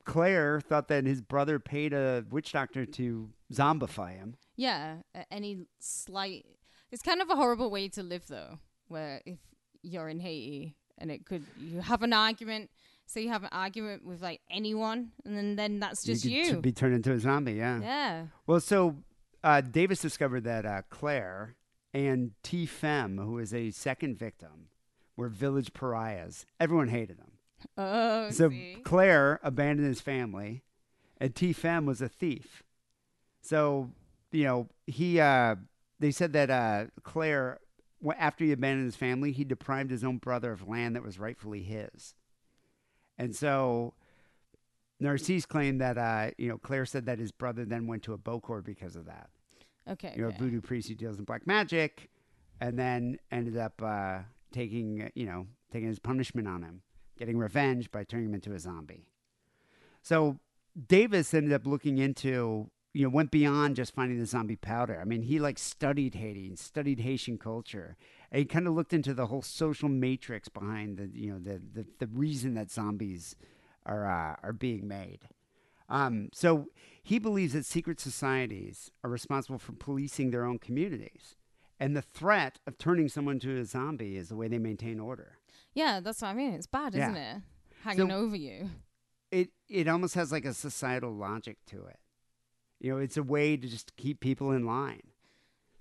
Claire 0.05 0.61
thought 0.61 0.87
that 0.89 1.05
his 1.05 1.21
brother 1.21 1.59
paid 1.59 1.93
a 1.93 2.25
witch 2.29 2.51
doctor 2.53 2.85
to 2.85 3.29
zombify 3.53 4.15
him. 4.15 4.35
yeah. 4.55 4.97
Any 5.29 5.65
slight. 5.79 6.45
It's 6.91 7.01
kind 7.01 7.21
of 7.21 7.29
a 7.29 7.35
horrible 7.35 7.71
way 7.71 7.87
to 7.89 8.03
live, 8.03 8.27
though, 8.27 8.59
where 8.89 9.21
if 9.25 9.37
you're 9.81 10.09
in 10.09 10.19
Haiti 10.19 10.75
and 10.97 11.09
it 11.11 11.25
could, 11.25 11.45
you 11.57 11.79
have 11.79 12.03
an 12.03 12.11
argument. 12.13 12.69
So 13.05 13.19
you 13.19 13.29
have 13.29 13.43
an 13.43 13.49
argument 13.51 14.05
with 14.05 14.21
like 14.21 14.39
anyone, 14.49 15.11
and 15.25 15.35
then 15.37 15.55
then 15.57 15.79
that's 15.79 16.03
just 16.03 16.23
you. 16.23 16.43
you. 16.43 16.53
t- 16.55 16.59
be 16.61 16.71
turned 16.71 16.93
into 16.95 17.11
a 17.11 17.19
zombie. 17.19 17.53
Yeah. 17.53 17.79
yeah. 17.81 18.25
Well, 18.47 18.61
so 18.61 18.95
uh, 19.43 19.61
Davis 19.61 20.01
discovered 20.01 20.43
that 20.43 20.65
uh, 20.65 20.81
Claire 20.89 21.55
and 21.93 22.31
T. 22.43 22.65
Femme, 22.65 23.17
who 23.17 23.33
was 23.33 23.53
a 23.53 23.71
second 23.71 24.17
victim, 24.17 24.69
were 25.15 25.29
village 25.29 25.73
pariahs. 25.73 26.45
Everyone 26.59 26.87
hated 26.87 27.17
them. 27.17 27.31
Oh, 27.77 28.29
so 28.31 28.49
see. 28.49 28.77
Claire 28.83 29.39
abandoned 29.43 29.87
his 29.87 30.01
family, 30.01 30.63
and 31.19 31.35
T. 31.35 31.53
Femme 31.53 31.85
was 31.85 32.01
a 32.01 32.09
thief. 32.09 32.63
So 33.41 33.91
you 34.31 34.45
know 34.45 34.67
he. 34.87 35.19
Uh, 35.19 35.55
they 35.99 36.11
said 36.11 36.33
that 36.33 36.49
uh, 36.49 36.85
Claire, 37.03 37.59
after 38.17 38.43
he 38.43 38.51
abandoned 38.51 38.87
his 38.87 38.95
family, 38.95 39.31
he 39.31 39.43
deprived 39.43 39.91
his 39.91 40.03
own 40.03 40.17
brother 40.17 40.51
of 40.51 40.67
land 40.67 40.95
that 40.95 41.03
was 41.03 41.19
rightfully 41.19 41.61
his. 41.61 42.15
And 43.19 43.35
so 43.35 43.93
Narcisse 45.01 45.45
claimed 45.45 45.81
that 45.81 45.97
uh, 45.97 46.31
you 46.37 46.47
know 46.47 46.57
Claire 46.57 46.85
said 46.85 47.05
that 47.07 47.19
his 47.19 47.31
brother 47.31 47.65
then 47.65 47.87
went 47.87 48.03
to 48.03 48.13
a 48.13 48.17
Bokor 48.17 48.63
because 48.63 48.95
of 48.95 49.05
that. 49.05 49.29
Okay. 49.89 50.13
You 50.15 50.21
know, 50.21 50.27
a 50.29 50.31
voodoo 50.31 50.61
priest 50.61 50.87
who 50.89 50.95
deals 50.95 51.17
in 51.17 51.25
black 51.25 51.47
magic, 51.47 52.09
and 52.61 52.77
then 52.77 53.17
ended 53.31 53.57
up 53.57 53.81
uh, 53.83 54.19
taking 54.51 55.09
you 55.15 55.25
know 55.25 55.47
taking 55.71 55.87
his 55.87 55.99
punishment 55.99 56.47
on 56.47 56.61
him, 56.61 56.81
getting 57.17 57.37
revenge 57.37 57.91
by 57.91 58.03
turning 58.03 58.27
him 58.27 58.35
into 58.35 58.53
a 58.53 58.59
zombie. 58.59 59.07
So 60.03 60.39
Davis 60.87 61.33
ended 61.33 61.53
up 61.53 61.65
looking 61.65 61.97
into 61.97 62.69
you 62.93 63.03
know 63.03 63.09
went 63.09 63.31
beyond 63.31 63.77
just 63.77 63.95
finding 63.95 64.19
the 64.19 64.27
zombie 64.27 64.55
powder. 64.55 64.99
I 65.01 65.05
mean, 65.05 65.23
he 65.23 65.39
like 65.39 65.57
studied 65.57 66.13
Haiti 66.13 66.47
and 66.47 66.59
studied 66.59 66.99
Haitian 66.99 67.39
culture. 67.39 67.97
And 68.31 68.39
he 68.39 68.45
kind 68.45 68.67
of 68.67 68.75
looked 68.75 68.93
into 68.93 69.13
the 69.15 69.25
whole 69.25 69.41
social 69.41 69.89
matrix 69.89 70.47
behind 70.47 70.97
the 70.97 71.09
you 71.11 71.31
know 71.31 71.39
the 71.39 71.59
the, 71.73 71.87
the 71.97 72.07
reason 72.07 72.53
that 72.53 72.69
zombies 72.69 73.35
are 73.85 74.05
uh, 74.09 74.35
are 74.43 74.53
being 74.53 74.87
made. 74.87 75.19
Um, 75.89 76.29
so 76.33 76.67
he 77.03 77.19
believes 77.19 77.53
that 77.53 77.65
secret 77.65 77.99
societies 77.99 78.91
are 79.03 79.09
responsible 79.09 79.59
for 79.59 79.73
policing 79.73 80.31
their 80.31 80.45
own 80.45 80.57
communities. 80.59 81.35
And 81.79 81.95
the 81.97 82.01
threat 82.01 82.59
of 82.67 82.77
turning 82.77 83.09
someone 83.09 83.39
to 83.39 83.57
a 83.59 83.65
zombie 83.65 84.15
is 84.15 84.29
the 84.29 84.35
way 84.35 84.47
they 84.47 84.59
maintain 84.59 84.99
order. 84.99 85.39
Yeah, 85.73 85.99
that's 85.99 86.21
what 86.21 86.29
I 86.29 86.33
mean. 86.33 86.53
It's 86.53 86.67
bad, 86.67 86.93
isn't 86.95 87.15
it? 87.17 87.41
Hanging 87.83 88.09
So- 88.09 88.15
over 88.15 88.35
you. 88.35 88.69
It 89.31 89.49
it 89.69 89.87
almost 89.87 90.15
has 90.15 90.31
like 90.31 90.45
a 90.45 90.53
societal 90.53 91.13
logic 91.13 91.57
to 91.67 91.85
it. 91.85 91.99
You 92.79 92.91
know, 92.91 92.97
it's 92.97 93.15
a 93.17 93.23
way 93.23 93.55
to 93.57 93.67
just 93.67 93.95
keep 93.95 94.19
people 94.19 94.51
in 94.51 94.65
line. 94.65 95.03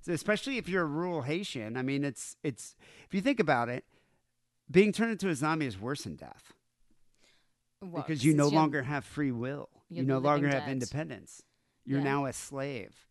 So 0.03 0.12
especially 0.12 0.57
if 0.57 0.68
you're 0.68 0.82
a 0.84 0.86
rural 0.86 1.22
Haitian, 1.22 1.76
I 1.76 1.82
mean, 1.82 2.05
it's 2.05 2.36
it's 2.42 2.76
if 3.07 3.12
you 3.14 3.20
think 3.20 3.40
about 3.40 3.68
it, 3.68 3.84
being 4.70 4.92
turned 4.92 5.11
into 5.12 5.28
a 5.28 5.34
zombie 5.34 5.66
is 5.66 5.78
worse 5.80 6.03
than 6.05 6.14
death 6.16 6.53
What, 7.81 8.07
because 8.07 8.24
you 8.24 8.35
no 8.35 8.49
longer 8.49 8.83
have 8.83 9.05
free 9.05 9.33
will. 9.33 9.68
You 9.89 10.03
no 10.03 10.18
longer 10.18 10.47
living 10.49 10.61
have 10.61 10.70
independence. 10.70 11.43
You're 11.85 11.99
Yeah. 11.99 12.05
now 12.05 12.24
a 12.26 12.33
slave. 12.33 13.07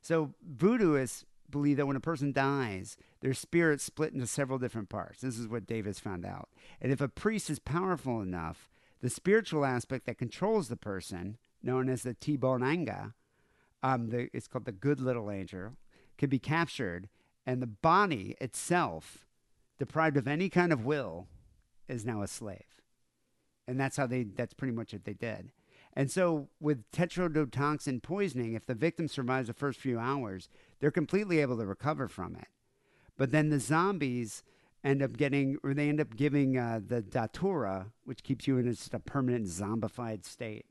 So 0.00 0.34
voodooists 0.56 1.24
believe 1.50 1.76
that 1.76 1.86
when 1.86 1.96
a 1.96 2.00
person 2.00 2.32
dies, 2.32 2.96
their 3.20 3.34
spirit 3.34 3.80
split 3.80 4.12
into 4.12 4.26
several 4.26 4.58
different 4.58 4.88
parts. 4.88 5.20
This 5.20 5.38
is 5.38 5.48
what 5.48 5.66
Davis 5.66 5.98
found 6.00 6.24
out. 6.24 6.48
And 6.80 6.90
if 6.92 7.00
a 7.00 7.08
priest 7.08 7.50
is 7.50 7.58
powerful 7.58 8.20
enough, 8.22 8.70
the 9.00 9.10
spiritual 9.10 9.64
aspect 9.64 10.06
that 10.06 10.18
controls 10.18 10.68
the 10.68 10.76
person, 10.76 11.36
known 11.62 11.88
as 11.88 12.02
the 12.02 12.14
Tibonanga, 12.14 13.14
um, 13.82 14.08
the, 14.10 14.28
it's 14.32 14.46
called 14.48 14.64
the 14.64 14.72
good 14.72 15.00
little 15.00 15.30
angel, 15.30 15.72
can 16.16 16.30
be 16.30 16.38
captured, 16.38 17.08
and 17.44 17.60
the 17.60 17.66
body 17.66 18.36
itself, 18.40 19.26
deprived 19.78 20.16
of 20.16 20.28
any 20.28 20.48
kind 20.48 20.72
of 20.72 20.84
will, 20.84 21.26
is 21.88 22.04
now 22.04 22.22
a 22.22 22.28
slave. 22.28 22.81
And 23.66 23.78
that's 23.78 23.96
how 23.96 24.06
they, 24.06 24.24
that's 24.24 24.54
pretty 24.54 24.74
much 24.74 24.92
what 24.92 25.04
they 25.04 25.12
did. 25.14 25.52
And 25.94 26.10
so 26.10 26.48
with 26.60 26.90
tetrodotoxin 26.92 28.02
poisoning, 28.02 28.54
if 28.54 28.66
the 28.66 28.74
victim 28.74 29.08
survives 29.08 29.48
the 29.48 29.54
first 29.54 29.78
few 29.78 29.98
hours, 29.98 30.48
they're 30.80 30.90
completely 30.90 31.40
able 31.40 31.58
to 31.58 31.66
recover 31.66 32.08
from 32.08 32.34
it. 32.36 32.48
But 33.16 33.30
then 33.30 33.50
the 33.50 33.60
zombies 33.60 34.42
end 34.82 35.02
up 35.02 35.16
getting, 35.16 35.58
or 35.62 35.74
they 35.74 35.88
end 35.88 36.00
up 36.00 36.16
giving 36.16 36.56
uh, 36.58 36.80
the 36.84 37.02
datura, 37.02 37.86
which 38.04 38.22
keeps 38.24 38.46
you 38.48 38.58
in 38.58 38.64
just 38.70 38.94
a 38.94 38.98
permanent 38.98 39.46
zombified 39.46 40.24
state. 40.24 40.64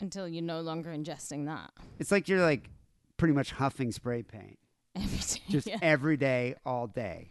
until 0.00 0.28
you're 0.28 0.42
no 0.44 0.60
longer 0.60 0.90
ingesting 0.90 1.44
that 1.46 1.72
It's 1.98 2.12
like 2.12 2.28
you're 2.28 2.40
like 2.40 2.70
pretty 3.16 3.34
much 3.34 3.50
huffing 3.52 3.90
spray 3.92 4.22
paint. 4.22 4.58
every 4.94 5.18
day. 5.18 5.42
just 5.50 5.66
yeah. 5.66 5.78
every 5.82 6.16
day, 6.16 6.54
all 6.64 6.86
day. 6.86 7.30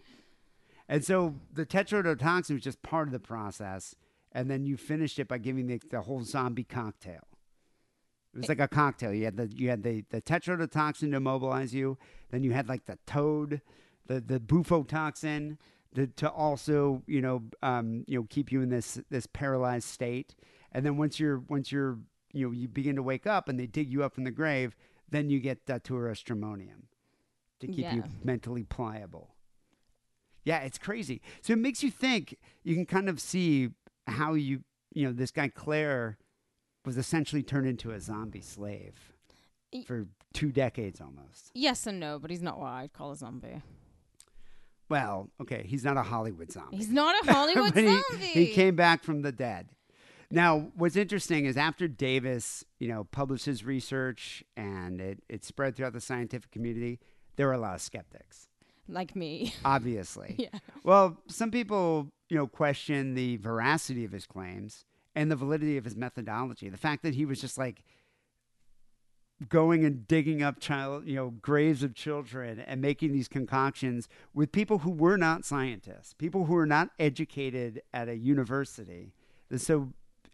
And 0.90 1.04
so 1.04 1.36
the 1.54 1.66
tetrodotoxin 1.66 2.52
was 2.56 2.62
just 2.62 2.82
part 2.82 3.08
of 3.08 3.14
the 3.14 3.20
process, 3.20 3.96
and 4.38 4.52
then 4.52 4.68
you 4.68 4.78
finished 4.78 5.18
it 5.18 5.28
by 5.28 5.40
giving 5.40 5.66
the, 5.66 5.82
the 5.90 6.02
whole 6.02 6.24
zombie 6.24 6.64
cocktail. 6.64 7.28
It 8.36 8.42
was 8.42 8.50
like 8.50 8.60
a 8.60 8.68
cocktail. 8.68 9.12
You 9.12 9.26
had 9.26 9.36
the 9.36 9.48
you 9.48 9.70
had 9.70 9.82
the 9.82 10.06
the 10.12 10.22
tetrodotoxin 10.22 11.10
to 11.10 11.18
immobilize 11.18 11.74
you. 11.74 11.98
Then 12.30 12.44
you 12.44 12.54
had 12.54 12.70
like 12.70 12.86
the 12.86 13.00
toad, 13.08 13.62
the 14.06 14.22
the 14.22 14.40
bufotoxin 14.40 15.58
to, 15.96 16.06
to 16.06 16.30
also 16.30 17.02
you 17.08 17.20
know 17.20 17.46
um, 17.64 18.04
you 18.06 18.20
know 18.20 18.28
keep 18.30 18.52
you 18.52 18.62
in 18.62 18.70
this 18.70 19.00
this 19.10 19.26
paralyzed 19.26 19.88
state. 19.88 20.36
And 20.72 20.86
then 20.86 20.98
once 20.98 21.20
you're 21.20 21.40
once 21.50 21.72
you're 21.72 21.98
you 22.32 22.46
know 22.46 22.52
you 22.52 22.68
begin 22.68 22.96
to 22.96 23.02
wake 23.02 23.26
up 23.26 23.50
and 23.50 23.60
they 23.60 23.66
dig 23.66 23.92
you 23.92 24.04
up 24.04 24.14
from 24.14 24.24
the 24.24 24.32
grave, 24.32 24.76
then 25.10 25.32
you 25.32 25.40
get 25.40 25.66
datura 25.66 26.14
stramonium 26.14 26.84
to 27.60 27.66
keep 27.66 27.92
you 27.92 28.04
mentally 28.24 28.62
pliable. 28.62 29.34
Yeah, 30.44 30.60
it's 30.60 30.78
crazy. 30.78 31.24
So 31.42 31.54
it 31.54 31.60
makes 31.60 31.82
you 31.82 31.90
think. 31.90 32.38
You 32.64 32.76
can 32.76 32.86
kind 32.86 33.10
of 33.10 33.20
see 33.20 33.72
how 34.08 34.34
you 34.34 34.64
you 34.94 35.06
know 35.06 35.14
this 35.14 35.32
guy 35.32 35.50
Claire 35.50 36.18
was 36.86 36.98
essentially 36.98 37.44
turned 37.44 37.68
into 37.68 37.92
a 37.92 38.00
zombie 38.00 38.42
slave 38.42 39.14
for 39.86 40.08
two 40.34 40.52
decades 40.52 41.02
almost. 41.02 41.52
Yes 41.54 41.86
and 41.86 42.00
no, 42.00 42.18
but 42.20 42.32
he's 42.32 42.42
not 42.42 42.58
what 42.60 42.68
I'd 42.70 42.94
call 42.94 43.12
a 43.12 43.16
zombie. 43.16 43.62
Well, 44.90 45.30
okay, 45.42 45.64
he's 45.68 45.84
not 45.84 45.98
a 45.98 46.02
Hollywood 46.04 46.52
zombie. 46.52 46.78
He's 46.78 46.90
not 46.90 47.28
a 47.28 47.32
Hollywood 47.34 47.74
But 47.74 47.84
he, 47.84 47.90
zombie. 47.90 48.26
he 48.26 48.48
came 48.54 48.76
back 48.76 49.04
from 49.04 49.22
the 49.22 49.32
dead. 49.34 49.70
Now, 50.32 50.72
what's 50.76 50.96
interesting 50.96 51.46
is 51.46 51.58
after 51.58 51.88
Davis, 51.88 52.64
you 52.80 52.88
know, 52.88 53.04
published 53.06 53.46
his 53.46 53.64
research 53.66 54.44
and 54.56 55.00
it, 55.02 55.24
it 55.30 55.44
spread 55.46 55.76
throughout 55.76 55.94
the 55.94 56.02
scientific 56.02 56.52
community, 56.52 57.00
there 57.36 57.48
were 57.48 57.54
a 57.54 57.58
lot 57.58 57.76
of 57.76 57.82
skeptics, 57.82 58.48
like 58.88 59.16
me. 59.16 59.54
obviously. 59.66 60.36
yeah. 60.38 60.60
Well, 60.84 61.18
some 61.28 61.52
people, 61.52 62.08
you 62.30 62.38
know, 62.38 62.48
question 62.48 63.14
the 63.14 63.38
veracity 63.38 64.06
of 64.06 64.12
his 64.12 64.26
claims 64.26 64.86
and 65.16 65.32
the 65.32 65.36
validity 65.36 65.78
of 65.78 65.84
his 65.84 65.96
methodology. 65.96 66.70
The 66.70 66.78
fact 66.78 67.04
that 67.04 67.16
he 67.16 67.26
was 67.26 67.42
just 67.42 67.58
like 67.58 67.84
going 69.50 69.86
and 69.86 70.08
digging 70.08 70.42
up 70.42 70.60
child, 70.60 71.06
you 71.06 71.16
know, 71.16 71.30
graves 71.42 71.84
of 71.84 71.94
children 71.94 72.60
and 72.60 72.82
making 72.82 73.12
these 73.12 73.28
concoctions 73.28 74.08
with 74.34 74.52
people 74.52 74.80
who 74.80 74.92
were 74.92 75.18
not 75.18 75.46
scientists, 75.46 76.14
people 76.14 76.46
who 76.46 76.54
were 76.54 76.66
not 76.66 76.90
educated 77.00 77.82
at 77.94 78.10
a 78.10 78.16
university. 78.16 79.14
And 79.50 79.62
so, 79.62 79.90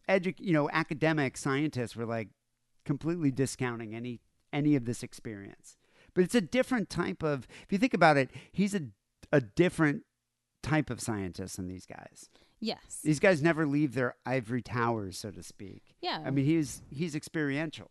edu- 0.08 0.36
you 0.40 0.54
know, 0.54 0.70
academic 0.72 1.38
scientists 1.38 1.96
were 1.96 2.06
like 2.06 2.30
completely 2.86 3.32
discounting 3.32 3.94
any 3.94 4.22
any 4.52 4.76
of 4.76 4.86
this 4.86 5.02
experience. 5.04 5.78
But 6.14 6.24
it's 6.24 6.36
a 6.36 6.42
different 6.42 6.90
type 6.90 7.24
of. 7.24 7.48
If 7.64 7.72
you 7.72 7.78
think 7.78 7.94
about 7.94 8.18
it, 8.18 8.30
he's 8.52 8.74
a 8.76 8.82
a 9.32 9.42
different 9.42 10.04
type 10.62 10.90
of 10.90 11.00
scientist 11.02 11.58
than 11.58 11.68
these 11.68 11.86
guys. 11.86 12.30
Yes. 12.60 13.00
These 13.04 13.20
guys 13.20 13.42
never 13.42 13.66
leave 13.66 13.94
their 13.94 14.16
ivory 14.26 14.62
towers, 14.62 15.18
so 15.18 15.32
to 15.32 15.44
speak. 15.44 15.96
Yeah. 16.02 16.22
I 16.26 16.30
mean, 16.32 16.46
he's 16.46 16.82
he's 16.90 17.16
experiential. 17.16 17.90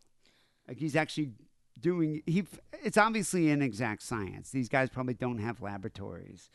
Like 0.67 0.79
he's 0.79 0.95
actually 0.95 1.31
doing. 1.79 2.23
He. 2.25 2.45
It's 2.83 2.97
obviously 2.97 3.49
an 3.51 3.61
exact 3.61 4.01
science. 4.03 4.49
These 4.51 4.69
guys 4.69 4.89
probably 4.89 5.13
don't 5.13 5.37
have 5.39 5.61
laboratories, 5.61 6.49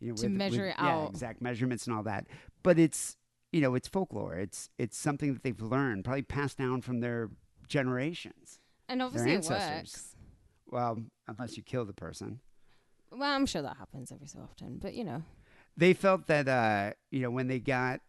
you 0.00 0.10
know, 0.10 0.16
To 0.16 0.28
measure 0.28 0.66
it 0.66 0.76
yeah, 0.78 0.86
out. 1.04 1.10
exact 1.10 1.40
measurements 1.42 1.86
and 1.86 1.96
all 1.96 2.02
that. 2.04 2.26
But 2.62 2.78
it's 2.78 3.16
you 3.52 3.60
know, 3.60 3.74
it's 3.74 3.88
folklore. 3.88 4.34
It's 4.34 4.68
it's 4.78 4.96
something 4.98 5.32
that 5.32 5.42
they've 5.42 5.60
learned, 5.60 6.04
probably 6.04 6.22
passed 6.22 6.58
down 6.58 6.80
from 6.82 7.00
their 7.00 7.30
generations. 7.68 8.60
and 8.88 9.00
obviously 9.02 9.32
it 9.32 9.36
ancestors. 9.36 9.78
works. 9.92 10.13
Well, 10.74 10.98
unless 11.28 11.56
you 11.56 11.62
kill 11.62 11.84
the 11.84 11.92
person. 11.92 12.40
Well, 13.12 13.30
I'm 13.32 13.46
sure 13.46 13.62
that 13.62 13.76
happens 13.76 14.10
every 14.10 14.26
so 14.26 14.40
often, 14.40 14.78
but 14.82 14.94
you 14.94 15.04
know. 15.04 15.22
they 15.76 15.92
felt 15.94 16.26
that 16.26 16.48
uh, 16.48 16.94
you 17.12 17.20
know 17.20 17.30
when 17.30 17.46
they 17.46 17.60
got 17.60 18.00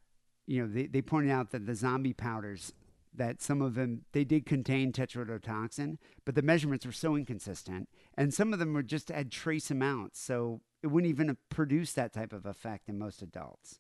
you 0.48 0.64
know 0.64 0.68
they, 0.68 0.88
they 0.88 1.04
pointed 1.04 1.32
out 1.32 1.52
that 1.52 1.68
the 1.68 1.76
zombie 1.76 2.12
powders 2.14 2.74
that 3.14 3.40
some 3.40 3.62
of 3.62 3.76
them 3.76 4.02
they 4.14 4.24
did 4.24 4.48
contain 4.48 4.92
tetrodotoxin 4.92 5.98
but 6.26 6.34
the 6.34 6.42
measurements 6.42 6.86
were 6.88 6.92
so 6.92 7.16
inconsistent 7.16 7.88
and 8.18 8.34
some 8.34 8.52
of 8.52 8.58
them 8.60 8.74
were 8.74 8.84
just 8.84 9.10
had 9.10 9.32
trace 9.32 9.72
amounts 9.72 10.20
so 10.20 10.62
it 10.84 10.88
wouldn't 10.88 11.10
even 11.10 11.38
produce 11.50 11.94
that 11.94 12.14
type 12.14 12.34
of 12.34 12.46
effect 12.46 12.90
in 12.90 12.98
most 13.00 13.22
adults 13.22 13.80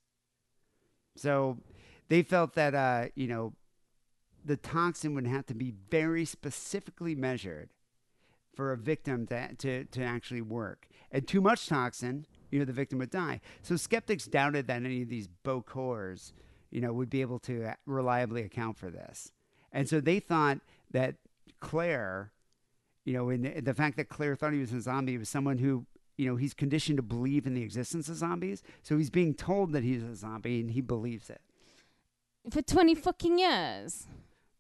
so 1.15 1.57
they 2.07 2.21
felt 2.21 2.53
that 2.53 2.73
uh, 2.73 3.07
you 3.15 3.27
know 3.27 3.53
the 4.43 4.57
toxin 4.57 5.15
would 5.15 5.27
have 5.27 5.45
to 5.45 5.55
be 5.55 5.73
very 5.89 6.23
specifically 6.23 7.15
measured 7.15 7.69
for 8.56 8.72
a 8.72 8.78
victim 8.78 9.28
to, 9.28 9.53
to, 9.56 9.84
to 9.86 10.03
actually 10.03 10.41
work. 10.41 10.88
And 11.12 11.28
too 11.28 11.41
much 11.41 11.68
toxin, 11.68 12.26
you 12.51 12.60
know, 12.60 12.66
the 12.66 12.74
victim 12.74 12.99
would 12.99 13.10
die. 13.10 13.41
So 13.62 13.76
skeptics 13.76 14.26
doubted 14.26 14.68
that 14.68 14.84
any 14.84 15.01
of 15.01 15.10
these 15.10 15.28
Bokors, 15.43 16.32
you 16.72 16.82
know, 16.82 16.93
would 16.93 17.10
be 17.10 17.22
able 17.22 17.39
to 17.39 17.66
uh, 17.66 17.74
reliably 17.86 18.43
account 18.43 18.78
for 18.78 18.89
this. 18.89 19.32
And 19.72 19.89
so 19.89 19.99
they 19.99 20.20
thought 20.20 20.60
that 20.91 21.16
Claire, 21.60 22.32
you 23.03 23.14
know, 23.14 23.30
in 23.30 23.62
the 23.64 23.74
fact 23.74 23.97
that 23.97 24.10
Claire 24.10 24.36
thought 24.36 24.53
he 24.53 24.60
was 24.60 24.72
a 24.72 24.82
zombie 24.82 25.18
was 25.18 25.30
someone 25.30 25.58
who, 25.58 25.86
you 26.18 26.30
know, 26.30 26.38
he's 26.38 26.53
conditioned 26.53 26.97
to 26.97 27.03
believe 27.03 27.45
in 27.45 27.53
the 27.53 27.62
existence 27.62 28.08
of 28.08 28.16
zombies. 28.16 28.64
So 28.84 28.97
he's 28.97 29.10
being 29.10 29.34
told 29.34 29.74
that 29.74 29.84
he's 29.84 30.03
a 30.03 30.16
zombie 30.16 30.62
and 30.62 30.72
he 30.72 30.82
believes 30.82 31.30
it. 31.30 31.41
For 32.49 32.62
20 32.62 32.95
fucking 32.95 33.39
years. 33.39 34.08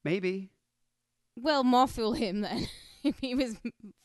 Maybe. 0.03 0.49
Well, 1.35 1.63
more 1.63 1.87
fool 1.87 2.13
him 2.13 2.41
then. 2.41 2.67
he 3.21 3.35
was 3.35 3.55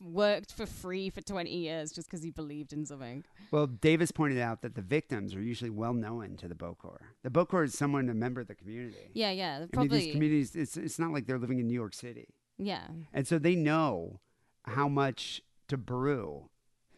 worked 0.00 0.52
for 0.52 0.66
free 0.66 1.10
for 1.10 1.20
20 1.20 1.50
years 1.50 1.92
just 1.92 2.08
because 2.08 2.22
he 2.22 2.30
believed 2.30 2.72
in 2.72 2.84
something. 2.86 3.24
Well, 3.50 3.66
Davis 3.66 4.10
pointed 4.10 4.38
out 4.38 4.62
that 4.62 4.74
the 4.74 4.82
victims 4.82 5.34
are 5.34 5.42
usually 5.42 5.70
well 5.70 5.94
known 5.94 6.36
to 6.38 6.48
the 6.48 6.54
Bokor. 6.54 6.98
The 7.22 7.30
Bokor 7.30 7.64
is 7.64 7.76
someone, 7.76 8.08
a 8.08 8.14
member 8.14 8.40
of 8.40 8.48
the 8.48 8.54
community. 8.54 9.10
Yeah, 9.14 9.30
yeah. 9.30 9.56
I 9.56 9.58
mean, 9.60 9.68
Probably. 9.72 9.98
these 9.98 10.12
communities, 10.12 10.54
it's, 10.54 10.76
it's 10.76 10.98
not 10.98 11.12
like 11.12 11.26
they're 11.26 11.38
living 11.38 11.58
in 11.58 11.66
New 11.66 11.74
York 11.74 11.94
City. 11.94 12.28
yeah. 12.58 12.88
And 13.12 13.26
so 13.26 13.38
they 13.38 13.54
know 13.54 14.20
how 14.64 14.88
much 14.88 15.42
to 15.68 15.76
brew 15.76 16.50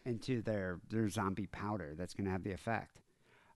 into 0.05 0.41
their, 0.41 0.79
their 0.89 1.07
zombie 1.09 1.47
powder 1.47 1.93
that's 1.97 2.13
going 2.13 2.25
to 2.25 2.31
have 2.31 2.43
the 2.43 2.51
effect. 2.51 2.99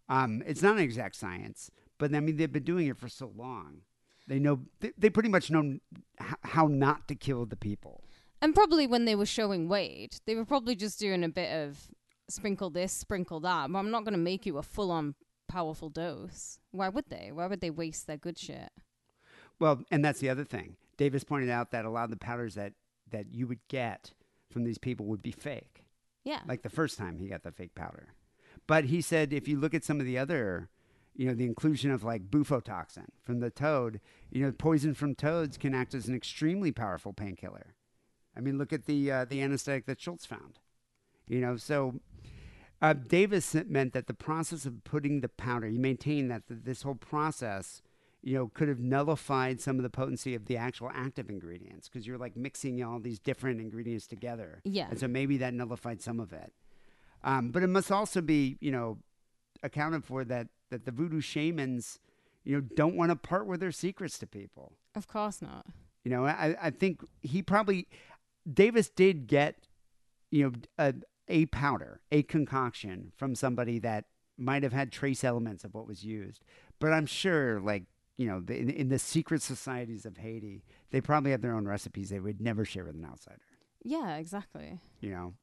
Um, 0.09 0.41
it's 0.45 0.61
not 0.61 0.77
an 0.77 0.81
exact 0.83 1.15
science, 1.15 1.69
but 1.97 2.15
I 2.15 2.21
mean, 2.21 2.37
they've 2.37 2.51
been 2.51 2.63
doing 2.63 2.87
it 2.87 2.97
for 2.97 3.09
so 3.09 3.33
long. 3.35 3.81
They 4.27 4.39
know, 4.39 4.61
they, 4.79 4.91
they 4.97 5.09
pretty 5.09 5.29
much 5.29 5.51
know 5.51 5.79
how 6.19 6.67
not 6.67 7.07
to 7.09 7.15
kill 7.15 7.45
the 7.45 7.55
people. 7.57 8.03
And 8.41 8.53
probably 8.53 8.87
when 8.87 9.05
they 9.05 9.15
were 9.15 9.25
showing 9.25 9.67
Wade, 9.67 10.17
they 10.25 10.35
were 10.35 10.45
probably 10.45 10.75
just 10.75 10.99
doing 10.99 11.23
a 11.23 11.29
bit 11.29 11.51
of 11.51 11.87
sprinkle 12.29 12.69
this, 12.69 12.93
sprinkle 12.93 13.39
that. 13.41 13.71
But 13.71 13.79
I'm 13.79 13.91
not 13.91 14.03
going 14.03 14.13
to 14.13 14.19
make 14.19 14.45
you 14.45 14.57
a 14.57 14.63
full 14.63 14.91
on 14.91 15.15
powerful 15.47 15.89
dose. 15.89 16.59
Why 16.71 16.89
would 16.89 17.09
they? 17.09 17.31
Why 17.33 17.47
would 17.47 17.61
they 17.61 17.69
waste 17.69 18.05
their 18.05 18.17
good 18.17 18.37
shit? 18.37 18.69
Well, 19.59 19.83
and 19.89 20.05
that's 20.05 20.19
the 20.19 20.29
other 20.29 20.43
thing. 20.43 20.75
Davis 20.97 21.23
pointed 21.23 21.49
out 21.49 21.71
that 21.71 21.85
a 21.85 21.89
lot 21.89 22.05
of 22.05 22.09
the 22.11 22.17
powders 22.17 22.55
that, 22.55 22.73
that 23.11 23.33
you 23.33 23.47
would 23.47 23.65
get 23.69 24.11
from 24.51 24.63
these 24.63 24.77
people 24.77 25.05
would 25.07 25.21
be 25.21 25.31
fake. 25.31 25.83
Yeah. 26.23 26.41
like 26.45 26.61
the 26.61 26.69
first 26.69 26.97
time 26.97 27.17
he 27.17 27.29
got 27.29 27.43
the 27.43 27.53
fake 27.53 27.73
powder. 27.73 28.09
But 28.67 28.85
he 28.85 28.99
said 28.99 29.31
if 29.31 29.47
you 29.47 29.57
look 29.57 29.73
at 29.73 29.85
some 29.85 30.01
of 30.01 30.05
the 30.05 30.17
other, 30.17 30.67
you 31.15 31.25
know, 31.25 31.33
the 31.33 31.45
inclusion 31.45 31.89
of 31.89 32.03
like 32.03 32.29
bufotoxin 32.29 33.05
from 33.23 33.39
the 33.39 33.49
toad, 33.49 34.01
you 34.29 34.43
know, 34.43 34.51
poison 34.51 34.93
from 34.93 35.15
toads 35.15 35.57
can 35.57 35.73
act 35.73 35.95
as 35.95 36.09
an 36.09 36.15
extremely 36.15 36.73
powerful 36.73 37.13
painkiller. 37.13 37.75
I 38.37 38.41
mean, 38.41 38.57
look 38.57 38.71
at 38.71 38.85
the 38.85 39.11
uh, 39.11 39.25
the 39.25 39.41
anesthetic 39.41 39.85
that 39.87 39.99
Schultz 39.99 40.25
found. 40.25 40.59
You 41.27 41.41
know, 41.41 41.57
so 41.57 41.99
uh, 42.81 42.93
Davis 42.93 43.55
meant 43.67 43.93
that 43.93 44.07
the 44.07 44.13
process 44.13 44.65
of 44.65 44.83
putting 44.83 45.21
the 45.21 45.29
powder, 45.29 45.67
he 45.67 45.77
maintained 45.77 46.29
that 46.31 46.47
th- 46.47 46.61
this 46.63 46.83
whole 46.83 46.95
process, 46.95 47.81
you 48.21 48.35
know, 48.35 48.47
could 48.53 48.69
have 48.69 48.79
nullified 48.79 49.59
some 49.59 49.77
of 49.77 49.83
the 49.83 49.89
potency 49.89 50.35
of 50.35 50.45
the 50.45 50.55
actual 50.55 50.91
active 50.93 51.29
ingredients 51.29 51.89
because 51.89 52.05
you're 52.05 52.17
like 52.17 52.37
mixing 52.37 52.81
all 52.83 52.99
these 52.99 53.19
different 53.19 53.59
ingredients 53.59 54.07
together. 54.07 54.61
Yeah. 54.63 54.87
And 54.89 54.99
so 54.99 55.07
maybe 55.07 55.37
that 55.37 55.53
nullified 55.53 56.01
some 56.01 56.19
of 56.19 56.31
it. 56.31 56.53
Um, 57.23 57.49
but 57.49 57.63
it 57.63 57.67
must 57.67 57.91
also 57.91 58.21
be, 58.21 58.57
you 58.61 58.71
know, 58.71 58.99
accounted 59.63 60.05
for 60.05 60.23
that 60.25 60.47
that 60.69 60.85
the 60.85 60.91
voodoo 60.91 61.19
shamans, 61.21 61.99
you 62.43 62.55
know, 62.55 62.61
don't 62.75 62.95
want 62.95 63.09
to 63.09 63.15
part 63.15 63.47
with 63.47 63.59
their 63.59 63.71
secrets 63.71 64.19
to 64.19 64.27
people. 64.27 64.73
of 64.95 65.07
course 65.07 65.41
not. 65.41 65.65
You 66.03 66.11
know, 66.11 66.25
I, 66.25 66.55
I 66.61 66.69
think 66.69 67.03
he 67.21 67.41
probably 67.41 67.87
Davis 68.51 68.89
did 68.89 69.27
get, 69.27 69.67
you 70.31 70.43
know, 70.43 70.51
a, 70.77 70.93
a 71.27 71.45
powder, 71.47 72.01
a 72.11 72.23
concoction 72.23 73.11
from 73.15 73.35
somebody 73.35 73.79
that 73.79 74.05
might 74.37 74.63
have 74.63 74.73
had 74.73 74.91
trace 74.91 75.23
elements 75.23 75.63
of 75.63 75.73
what 75.73 75.87
was 75.87 76.03
used. 76.03 76.43
But 76.79 76.93
I'm 76.93 77.05
sure, 77.05 77.59
like, 77.59 77.83
you 78.17 78.27
know, 78.27 78.43
in, 78.53 78.69
in 78.69 78.89
the 78.89 78.99
secret 78.99 79.41
societies 79.41 80.05
of 80.05 80.17
Haiti, 80.17 80.63
they 80.91 81.01
probably 81.01 81.31
have 81.31 81.41
their 81.41 81.55
own 81.55 81.67
recipes 81.67 82.09
they 82.09 82.19
would 82.19 82.41
never 82.41 82.65
share 82.65 82.85
with 82.85 82.95
an 82.95 83.05
outsider. 83.05 83.41
Yeah, 83.83 84.17
exactly. 84.17 84.79
You 84.99 85.11
know, 85.11 85.33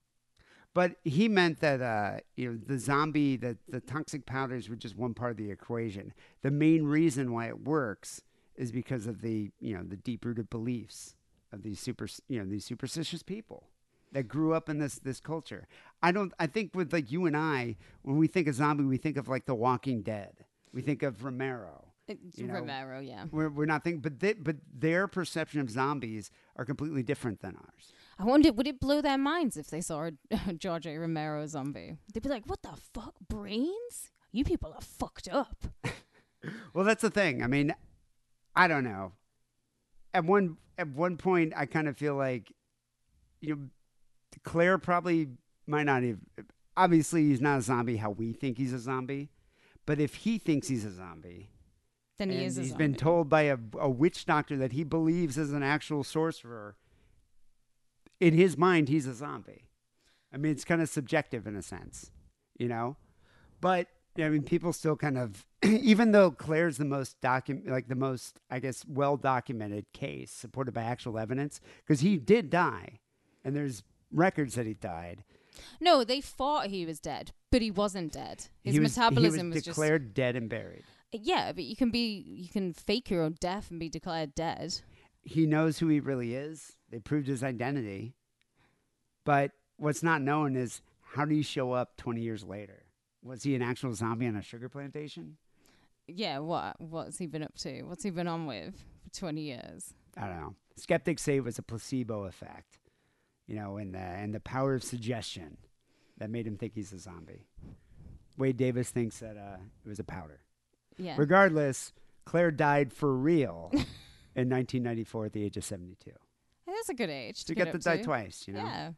but 0.74 0.96
he 1.04 1.28
meant 1.28 1.60
that 1.60 1.80
uh, 1.80 2.18
you 2.36 2.50
know 2.50 2.58
the 2.66 2.78
zombie, 2.78 3.36
the 3.36 3.56
the 3.68 3.80
toxic 3.80 4.26
powders 4.26 4.68
were 4.68 4.76
just 4.76 4.96
one 4.96 5.14
part 5.14 5.30
of 5.30 5.36
the 5.36 5.50
equation. 5.50 6.12
The 6.42 6.50
main 6.50 6.84
reason 6.84 7.32
why 7.32 7.46
it 7.46 7.64
works 7.64 8.22
is 8.56 8.72
because 8.72 9.06
of 9.06 9.22
the 9.22 9.50
you 9.60 9.76
know 9.76 9.84
the 9.84 9.96
deep 9.96 10.24
rooted 10.24 10.50
beliefs 10.50 11.14
of 11.54 11.62
these 11.62 11.80
super 11.80 12.06
you 12.28 12.38
know 12.40 12.48
these 12.48 12.64
superstitious 12.64 13.22
people 13.22 13.68
that 14.12 14.24
grew 14.28 14.54
up 14.54 14.68
in 14.68 14.78
this 14.78 14.98
this 14.98 15.20
culture. 15.20 15.66
I 16.02 16.12
don't. 16.12 16.32
I 16.38 16.46
think 16.46 16.74
with 16.74 16.92
like 16.92 17.10
you 17.10 17.26
and 17.26 17.36
I, 17.36 17.76
when 18.02 18.16
we 18.16 18.26
think 18.26 18.48
of 18.48 18.54
zombie, 18.54 18.84
we 18.84 18.96
think 18.96 19.16
of 19.16 19.28
like 19.28 19.46
The 19.46 19.54
Walking 19.54 20.02
Dead. 20.02 20.44
We 20.72 20.82
think 20.82 21.02
of 21.02 21.24
Romero. 21.24 21.92
It's 22.06 22.36
You 22.36 22.48
know, 22.48 22.54
Romero, 22.54 23.00
yeah. 23.00 23.24
We're, 23.30 23.48
we're 23.48 23.64
not 23.64 23.82
thinking, 23.82 24.02
but 24.02 24.20
they, 24.20 24.34
but 24.34 24.56
their 24.70 25.08
perception 25.08 25.60
of 25.60 25.70
zombies 25.70 26.30
are 26.56 26.64
completely 26.66 27.02
different 27.02 27.40
than 27.40 27.56
ours. 27.56 27.92
I 28.18 28.24
wonder, 28.24 28.52
would 28.52 28.66
it 28.66 28.78
blow 28.78 29.00
their 29.00 29.16
minds 29.16 29.56
if 29.56 29.68
they 29.68 29.80
saw 29.80 30.10
a 30.30 30.52
George 30.58 30.86
A. 30.86 30.98
Romero 30.98 31.46
zombie? 31.46 31.96
They'd 32.12 32.22
be 32.22 32.28
like, 32.28 32.44
"What 32.46 32.62
the 32.62 32.76
fuck, 32.92 33.14
brains? 33.26 34.10
You 34.32 34.44
people 34.44 34.72
are 34.74 34.82
fucked 34.82 35.28
up." 35.28 35.64
Well, 36.74 36.84
that's 36.84 37.00
the 37.00 37.08
thing. 37.08 37.42
I 37.42 37.46
mean, 37.46 37.74
I 38.54 38.68
don't 38.68 38.84
know. 38.84 39.12
At 40.12 40.24
one 40.26 40.58
at 40.78 40.88
one 40.88 41.16
point, 41.16 41.52
I 41.56 41.66
kind 41.66 41.88
of 41.88 41.96
feel 41.96 42.14
like, 42.16 42.52
you 43.40 43.54
know, 43.54 43.62
Claire 44.42 44.78
probably 44.78 45.28
might 45.66 45.84
not 45.84 46.02
even. 46.02 46.20
Obviously, 46.76 47.24
he's 47.28 47.40
not 47.40 47.58
a 47.58 47.62
zombie 47.62 47.96
how 47.96 48.10
we 48.10 48.32
think 48.32 48.58
he's 48.58 48.72
a 48.72 48.78
zombie, 48.78 49.30
but 49.86 50.00
if 50.00 50.14
he 50.16 50.38
thinks 50.38 50.66
he's 50.68 50.84
a 50.84 50.90
zombie, 50.92 51.50
Then 52.18 52.30
he 52.30 52.44
is. 52.44 52.58
A 52.58 52.62
he's 52.62 52.70
zombie. 52.70 52.84
been 52.84 52.94
told 52.96 53.28
by 53.28 53.42
a, 53.42 53.56
a 53.78 53.88
witch 53.88 54.24
doctor 54.26 54.56
that 54.56 54.72
he 54.72 54.82
believes 54.82 55.38
is 55.38 55.52
an 55.52 55.62
actual 55.62 56.02
sorcerer. 56.02 56.76
In 58.20 58.34
his 58.34 58.56
mind, 58.56 58.88
he's 58.88 59.06
a 59.06 59.14
zombie. 59.14 59.68
I 60.32 60.36
mean, 60.36 60.50
it's 60.50 60.64
kind 60.64 60.82
of 60.82 60.88
subjective 60.88 61.46
in 61.46 61.54
a 61.54 61.62
sense, 61.62 62.10
you 62.58 62.66
know. 62.68 62.96
But 63.60 63.86
I 64.18 64.28
mean, 64.28 64.42
people 64.42 64.72
still 64.72 64.96
kind 64.96 65.18
of, 65.18 65.44
even 65.62 66.12
though 66.12 66.30
Claire's 66.30 66.76
the 66.76 66.84
most 66.84 67.20
document, 67.20 67.68
like 67.68 67.88
the 67.88 67.94
most, 67.94 68.38
I 68.50 68.60
guess, 68.60 68.84
well 68.86 69.16
documented 69.16 69.86
case 69.92 70.30
supported 70.30 70.72
by 70.72 70.82
actual 70.82 71.18
evidence, 71.18 71.60
because 71.84 72.00
he 72.00 72.16
did 72.16 72.50
die, 72.50 73.00
and 73.44 73.56
there's 73.56 73.82
records 74.12 74.54
that 74.54 74.66
he 74.66 74.74
died. 74.74 75.24
No, 75.80 76.04
they 76.04 76.20
thought 76.20 76.68
he 76.68 76.86
was 76.86 77.00
dead, 77.00 77.32
but 77.50 77.62
he 77.62 77.70
wasn't 77.70 78.12
dead. 78.12 78.46
His 78.62 78.74
he 78.74 78.80
was, 78.80 78.96
metabolism 78.96 79.50
he 79.50 79.54
was 79.54 79.64
just 79.64 79.76
declared 79.76 80.14
dead 80.14 80.36
and 80.36 80.48
buried. 80.48 80.84
Yeah, 81.12 81.52
but 81.52 81.64
you 81.64 81.76
can 81.76 81.90
be 81.90 82.24
you 82.26 82.48
can 82.48 82.72
fake 82.72 83.08
your 83.10 83.22
own 83.22 83.36
death 83.40 83.70
and 83.70 83.78
be 83.78 83.88
declared 83.88 84.34
dead. 84.34 84.80
he 85.22 85.46
knows 85.46 85.78
who 85.78 85.88
he 85.88 86.00
really 86.00 86.34
is. 86.34 86.76
They 86.90 86.98
proved 86.98 87.26
his 87.28 87.42
identity. 87.42 88.14
But 89.24 89.52
what's 89.76 90.02
not 90.02 90.22
known 90.22 90.54
is 90.56 90.82
how 91.14 91.24
do 91.24 91.34
he 91.34 91.42
show 91.42 91.72
up 91.72 91.96
20 91.96 92.20
years 92.20 92.44
later? 92.44 92.83
Was 93.24 93.42
he 93.42 93.54
an 93.54 93.62
actual 93.62 93.94
zombie 93.94 94.26
on 94.26 94.36
a 94.36 94.42
sugar 94.42 94.68
plantation? 94.68 95.38
Yeah, 96.06 96.38
what 96.40 96.78
what's 96.80 97.18
he 97.18 97.26
been 97.26 97.42
up 97.42 97.56
to? 97.58 97.82
What's 97.82 98.04
he 98.04 98.10
been 98.10 98.28
on 98.28 98.46
with 98.46 98.74
for 99.02 99.18
twenty 99.18 99.42
years? 99.42 99.94
I 100.16 100.26
don't 100.26 100.40
know. 100.40 100.54
Skeptics 100.76 101.22
say 101.22 101.36
it 101.36 101.44
was 101.44 101.58
a 101.58 101.62
placebo 101.62 102.24
effect, 102.24 102.78
you 103.46 103.56
know, 103.56 103.78
and 103.78 103.94
the, 103.94 103.98
and 103.98 104.34
the 104.34 104.40
power 104.40 104.74
of 104.74 104.84
suggestion 104.84 105.56
that 106.18 106.30
made 106.30 106.46
him 106.46 106.56
think 106.56 106.74
he's 106.74 106.92
a 106.92 106.98
zombie. 106.98 107.46
Wade 108.36 108.56
Davis 108.56 108.90
thinks 108.90 109.18
that 109.18 109.36
uh, 109.36 109.56
it 109.84 109.88
was 109.88 109.98
a 109.98 110.04
powder. 110.04 110.40
Yeah. 110.98 111.14
Regardless, 111.16 111.92
Claire 112.24 112.50
died 112.50 112.92
for 112.92 113.14
real 113.14 113.70
in 113.72 114.50
1994 114.50 115.26
at 115.26 115.32
the 115.32 115.44
age 115.44 115.56
of 115.56 115.64
72. 115.64 116.10
That's 116.66 116.88
a 116.88 116.94
good 116.94 117.10
age 117.10 117.44
to 117.44 117.52
you 117.52 117.56
get 117.56 117.66
got 117.66 117.72
to 117.72 117.78
die 117.78 118.02
twice, 118.02 118.44
you 118.46 118.54
know? 118.54 118.64
Yeah. 118.64 118.90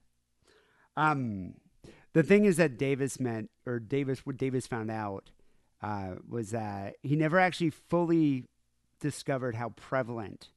Um, 0.96 1.54
the 2.16 2.22
thing 2.22 2.46
is 2.46 2.56
that 2.56 2.78
Davis 2.78 3.20
meant, 3.20 3.50
or 3.66 3.78
Davis, 3.78 4.24
what 4.24 4.38
Davis 4.38 4.66
found 4.66 4.90
out 4.90 5.28
uh, 5.82 6.14
was 6.26 6.50
that 6.50 6.94
he 7.02 7.14
never 7.14 7.38
actually 7.38 7.68
fully 7.68 8.46
discovered 9.00 9.54
how 9.54 9.68
prevalent 9.68 10.48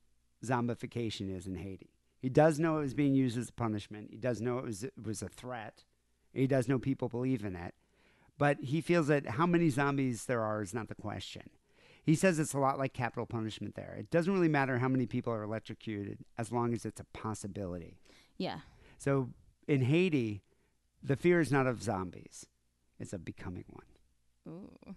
zombification 0.42 1.36
is 1.36 1.48
in 1.48 1.56
Haiti. 1.56 1.90
He 2.22 2.30
does 2.30 2.60
know 2.60 2.78
it 2.78 2.84
was 2.84 2.94
being 2.94 3.14
used 3.14 3.38
as 3.38 3.50
a 3.50 3.52
punishment. 3.52 4.08
He 4.10 4.16
does 4.16 4.40
know 4.40 4.58
it 4.58 4.64
was 4.64 4.86
it 4.86 4.94
was 5.04 5.22
a 5.22 5.28
threat. 5.28 5.84
He 6.34 6.48
does 6.48 6.70
know 6.70 6.80
people 6.80 7.10
believe 7.10 7.44
in 7.44 7.58
it, 7.58 7.76
but 8.38 8.56
he 8.62 8.80
feels 8.80 9.08
that 9.08 9.28
how 9.28 9.46
many 9.46 9.70
zombies 9.70 10.28
there 10.28 10.42
are 10.42 10.62
is 10.62 10.74
not 10.74 10.88
the 10.88 10.96
question. 10.96 11.50
He 12.02 12.16
says 12.16 12.40
it's 12.40 12.54
a 12.54 12.60
lot 12.60 12.80
like 12.80 12.94
capital 12.94 13.26
punishment 13.26 13.76
there. 13.76 13.98
It 14.00 14.10
doesn't 14.12 14.32
really 14.32 14.48
matter 14.48 14.78
how 14.78 14.88
many 14.88 15.08
people 15.08 15.34
are 15.34 15.44
electrocuted 15.44 16.20
as 16.38 16.54
long 16.54 16.74
as 16.74 16.86
it's 16.86 17.02
a 17.02 17.06
possibility. 17.12 17.98
Yeah. 18.38 18.60
So 18.98 19.32
in 19.68 19.82
Haiti, 19.82 20.42
the 21.04 21.16
fear 21.16 21.40
is 21.40 21.52
not 21.52 21.68
of 21.68 21.82
zombies, 21.84 22.46
it's 23.00 23.14
of 23.14 23.24
becoming 23.26 23.66
one, 23.70 23.86
Ooh. 24.48 24.96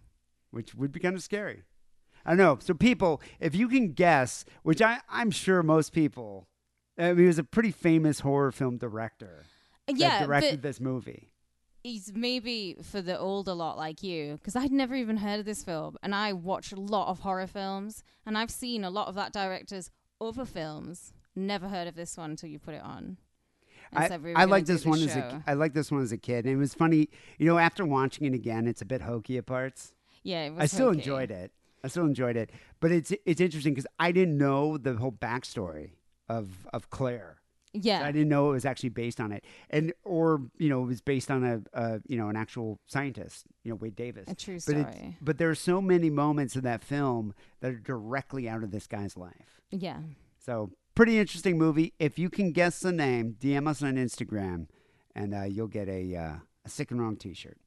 which 0.51 0.75
would 0.75 0.93
be 0.93 1.01
kind 1.01 1.15
of 1.17 1.23
scary. 1.23 1.63
I 2.25 2.31
don't 2.31 2.39
know. 2.39 2.59
So 2.61 2.75
people, 2.75 3.21
if 3.41 3.55
you 3.55 3.69
can 3.69 3.93
guess, 3.93 4.45
which 4.63 4.81
I, 4.81 5.01
I'm 5.09 5.31
sure 5.31 5.63
most 5.63 5.93
people, 5.93 6.47
I 6.99 7.09
mean, 7.09 7.19
he 7.19 7.27
was 7.27 7.39
a 7.39 7.45
pretty 7.45 7.73
famous 7.73 8.21
horror 8.21 8.53
film 8.53 8.77
director 8.79 9.45
Yeah, 9.89 10.21
that 10.21 10.27
directed 10.27 10.63
this 10.63 10.81
movie. 10.81 11.33
he's 11.83 12.13
maybe 12.15 12.77
for 12.83 13.03
the 13.03 13.19
older 13.19 13.55
lot 13.55 13.77
like 13.77 14.03
you, 14.05 14.35
because 14.35 14.55
I'd 14.55 14.71
never 14.71 14.95
even 14.95 15.17
heard 15.17 15.41
of 15.41 15.47
this 15.47 15.65
film, 15.65 15.97
and 16.03 16.15
I 16.15 16.33
watch 16.33 16.71
a 16.73 16.77
lot 16.77 17.09
of 17.09 17.21
horror 17.21 17.49
films, 17.49 18.05
and 18.25 18.39
I've 18.39 18.51
seen 18.53 18.85
a 18.85 18.91
lot 18.91 19.09
of 19.09 19.17
that 19.17 19.33
director's 19.33 19.91
other 20.21 20.45
films. 20.45 21.13
Never 21.35 21.69
heard 21.69 21.89
of 21.89 21.97
this 21.97 22.17
one 22.17 22.31
until 22.31 22.51
you 22.51 22.59
put 22.61 22.75
it 22.75 22.83
on. 22.83 23.17
I, 23.95 24.17
we 24.17 24.35
I 24.35 24.45
like 24.45 24.67
this 24.67 24.85
one 24.87 24.99
as 25.01 25.15
a 25.17 25.43
I 25.47 25.55
like 25.55 25.75
this 25.75 25.91
one 25.91 26.03
as 26.03 26.13
a 26.13 26.19
kid. 26.19 26.45
And 26.47 26.55
it 26.55 26.59
was 26.59 26.75
funny, 26.75 27.09
you 27.39 27.47
know. 27.47 27.59
After 27.59 27.85
watching 27.85 28.27
it 28.27 28.35
again, 28.35 28.67
it's 28.67 28.83
a 28.83 28.87
bit 28.87 29.03
hokey 29.03 29.39
at 29.39 29.47
parts. 29.47 29.95
Yeah, 30.23 30.45
it 30.45 30.51
was 30.51 30.63
I 30.63 30.67
still 30.67 30.87
hokey. 30.87 30.99
enjoyed 30.99 31.31
it. 31.31 31.53
I 31.85 31.89
still 31.89 32.05
enjoyed 32.07 32.37
it, 32.37 32.51
but 32.81 32.93
it's 32.93 33.13
it's 33.27 33.41
interesting 33.41 33.75
because 33.75 33.87
I 33.99 34.13
didn't 34.13 34.39
know 34.39 34.79
the 34.79 34.95
whole 34.95 35.13
backstory 35.13 35.91
of 36.29 36.67
of 36.73 36.91
Claire. 36.91 37.39
Yeah, 37.75 38.03
I 38.05 38.13
didn't 38.13 38.29
know 38.29 38.51
it 38.51 38.53
was 38.53 38.65
actually 38.67 38.91
based 38.91 39.19
on 39.19 39.33
it, 39.33 39.45
and 39.71 39.93
or 40.05 40.43
you 40.59 40.69
know 40.69 40.83
it 40.83 40.87
was 40.87 41.01
based 41.01 41.31
on 41.31 41.43
a, 41.43 41.63
a 41.73 42.01
you 42.07 42.19
know 42.19 42.29
an 42.29 42.37
actual 42.37 42.79
scientist, 42.87 43.47
you 43.65 43.71
know 43.71 43.77
Wade 43.77 43.97
Davis. 43.97 44.29
a 44.29 44.35
true 44.35 44.57
But 44.57 44.63
story. 44.93 45.17
but 45.23 45.39
there 45.39 45.49
are 45.51 45.55
so 45.55 45.81
many 45.81 46.11
moments 46.11 46.55
in 46.55 46.63
that 46.65 46.85
film 46.85 47.35
that 47.61 47.73
are 47.73 47.79
directly 47.79 48.47
out 48.49 48.63
of 48.63 48.71
this 48.73 48.87
guy's 48.87 49.17
life. 49.17 49.61
yeah, 49.71 50.01
So 50.39 50.71
pretty 50.95 51.19
interesting 51.19 51.59
movie. 51.59 51.95
If 51.99 52.19
you 52.19 52.31
can 52.31 52.53
guess 52.53 52.81
the 52.81 52.93
name, 52.93 53.37
DM 53.41 53.69
us 53.69 53.83
on 53.83 53.95
Instagram, 53.95 54.67
and 55.15 55.35
uh, 55.35 55.43
you'll 55.43 55.69
get 55.69 55.89
a 55.89 56.17
uh, 56.17 56.35
a 56.65 56.69
sick 56.69 56.91
and 56.91 57.01
wrong 57.01 57.17
T-shirt. 57.17 57.59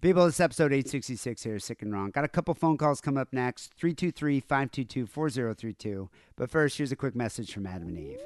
People, 0.00 0.24
this 0.24 0.40
episode 0.40 0.72
866 0.72 1.42
here, 1.42 1.58
Sick 1.58 1.82
and 1.82 1.92
Wrong. 1.92 2.10
Got 2.10 2.24
a 2.24 2.28
couple 2.28 2.54
phone 2.54 2.78
calls 2.78 3.02
come 3.02 3.18
up 3.18 3.34
next 3.34 3.74
323 3.74 4.40
522 4.40 5.06
4032. 5.06 6.08
But 6.36 6.50
first, 6.50 6.78
here's 6.78 6.90
a 6.90 6.96
quick 6.96 7.14
message 7.14 7.52
from 7.52 7.66
Adam 7.66 7.88
and 7.88 7.98
Eve. 7.98 8.18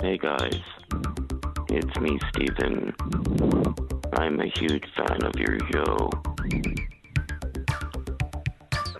Hey 0.00 0.16
guys, 0.16 0.58
it's 1.68 2.00
me, 2.00 2.18
Steven. 2.30 2.94
I'm 4.14 4.40
a 4.40 4.46
huge 4.58 4.84
fan 4.96 5.22
of 5.22 5.34
your 5.36 5.58
show. 5.70 6.10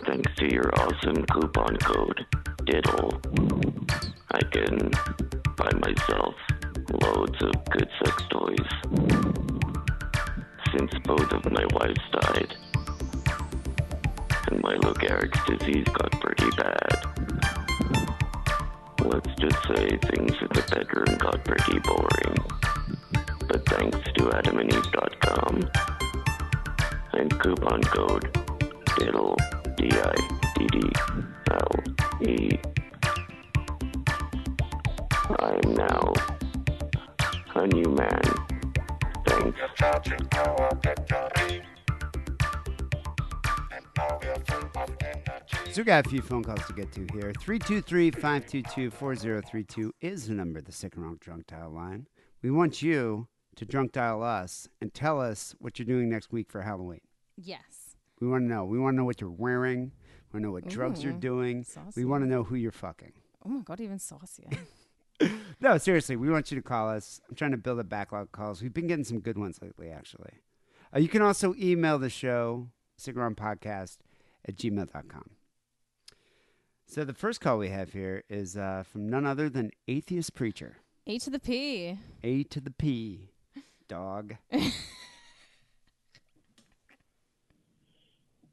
Thanks 0.07 0.35
to 0.37 0.53
your 0.53 0.71
awesome 0.79 1.25
coupon 1.33 1.79
code, 1.79 2.27
Diddle, 2.71 3.21
I 4.31 4.39
can 4.53 4.93
buy 5.57 5.71
myself 5.81 6.37
loads 7.03 7.43
of 7.43 7.65
good 7.69 7.89
sex 7.99 8.23
toys. 8.31 8.71
Since 10.71 10.93
both 11.05 11.33
of 11.33 11.51
my 11.51 11.67
wives 11.73 12.01
died, 12.13 12.55
and 14.47 14.63
my 14.63 14.75
Lou 14.75 14.95
Gehrig's 14.95 15.45
disease 15.47 15.85
got 15.87 16.13
pretty 16.21 16.49
bad. 16.57 17.07
Let's 19.05 19.35
just 19.41 19.61
say 19.67 19.89
things 20.07 20.37
in 20.41 20.49
the 20.55 20.65
bedroom 20.71 21.19
got 21.19 21.45
pretty 21.45 21.81
boring. 21.81 22.37
But 23.49 23.67
thanks 23.67 23.99
to 24.15 24.25
adamandeve.com 24.31 25.71
and 27.15 27.41
coupon 27.41 27.83
code 27.83 28.33
DIDDLE, 28.97 29.37
D-I-D-D-L-E, 32.21 32.61
I 35.39 35.61
am 35.65 35.75
now 35.75 36.13
a 37.55 37.67
new 37.67 37.91
man. 37.91 38.21
Thanks. 39.27 39.59
So 45.73 45.83
we 45.83 45.85
got 45.85 46.07
a 46.07 46.09
few 46.09 46.21
phone 46.21 46.43
calls 46.43 46.67
to 46.67 46.73
get 46.73 46.93
to 46.93 47.07
here. 47.13 47.33
323 47.41 48.11
522 48.11 48.91
4032 48.91 49.95
is 50.01 50.27
the 50.27 50.35
number 50.35 50.59
of 50.59 50.65
the 50.65 50.73
Sick 50.73 50.95
and 50.97 51.05
Wrong 51.05 51.17
Drunk 51.21 51.47
Dial 51.47 51.71
line. 51.71 52.07
We 52.43 52.51
want 52.51 52.83
you 52.83 53.29
to 53.57 53.65
drunk 53.65 53.93
dial 53.93 54.23
us 54.23 54.69
and 54.81 54.93
tell 54.93 55.21
us 55.21 55.55
what 55.59 55.79
you're 55.79 55.87
doing 55.87 56.09
next 56.09 56.33
week 56.33 56.51
for 56.51 56.63
Halloween. 56.63 57.01
yes. 57.37 57.61
We 58.21 58.29
want 58.29 58.43
to 58.43 58.49
know. 58.49 58.67
We 58.67 58.79
want 58.79 58.95
to 58.95 58.99
know 58.99 59.05
what 59.07 59.23
you're 59.23 59.31
wearing. 59.31 59.93
We 60.33 60.37
want 60.37 60.43
to 60.45 60.47
know 60.49 60.53
what 60.53 60.69
drugs 60.69 61.03
you're 61.03 61.13
Ooh, 61.15 61.19
doing. 61.21 61.65
saucy. 61.65 62.01
We 62.01 62.05
want 62.05 62.23
to 62.25 62.29
know 62.29 62.45
who 62.45 62.55
you're 62.55 62.71
fucking. 62.73 63.13
Oh 63.45 63.49
my 63.49 63.63
god, 63.63 63.81
even 63.81 63.99
saucier. 63.99 64.49
No, 65.63 65.77
seriously, 65.77 66.17
we 66.17 66.31
want 66.31 66.51
you 66.51 66.57
to 66.57 66.63
call 66.63 66.89
us. 66.89 67.21
I'm 67.29 67.35
trying 67.37 67.51
to 67.51 67.59
build 67.59 67.79
a 67.79 67.85
backlog 67.85 68.23
of 68.23 68.33
calls. 68.33 68.63
We've 68.63 68.73
been 68.73 68.87
getting 68.87 69.05
some 69.05 69.21
good 69.21 69.37
ones 69.37 69.59
lately, 69.61 69.91
actually. 69.91 70.33
Uh, 70.97 70.99
you 71.01 71.09
can 71.09 71.21
also 71.21 71.55
email 71.61 71.99
the 71.99 72.09
show, 72.09 72.69
Sick 72.97 73.15
and 73.15 73.23
Wrong 73.23 73.35
Podcast 73.35 73.99
at 74.49 74.57
gmail.com. 74.57 75.31
So 76.87 77.05
the 77.05 77.13
first 77.13 77.43
call 77.43 77.59
we 77.59 77.69
have 77.69 77.93
here 77.93 78.25
is 78.31 78.57
uh, 78.57 78.85
from 78.91 79.11
none 79.11 79.27
other 79.27 79.51
than 79.51 79.73
Atheist 79.87 80.35
Preacher. 80.35 80.79
A 81.07 81.19
to 81.19 81.29
the 81.29 81.39
P. 81.39 81.99
A 82.25 82.43
to 82.45 82.59
the 82.63 82.71
P, 82.71 83.29
dog. 83.89 84.37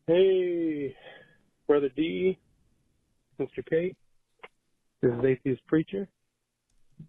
Hey, 0.07 0.95
Brother 1.67 1.89
D, 1.95 2.37
Mr. 3.39 3.65
Kate. 3.69 3.95
This 5.01 5.11
is 5.11 5.23
Atheist 5.25 5.65
Preacher. 5.67 6.07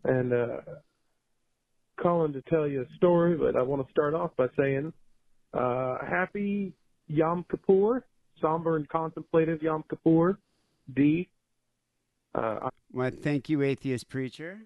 And 0.05 0.33
uh, 0.33 0.57
calling 2.01 2.33
to 2.33 2.43
tell 2.43 2.67
you 2.67 2.83
a 2.83 2.97
story, 2.97 3.37
but 3.37 3.57
I 3.57 3.63
want 3.63 3.87
to 3.87 3.91
start 3.91 4.15
off 4.15 4.33
by 4.37 4.47
saying 4.59 4.93
uh, 5.55 5.99
Happy 6.07 6.73
Yom 7.07 7.45
Kippur, 7.51 8.05
somber 8.41 8.77
and 8.77 8.89
contemplative 8.89 9.63
Yom 9.63 9.85
Kippur, 9.89 10.39
D. 10.95 11.29
Uh, 12.35 12.69
Well, 12.93 13.11
thank 13.23 13.49
you, 13.49 13.63
atheist 13.63 14.09
preacher. 14.09 14.59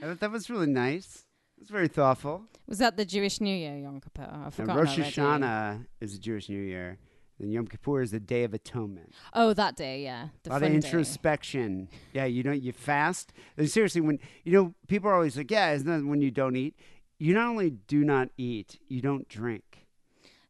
I 0.00 0.06
thought 0.06 0.20
that 0.20 0.30
was 0.30 0.48
really 0.48 0.66
nice. 0.68 1.24
It 1.56 1.62
was 1.64 1.70
very 1.70 1.88
thoughtful. 1.88 2.44
Was 2.68 2.78
that 2.78 2.96
the 2.96 3.04
Jewish 3.04 3.40
New 3.40 3.54
Year, 3.54 3.76
Yom 3.76 4.00
Kippur? 4.00 4.28
I 4.30 4.44
And 4.44 4.54
forgot. 4.54 4.76
Rosh 4.76 4.98
already. 4.98 5.10
Hashanah 5.12 5.86
is 6.00 6.12
the 6.12 6.18
Jewish 6.18 6.48
New 6.48 6.62
Year. 6.62 6.98
And 7.40 7.52
Yom 7.52 7.66
Kippur 7.66 8.02
is 8.02 8.10
the 8.10 8.20
Day 8.20 8.44
of 8.44 8.52
Atonement. 8.52 9.14
Oh, 9.32 9.54
that 9.54 9.74
day, 9.74 10.02
yeah. 10.02 10.28
The 10.42 10.50
a 10.50 10.52
lot 10.52 10.62
of 10.62 10.68
day. 10.68 10.74
introspection. 10.74 11.88
Yeah, 12.12 12.26
you 12.26 12.42
know, 12.42 12.52
you 12.52 12.72
fast. 12.72 13.32
And 13.56 13.68
seriously, 13.70 14.00
when 14.02 14.18
you 14.44 14.52
know, 14.52 14.74
people 14.88 15.08
are 15.10 15.14
always 15.14 15.36
like, 15.36 15.50
"Yeah, 15.50 15.72
isn't 15.72 15.86
that 15.88 16.06
when 16.08 16.20
you 16.20 16.30
don't 16.30 16.54
eat?" 16.56 16.74
You 17.18 17.34
not 17.34 17.48
only 17.48 17.70
do 17.70 18.04
not 18.04 18.28
eat, 18.38 18.78
you 18.88 19.00
don't 19.00 19.28
drink. 19.28 19.86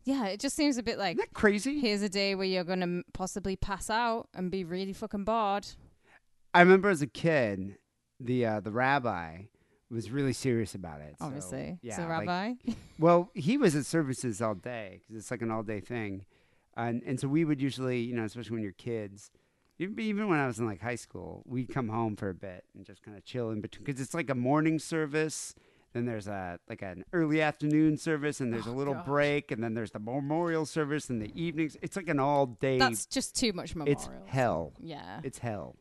Yeah, 0.05 0.27
it 0.27 0.41
just 0.41 0.57
seems 0.57 0.79
a 0.79 0.83
bit 0.83 0.99
like 0.99 1.17
Isn't 1.17 1.31
that 1.31 1.35
crazy? 1.35 1.79
here's 1.79 2.03
a 2.03 2.09
day 2.09 2.35
where 2.35 2.47
you're 2.47 2.65
going 2.65 2.81
to 2.81 3.03
possibly 3.13 3.55
pass 3.55 3.91
out 3.91 4.29
and 4.35 4.51
be 4.51 4.65
really 4.65 4.93
fucking 4.93 5.25
bored. 5.25 5.67
I 6.55 6.61
remember 6.61 6.89
as 6.89 7.03
a 7.03 7.07
kid, 7.07 7.77
the 8.19 8.47
uh, 8.47 8.61
the 8.61 8.71
rabbi 8.73 9.43
was 9.91 10.11
really 10.11 10.33
serious 10.33 10.75
about 10.75 11.01
it. 11.01 11.17
So, 11.19 11.27
Obviously, 11.27 11.79
yeah, 11.83 11.91
it's 11.93 11.99
a 11.99 12.03
like- 12.03 12.11
rabbi. 12.27 12.53
Well, 12.99 13.31
he 13.35 13.57
was 13.59 13.75
at 13.77 13.85
services 13.87 14.41
all 14.41 14.55
day 14.55 15.01
because 15.01 15.17
it's 15.23 15.31
like 15.31 15.43
an 15.43 15.51
all 15.51 15.63
day 15.63 15.81
thing, 15.81 16.25
and 16.89 17.03
and 17.05 17.19
so 17.21 17.29
we 17.29 17.45
would 17.45 17.61
usually, 17.61 18.01
you 18.01 18.15
know, 18.15 18.25
especially 18.25 18.55
when 18.55 18.63
you're 18.63 18.73
kids, 18.73 19.31
even 19.79 19.99
even 20.01 20.29
when 20.29 20.39
I 20.39 20.47
was 20.47 20.59
in 20.59 20.67
like 20.67 20.81
high 20.81 20.97
school, 20.97 21.43
we'd 21.47 21.69
come 21.73 21.89
home 21.89 22.17
for 22.17 22.29
a 22.29 22.35
bit 22.35 22.65
and 22.75 22.85
just 22.85 23.03
kind 23.03 23.17
of 23.17 23.25
chill 23.25 23.51
in 23.51 23.61
between 23.61 23.85
because 23.85 24.01
it's 24.01 24.15
like 24.15 24.31
a 24.31 24.35
morning 24.35 24.79
service. 24.79 25.55
Then 25.93 26.07
there's 26.07 26.29
a 26.29 26.61
like 26.69 26.83
an 26.83 27.05
early 27.13 27.43
afternoon 27.43 27.97
service, 27.97 28.41
and 28.41 28.53
there's 28.53 28.67
a 28.67 28.71
oh, 28.71 28.75
little 28.75 28.95
Oh, 28.95 28.99
gosh. 28.99 29.07
break, 29.07 29.51
and 29.51 29.63
then 29.63 29.75
there's 29.75 29.91
the 29.91 29.99
memorial 29.99 30.65
service 30.65 31.11
in 31.11 31.19
the 31.19 31.33
evenings. 31.35 31.77
It's 31.83 31.97
like 31.97 32.09
an 32.09 32.21
all 32.21 32.47
day. 32.47 32.79
That's 32.79 33.07
just 33.07 33.35
too 33.35 33.53
much 33.53 33.75
memorial. 33.75 33.99
it's 33.99 34.09
hell. 34.27 34.73
Yeah. 34.81 35.21
It's 35.25 35.39
hell. 35.39 35.75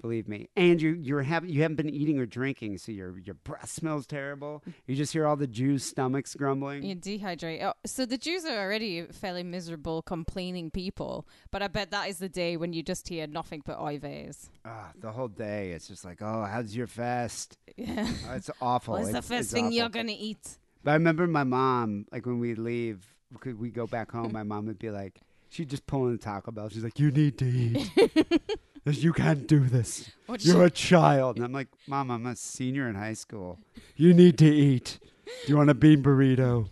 Believe 0.00 0.28
me. 0.28 0.48
And 0.56 0.80
you 0.80 0.90
you're 0.90 1.22
having 1.22 1.50
you 1.50 1.62
haven't 1.62 1.76
been 1.76 1.90
eating 1.90 2.18
or 2.18 2.26
drinking, 2.26 2.78
so 2.78 2.92
your 2.92 3.18
your 3.18 3.34
breath 3.34 3.70
smells 3.70 4.06
terrible. 4.06 4.62
You 4.86 4.96
just 4.96 5.12
hear 5.12 5.26
all 5.26 5.36
the 5.36 5.46
Jews' 5.46 5.84
stomachs 5.84 6.34
grumbling. 6.34 6.82
You 6.82 6.96
dehydrate. 6.96 7.62
Oh, 7.62 7.74
so 7.86 8.04
the 8.06 8.18
Jews 8.18 8.44
are 8.44 8.58
already 8.58 9.02
fairly 9.06 9.42
miserable, 9.42 10.02
complaining 10.02 10.70
people, 10.70 11.26
but 11.50 11.62
I 11.62 11.68
bet 11.68 11.90
that 11.90 12.08
is 12.08 12.18
the 12.18 12.28
day 12.28 12.56
when 12.56 12.72
you 12.72 12.82
just 12.82 13.08
hear 13.08 13.26
nothing 13.26 13.62
but 13.64 13.78
oives. 13.78 14.50
Ah, 14.64 14.90
the 14.98 15.12
whole 15.12 15.28
day, 15.28 15.72
it's 15.72 15.88
just 15.88 16.04
like, 16.04 16.20
oh, 16.20 16.44
how's 16.44 16.74
your 16.76 16.86
fast? 16.86 17.56
Yeah. 17.76 18.06
Oh, 18.28 18.32
it's 18.34 18.50
awful. 18.60 18.94
What's 18.94 19.12
the 19.12 19.22
first 19.22 19.40
it's 19.40 19.52
thing 19.52 19.72
you're 19.72 19.88
gonna 19.88 20.16
eat? 20.16 20.58
But 20.82 20.92
I 20.92 20.94
remember 20.94 21.26
my 21.26 21.44
mom, 21.44 22.06
like 22.12 22.26
when 22.26 22.38
we 22.40 22.54
leave, 22.54 23.14
could 23.40 23.58
we 23.58 23.70
go 23.70 23.86
back 23.86 24.12
home? 24.12 24.32
my 24.32 24.42
mom 24.42 24.66
would 24.66 24.78
be 24.78 24.90
like, 24.90 25.20
she'd 25.48 25.70
just 25.70 25.86
pull 25.86 26.06
in 26.06 26.12
the 26.12 26.18
Taco 26.18 26.50
Bell. 26.50 26.68
She's 26.68 26.84
like, 26.84 26.98
you 26.98 27.10
need 27.10 27.38
to 27.38 27.46
eat. 27.46 27.90
you 28.86 29.12
can't 29.12 29.46
do 29.46 29.60
this. 29.60 30.10
What 30.26 30.44
You're 30.44 30.56
she- 30.56 30.66
a 30.66 30.70
child. 30.70 31.36
And 31.36 31.44
I'm 31.44 31.52
like, 31.52 31.68
mom, 31.86 32.10
I'm 32.10 32.26
a 32.26 32.36
senior 32.36 32.88
in 32.88 32.94
high 32.94 33.14
school. 33.14 33.58
You 33.96 34.12
need 34.14 34.38
to 34.38 34.46
eat. 34.46 34.98
Do 35.24 35.52
you 35.52 35.56
want 35.56 35.70
a 35.70 35.74
bean 35.74 36.02
burrito? 36.02 36.68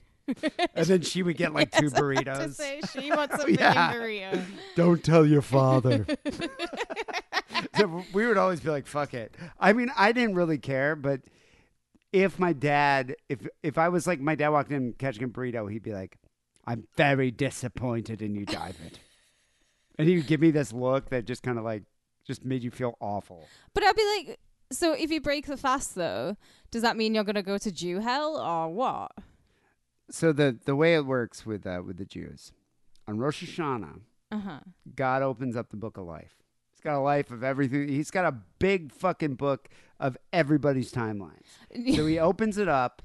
and 0.74 0.86
then 0.86 1.00
she 1.02 1.22
would 1.22 1.36
get 1.36 1.52
like 1.52 1.70
two 1.72 1.90
To 1.90 1.96
burritos. 1.96 2.44
To 2.44 2.52
say 2.52 2.80
she 2.92 3.10
wants 3.10 3.42
a 3.42 3.50
Yeah. 3.52 3.72
yeah. 3.74 3.92
burrito. 3.94 4.44
Don't 4.76 5.02
tell 5.04 5.26
your 5.26 5.42
father. 5.42 6.06
so 7.76 8.04
we 8.12 8.26
would 8.26 8.36
always 8.38 8.60
be 8.60 8.70
like, 8.70 8.86
"Fuck 8.86 9.14
it." 9.14 9.34
I 9.58 9.72
mean, 9.72 9.90
I 9.96 10.12
didn't 10.12 10.34
really 10.36 10.58
care, 10.58 10.94
but 10.96 11.20
if 12.12 12.38
my 12.38 12.52
dad, 12.52 13.16
if 13.28 13.46
if 13.62 13.78
I 13.78 13.88
was 13.88 14.06
like 14.06 14.20
my 14.20 14.34
dad 14.34 14.50
walked 14.50 14.70
in 14.72 14.92
catching 14.94 15.24
a 15.24 15.28
burrito, 15.28 15.70
he'd 15.70 15.82
be 15.82 15.92
like, 15.92 16.16
"I'm 16.66 16.86
very 16.96 17.30
disappointed 17.30 18.22
in 18.22 18.34
you, 18.34 18.46
David," 18.46 18.98
and 19.98 20.08
he 20.08 20.16
would 20.16 20.26
give 20.26 20.40
me 20.40 20.50
this 20.50 20.72
look 20.72 21.10
that 21.10 21.24
just 21.24 21.42
kind 21.42 21.58
of 21.58 21.64
like 21.64 21.82
just 22.26 22.44
made 22.44 22.62
you 22.62 22.70
feel 22.70 22.96
awful. 23.00 23.46
But 23.74 23.84
I'd 23.84 23.96
be 23.96 24.24
like, 24.28 24.40
so 24.70 24.92
if 24.92 25.10
you 25.10 25.20
break 25.20 25.46
the 25.46 25.56
fast 25.56 25.94
though, 25.94 26.36
does 26.70 26.82
that 26.82 26.96
mean 26.96 27.14
you're 27.14 27.24
gonna 27.24 27.42
go 27.42 27.58
to 27.58 27.70
Jew 27.72 27.98
hell 28.00 28.36
or 28.38 28.68
what? 28.72 29.12
So 30.10 30.32
the 30.32 30.56
the 30.64 30.76
way 30.76 30.94
it 30.94 31.06
works 31.06 31.46
with 31.46 31.66
uh, 31.66 31.82
with 31.84 31.96
the 31.98 32.04
Jews 32.04 32.52
on 33.08 33.18
Rosh 33.18 33.42
Hashanah, 33.44 34.00
Uh 34.30 34.38
huh. 34.38 34.60
God 34.94 35.22
opens 35.22 35.56
up 35.56 35.70
the 35.70 35.76
book 35.76 35.96
of 35.96 36.04
life. 36.04 36.36
He's 36.70 36.80
got 36.80 36.96
a 36.96 37.00
life 37.00 37.30
of 37.30 37.42
everything. 37.42 37.88
He's 37.88 38.10
got 38.10 38.24
a 38.24 38.36
big 38.58 38.92
fucking 38.92 39.34
book 39.36 39.68
of 40.00 40.16
everybody's 40.32 40.92
timelines. 40.92 41.46
So 41.96 42.06
he 42.06 42.18
opens 42.18 42.58
it 42.58 42.68
up 42.68 43.02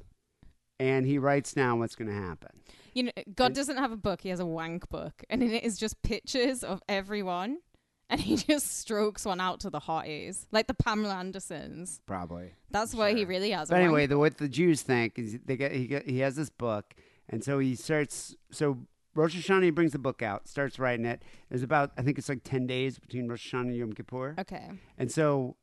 and 0.80 1.06
he 1.06 1.18
writes 1.18 1.54
down 1.54 1.80
what's 1.80 1.96
going 1.96 2.10
to 2.10 2.14
happen. 2.14 2.50
You 2.94 3.04
know, 3.04 3.12
God 3.36 3.54
doesn't 3.54 3.78
have 3.78 3.92
a 3.92 3.98
book; 3.98 4.22
he 4.22 4.30
has 4.30 4.40
a 4.40 4.46
wank 4.46 4.90
book, 4.90 5.24
and 5.30 5.44
in 5.44 5.54
it 5.54 5.64
is 5.64 5.78
just 5.78 6.02
pictures 6.02 6.64
of 6.64 6.82
everyone, 6.90 7.60
and 8.10 8.22
he 8.22 8.38
just 8.38 8.78
strokes 8.80 9.26
one 9.26 9.42
out 9.42 9.60
to 9.62 9.70
the 9.70 9.80
hotties, 9.82 10.46
like 10.52 10.68
the 10.68 10.74
Pamela 10.74 11.16
Andersons. 11.16 12.00
Probably. 12.06 12.54
That's 12.72 12.94
why 12.96 13.14
he 13.14 13.26
really 13.26 13.52
has. 13.52 13.70
But 13.70 13.80
anyway, 13.82 14.08
the, 14.08 14.18
what 14.18 14.38
the 14.38 14.48
Jews 14.48 14.82
think 14.82 15.20
is 15.20 15.38
they 15.46 15.58
get 15.58 15.72
he 15.74 15.88
get, 15.88 16.08
he 16.08 16.20
has 16.20 16.36
this 16.36 16.50
book, 16.50 16.94
and 17.30 17.44
so 17.44 17.60
he 17.60 17.76
starts. 17.76 18.36
So 18.52 18.78
Rosh 19.14 19.36
Hashanah, 19.36 19.64
he 19.64 19.70
brings 19.72 19.92
the 19.94 20.00
book 20.00 20.22
out, 20.22 20.48
starts 20.48 20.80
writing 20.80 21.06
it. 21.06 21.22
There's 21.50 21.64
about 21.64 21.92
I 21.98 22.02
think 22.02 22.18
it's 22.18 22.30
like 22.30 22.44
ten 22.44 22.66
days 22.68 22.98
between 23.00 23.28
Rosh 23.28 23.54
Hashanah 23.54 23.62
and 23.68 23.76
Yom 23.76 23.94
Kippur, 23.94 24.36
Okay. 24.40 24.70
and 24.98 25.12
so 25.12 25.56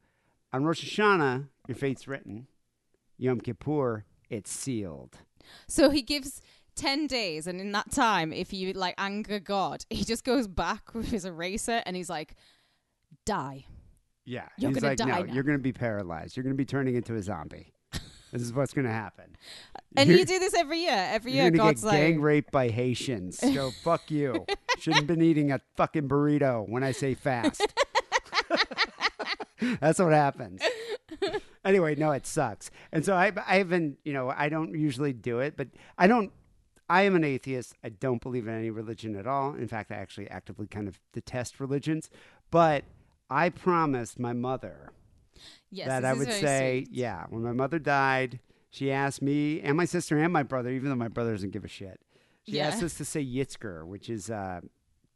on 0.52 0.64
Rosh 0.64 0.84
Hashanah, 0.84 1.48
your 1.68 1.76
fate's 1.76 2.06
written. 2.06 2.46
Yom 3.16 3.40
Kippur, 3.40 4.04
it's 4.28 4.50
sealed. 4.52 5.18
So 5.68 5.90
he 5.90 6.02
gives 6.02 6.40
10 6.74 7.06
days, 7.06 7.46
and 7.46 7.60
in 7.60 7.72
that 7.72 7.90
time, 7.90 8.32
if 8.32 8.52
you 8.52 8.72
like 8.72 8.94
anger 8.98 9.38
God, 9.38 9.84
he 9.90 10.05
just 10.05 10.24
goes 10.24 10.46
back 10.48 10.94
with 10.94 11.10
his 11.10 11.24
eraser 11.24 11.82
and 11.86 11.96
he's 11.96 12.10
like, 12.10 12.34
die. 13.24 13.66
Yeah, 14.24 14.48
You're 14.56 14.70
he's 14.70 14.78
gonna 14.78 14.90
like, 14.92 14.98
die 14.98 15.05
no, 15.06 15.22
now." 15.22 15.32
you're 15.32 15.42
going 15.42 15.59
to 15.59 15.62
be 15.62 15.72
paralyzed. 15.72 16.36
You're 16.36 16.44
going 16.44 16.55
to 16.55 16.59
be 16.59 16.64
turning 16.64 16.94
into 16.94 17.14
a 17.14 17.22
zombie. 17.22 17.72
this 18.32 18.42
is 18.42 18.52
what's 18.52 18.72
going 18.72 18.86
to 18.86 18.92
happen. 18.92 19.36
And 19.96 20.09
You're- 20.09 20.20
you 20.20 20.26
do 20.26 20.38
this 20.38 20.55
every 20.55 20.80
year. 20.80 21.09
Every 21.10 21.32
year, 21.32 21.51
God's 21.51 21.82
get 21.82 21.88
like, 21.88 21.98
gang 21.98 22.20
raped 22.20 22.51
by 22.51 22.68
Haitians. 22.68 23.38
So 23.38 23.70
fuck 23.82 24.10
you. 24.10 24.46
Shouldn't 24.78 25.02
have 25.02 25.06
been 25.06 25.22
eating 25.22 25.52
a 25.52 25.60
fucking 25.76 26.09
burrito 26.09 26.68
when 26.68 26.82
I 26.82 26.92
say 26.92 27.14
fast. 27.14 27.64
That's 29.80 29.98
what 29.98 30.12
happens. 30.12 30.62
Anyway, 31.64 31.94
no, 31.94 32.12
it 32.12 32.26
sucks. 32.26 32.70
And 32.92 33.05
so 33.05 33.14
I, 33.14 33.32
I 33.46 33.56
haven't, 33.59 33.98
you 34.05 34.12
know, 34.12 34.28
I 34.34 34.48
don't 34.48 34.74
usually 34.78 35.12
do 35.12 35.38
it, 35.40 35.56
but 35.56 35.68
I 35.96 36.06
don't. 36.06 36.30
I 36.89 37.02
am 37.02 37.15
an 37.16 37.24
atheist. 37.24 37.74
I 37.82 37.89
don't 37.89 38.20
believe 38.23 38.47
in 38.47 38.55
any 38.55 38.70
religion 38.70 39.16
at 39.16 39.27
all. 39.27 39.55
In 39.55 39.69
fact, 39.69 39.90
I 39.90 39.94
actually 39.97 40.28
actively 40.31 40.66
kind 40.66 40.86
of 40.89 40.98
detest 41.12 41.59
religions. 41.61 42.11
But 42.51 42.85
I 43.31 43.48
promised 43.48 44.19
my 44.19 44.32
mother 44.35 44.93
yes, 45.70 45.89
that 45.89 46.05
I 46.05 46.12
would 46.12 46.31
say, 46.31 46.85
sweet. 46.85 46.94
yeah, 46.97 47.24
when 47.31 47.43
my 47.43 47.52
mother 47.52 47.78
died, 47.78 48.39
she 48.70 48.93
asked 48.93 49.23
me 49.23 49.61
and 49.61 49.77
my 49.77 49.85
sister 49.86 50.19
and 50.19 50.32
my 50.32 50.43
brother, 50.43 50.70
even 50.70 50.90
though 50.90 50.94
my 50.97 51.09
brother 51.09 51.32
doesn't 51.32 51.51
give 51.52 51.65
a 51.65 51.69
shit, 51.69 52.01
she 52.47 52.56
Yeah. 52.56 52.66
asked 52.69 52.82
us 52.82 52.94
to 52.98 53.05
say 53.05 53.24
Yizkor, 53.24 53.86
which 53.86 54.11
is 54.11 54.31
uh, 54.31 54.61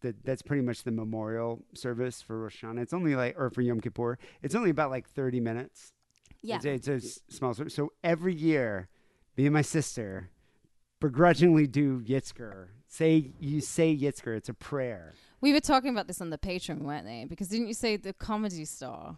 the, 0.01 0.15
that's 0.25 0.43
pretty 0.43 0.63
much 0.63 0.85
the 0.85 0.91
memorial 0.91 1.63
service 1.75 2.23
for 2.23 2.41
Rosh 2.41 2.65
Hashanah. 2.65 2.81
It's 2.83 2.95
only 2.95 3.15
like, 3.15 3.39
or 3.39 3.51
for 3.51 3.61
Yom 3.61 3.81
Kippur, 3.81 4.19
it's 4.43 4.55
only 4.55 4.71
about 4.71 4.91
like 4.91 5.07
30 5.09 5.41
minutes. 5.41 5.93
Yeah. 6.41 6.57
It's, 6.63 6.89
a- 6.89 6.93
it's 6.95 7.21
a 7.29 7.33
small 7.35 7.53
service. 7.53 7.75
So 7.75 7.93
every 8.03 8.35
year, 8.35 8.89
me 9.37 9.45
and 9.47 9.53
my 9.53 9.63
sister 9.63 10.31
begrudgingly 11.01 11.67
do 11.67 12.01
Yizkor. 12.01 12.69
Say, 12.87 13.33
you 13.39 13.61
say 13.61 13.97
Yizkor, 13.97 14.37
it's 14.37 14.49
a 14.49 14.55
prayer. 14.55 15.13
We 15.41 15.53
were 15.53 15.61
talking 15.61 15.91
about 15.91 16.07
this 16.09 16.21
on 16.21 16.31
the 16.31 16.39
Patreon, 16.39 16.81
weren't 16.81 17.05
they? 17.07 17.27
Because 17.29 17.49
didn't 17.49 17.69
you 17.69 17.75
say 17.75 17.97
the 17.97 18.13
comedy 18.13 18.65
store? 18.65 19.17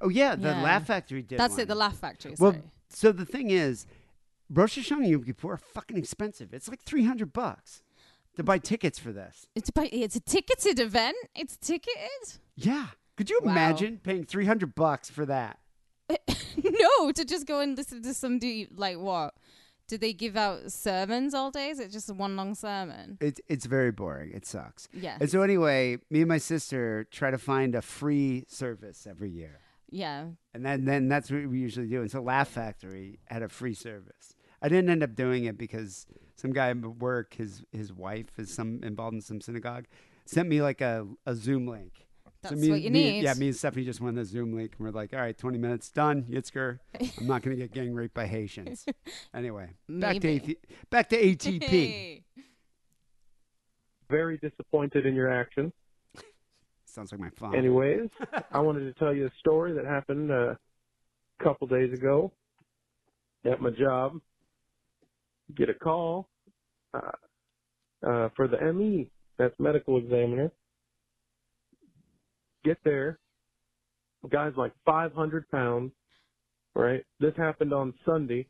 Oh, 0.00 0.08
yeah, 0.08 0.34
the 0.36 0.48
Yeah. 0.48 0.62
Laugh 0.62 0.86
Factory 0.86 1.22
did 1.22 1.38
That's 1.38 1.52
one. 1.52 1.60
it, 1.60 1.68
the 1.68 1.74
Laugh 1.74 1.96
Factory. 1.96 2.34
Well, 2.38 2.52
Sorry. 2.52 2.62
so 2.88 3.12
the 3.12 3.24
thing 3.24 3.50
is, 3.50 3.86
Rosh 4.52 4.78
Hashanah 4.78 4.96
and 4.98 5.08
Yom 5.08 5.24
Kippur 5.24 5.52
are 5.52 5.56
fucking 5.56 5.96
expensive. 5.96 6.52
It's 6.52 6.68
like 6.68 6.82
three 6.82 7.04
hundred 7.04 7.32
bucks 7.32 7.82
to 8.36 8.42
buy 8.42 8.58
tickets 8.58 8.98
for 8.98 9.12
this. 9.12 9.46
It's 9.54 9.68
about, 9.70 9.88
it's 9.92 10.16
a 10.16 10.20
ticketed 10.20 10.80
event. 10.80 11.16
It's 11.34 11.56
ticketed. 11.56 12.40
Yeah, 12.56 12.88
could 13.16 13.30
you 13.30 13.40
Wow. 13.42 13.52
imagine 13.52 14.00
paying 14.02 14.24
three 14.24 14.46
hundred 14.46 14.74
bucks 14.74 15.08
for 15.08 15.24
that? 15.26 15.58
no, 16.10 17.12
to 17.12 17.24
just 17.24 17.46
go 17.46 17.60
and 17.60 17.76
listen 17.76 18.02
to 18.02 18.12
somebody 18.12 18.66
like 18.74 18.98
what? 18.98 19.34
Do 19.90 19.98
they 19.98 20.12
give 20.12 20.36
out 20.36 20.70
sermons 20.70 21.34
all 21.34 21.50
day? 21.50 21.70
Is 21.70 21.80
it 21.80 21.90
just 21.90 22.10
one 22.14 22.36
long 22.36 22.54
sermon? 22.54 23.18
It's 23.20 23.40
it's 23.48 23.66
very 23.66 23.90
boring. 23.90 24.30
It 24.32 24.46
sucks. 24.46 24.88
Yeah. 24.92 25.16
And 25.20 25.28
so 25.28 25.42
anyway, 25.42 25.98
me 26.10 26.20
and 26.20 26.28
my 26.28 26.38
sister 26.38 27.08
try 27.10 27.32
to 27.32 27.38
find 27.38 27.74
a 27.74 27.82
free 27.82 28.44
service 28.46 29.04
every 29.04 29.30
year, 29.30 29.58
Yeah. 29.90 30.26
and 30.54 30.64
then 30.64 30.84
then 30.84 31.08
that's 31.08 31.28
what 31.28 31.44
we 31.48 31.58
usually 31.58 31.88
do. 31.88 32.02
And 32.02 32.10
so 32.10 32.22
Laugh 32.22 32.48
Factory 32.48 33.18
had 33.26 33.42
a 33.42 33.48
free 33.48 33.74
service. 33.74 34.36
I 34.62 34.68
didn't 34.68 34.90
end 34.90 35.02
up 35.02 35.16
doing 35.16 35.44
it 35.46 35.58
because 35.58 36.06
some 36.36 36.52
guy 36.52 36.70
at 36.70 36.76
work, 36.76 37.34
his 37.34 37.64
his 37.72 37.92
wife 37.92 38.38
is 38.38 38.54
some 38.54 38.80
involved 38.84 39.14
in 39.14 39.20
some 39.22 39.40
synagogue, 39.40 39.86
sent 40.24 40.48
me 40.48 40.62
like 40.62 40.80
a, 40.80 41.04
a 41.26 41.34
Zoom 41.34 41.66
link. 41.66 42.06
That's 42.42 42.54
me, 42.56 42.70
what 42.70 42.80
you 42.80 42.90
me- 42.90 43.12
need. 43.12 43.24
Yeah, 43.24 43.34
me 43.34 43.48
and 43.48 43.56
Stephanie 43.56 43.84
just 43.84 44.00
went 44.00 44.16
on 44.16 44.22
the 44.22 44.24
Zoom 44.24 44.54
link, 44.54 44.72
and 44.78 44.86
we're 44.86 44.92
like, 44.92 45.12
all 45.12 45.20
right, 45.20 45.36
20 45.36 45.58
minutes 45.58 45.90
done. 45.90 46.24
Yizkor, 46.24 46.78
I'm 47.18 47.26
not 47.26 47.42
going 47.42 47.56
to 47.56 47.62
get 47.62 47.72
gang 47.72 47.94
raped 47.94 48.14
by 48.14 48.26
Haitians. 48.26 48.86
Anyway, 49.34 49.70
back 49.88 50.20
to 50.20 50.36
AT- 50.36 50.56
back 50.90 51.08
to 51.10 51.16
ATP. 51.16 52.22
Very 54.10 54.38
disappointed 54.38 55.06
in 55.06 55.14
your 55.14 55.32
actions. 55.32 55.72
Sounds 56.84 57.12
like 57.12 57.20
my 57.20 57.30
phone. 57.30 57.54
Anyways, 57.54 58.08
I 58.52 58.58
wanted 58.60 58.92
to 58.92 58.98
tell 58.98 59.14
you 59.14 59.26
a 59.26 59.30
story 59.38 59.72
that 59.74 59.84
happened 59.84 60.32
uh, 60.32 60.54
a 60.54 61.44
couple 61.44 61.68
days 61.68 61.92
ago 61.92 62.32
at 63.44 63.60
my 63.60 63.70
job. 63.70 64.18
Get 65.54 65.68
a 65.68 65.74
call 65.74 66.28
uh, 66.92 67.00
uh, 68.06 68.28
for 68.34 68.48
the 68.48 68.72
ME, 68.72 69.10
that's 69.38 69.54
medical 69.60 69.96
examiner. 69.98 70.50
Get 72.64 72.78
there. 72.84 73.18
The 74.22 74.28
guy's 74.28 74.52
like 74.56 74.72
500 74.84 75.50
pounds, 75.50 75.92
right? 76.74 77.02
This 77.20 77.34
happened 77.36 77.72
on 77.72 77.94
Sunday. 78.04 78.46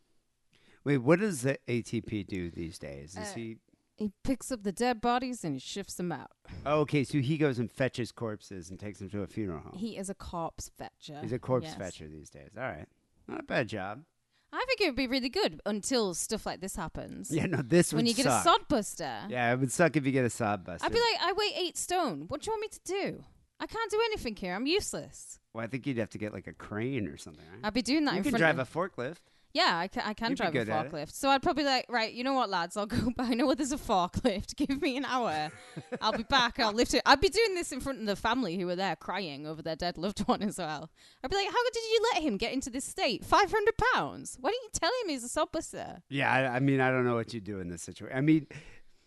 Wait, 0.84 0.98
what 0.98 1.20
does 1.20 1.42
the 1.42 1.58
ATP 1.68 2.26
do 2.26 2.50
these 2.50 2.78
days? 2.78 3.12
Is 3.16 3.30
Uh, 3.30 3.34
he 3.34 3.56
He 3.96 4.12
picks 4.24 4.50
up 4.50 4.62
the 4.62 4.72
dead 4.72 5.00
bodies 5.02 5.44
and 5.44 5.54
he 5.54 5.60
shifts 5.60 5.94
them 5.94 6.10
out. 6.10 6.30
oh, 6.64 6.80
okay? 6.80 7.04
So 7.04 7.18
he 7.18 7.36
goes 7.36 7.58
and 7.58 7.70
fetches 7.70 8.10
corpses 8.12 8.70
and 8.70 8.80
takes 8.80 8.98
them 8.98 9.10
to 9.10 9.20
a 9.22 9.26
funeral 9.26 9.60
home. 9.60 9.74
He 9.76 9.98
is 9.98 10.08
a 10.08 10.14
corpse 10.14 10.70
fetcher. 10.76 11.18
He's 11.20 11.32
a 11.32 11.38
corpse 11.38 11.66
Yes. 11.66 11.76
fetcher 11.76 12.08
these 12.08 12.30
days. 12.30 12.48
All 12.56 12.62
right, 12.64 12.88
not 13.28 13.40
a 13.40 13.42
bad 13.44 13.68
job. 13.68 14.04
I 14.52 14.64
think 14.66 14.80
it 14.80 14.86
would 14.86 14.96
be 14.96 15.06
really 15.06 15.28
good 15.28 15.60
until 15.66 16.14
stuff 16.14 16.44
like 16.46 16.60
this 16.60 16.74
happens. 16.76 17.30
Yeah, 17.30 17.44
no, 17.46 17.60
this 17.62 17.92
when 17.92 18.04
would 18.04 18.08
you 18.08 18.14
get 18.14 18.26
a 18.26 18.40
sod 18.42 18.66
buster. 18.68 19.20
Yeah, 19.28 19.52
it 19.52 19.60
would 19.60 19.70
suck 19.70 19.96
if 19.96 20.04
you 20.06 20.12
get 20.12 20.24
a 20.24 20.30
sod 20.30 20.64
busted. 20.64 20.86
I'd 20.86 20.92
be 20.94 20.98
like, 20.98 21.20
I 21.22 21.32
weigh 21.34 21.52
eight 21.56 21.76
stone. 21.76 22.24
What 22.28 22.40
do 22.40 22.46
you 22.50 22.52
want 22.54 22.62
me 22.62 22.68
to 22.68 22.80
do? 23.12 23.24
I 23.60 23.66
can't 23.66 23.90
do 23.90 24.00
anything 24.06 24.34
here. 24.36 24.54
I'm 24.54 24.66
useless. 24.66 25.38
well, 25.52 25.62
I 25.64 25.66
think 25.68 25.86
you'd 25.86 25.98
have 25.98 26.10
to 26.10 26.18
get 26.18 26.32
like 26.32 26.46
a 26.46 26.52
crane 26.54 27.06
or 27.06 27.16
something. 27.18 27.44
Right? 27.52 27.60
I'd 27.62 27.74
be 27.74 27.82
doing 27.82 28.04
that 28.06 28.16
in 28.16 28.22
front 28.22 28.26
of 28.26 28.26
you 28.26 28.28
in 28.28 28.32
can 28.32 28.40
front 28.40 28.56
drive 28.56 28.58
of 28.58 29.04
a 29.04 29.10
forklift. 29.12 29.18
Yeah, 29.52 29.78
I 29.78 29.88
can, 29.88 30.02
I 30.06 30.14
can 30.14 30.30
You'd 30.30 30.36
be 30.38 30.42
drive 30.42 30.48
a 30.50 30.52
good 30.52 30.68
at 30.70 30.86
it. 30.86 30.92
forklift. 30.92 31.12
So 31.12 31.28
I'd 31.28 31.42
probably 31.42 31.64
like, 31.64 31.84
right, 31.88 32.12
you 32.12 32.22
know 32.22 32.34
what, 32.34 32.48
lads? 32.50 32.76
I'll 32.76 32.86
go. 32.86 32.96
I 33.18 33.34
know 33.34 33.46
where 33.46 33.56
there's 33.56 33.72
a 33.72 33.76
forklift. 33.76 34.54
Give 34.56 34.80
me 34.80 34.96
an 34.96 35.04
hour. 35.04 35.50
I'll 36.00 36.12
be 36.16 36.22
back. 36.22 36.60
I'll 36.60 36.72
lift 36.72 36.94
it. 36.94 37.02
I'd 37.04 37.20
be 37.20 37.28
doing 37.30 37.56
this 37.56 37.72
in 37.72 37.80
front 37.80 37.98
of 37.98 38.06
the 38.06 38.14
family 38.14 38.56
who 38.56 38.66
were 38.66 38.76
there 38.76 38.94
crying 38.94 39.48
over 39.48 39.60
their 39.60 39.74
dead 39.74 39.98
loved 39.98 40.20
one 40.20 40.40
as 40.42 40.58
well. 40.58 40.88
I'd 41.24 41.30
be 41.30 41.36
like, 41.36 41.48
how 41.48 41.64
did 41.64 41.74
you 41.82 42.00
let 42.14 42.22
him 42.22 42.36
get 42.36 42.52
into 42.52 42.70
this 42.70 42.84
state? 42.84 43.24
500 43.24 43.74
pounds? 43.92 44.36
Why 44.40 44.50
didn't 44.50 44.62
you 44.62 44.70
tell 44.72 44.90
him 45.02 45.08
he's 45.08 45.24
a 45.24 45.28
sod 45.28 45.50
buster? 45.50 46.02
Yeah, 46.08 46.32
I, 46.32 46.56
I 46.56 46.60
mean, 46.60 46.80
I 46.80 46.90
don't 46.92 47.04
know 47.04 47.16
what 47.16 47.34
you 47.34 47.40
do 47.40 47.58
in 47.58 47.68
this 47.68 47.82
situation. 47.82 48.16
I 48.16 48.20
mean, 48.20 48.46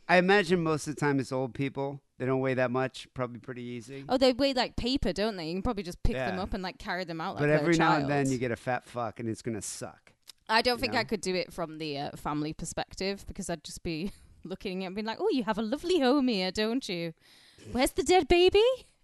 I 0.09 0.17
imagine 0.17 0.61
most 0.61 0.88
of 0.88 0.95
the 0.95 0.99
time 0.99 1.21
it's 1.21 1.31
old 1.31 1.53
people. 1.53 2.01
They 2.23 2.27
don't 2.27 2.39
weigh 2.39 2.53
that 2.53 2.71
much. 2.71 3.05
Probably 3.13 3.41
pretty 3.41 3.63
easy. 3.63 4.05
Oh, 4.07 4.17
they 4.17 4.31
weigh 4.31 4.53
like 4.53 4.77
paper, 4.77 5.11
don't 5.11 5.35
they? 5.35 5.47
You 5.47 5.55
can 5.55 5.61
probably 5.61 5.83
just 5.83 6.01
pick 6.03 6.15
them 6.15 6.39
up 6.39 6.53
and 6.53 6.63
like 6.63 6.77
carry 6.77 7.03
them 7.03 7.19
out 7.19 7.35
like 7.35 7.41
but 7.41 7.49
every 7.49 7.75
now 7.75 7.97
and 7.97 8.09
then 8.09 8.31
you 8.31 8.37
get 8.37 8.49
a 8.49 8.55
fat 8.55 8.85
fuck, 8.85 9.19
and 9.19 9.27
it's 9.27 9.41
gonna 9.41 9.61
suck. 9.61 10.13
I 10.47 10.61
don't 10.61 10.79
think 10.79 10.93
know? 10.93 10.99
I 10.99 11.03
could 11.03 11.19
do 11.19 11.35
it 11.35 11.51
from 11.51 11.79
the 11.79 11.97
uh, 11.97 12.11
family 12.15 12.53
perspective 12.53 13.25
because 13.27 13.49
I'd 13.49 13.65
just 13.65 13.83
be 13.83 14.13
looking 14.45 14.85
at 14.85 14.95
being 14.95 15.05
like, 15.05 15.17
oh, 15.19 15.27
you 15.33 15.43
have 15.43 15.57
a 15.57 15.61
lovely 15.61 15.99
home 15.99 16.29
here, 16.29 16.49
don't 16.49 16.87
you? 16.87 17.13
Where's 17.73 17.91
the 17.91 18.03
dead 18.03 18.29
baby? 18.29 18.63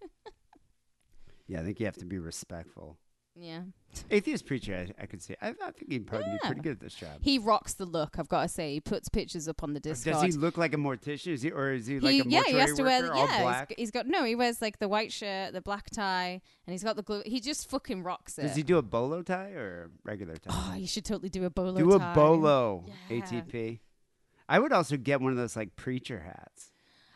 Yeah, 1.46 1.60
I 1.60 1.64
think 1.64 1.78
you 1.80 1.86
have 1.86 1.96
to 1.96 2.06
be 2.06 2.18
respectful. 2.18 2.96
Yeah. 3.34 3.62
Atheist 4.10 4.46
preacher, 4.46 4.74
I, 4.74 5.02
I 5.02 5.06
could 5.06 5.22
see. 5.22 5.34
I, 5.40 5.48
I 5.48 5.70
think 5.72 5.90
he'd 5.90 6.06
probably 6.06 6.30
be 6.32 6.38
pretty 6.44 6.60
good 6.60 6.72
at 6.72 6.80
this 6.80 6.94
job. 6.94 7.18
He 7.20 7.38
rocks 7.38 7.74
the 7.74 7.84
look, 7.84 8.18
I've 8.18 8.28
got 8.28 8.42
to 8.42 8.48
say. 8.48 8.74
He 8.74 8.80
puts 8.80 9.08
pictures 9.08 9.48
up 9.48 9.62
on 9.62 9.72
the 9.72 9.80
Discord. 9.80 10.14
Does 10.14 10.34
he 10.34 10.40
look 10.40 10.56
like 10.56 10.74
a 10.74 10.76
mortician? 10.76 11.32
Is 11.32 11.42
he, 11.42 11.50
or 11.50 11.72
is 11.72 11.86
he 11.86 12.00
like 12.00 12.12
a 12.12 12.16
yeah, 12.28 12.40
mortuary 12.40 12.52
he 12.52 12.58
has 12.58 12.74
to 12.74 12.82
wear 12.82 13.02
worker, 13.02 13.12
all 13.14 13.18
yeah. 13.18 13.32
he's 13.32 13.42
black? 13.42 13.68
g- 13.70 13.74
he's 13.78 13.90
got 13.90 14.06
no. 14.06 14.24
He 14.24 14.34
wears 14.34 14.62
like 14.62 14.78
the 14.78 14.88
white 14.88 15.12
shirt, 15.12 15.52
the 15.52 15.60
black 15.60 15.90
tie, 15.90 16.40
and 16.66 16.72
he's 16.72 16.84
got 16.84 16.96
the 16.96 17.02
glue. 17.02 17.22
He 17.26 17.40
just 17.40 17.68
fucking 17.68 18.02
rocks 18.02 18.38
it. 18.38 18.42
Does 18.42 18.56
he 18.56 18.62
do 18.62 18.78
a 18.78 18.82
bolo 18.82 19.22
tie 19.22 19.50
or 19.50 19.90
regular 20.04 20.36
tie? 20.36 20.50
oh, 20.52 20.74
you 20.76 20.86
should 20.86 21.04
totally 21.04 21.28
do 21.28 21.44
a 21.44 21.50
bolo. 21.50 21.78
do 21.78 21.92
a 21.94 21.98
tie. 21.98 22.14
bolo 22.14 22.84
Yeah. 23.08 23.20
ATP. 23.20 23.80
I 24.48 24.58
would 24.58 24.72
also 24.72 24.96
get 24.96 25.20
one 25.20 25.30
of 25.30 25.38
those 25.38 25.54
like 25.56 25.76
preacher 25.76 26.20
hats, 26.20 26.72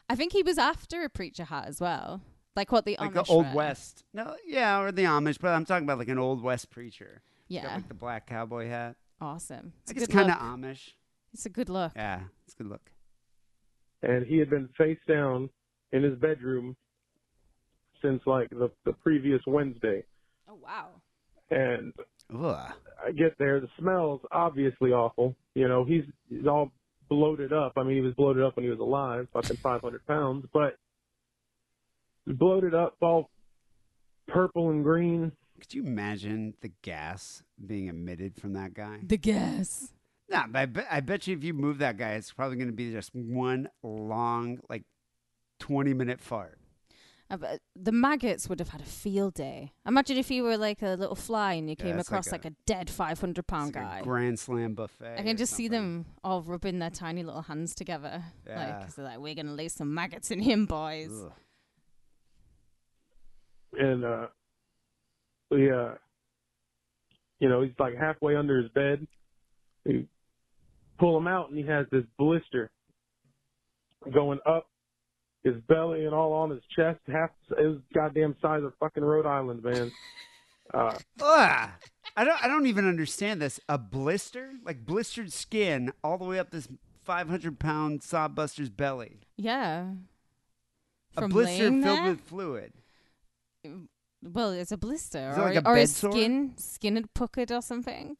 I 0.08 0.16
think 0.16 0.32
he 0.32 0.42
was 0.42 0.58
after 0.58 1.02
a 1.02 1.08
preacher 1.08 1.44
hat 1.44 1.64
as 1.66 1.80
well, 1.80 2.20
like 2.56 2.70
what 2.72 2.84
the 2.84 2.96
like 3.00 3.12
Amish 3.12 3.26
the 3.26 3.32
old 3.32 3.46
wear. 3.46 3.54
west. 3.54 4.04
No, 4.12 4.36
yeah, 4.46 4.80
or 4.80 4.92
the 4.92 5.04
Amish, 5.04 5.38
but 5.40 5.48
I'm 5.48 5.64
talking 5.64 5.84
about 5.84 5.98
like 5.98 6.08
an 6.08 6.18
old 6.18 6.42
west 6.42 6.70
preacher. 6.70 7.22
He's 7.48 7.60
got, 7.60 7.64
Yeah, 7.68 7.74
like 7.76 7.88
the 7.88 7.94
black 7.94 8.26
cowboy 8.26 8.68
hat. 8.68 8.96
awesome. 9.20 9.72
It's 9.82 9.90
I 9.90 9.92
a 9.92 9.94
guess 9.94 10.06
good 10.06 10.12
kind 10.14 10.28
look. 10.28 10.36
of 10.36 10.42
Amish. 10.42 10.90
It's 11.32 11.46
a 11.46 11.50
good 11.50 11.68
look. 11.68 11.92
Yeah, 11.96 12.20
it's 12.44 12.54
a 12.54 12.56
good 12.62 12.68
look. 12.70 12.90
and 14.02 14.26
he 14.26 14.38
had 14.38 14.50
been 14.50 14.68
face 14.78 14.98
down 15.08 15.48
in 15.92 16.02
his 16.02 16.16
bedroom 16.18 16.76
since 18.02 18.22
like 18.26 18.50
the 18.50 18.70
the 18.84 18.92
previous 18.92 19.40
Wednesday. 19.46 20.04
Oh 20.48 20.58
wow. 20.62 20.88
And 21.50 21.92
Ugh. 22.34 22.72
I 23.06 23.10
get 23.12 23.36
there, 23.38 23.60
the 23.60 23.68
smell's 23.78 24.20
obviously 24.32 24.92
awful. 24.92 25.34
You 25.54 25.68
know, 25.68 25.84
he's 25.84 26.04
he's 26.28 26.46
all 26.46 26.70
bloated 27.08 27.52
up. 27.52 27.72
I 27.76 27.82
mean, 27.82 27.96
he 27.96 28.00
was 28.00 28.14
bloated 28.14 28.42
up 28.42 28.56
when 28.56 28.64
he 28.64 28.70
was 28.70 28.78
alive, 28.80 29.28
fucking 29.32 29.56
500 29.58 30.06
pounds, 30.06 30.46
but 30.52 30.62
he's 30.64 30.76
bloated 32.26 32.74
up, 32.74 32.96
all 33.00 33.30
purple 34.26 34.70
and 34.70 34.82
green. 34.84 35.32
Could 35.60 35.74
you 35.74 35.84
imagine 35.84 36.54
the 36.60 36.72
gas 36.82 37.42
being 37.64 37.86
emitted 37.88 38.36
from 38.36 38.52
that 38.54 38.74
guy? 38.74 38.98
The 39.02 39.16
gas. 39.16 39.92
Nah, 40.28 40.46
but 40.46 40.58
I 40.58 40.66
bet, 40.66 40.86
I 40.90 41.00
bet 41.00 41.26
you 41.26 41.36
if 41.36 41.44
you 41.44 41.54
move 41.54 41.78
that 41.78 41.96
guy, 41.96 42.12
it's 42.12 42.32
probably 42.32 42.56
going 42.56 42.68
to 42.68 42.74
be 42.74 42.90
just 42.90 43.14
one 43.14 43.68
long, 43.82 44.58
like, 44.68 44.84
20 45.60 45.94
minute 45.94 46.20
fart. 46.20 46.58
Uh, 47.30 47.36
but 47.38 47.60
the 47.74 47.92
maggots 47.92 48.48
would 48.48 48.58
have 48.58 48.68
had 48.70 48.80
a 48.82 48.84
field 48.84 49.32
day. 49.34 49.72
Imagine 49.86 50.18
if 50.18 50.30
you 50.30 50.42
were 50.42 50.58
like 50.58 50.82
a 50.82 50.94
little 50.94 51.14
fly 51.14 51.54
and 51.54 51.70
you 51.70 51.76
Yeah, 51.78 51.84
came 51.86 51.98
it's 51.98 52.08
across 52.08 52.26
like 52.30 52.44
like 52.44 52.52
a- 52.52 52.54
a, 52.54 52.64
dead 52.66 52.90
500 52.90 53.46
pound 53.46 53.68
It's 53.68 53.76
like 53.76 53.84
guy. 53.84 53.98
a 54.00 54.02
Grand 54.02 54.38
Slam 54.38 54.74
buffet. 54.74 55.06
I 55.18 55.20
or 55.20 55.24
can 55.24 55.36
just 55.38 55.54
see 55.54 55.66
something. 55.66 55.80
them 56.02 56.06
all 56.22 56.42
rubbing 56.42 56.80
their 56.80 56.90
tiny 56.90 57.22
little 57.22 57.40
hands 57.42 57.74
together. 57.74 58.22
Like, 58.46 58.56
Yeah. 58.56 58.82
'cause 58.82 58.94
they're 58.96 59.04
like, 59.06 59.18
we're 59.20 59.34
going 59.34 59.46
to 59.46 59.52
lay 59.52 59.68
some 59.68 59.94
maggots 59.94 60.30
in 60.30 60.40
him, 60.40 60.66
boys. 60.66 61.10
Ugh. 61.12 61.32
And, 63.78 64.04
uh, 64.04 64.26
we, 65.50 65.70
uh, 65.70 65.92
you 67.38 67.48
know, 67.48 67.62
he's 67.62 67.72
like 67.78 67.96
halfway 67.96 68.36
under 68.36 68.60
his 68.60 68.70
bed. 68.72 69.06
You 69.84 70.06
pull 70.98 71.16
him 71.18 71.26
out 71.28 71.50
and 71.50 71.58
he 71.58 71.64
has 71.66 71.86
this 71.90 72.04
blister 72.18 72.70
going 74.12 74.38
up 74.46 74.66
his 75.42 75.56
belly 75.68 76.06
and 76.06 76.14
all 76.14 76.32
on 76.32 76.50
his 76.50 76.62
chest, 76.74 77.00
half 77.06 77.30
his 77.58 77.76
goddamn 77.94 78.34
size 78.40 78.62
of 78.62 78.72
fucking 78.80 79.04
Rhode 79.04 79.26
Island, 79.26 79.62
man. 79.62 79.92
Uh, 80.72 80.96
Ugh. 81.20 81.70
I 82.16 82.24
don't. 82.24 82.42
I 82.42 82.48
don't 82.48 82.66
even 82.66 82.88
understand 82.88 83.40
this. 83.40 83.60
A 83.68 83.76
blister, 83.76 84.54
like 84.64 84.86
blistered 84.86 85.30
skin, 85.30 85.92
all 86.02 86.16
the 86.16 86.24
way 86.24 86.38
up 86.38 86.50
this 86.50 86.66
500 87.04 87.58
pound 87.58 88.02
sawbuster's 88.02 88.70
belly. 88.70 89.20
Yeah. 89.36 89.90
a 91.18 91.28
blister 91.28 91.68
filled 91.68 91.84
there? 91.84 92.04
with 92.04 92.20
fluid. 92.22 92.72
Well, 94.22 94.52
it's 94.52 94.72
a 94.72 94.76
blister. 94.78 95.30
Is 95.32 95.38
or 95.38 95.42
like 95.42 95.56
a 95.56 95.68
or 95.68 95.86
sore? 95.86 96.12
skin, 96.12 96.54
skin 96.56 96.96
had 96.96 97.12
puckered 97.14 97.52
or 97.52 97.60
something. 97.62 98.16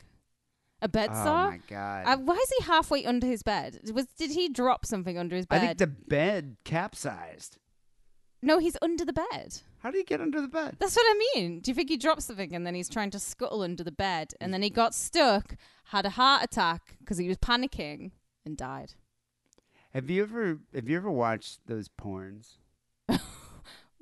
A 0.82 0.88
bed 0.88 1.10
oh 1.12 1.24
sore? 1.24 1.50
my 1.52 1.60
god! 1.68 2.02
Uh, 2.06 2.16
why 2.18 2.34
is 2.34 2.52
he 2.58 2.64
halfway 2.64 3.06
under 3.06 3.26
his 3.26 3.42
bed? 3.42 3.80
Was 3.94 4.06
Did 4.18 4.32
he 4.32 4.48
drop 4.50 4.84
something 4.84 5.16
under 5.16 5.34
his 5.34 5.46
bed? 5.46 5.56
I 5.62 5.66
think 5.66 5.78
the 5.78 5.86
bed 5.86 6.56
capsized. 6.64 7.56
no, 8.42 8.58
he's 8.58 8.76
under 8.82 9.04
the 9.06 9.14
bed. 9.14 9.62
How 9.78 9.90
do 9.90 9.96
you 9.98 10.04
get 10.04 10.20
under 10.20 10.40
the 10.42 10.48
bed? 10.48 10.76
That's 10.78 10.96
what 10.96 11.06
I 11.06 11.18
mean. 11.34 11.60
Do 11.60 11.70
you 11.70 11.74
think 11.74 11.88
he 11.88 11.96
dropped 11.96 12.22
something 12.22 12.54
and 12.54 12.66
then 12.66 12.74
he's 12.74 12.88
trying 12.90 13.10
to 13.12 13.18
scuttle 13.18 13.62
under 13.62 13.82
the 13.84 13.92
bed 13.92 14.32
and 14.40 14.52
then 14.52 14.62
he 14.62 14.68
got 14.70 14.94
stuck, 14.94 15.56
had 15.84 16.04
a 16.04 16.10
heart 16.10 16.42
attack 16.44 16.96
because 17.00 17.16
he 17.18 17.28
was 17.28 17.38
panicking 17.38 18.10
and 18.44 18.56
died? 18.56 18.92
Have 19.94 20.10
you 20.10 20.22
ever 20.22 20.58
have 20.74 20.88
you 20.88 20.96
ever 20.96 21.10
watched 21.10 21.60
those 21.66 21.88
porns? 21.88 22.56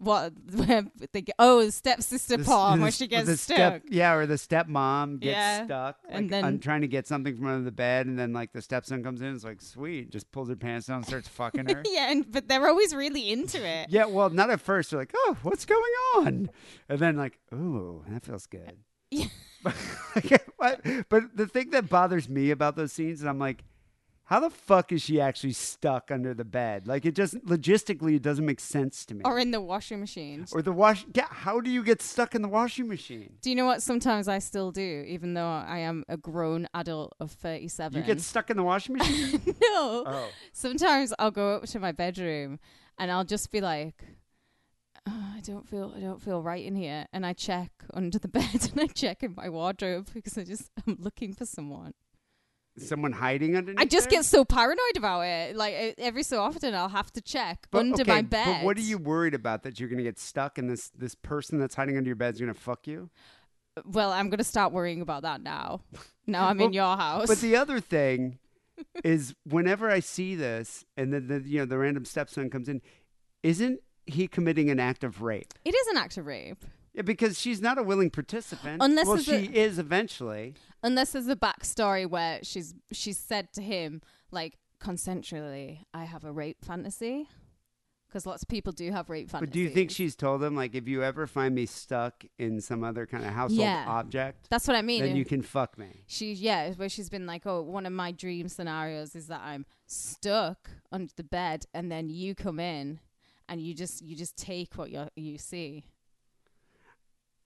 What? 0.03 0.33
Where 0.53 0.85
they 1.13 1.23
get, 1.23 1.37
oh, 1.39 1.65
the 1.65 1.71
stepsister 1.73 2.37
The 2.37 2.45
porn 2.45 2.79
the 2.79 2.83
where 2.83 2.91
she 2.91 3.05
the 3.05 3.09
gets 3.25 3.41
step, 3.41 3.83
stuck. 3.83 3.83
yeah, 3.89 4.13
or 4.15 4.27
the 4.27 4.35
stepmom 4.35 5.21
gets 5.21 5.33
Yeah, 5.33 5.65
stuck, 5.65 5.99
like, 6.05 6.15
and 6.19 6.29
then- 6.31 6.45
I'm 6.45 6.59
trying 6.59 6.81
to 6.81 6.89
get 6.89 7.07
something 7.07 7.37
from 7.37 7.47
under 7.47 7.65
the 7.65 7.71
bed, 7.73 8.07
and 8.07 8.19
then 8.19 8.33
like 8.33 8.53
the 8.53 8.61
stepson 8.63 9.05
comes 9.05 9.23
in, 9.23 9.33
it's 9.35 9.45
like 9.45 9.61
sweet, 9.63 10.11
just 10.11 10.31
pulls 10.33 10.49
her 10.49 10.57
pants 10.57 10.89
down, 10.89 10.97
and 10.99 11.07
starts 11.07 11.29
fucking 11.29 11.69
her. 11.69 11.83
yeah, 11.91 12.11
and, 12.11 12.31
but 12.31 12.49
they're 12.49 12.67
always 12.67 12.95
really 12.95 13.31
into 13.31 13.65
it. 13.65 13.89
yeah, 13.91 14.07
well, 14.07 14.29
not 14.31 14.51
at 14.51 14.61
first. 14.61 14.91
They're 14.91 14.99
like, 15.01 15.13
oh, 15.15 15.37
what's 15.43 15.65
going 15.65 15.83
on? 16.17 16.51
And 16.89 16.99
then 16.99 17.17
like, 17.17 17.39
ooh, 17.55 18.05
that 18.09 18.25
feels 18.25 18.47
good. 18.47 18.79
Yeah. 19.11 19.27
What? 20.57 20.81
but 21.09 21.37
the 21.37 21.47
thing 21.47 21.71
that 21.71 21.89
bothers 21.89 22.29
me 22.29 22.51
about 22.51 22.77
those 22.77 22.93
scenes, 22.93 23.21
and 23.21 23.29
I'm 23.31 23.39
like, 23.39 23.65
How 24.33 24.41
the 24.41 24.49
fuck 24.49 24.93
is 24.93 25.03
she 25.03 25.21
actually 25.21 25.53
stuck 25.53 26.11
under 26.11 26.33
the 26.33 26.47
bed? 26.47 26.87
Like 26.87 27.05
it 27.05 27.15
just 27.15 27.35
logistically 27.45 28.17
it 28.17 28.23
doesn't 28.23 28.47
make 28.47 28.61
sense 28.61 29.05
to 29.05 29.15
me. 29.15 29.21
Or 29.27 29.39
in 29.39 29.51
the 29.51 29.61
washing 29.61 30.01
machine. 30.01 30.47
Or 30.53 30.63
the 30.63 30.73
wash. 30.73 31.05
Yeah, 31.13 31.27
how 31.29 31.61
do 31.61 31.69
you 31.69 31.85
get 31.85 32.01
stuck 32.01 32.35
in 32.35 32.41
the 32.41 32.49
washing 32.49 32.89
machine? 32.89 33.35
Do 33.43 33.51
you 33.51 33.57
know 33.57 33.67
what 33.67 33.83
sometimes 33.83 34.29
I 34.29 34.39
still 34.39 34.71
do, 34.73 35.05
even 35.07 35.35
though 35.35 35.45
I 35.45 35.81
am 35.81 36.05
a 36.09 36.17
grown 36.17 36.67
adult 36.73 37.13
of 37.21 37.31
37? 37.31 38.01
You 38.01 38.07
get 38.07 38.23
stuck 38.23 38.49
in 38.49 38.57
the 38.57 38.63
washing 38.63 38.97
machine? 38.97 39.39
no. 39.47 40.05
oh. 40.07 40.29
Sometimes 40.55 41.13
I'll 41.19 41.31
go 41.31 41.57
up 41.57 41.67
to 41.67 41.79
my 41.79 41.93
bedroom 41.93 42.59
and 42.99 43.13
I'll 43.13 43.25
just 43.25 43.51
be 43.51 43.61
like, 43.61 44.03
"Oh, 45.07 45.33
I 45.37 45.41
don't 45.41 45.69
feel 45.69 45.93
I 45.95 46.01
don't 46.01 46.23
feel 46.23 46.41
right 46.41 46.65
in 46.65 46.75
here, 46.75 47.07
and 47.13 47.27
I 47.27 47.35
check 47.35 47.71
under 47.93 48.19
the 48.19 48.29
bed 48.39 48.71
and 48.73 48.81
I 48.81 48.87
check 48.87 49.23
in 49.23 49.35
my 49.35 49.51
wardrobe 49.51 50.09
because 50.15 50.39
I 50.39 50.45
just 50.45 50.71
I'm 50.87 50.97
looking 50.99 51.35
for 51.35 51.45
someone. 51.45 51.93
Someone 52.79 53.13
hiding 53.13 53.57
underneath 53.57 53.79
I 53.81 53.85
just 53.85 54.09
there? 54.09 54.19
get 54.21 54.25
so 54.25 54.45
paranoid 54.45 54.97
about 54.97 55.21
it. 55.23 55.57
Like 55.57 55.95
every 55.99 56.23
so 56.23 56.41
often, 56.41 56.75
I'll 56.75 56.89
have 56.89 57.13
to 57.13 57.21
check 57.21 57.67
But, 57.71 57.81
under 57.81 58.03
okay, 58.03 58.11
my 58.11 58.23
bed. 58.23 58.47
But 58.47 58.65
what 58.65 58.77
are 58.79 58.81
you 58.83 58.97
worried 58.97 59.35
about? 59.35 59.63
That 59.65 59.79
you're 59.79 59.89
going 59.91 59.99
to 59.99 60.05
get 60.05 60.19
stuck 60.19 60.57
and 60.57 60.71
this, 60.71 60.89
this 60.91 61.15
person 61.15 61.59
that's 61.59 61.75
hiding 61.75 61.97
under 61.99 62.09
your 62.09 62.17
bed 62.17 62.35
is 62.35 62.41
going 62.41 62.53
to 62.53 62.59
fuck 62.59 62.87
you? 62.87 63.11
Well, 63.87 64.13
I'm 64.13 64.29
gonna 64.29 64.45
start 64.45 64.71
worrying 64.73 65.01
about 65.01 65.23
that 65.23 65.43
now. 65.43 65.81
Now 66.27 66.47
I'm 66.47 66.61
in 66.61 66.75
your 66.75 66.95
house. 66.95 67.27
But 67.27 67.39
the 67.41 67.57
other 67.63 67.81
thing 67.81 68.39
is, 69.03 69.35
whenever 69.45 69.91
I 69.91 70.01
see 70.01 70.35
this, 70.35 70.85
and 70.97 71.11
then 71.11 71.27
the 71.27 71.41
you 71.41 71.61
know 71.61 71.65
the 71.65 71.79
random 71.79 72.05
stepson 72.05 72.51
comes 72.51 72.69
in, 72.69 72.83
isn't 73.43 73.81
he 74.05 74.29
committing 74.29 74.69
an 74.69 74.79
act 74.79 75.05
of 75.05 75.23
rape? 75.23 75.55
it 75.65 75.75
is 75.75 75.87
an 75.89 75.97
act 75.97 76.19
of 76.19 76.27
rape. 76.27 76.67
Yeah, 76.93 77.01
because 77.01 77.41
she's 77.41 77.63
not 77.63 77.79
a 77.79 77.83
willing 77.83 78.11
participant. 78.11 78.83
Unless 78.83 79.07
well, 79.07 79.17
she 79.17 79.33
a- 79.47 79.51
is 79.65 79.79
eventually. 79.79 80.55
Unless 80.83 81.13
there's 81.13 81.29
a 81.29 81.37
backstory 81.37 82.09
where 82.09 82.41
she's 82.43 82.75
she's 82.91 83.19
said 83.19 83.53
to 83.55 83.63
him 83.63 84.01
like 84.31 84.59
consensually, 84.81 85.85
"I 85.95 86.05
have 86.05 86.25
a 86.25 86.33
rape 86.33 86.65
fantasy," 86.65 87.29
because 88.09 88.27
lots 88.27 88.43
of 88.43 88.49
people 88.49 88.73
do 88.73 88.91
have 88.91 89.09
rape 89.09 89.31
fantasies. 89.31 89.49
But 89.51 89.53
do 89.55 89.61
you 89.61 89.71
think 89.71 89.91
she's 89.91 90.15
told 90.17 90.43
him 90.43 90.55
like, 90.57 90.75
if 90.75 90.89
you 90.89 91.03
ever 91.03 91.27
find 91.27 91.55
me 91.55 91.67
stuck 91.67 92.25
in 92.39 92.61
some 92.61 92.83
other 92.85 93.07
kind 93.07 93.25
of 93.25 93.33
household 93.33 93.61
Yeah. 93.61 93.85
object, 93.89 94.49
That's 94.51 94.67
what 94.67 94.77
I 94.77 94.83
mean. 94.83 95.03
then 95.03 95.17
you 95.17 95.25
can 95.25 95.43
fuck 95.43 95.79
me? 95.79 96.05
She 96.07 96.33
yeah, 96.33 96.73
where 96.75 96.89
she's 96.89 97.09
been 97.09 97.27
like, 97.27 97.47
"Oh, 97.47 97.63
one 97.63 97.87
of 97.87 97.93
my 97.93 98.11
dream 98.13 98.49
scenarios 98.49 99.15
is 99.15 99.29
that 99.29 99.41
I'm 99.43 99.67
stuck 99.87 100.69
under 100.91 101.13
the 101.17 101.25
bed, 101.25 101.67
and 101.73 101.91
then 101.93 102.09
you 102.09 102.35
come 102.35 102.59
in, 102.59 103.01
and 103.49 103.61
you 103.61 103.73
just 103.75 104.03
you 104.03 104.17
just 104.17 104.37
take 104.37 104.77
what 104.77 104.91
you 104.91 105.09
you 105.15 105.39
see." 105.39 105.85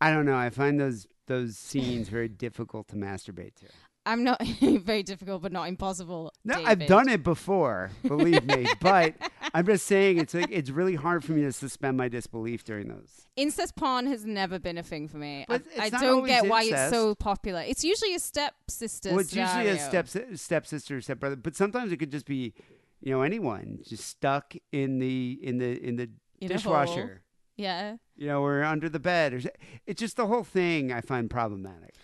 I 0.01 0.13
don't 0.13 0.27
know. 0.27 0.37
I 0.37 0.51
find 0.51 0.79
those 0.79 1.07
those 1.27 1.57
scenes 1.57 2.09
very 2.09 2.29
difficult 2.29 2.89
to 2.89 2.97
masturbate 2.97 3.57
to. 3.57 3.67
I'm 4.07 4.23
not 4.23 4.41
very 4.61 5.03
difficult, 5.03 5.43
but 5.43 5.51
not 5.51 5.69
impossible. 5.69 6.33
No, 6.45 6.63
I've 6.65 6.87
done 6.87 7.09
it 7.09 7.25
before, 7.25 7.91
believe 8.07 8.45
me. 8.45 8.67
but 8.81 9.15
I'm 9.53 9.67
just 9.67 9.85
saying 9.85 10.19
it's 10.19 10.33
like 10.33 10.49
it's 10.51 10.71
really 10.71 10.95
hard 10.95 11.25
for 11.25 11.33
me 11.33 11.43
to 11.43 11.53
suspend 11.53 11.97
my 11.97 12.09
disbelief 12.09 12.63
during 12.63 12.87
those. 12.87 13.27
Incest 13.35 13.75
porn 13.75 14.07
has 14.07 14.25
never 14.25 14.61
been 14.61 14.79
a 14.79 14.83
thing 14.85 15.09
for 15.09 15.17
me. 15.17 15.45
But 15.49 15.63
I, 15.77 15.87
I 15.87 15.91
don't 15.91 16.25
get 16.25 16.47
why 16.47 16.63
it's 16.63 16.91
so 16.91 17.17
popular. 17.17 17.63
It's 17.67 17.83
usually 17.83 18.15
a 18.15 18.21
stepsister. 18.21 19.11
well, 19.11 19.19
it's 19.19 19.35
usually 19.35 19.69
a 19.69 19.77
scenario. 19.77 20.05
step 20.05 20.39
stepsister, 20.39 20.99
or 20.99 21.01
stepbrother, 21.01 21.37
but 21.37 21.57
sometimes 21.57 21.91
it 21.91 21.97
could 21.97 22.13
just 22.13 22.27
be, 22.27 22.55
you 23.01 23.11
know, 23.13 23.23
anyone 23.23 23.81
just 23.85 24.07
stuck 24.07 24.55
in 24.71 25.01
the 25.01 25.37
in 25.43 25.59
the 25.59 25.85
in 25.85 25.97
the 25.97 26.09
In 26.41 26.49
dishwasher. 26.49 27.23
Yeah. 27.57 27.97
You 28.17 28.29
know, 28.29 28.43
or 28.43 28.63
under 28.63 28.89
the 28.89 28.99
bed, 28.99 29.35
or 29.35 29.41
it's 29.87 30.01
just 30.01 30.17
the 30.17 30.27
whole 30.27 30.45
thing. 30.45 30.91
I 30.93 31.01
find 31.01 31.29
problematic. 31.29 31.95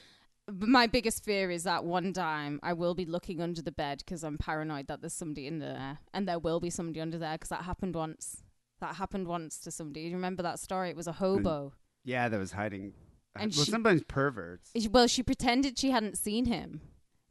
But 0.47 0.69
my 0.69 0.87
biggest 0.87 1.25
fear 1.25 1.51
is 1.51 1.65
that 1.65 1.85
one 1.85 2.13
time 2.13 2.61
I 2.63 2.73
will 2.73 2.95
be 2.95 3.05
looking 3.07 3.41
under 3.41 3.63
the 3.63 3.73
bed 3.73 3.99
because 3.99 4.23
I'm 4.23 4.37
paranoid 4.39 4.89
that 4.89 5.01
there's 5.01 5.15
somebody 5.15 5.47
in 5.47 5.59
there, 5.61 5.99
and 6.13 6.29
there 6.29 6.39
will 6.39 6.61
be 6.61 6.69
somebody 6.71 7.01
under 7.01 7.17
there 7.19 7.35
because 7.35 7.49
that 7.51 7.63
happened 7.63 7.95
once. 7.95 8.43
That 8.81 8.97
happened 8.97 9.29
once 9.29 9.59
to 9.61 9.71
somebody. 9.71 10.01
You 10.03 10.15
remember 10.15 10.43
that 10.43 10.59
story? 10.59 10.91
It 10.91 10.97
was 10.97 11.07
a 11.07 11.13
hobo. 11.13 11.73
Yeah, 12.05 12.29
that 12.29 12.39
was 12.39 12.53
hiding. 12.53 12.93
Uh, 13.35 13.43
and 13.45 13.55
well, 13.55 13.65
she- 13.65 13.71
sometimes 13.71 14.03
perverts. 14.03 14.71
Well, 14.91 15.07
she 15.07 15.23
pretended 15.23 15.79
she 15.79 15.91
hadn't 15.93 16.19
seen 16.19 16.47
him. 16.47 16.81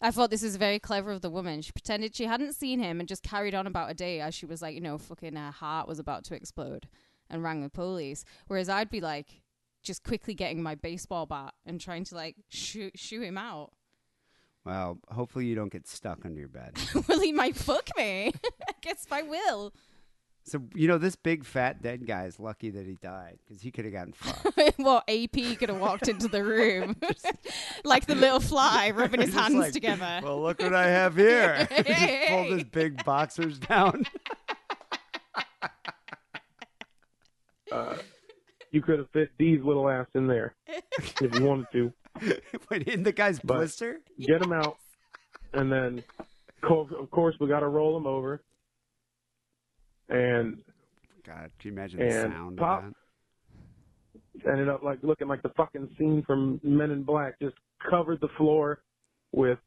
I 0.04 0.10
thought 0.10 0.32
this 0.32 0.42
was 0.42 0.56
very 0.56 0.80
clever 0.80 1.12
of 1.12 1.22
the 1.22 1.30
woman. 1.30 1.62
She 1.62 1.72
pretended 1.74 2.16
she 2.16 2.26
hadn't 2.26 2.54
seen 2.56 2.80
him 2.80 3.00
and 3.00 3.08
just 3.08 3.22
carried 3.22 3.54
on 3.54 3.68
about 3.68 3.92
a 3.92 3.94
day 3.94 4.20
as 4.20 4.34
she 4.34 4.48
was 4.48 4.60
like, 4.62 4.74
you 4.74 4.82
know, 4.82 4.98
fucking 4.98 5.36
her 5.36 5.52
heart 5.52 5.88
was 5.88 6.00
about 6.00 6.24
to 6.26 6.34
explode 6.36 6.88
and 7.32 7.44
rang 7.44 7.62
the 7.62 7.70
police. 7.70 8.24
Whereas 8.48 8.70
I'd 8.70 8.92
be 8.92 9.02
like, 9.02 9.42
just 9.82 10.04
quickly 10.04 10.34
getting 10.34 10.62
my 10.62 10.76
baseball 10.76 11.26
bat 11.26 11.54
and 11.66 11.80
trying 11.80 12.04
to 12.06 12.16
like 12.16 12.36
shoo, 12.50 12.92
shoo 12.96 13.22
him 13.22 13.38
out. 13.38 13.72
Well, 14.64 15.00
hopefully 15.10 15.48
you 15.48 15.56
don't 15.56 15.72
get 15.72 15.88
stuck 15.88 16.24
under 16.24 16.40
your 16.40 16.50
bed. 16.50 16.78
well, 17.08 17.20
he 17.20 17.32
might 17.32 17.56
fuck 17.56 17.90
me. 17.98 18.32
I 18.70 18.74
guess 18.82 19.08
I 19.12 19.24
will. 19.24 19.74
so 20.44 20.62
you 20.76 20.88
know, 20.88 21.00
this 21.00 21.16
big 21.16 21.46
fat 21.46 21.82
dead 21.82 22.06
guy 22.06 22.26
is 22.26 22.40
lucky 22.40 22.70
that 22.70 22.86
he 22.86 22.96
died 23.02 23.40
because 23.44 23.64
he 23.64 23.72
could 23.72 23.86
have 23.86 23.94
gotten 23.94 24.14
fucked. 24.14 24.74
what 24.78 25.10
AP 25.10 25.58
could 25.58 25.70
have 25.70 25.80
walked 25.80 26.08
into 26.08 26.28
the 26.28 26.44
room 26.44 26.96
like 27.84 28.06
the 28.06 28.14
little 28.14 28.40
fly 28.40 28.92
rubbing 28.92 29.22
his 29.22 29.34
hands 29.34 29.56
like, 29.56 29.74
together. 29.74 30.20
Well, 30.24 30.42
look 30.44 30.62
what 30.62 30.76
I 30.76 30.88
have 30.88 31.16
here. 31.16 31.68
Just 31.84 32.28
pulled 32.30 32.48
his 32.48 32.64
big 32.66 33.04
boxers 33.04 33.58
down. 33.58 34.06
Uh, 37.72 37.98
you 38.72 38.82
could 38.82 39.00
have 39.00 39.10
fit 39.12 39.30
Dee's 39.38 39.62
little 39.64 39.90
ass 39.90 40.08
in 40.16 40.28
there 40.28 40.56
if 41.22 41.34
you 41.36 41.44
wanted 41.44 41.68
to. 41.74 41.94
Wait, 42.70 42.88
in 42.88 43.04
the 43.04 43.12
guy's 43.12 43.40
But- 43.40 43.58
blister? 43.58 44.00
Get 44.20 44.42
him 44.42 44.54
out, 44.54 44.78
and 45.54 45.72
then, 45.72 46.04
of 46.64 47.12
course, 47.12 47.36
we 47.40 47.48
got 47.48 47.62
to 47.62 47.68
roll 47.68 47.98
him 47.98 48.06
over. 48.06 48.42
And 50.10 50.62
God, 51.26 51.52
can 51.60 51.70
you 51.70 51.72
imagine 51.72 52.00
the 52.00 52.12
sound 52.12 52.58
pop- 52.58 52.84
of 52.84 52.94
ended 54.50 54.70
up 54.70 54.84
like 54.84 55.00
looking 55.04 55.28
like 55.28 55.42
the 55.44 55.50
fucking 55.56 55.90
scene 55.98 56.24
from 56.26 56.60
Men 56.64 56.92
in 56.92 57.04
Black. 57.04 57.40
Just 57.40 57.56
covered 57.90 58.20
the 58.22 58.28
floor 58.38 58.82
with 59.32 59.60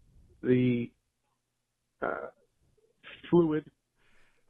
the 0.43 0.91
uh, 2.03 2.29
fluid. 3.31 3.65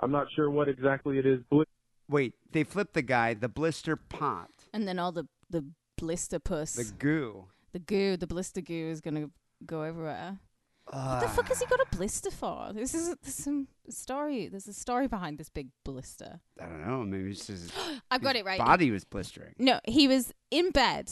I'm 0.00 0.10
not 0.10 0.26
sure 0.34 0.50
what 0.50 0.68
exactly 0.68 1.18
it 1.18 1.26
is. 1.26 1.40
That? 1.50 1.66
Wait, 2.08 2.34
they 2.52 2.64
flipped 2.64 2.94
the 2.94 3.02
guy. 3.02 3.34
The 3.34 3.48
blister 3.48 3.96
popped. 3.96 4.64
And 4.72 4.86
then 4.86 4.98
all 4.98 5.12
the, 5.12 5.26
the 5.50 5.64
blister 5.96 6.38
puss, 6.38 6.74
The 6.74 6.84
goo. 6.84 7.46
the 7.72 7.78
goo, 7.78 8.16
the 8.16 8.26
blister 8.26 8.60
goo 8.60 8.88
is 8.90 9.00
going 9.00 9.14
to 9.14 9.30
go 9.66 9.82
everywhere. 9.82 10.38
What 10.86 10.94
What 11.02 11.20
the 11.22 11.28
fuck 11.28 11.48
has 11.48 11.60
he 11.60 11.66
got 11.66 11.80
a 11.80 11.96
blister 11.96 12.30
for? 12.30 12.72
This 12.74 12.94
is 12.94 13.14
there's 13.22 13.34
some 13.34 13.68
story. 13.88 14.48
There's 14.48 14.68
a 14.68 14.74
story 14.74 15.08
behind 15.08 15.38
this 15.38 15.48
big 15.48 15.68
blister. 15.82 16.40
I 16.60 16.66
don't 16.66 16.86
know. 16.86 17.04
Maybe 17.04 17.30
it's 17.30 17.46
just 17.46 17.72
I've 18.10 18.22
got 18.22 18.36
it 18.36 18.44
right. 18.44 18.58
Body 18.58 18.90
was 18.90 19.04
blistering. 19.04 19.54
No, 19.58 19.80
he 19.88 20.06
was 20.08 20.32
in 20.50 20.72
bed. 20.72 21.10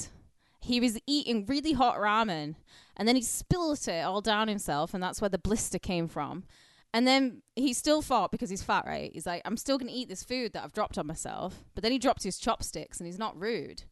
He 0.60 0.78
was 0.78 0.98
eating 1.06 1.46
really 1.46 1.72
hot 1.72 1.96
ramen, 1.96 2.54
and 2.96 3.08
then 3.08 3.16
he 3.16 3.22
spilled 3.22 3.88
it 3.88 4.04
all 4.04 4.20
down 4.20 4.46
himself, 4.46 4.92
and 4.94 5.02
that's 5.02 5.20
where 5.22 5.30
the 5.30 5.38
blister 5.38 5.78
came 5.78 6.06
from. 6.06 6.44
And 6.94 7.06
then 7.06 7.42
he 7.56 7.72
still 7.72 8.02
fought 8.02 8.30
because 8.30 8.50
he's 8.50 8.62
fat, 8.62 8.84
right? 8.86 9.10
He's 9.12 9.26
like, 9.26 9.42
I'm 9.44 9.56
still 9.56 9.78
gonna 9.78 9.92
eat 9.94 10.08
this 10.08 10.24
food 10.24 10.52
that 10.52 10.62
I've 10.62 10.72
dropped 10.72 10.98
on 10.98 11.06
myself. 11.06 11.64
But 11.74 11.82
then 11.82 11.92
he 11.92 11.98
dropped 11.98 12.22
his 12.22 12.38
chopsticks, 12.38 12.98
and 12.98 13.06
he's 13.06 13.18
not 13.18 13.40
rude, 13.40 13.84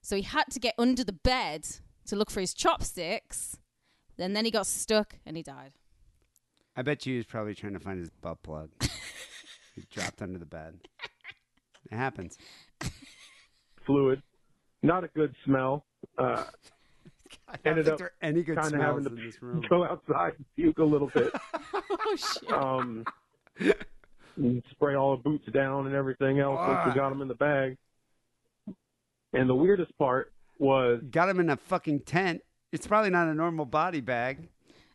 so 0.00 0.16
he 0.16 0.22
had 0.22 0.44
to 0.52 0.60
get 0.60 0.74
under 0.78 1.04
the 1.04 1.12
bed 1.12 1.66
to 2.06 2.16
look 2.16 2.30
for 2.30 2.40
his 2.40 2.54
chopsticks. 2.54 3.58
And 4.18 4.34
then 4.34 4.46
he 4.46 4.50
got 4.50 4.66
stuck, 4.66 5.16
and 5.26 5.36
he 5.36 5.42
died. 5.42 5.72
I 6.74 6.82
bet 6.82 7.04
you 7.04 7.14
he 7.14 7.16
was 7.18 7.26
probably 7.26 7.54
trying 7.54 7.74
to 7.74 7.80
find 7.80 7.98
his 7.98 8.10
butt 8.10 8.42
plug. 8.42 8.70
he 9.74 9.84
dropped 9.90 10.22
under 10.22 10.38
the 10.38 10.46
bed. 10.46 10.78
It 11.90 11.96
happens. 11.96 12.38
fluid. 13.84 14.22
Not 14.82 15.04
a 15.04 15.08
good 15.08 15.34
smell. 15.44 15.84
Uh, 16.18 16.44
I 17.48 17.56
Ended 17.64 17.64
don't 17.64 17.74
think 17.84 17.88
up 17.92 17.98
there 17.98 18.06
are 18.08 18.12
any 18.22 18.42
good 18.42 18.56
kind 18.56 18.66
of 18.66 18.72
smells 18.72 19.04
having 19.04 19.16
to 19.16 19.22
in 19.22 19.26
this 19.26 19.42
room. 19.42 19.64
go 19.68 19.84
outside 19.84 20.32
and 20.36 20.44
puke 20.56 20.78
a 20.78 20.84
little 20.84 21.08
bit. 21.14 21.32
oh 21.74 22.16
shit! 22.16 22.52
Um, 22.52 23.04
and 24.36 24.62
spray 24.70 24.94
all 24.94 25.16
the 25.16 25.22
boots 25.22 25.46
down 25.52 25.86
and 25.86 25.94
everything 25.94 26.40
else 26.40 26.58
once 26.58 26.86
we 26.86 26.92
got 27.00 27.08
them 27.10 27.22
in 27.22 27.28
the 27.28 27.34
bag. 27.34 27.76
And 29.32 29.48
the 29.48 29.54
weirdest 29.54 29.96
part 29.98 30.32
was 30.58 31.00
Got 31.10 31.28
him 31.28 31.40
in 31.40 31.50
a 31.50 31.56
fucking 31.56 32.00
tent. 32.00 32.42
It's 32.72 32.86
probably 32.86 33.10
not 33.10 33.28
a 33.28 33.34
normal 33.34 33.64
body 33.64 34.00
bag. 34.00 34.48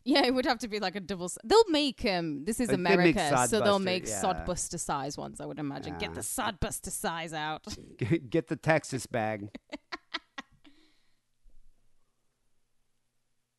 Yeah, 0.04 0.24
it 0.24 0.34
would 0.34 0.46
have 0.46 0.58
to 0.60 0.68
be 0.68 0.80
like 0.80 0.96
a 0.96 1.00
double. 1.00 1.26
s- 1.26 1.38
They'll 1.44 1.62
make 1.68 2.04
um. 2.04 2.44
This 2.44 2.58
is 2.58 2.68
Like, 2.68 2.76
they 2.78 2.96
make 2.96 3.16
America, 3.16 3.46
so 3.48 3.60
they'll 3.60 3.78
Sodbuster, 3.78 3.84
make 3.84 4.08
yeah. 4.08 4.20
Sodbuster 4.22 4.80
size 4.80 5.16
ones. 5.16 5.40
I 5.40 5.46
would 5.46 5.60
imagine. 5.60 5.96
Get 5.98 6.14
the 6.14 6.20
Sodbuster 6.22 6.90
size 6.90 7.32
out. 7.32 7.64
Get 8.28 8.48
the 8.48 8.56
Texas 8.56 9.06
bag. 9.06 9.48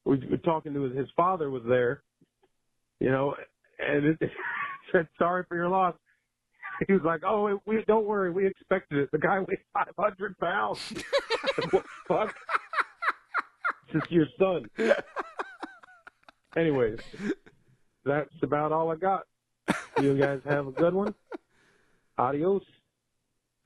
We 0.06 0.18
were 0.30 0.38
talking 0.38 0.74
to 0.74 0.84
his, 0.84 0.98
his 0.98 1.08
father 1.16 1.50
was 1.50 1.64
there, 1.68 2.04
you 3.00 3.10
know, 3.10 3.36
and 3.80 4.06
it, 4.06 4.18
said 4.92 5.08
sorry 5.18 5.44
for 5.48 5.56
your 5.56 5.70
loss. 5.70 5.96
He 6.88 6.94
was 6.94 7.04
like, 7.04 7.22
"Oh, 7.26 7.62
we 7.66 7.84
don't 7.88 8.06
worry, 8.06 8.32
we 8.32 8.48
expected 8.48 8.98
it." 8.98 9.10
The 9.12 9.20
guy 9.20 9.40
weighed 9.40 9.60
500 9.74 10.38
pounds. 10.40 10.80
what 11.72 11.72
the 11.72 11.84
fuck? 12.08 12.36
This 13.94 14.02
is 14.04 14.12
your 14.12 14.26
son. 14.40 14.66
Anyways, 16.58 17.00
that's 18.06 18.30
about 18.42 18.72
all 18.72 18.92
I 18.92 18.96
got. 18.96 19.24
You 20.02 20.18
guys 20.18 20.42
have 20.46 20.68
a 20.68 20.72
good 20.72 20.94
one. 20.94 21.14
Adios. 22.18 22.64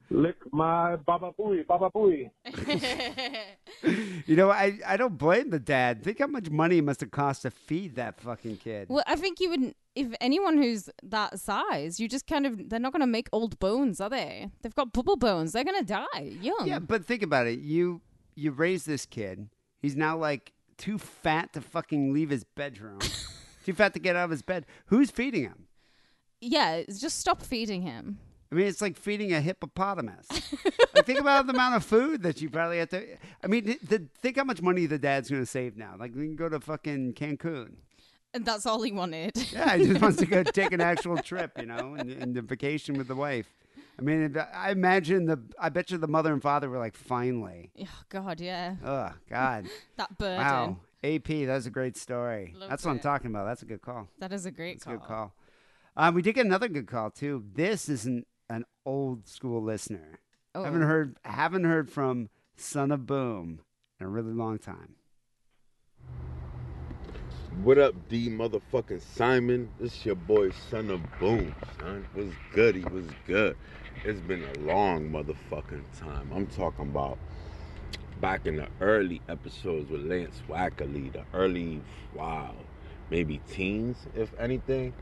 Lick 0.10 0.38
my 0.54 0.96
baba 0.96 1.32
booey, 1.38 1.66
baba 1.68 1.90
booey. 1.90 2.30
You 3.84 4.36
know, 4.36 4.50
I, 4.52 4.80
I 4.86 4.98
don't 4.98 5.18
blame 5.18 5.52
the 5.52 5.60
dad. 5.60 6.04
Think 6.04 6.20
how 6.20 6.28
much 6.28 6.50
money 6.50 6.80
it 6.80 6.84
must 6.84 7.00
have 7.02 7.12
cost 7.12 7.44
to 7.44 7.52
feed 7.52 7.96
that 7.96 8.20
fucking 8.20 8.58
kid. 8.58 8.90
well, 8.90 9.04
I 9.08 9.16
think 9.16 9.40
you 9.40 9.50
would. 9.50 9.76
If 9.96 10.14
anyone 10.20 10.58
who's 10.58 10.90
that 11.04 11.40
size, 11.40 12.00
you 12.00 12.08
just 12.08 12.28
kind 12.28 12.46
of 12.46 12.70
they're 12.70 12.80
not 12.80 12.92
going 12.92 13.02
to 13.02 13.08
make 13.08 13.30
old 13.32 13.58
bones, 13.60 14.02
are 14.02 14.10
they? 14.10 14.50
They've 14.62 14.76
got 14.76 14.94
bubble 14.94 15.16
bones. 15.16 15.54
They're 15.54 15.64
going 15.64 15.80
to 15.80 15.86
die 15.86 16.38
young. 16.42 16.68
Yeah, 16.68 16.80
but 16.80 17.06
think 17.06 17.24
about 17.24 17.48
it. 17.48 17.60
You 17.60 18.02
you 18.36 18.52
raise 18.52 18.86
this 18.86 19.06
kid. 19.06 19.50
He's 19.82 19.96
now 19.96 20.18
like 20.18 20.54
too 20.78 20.98
fat 20.98 21.54
to 21.54 21.62
fucking 21.62 22.14
leave 22.14 22.30
his 22.30 22.44
bedroom. 22.44 23.00
too 23.66 23.74
fat 23.74 23.94
to 23.94 24.00
get 24.00 24.16
out 24.16 24.26
of 24.26 24.32
his 24.32 24.42
bed. 24.42 24.66
Who's 24.88 25.10
feeding 25.12 25.44
him? 25.44 25.68
yeah. 26.42 26.84
Just 26.90 27.20
stop 27.20 27.42
feeding 27.42 27.82
him. 27.84 28.20
I 28.52 28.56
mean, 28.56 28.68
it's 28.68 28.82
like 28.82 28.96
feeding 28.98 29.34
a 29.34 29.42
hippopotamus. 29.42 30.28
like, 30.96 31.06
think 31.06 31.20
about 31.20 31.48
the 31.48 31.54
amount 31.54 31.76
of 31.76 31.84
food 31.84 32.24
that 32.24 32.42
you 32.42 32.50
probably 32.50 32.80
have 32.80 32.90
to. 32.90 33.06
I 33.44 33.48
mean, 33.48 33.66
th- 33.66 33.80
th- 33.90 34.02
think 34.22 34.38
how 34.38 34.44
much 34.46 34.62
money 34.62 34.86
the 34.86 34.98
dad's 34.98 35.30
going 35.30 35.42
to 35.42 35.46
save 35.46 35.76
now. 35.76 35.96
Like, 36.00 36.16
we 36.16 36.26
can 36.28 36.36
go 36.36 36.48
to 36.48 36.60
fucking 36.60 37.14
Cancun. 37.14 37.74
And 38.34 38.46
that's 38.46 38.66
all 38.66 38.82
he 38.84 38.92
wanted. 38.92 39.32
Yeah, 39.52 39.76
he 39.78 39.88
just 39.88 40.02
wants 40.02 40.18
to 40.20 40.26
go 40.26 40.44
take 40.44 40.72
an 40.72 40.82
actual 40.82 41.18
trip, 41.18 41.52
you 41.60 41.66
know, 41.66 41.96
and, 41.98 42.10
and 42.12 42.36
the 42.36 42.42
vacation 42.42 42.98
with 42.98 43.08
the 43.08 43.16
wife. 43.16 43.48
I 44.00 44.04
mean, 44.04 44.38
I 44.54 44.72
imagine 44.72 45.26
the. 45.26 45.42
I 45.60 45.70
bet 45.70 45.90
you 45.90 45.98
the 45.98 46.08
mother 46.08 46.32
and 46.32 46.42
father 46.42 46.70
were 46.70 46.78
like, 46.78 46.96
finally. 46.96 47.72
oh 47.82 48.02
God, 48.10 48.40
yeah. 48.40 48.76
Oh 48.86 49.12
God. 49.30 49.66
That 49.98 50.18
burden. 50.18 50.38
Wow. 50.38 50.78
AP, 51.04 51.26
that 51.28 51.48
was 51.48 51.66
a 51.66 51.72
great 51.72 51.98
story. 51.98 52.54
Loved 52.56 52.72
That's 52.72 52.86
what 52.86 52.92
I'm 52.92 53.00
talking 53.00 53.32
about. 53.32 53.46
That's 53.46 53.62
a 53.64 53.66
good 53.66 53.82
call. 53.82 54.08
That 54.20 54.32
is 54.32 54.46
a 54.46 54.52
great 54.52 54.76
That's 54.80 54.86
a 54.86 54.90
call. 54.90 54.98
good 54.98 55.08
call. 55.08 55.34
Um, 55.96 56.14
we 56.16 56.22
did 56.22 56.36
get 56.36 56.46
another 56.46 56.68
good 56.68 56.86
call 56.88 57.10
too. 57.10 57.44
This 57.56 57.90
isn't 57.90 58.18
an 58.18 58.26
old 58.88 59.28
school 59.28 59.62
listener. 59.62 60.22
Oh. 60.56 60.64
Haven't 60.64 60.84
heard 60.84 61.18
haven't 61.24 61.66
heard 61.66 61.92
from 61.92 62.30
Son 62.56 62.90
of 62.92 63.06
Boom 63.06 63.60
in 64.00 64.06
a 64.06 64.10
really 64.10 64.34
long 64.34 64.58
time. 64.58 64.96
What 67.64 67.78
up, 67.78 67.96
D 68.08 68.30
motherfucking 68.30 69.02
Simon? 69.02 69.70
This 69.80 70.06
your 70.06 70.16
boy, 70.16 70.52
son 70.70 70.90
of 70.90 71.02
Boom, 71.20 71.54
son. 71.80 72.06
Was 72.16 72.32
good, 72.54 72.76
he 72.76 72.84
was 72.86 73.06
good. 73.26 73.58
It's 74.06 74.22
been 74.22 74.44
a 74.44 74.60
long 74.60 75.10
motherfucking 75.10 75.84
time. 76.00 76.32
I'm 76.34 76.48
talking 76.48 76.86
about 76.86 77.18
back 78.22 78.46
in 78.46 78.56
the 78.56 78.68
early 78.80 79.22
episodes 79.28 79.90
with 79.90 80.02
Lance 80.06 80.42
Wackerly, 80.48 81.12
the 81.12 81.26
early, 81.34 81.82
wow, 82.14 82.54
maybe 83.10 83.42
teens, 83.52 83.98
if 84.16 84.30
anything. 84.40 84.94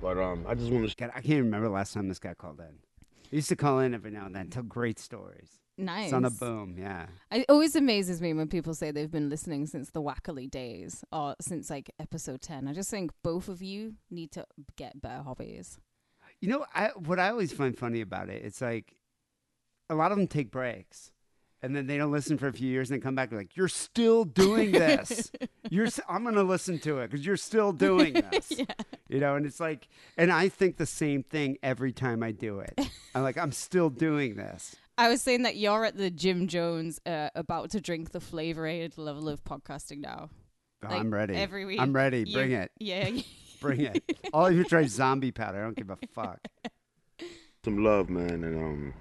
But 0.00 0.16
um, 0.16 0.46
I 0.48 0.54
just 0.54 0.70
want 0.70 0.88
to. 0.88 1.04
I 1.06 1.20
can't 1.20 1.44
remember 1.44 1.66
the 1.66 1.74
last 1.74 1.92
time 1.92 2.08
this 2.08 2.18
guy 2.18 2.34
called 2.34 2.60
in. 2.60 2.85
He 3.30 3.36
used 3.36 3.48
to 3.48 3.56
call 3.56 3.80
in 3.80 3.94
every 3.94 4.10
now 4.10 4.26
and 4.26 4.34
then, 4.34 4.48
tell 4.48 4.62
great 4.62 4.98
stories. 4.98 5.60
Nice. 5.78 6.10
Son 6.10 6.24
of 6.24 6.40
Boom, 6.40 6.76
yeah. 6.78 7.06
It 7.30 7.44
always 7.48 7.76
amazes 7.76 8.22
me 8.22 8.32
when 8.32 8.48
people 8.48 8.72
say 8.74 8.90
they've 8.90 9.10
been 9.10 9.28
listening 9.28 9.66
since 9.66 9.90
the 9.90 10.00
Wackerly 10.00 10.50
days 10.50 11.04
or 11.12 11.36
since 11.40 11.68
like 11.68 11.90
episode 12.00 12.40
10. 12.40 12.66
I 12.66 12.72
just 12.72 12.90
think 12.90 13.10
both 13.22 13.48
of 13.48 13.62
you 13.62 13.94
need 14.10 14.32
to 14.32 14.46
get 14.76 15.00
better 15.02 15.22
hobbies. 15.22 15.78
You 16.40 16.48
know, 16.48 16.66
I, 16.74 16.90
what 16.96 17.18
I 17.18 17.28
always 17.28 17.52
find 17.52 17.76
funny 17.76 18.00
about 18.00 18.30
it, 18.30 18.42
it's 18.42 18.60
like 18.62 18.96
a 19.90 19.94
lot 19.94 20.12
of 20.12 20.18
them 20.18 20.28
take 20.28 20.50
breaks. 20.50 21.10
And 21.62 21.74
then 21.74 21.86
they 21.86 21.96
don't 21.96 22.12
listen 22.12 22.36
for 22.38 22.48
a 22.48 22.52
few 22.52 22.68
years 22.68 22.90
and 22.90 22.96
then 22.96 23.02
come 23.02 23.14
back 23.14 23.30
and 23.30 23.38
like, 23.38 23.56
you're 23.56 23.66
still 23.68 24.24
doing 24.24 24.72
this. 24.72 25.32
you're, 25.70 25.86
s- 25.86 25.98
I'm 26.08 26.22
going 26.22 26.34
to 26.36 26.42
listen 26.42 26.78
to 26.80 26.98
it 26.98 27.10
because 27.10 27.24
you're 27.24 27.36
still 27.38 27.72
doing 27.72 28.12
this. 28.30 28.52
yeah. 28.56 28.64
You 29.08 29.20
know, 29.20 29.36
and 29.36 29.46
it's 29.46 29.58
like, 29.58 29.88
and 30.18 30.30
I 30.30 30.48
think 30.48 30.76
the 30.76 30.86
same 30.86 31.22
thing 31.22 31.56
every 31.62 31.92
time 31.92 32.22
I 32.22 32.30
do 32.32 32.60
it. 32.60 32.78
I'm 33.14 33.22
like, 33.22 33.38
I'm 33.38 33.52
still 33.52 33.88
doing 33.90 34.36
this. 34.36 34.76
I 34.98 35.08
was 35.08 35.22
saying 35.22 35.42
that 35.42 35.56
you're 35.56 35.84
at 35.84 35.96
the 35.96 36.10
Jim 36.10 36.46
Jones 36.46 37.00
uh, 37.06 37.30
about 37.34 37.70
to 37.70 37.80
drink 37.80 38.10
the 38.12 38.20
flavor 38.20 38.66
aid 38.66 38.96
level 38.98 39.28
of 39.28 39.42
podcasting 39.44 40.00
now. 40.00 40.28
Oh, 40.84 40.88
Like, 40.88 41.00
I'm 41.00 41.12
ready. 41.12 41.34
Every 41.36 41.64
week. 41.64 41.80
I'm 41.80 41.92
ready. 41.94 42.24
you- 42.26 42.32
Bring 42.34 42.52
it. 42.52 42.70
Yeah. 42.78 43.10
Bring 43.60 43.80
it. 43.80 44.04
All 44.34 44.46
of 44.46 44.54
you 44.54 44.62
try 44.64 44.86
zombie 44.86 45.32
powder. 45.32 45.58
I 45.60 45.64
don't 45.64 45.76
give 45.76 45.88
a 45.90 45.96
fuck. 46.12 46.38
some 47.64 47.82
love, 47.82 48.10
man, 48.10 48.44
and 48.44 48.56
um, 48.62 48.94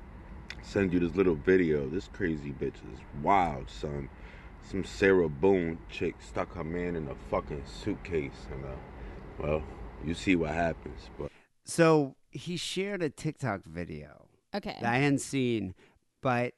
send 0.65 0.93
you 0.93 0.99
this 0.99 1.15
little 1.15 1.35
video. 1.35 1.87
This 1.87 2.09
crazy 2.11 2.51
bitch 2.51 2.75
is 2.75 2.99
wild, 3.21 3.69
son. 3.69 4.09
Some 4.69 4.83
Sarah 4.83 5.29
Boone 5.29 5.77
chick 5.89 6.15
stuck 6.19 6.55
her 6.55 6.63
man 6.63 6.95
in 6.95 7.07
a 7.07 7.15
fucking 7.29 7.63
suitcase, 7.65 8.47
and 8.51 8.65
uh, 8.65 8.75
well, 9.37 9.63
you 10.03 10.13
see 10.13 10.35
what 10.35 10.51
happens. 10.51 11.09
But 11.19 11.31
So 11.65 12.15
he 12.31 12.57
shared 12.57 13.03
a 13.03 13.09
TikTok 13.09 13.63
video 13.65 14.27
okay. 14.55 14.77
that 14.81 14.91
I 14.91 14.97
hadn't 14.97 15.19
seen, 15.19 15.75
but 16.21 16.53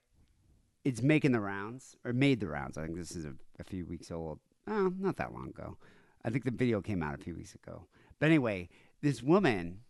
it's 0.85 1.01
making 1.01 1.34
the 1.34 1.41
rounds 1.41 1.97
or 2.05 2.13
made 2.13 2.39
the 2.39 2.47
rounds. 2.47 2.77
I 2.77 2.85
think 2.85 2.97
this 2.97 3.15
is 3.15 3.25
a, 3.25 3.34
a 3.59 3.63
few 3.63 3.85
weeks 3.85 4.09
old. 4.09 4.39
Oh, 4.67 4.93
not 4.97 5.17
that 5.17 5.34
long 5.34 5.49
ago. 5.49 5.77
I 6.23 6.29
think 6.29 6.45
the 6.45 6.51
video 6.51 6.81
came 6.81 7.03
out 7.03 7.13
a 7.13 7.17
few 7.23 7.35
weeks 7.35 7.55
ago. 7.55 7.88
But 8.19 8.27
anyway, 8.27 8.69
this 9.01 9.21
woman 9.21 9.81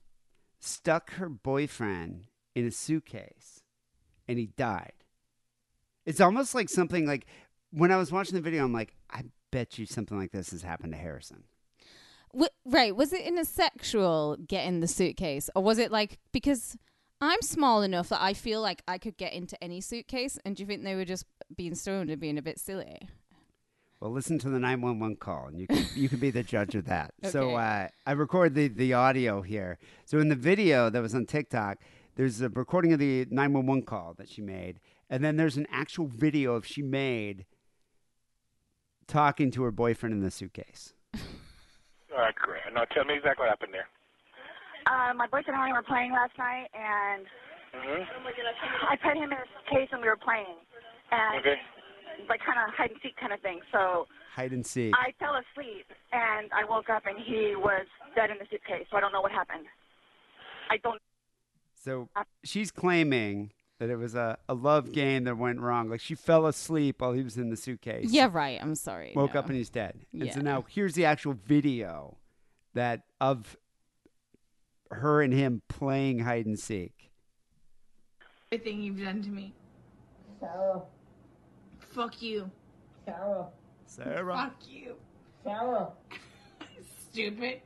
stuck 0.59 1.11
her 1.13 1.29
boyfriend 1.29 2.25
in 2.55 2.65
a 2.65 2.71
suitcase 2.71 3.63
and 4.27 4.37
he 4.37 4.47
died. 4.57 4.93
It's 6.05 6.21
almost 6.21 6.55
like 6.55 6.69
something 6.69 7.05
like 7.05 7.25
when 7.71 7.91
I 7.91 7.97
was 7.97 8.11
watching 8.11 8.35
the 8.35 8.41
video, 8.41 8.63
I'm 8.63 8.73
like, 8.73 8.93
I 9.09 9.23
bet 9.51 9.77
you 9.77 9.85
something 9.85 10.17
like 10.17 10.31
this 10.31 10.51
has 10.51 10.61
happened 10.61 10.93
to 10.93 10.99
Harrison. 10.99 11.43
W- 12.31 12.49
right. 12.65 12.95
Was 12.95 13.13
it 13.13 13.25
in 13.25 13.37
a 13.37 13.45
sexual 13.45 14.37
get 14.47 14.65
in 14.65 14.79
the 14.79 14.87
suitcase? 14.87 15.49
Or 15.55 15.63
was 15.63 15.77
it 15.77 15.91
like, 15.91 16.19
because 16.31 16.77
I'm 17.19 17.41
small 17.41 17.81
enough 17.81 18.09
that 18.09 18.21
I 18.21 18.33
feel 18.33 18.61
like 18.61 18.83
I 18.87 18.97
could 18.97 19.17
get 19.17 19.33
into 19.33 19.61
any 19.63 19.81
suitcase. 19.81 20.37
And 20.45 20.55
do 20.55 20.63
you 20.63 20.67
think 20.67 20.83
they 20.83 20.95
were 20.95 21.05
just 21.05 21.25
being 21.55 21.75
stoned 21.75 22.09
and 22.09 22.21
being 22.21 22.37
a 22.37 22.41
bit 22.41 22.59
silly? 22.59 23.09
Well, 23.99 24.11
listen 24.11 24.37
to 24.39 24.49
the 24.49 24.59
911 24.59 25.15
call, 25.15 25.47
and 25.47 25.59
you 25.59 25.65
can 25.65 25.83
you 25.95 26.07
can 26.07 26.19
be 26.19 26.29
the 26.29 26.43
judge 26.43 26.75
of 26.75 26.85
that. 26.85 27.13
So 27.23 27.55
uh, 27.55 27.87
I 28.05 28.11
recorded 28.11 28.53
the, 28.53 28.67
the 28.67 28.93
audio 28.93 29.41
here. 29.41 29.79
So 30.05 30.19
in 30.19 30.29
the 30.29 30.35
video 30.35 30.91
that 30.91 31.01
was 31.01 31.15
on 31.15 31.25
TikTok, 31.25 31.79
there's 32.17 32.41
a 32.41 32.49
recording 32.49 32.91
of 32.93 32.99
the 32.99 33.25
911 33.29 33.83
call 33.83 34.15
that 34.17 34.27
she 34.27 34.41
made, 34.41 34.79
and 35.09 35.23
then 35.23 35.37
there's 35.37 35.55
an 35.55 35.67
actual 35.71 36.07
video 36.07 36.55
of 36.55 36.65
she 36.65 36.81
made 36.81 37.45
talking 39.07 39.51
to 39.51 39.61
her 39.63 39.71
boyfriend 39.71 40.13
in 40.13 40.19
the 40.21 40.31
suitcase. 40.31 40.93
All 42.11 42.17
right, 42.17 42.33
great. 42.35 42.61
Now 42.73 42.83
tell 42.85 43.05
me 43.05 43.13
exactly 43.13 43.43
what 43.45 43.49
happened 43.49 43.73
there. 43.73 43.87
Uh, 44.89 45.13
my 45.13 45.27
boyfriend 45.27 45.55
and 45.59 45.61
I 45.61 45.71
were 45.71 45.83
playing 45.83 46.11
last 46.11 46.33
night, 46.37 46.67
and 46.73 47.25
Mm-hmm. 47.75 48.01
I 48.89 48.95
put 48.95 49.17
him 49.17 49.29
in 49.29 49.37
his 49.37 49.51
case 49.69 49.89
and 49.91 50.01
we 50.01 50.07
were 50.07 50.17
playing, 50.17 50.55
and 51.11 51.37
Okay. 51.37 51.59
like 52.29 52.39
kind 52.41 52.57
of 52.57 52.73
hide 52.73 52.89
and 52.89 52.99
seek 53.03 53.13
kind 53.17 53.31
of 53.33 53.39
thing. 53.41 53.59
So 53.71 54.07
Hide 54.33 54.53
and 54.53 54.65
seek. 54.65 54.95
I 54.95 55.11
fell 55.19 55.35
asleep, 55.35 55.85
and 56.11 56.49
I 56.55 56.63
woke 56.63 56.89
up, 56.89 57.03
and 57.05 57.19
he 57.19 57.53
was 57.59 57.85
dead 58.15 58.31
in 58.31 58.37
the 58.39 58.47
suitcase. 58.49 58.87
So 58.89 58.97
I 58.97 59.01
don't 59.01 59.11
know 59.11 59.21
what 59.21 59.31
happened. 59.35 59.67
I 60.71 60.77
don't. 60.77 60.97
So 61.87 62.09
she's 62.43 62.69
claiming 62.69 63.53
that 63.79 63.89
it 63.89 63.95
was 63.95 64.13
a, 64.13 64.37
a 64.49 64.53
love 64.53 64.91
game 64.91 65.23
that 65.23 65.37
went 65.37 65.61
wrong. 65.61 65.89
Like 65.89 66.01
she 66.01 66.15
fell 66.15 66.45
asleep 66.45 66.99
while 66.99 67.13
he 67.13 67.23
was 67.23 67.37
in 67.37 67.49
the 67.49 67.55
suitcase. 67.55 68.11
Yeah, 68.11 68.27
right. 68.29 68.59
I'm 68.61 68.75
sorry. 68.75 69.13
woke 69.15 69.35
no. 69.35 69.39
up 69.39 69.47
and 69.47 69.55
he's 69.55 69.69
dead. 69.69 70.01
And 70.11 70.33
so 70.33 70.41
now 70.41 70.65
here's 70.67 70.95
the 70.95 71.05
actual 71.05 71.37
video 71.45 72.17
that 72.73 73.03
of 73.21 73.55
her 74.91 75.21
and 75.21 75.33
him 75.33 75.61
playing 75.69 76.19
hide 76.19 76.45
and 76.45 76.59
seek. 76.59 77.09
Everything 78.51 78.81
you've 78.81 79.01
done 79.01 79.21
to 79.21 79.29
me. 79.29 79.53
Sarah. 80.41 80.81
Fuck 81.79 82.21
you. 82.21 82.51
Sarah. 83.05 83.45
Sarah. 83.85 84.35
Fuck 84.35 84.69
you. 84.69 84.95
Sarah. 85.45 85.87
Stupid. 87.11 87.61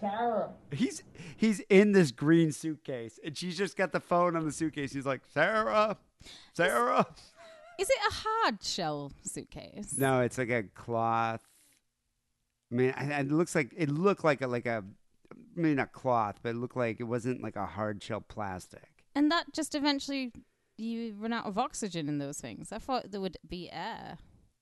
Sarah. 0.00 0.50
He's 0.70 1.02
he's 1.36 1.60
in 1.68 1.92
this 1.92 2.10
green 2.10 2.52
suitcase 2.52 3.18
and 3.24 3.36
she's 3.36 3.56
just 3.56 3.76
got 3.76 3.92
the 3.92 4.00
phone 4.00 4.36
on 4.36 4.44
the 4.44 4.52
suitcase. 4.52 4.92
He's 4.92 5.06
like, 5.06 5.22
Sarah, 5.32 5.96
Sarah. 6.52 7.06
Is 7.78 7.88
it 7.88 7.98
a 8.08 8.12
hard 8.12 8.62
shell 8.62 9.12
suitcase? 9.22 9.96
No, 9.96 10.20
it's 10.20 10.38
like 10.38 10.50
a 10.50 10.64
cloth. 10.64 11.42
I 12.70 12.74
mean, 12.74 12.94
it 12.98 13.30
looks 13.30 13.54
like 13.54 13.72
it 13.76 13.90
looked 13.90 14.24
like 14.24 14.42
a 14.42 14.46
like 14.46 14.66
a 14.66 14.84
maybe 15.54 15.74
not 15.74 15.92
cloth, 15.92 16.40
but 16.42 16.50
it 16.50 16.56
looked 16.56 16.76
like 16.76 17.00
it 17.00 17.04
wasn't 17.04 17.42
like 17.42 17.56
a 17.56 17.66
hard 17.66 18.02
shell 18.02 18.20
plastic. 18.20 19.04
And 19.14 19.30
that 19.30 19.52
just 19.52 19.74
eventually 19.74 20.32
you 20.76 21.14
run 21.18 21.32
out 21.32 21.46
of 21.46 21.58
oxygen 21.58 22.08
in 22.08 22.18
those 22.18 22.40
things. 22.40 22.72
I 22.72 22.78
thought 22.78 23.10
there 23.10 23.20
would 23.20 23.38
be 23.46 23.70
air. 23.70 24.18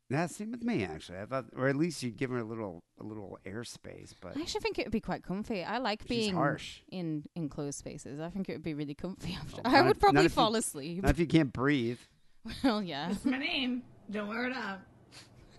That 0.09 0.31
same 0.31 0.53
with 0.53 0.63
me 0.63 0.85
actually. 0.85 1.19
I 1.19 1.27
thought, 1.27 1.47
or 1.57 1.69
at 1.69 1.75
least 1.75 2.03
you'd 2.03 2.17
give 2.17 2.31
her 2.31 2.39
a 2.39 2.45
little 2.45 2.85
a 3.01 3.03
little 3.03 3.39
airspace. 3.45 4.15
But 4.21 4.37
I 4.37 4.41
actually 4.41 4.61
think 4.61 4.79
it 4.79 4.87
would 4.87 4.93
be 4.93 5.01
quite 5.01 5.25
comfy. 5.25 5.65
I 5.65 5.79
like 5.79 6.03
She's 6.03 6.09
being 6.09 6.35
harsh. 6.35 6.81
in 6.91 7.25
enclosed 7.35 7.79
spaces. 7.79 8.21
I 8.21 8.31
think 8.31 8.49
it 8.49 8.53
would 8.53 8.63
be 8.63 8.75
really 8.75 8.95
comfy 8.95 9.37
oh, 9.37 9.43
after. 9.43 9.63
Well, 9.65 9.75
I 9.77 9.83
would 9.83 9.97
if- 9.97 10.01
probably 10.01 10.15
not 10.17 10.25
if 10.27 10.33
you- 10.33 10.37
fall 10.37 10.55
asleep. 10.55 11.03
Not 11.03 11.11
if 11.11 11.19
you 11.19 11.27
can't 11.27 11.53
breathe. 11.53 11.99
well, 12.63 12.83
yeah. 12.83 13.09
That's 13.09 13.25
my 13.25 13.39
name. 13.39 13.83
Don't 14.11 14.29
wear 14.29 14.47
it 14.47 14.57
up. 14.57 14.81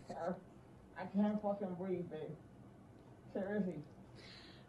I 0.10 1.04
can't 1.16 1.42
fucking 1.42 1.76
breathe, 1.78 2.10
babe. 2.10 2.22
Thursday. 3.34 3.80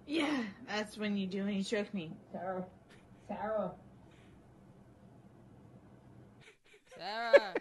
Yeah, 0.07 0.43
that's 0.67 0.99
when 0.99 1.17
you 1.17 1.27
do 1.27 1.45
when 1.45 1.55
you 1.55 1.63
choke 1.63 1.93
me. 1.95 2.13
Sarah. 2.33 2.65
Sarah. 3.29 3.71
Sarah. 6.97 7.55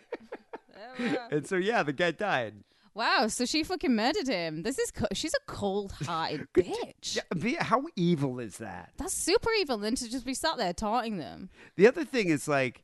And 1.32 1.48
so 1.48 1.56
yeah, 1.58 1.84
the 1.84 1.94
guy 1.94 2.12
died. 2.12 2.56
Wow, 2.94 3.28
so 3.28 3.46
she 3.46 3.64
fucking 3.64 3.96
murdered 3.96 4.28
him. 4.28 4.64
This 4.64 4.80
is 4.80 4.90
co- 4.90 5.06
she's 5.14 5.34
a 5.36 5.52
cold-hearted 5.52 6.48
bitch. 6.56 7.20
Yeah, 7.36 7.64
how 7.64 7.84
evil 7.96 8.40
is 8.40 8.58
that? 8.58 8.90
That's 8.98 9.14
super 9.14 9.52
evil. 9.60 9.78
Then 9.78 9.94
to 9.96 10.10
just 10.10 10.26
be 10.26 10.34
sat 10.34 10.58
there 10.58 10.74
taunting 10.74 11.18
them. 11.18 11.50
The 11.76 11.88
other 11.88 12.04
thing 12.04 12.30
is 12.30 12.48
like, 12.48 12.84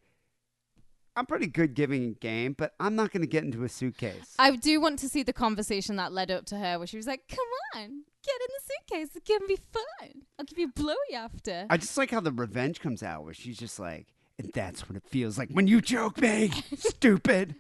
I'm 1.16 1.26
pretty 1.26 1.48
good 1.48 1.74
giving 1.74 2.10
a 2.10 2.14
game, 2.14 2.54
but 2.56 2.74
I'm 2.80 2.96
not 2.96 3.12
going 3.12 3.22
to 3.22 3.28
get 3.28 3.44
into 3.44 3.64
a 3.64 3.70
suitcase. 3.70 4.36
I 4.38 4.56
do 4.56 4.80
want 4.80 5.00
to 5.00 5.10
see 5.10 5.24
the 5.24 5.34
conversation 5.34 5.96
that 5.96 6.12
led 6.12 6.30
up 6.30 6.46
to 6.48 6.58
her, 6.58 6.78
where 6.78 6.88
she 6.88 6.98
was 6.98 7.08
like, 7.08 7.28
"Come 7.28 7.40
on, 7.76 7.82
get 8.24 8.36
in 8.36 8.48
the 8.50 8.62
suitcase. 8.98 9.16
It's 9.16 9.28
gonna 9.28 9.48
be 9.48 9.58
fun. 9.72 10.24
I'll 10.40 10.46
give 10.46 10.58
you 10.60 10.68
a 10.68 10.80
blowy 10.80 11.16
after." 11.16 11.66
I 11.70 11.78
just 11.78 11.98
like 11.98 12.10
how 12.12 12.20
the 12.20 12.32
revenge 12.32 12.80
comes 12.82 13.04
out, 13.04 13.24
where 13.26 13.34
she's 13.34 13.58
just 13.58 13.80
like, 13.80 14.08
and 14.40 14.52
that's 14.54 14.90
what 14.90 14.96
it 14.96 15.04
feels 15.08 15.38
like 15.38 15.50
when 15.52 15.68
you 15.68 15.82
joke 15.82 16.20
me, 16.20 16.52
stupid. 16.78 17.56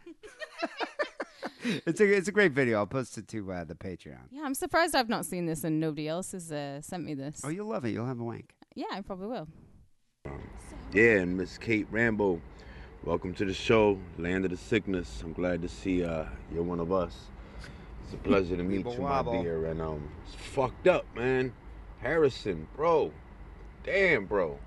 it's 1.63 1.99
a 2.01 2.05
it's 2.17 2.27
a 2.27 2.31
great 2.31 2.51
video. 2.51 2.77
I'll 2.79 2.87
post 2.87 3.17
it 3.17 3.27
to 3.29 3.51
uh, 3.51 3.63
the 3.63 3.75
Patreon. 3.75 4.19
yeah, 4.31 4.43
I'm 4.43 4.53
surprised 4.55 4.95
I've 4.95 5.09
not 5.09 5.25
seen 5.25 5.45
this 5.45 5.63
and 5.63 5.79
nobody 5.79 6.07
else 6.07 6.31
has 6.33 6.51
uh, 6.51 6.81
sent 6.81 7.03
me 7.05 7.13
this. 7.13 7.41
Oh, 7.43 7.49
you'll 7.49 7.67
love 7.67 7.85
it. 7.85 7.89
You'll 7.91 8.05
have 8.05 8.19
a 8.19 8.23
wank. 8.23 8.53
Yeah, 8.75 8.85
I 8.91 9.01
probably 9.01 9.27
will. 9.27 9.47
Yeah, 10.93 11.19
and 11.19 11.37
Miss 11.37 11.57
Kate 11.57 11.87
Rambo, 11.91 12.39
welcome 13.03 13.33
to 13.35 13.45
the 13.45 13.53
show, 13.53 13.97
Land 14.17 14.45
of 14.45 14.51
the 14.51 14.57
Sickness. 14.57 15.21
I'm 15.23 15.33
glad 15.33 15.61
to 15.63 15.67
see 15.67 16.03
uh, 16.03 16.25
you're 16.53 16.63
one 16.63 16.79
of 16.79 16.91
us. 16.91 17.15
It's 18.05 18.13
a 18.13 18.17
pleasure 18.17 18.55
to 18.55 18.63
meet 18.63 18.85
Weeble 18.85 18.93
you, 18.95 19.01
my 19.01 19.09
wobble. 19.09 19.41
dear. 19.43 19.65
And 19.67 19.81
um, 19.81 20.09
it's 20.25 20.35
fucked 20.35 20.87
up, 20.87 21.05
man. 21.15 21.51
Harrison, 21.99 22.67
bro. 22.75 23.11
Damn, 23.83 24.25
bro. 24.25 24.59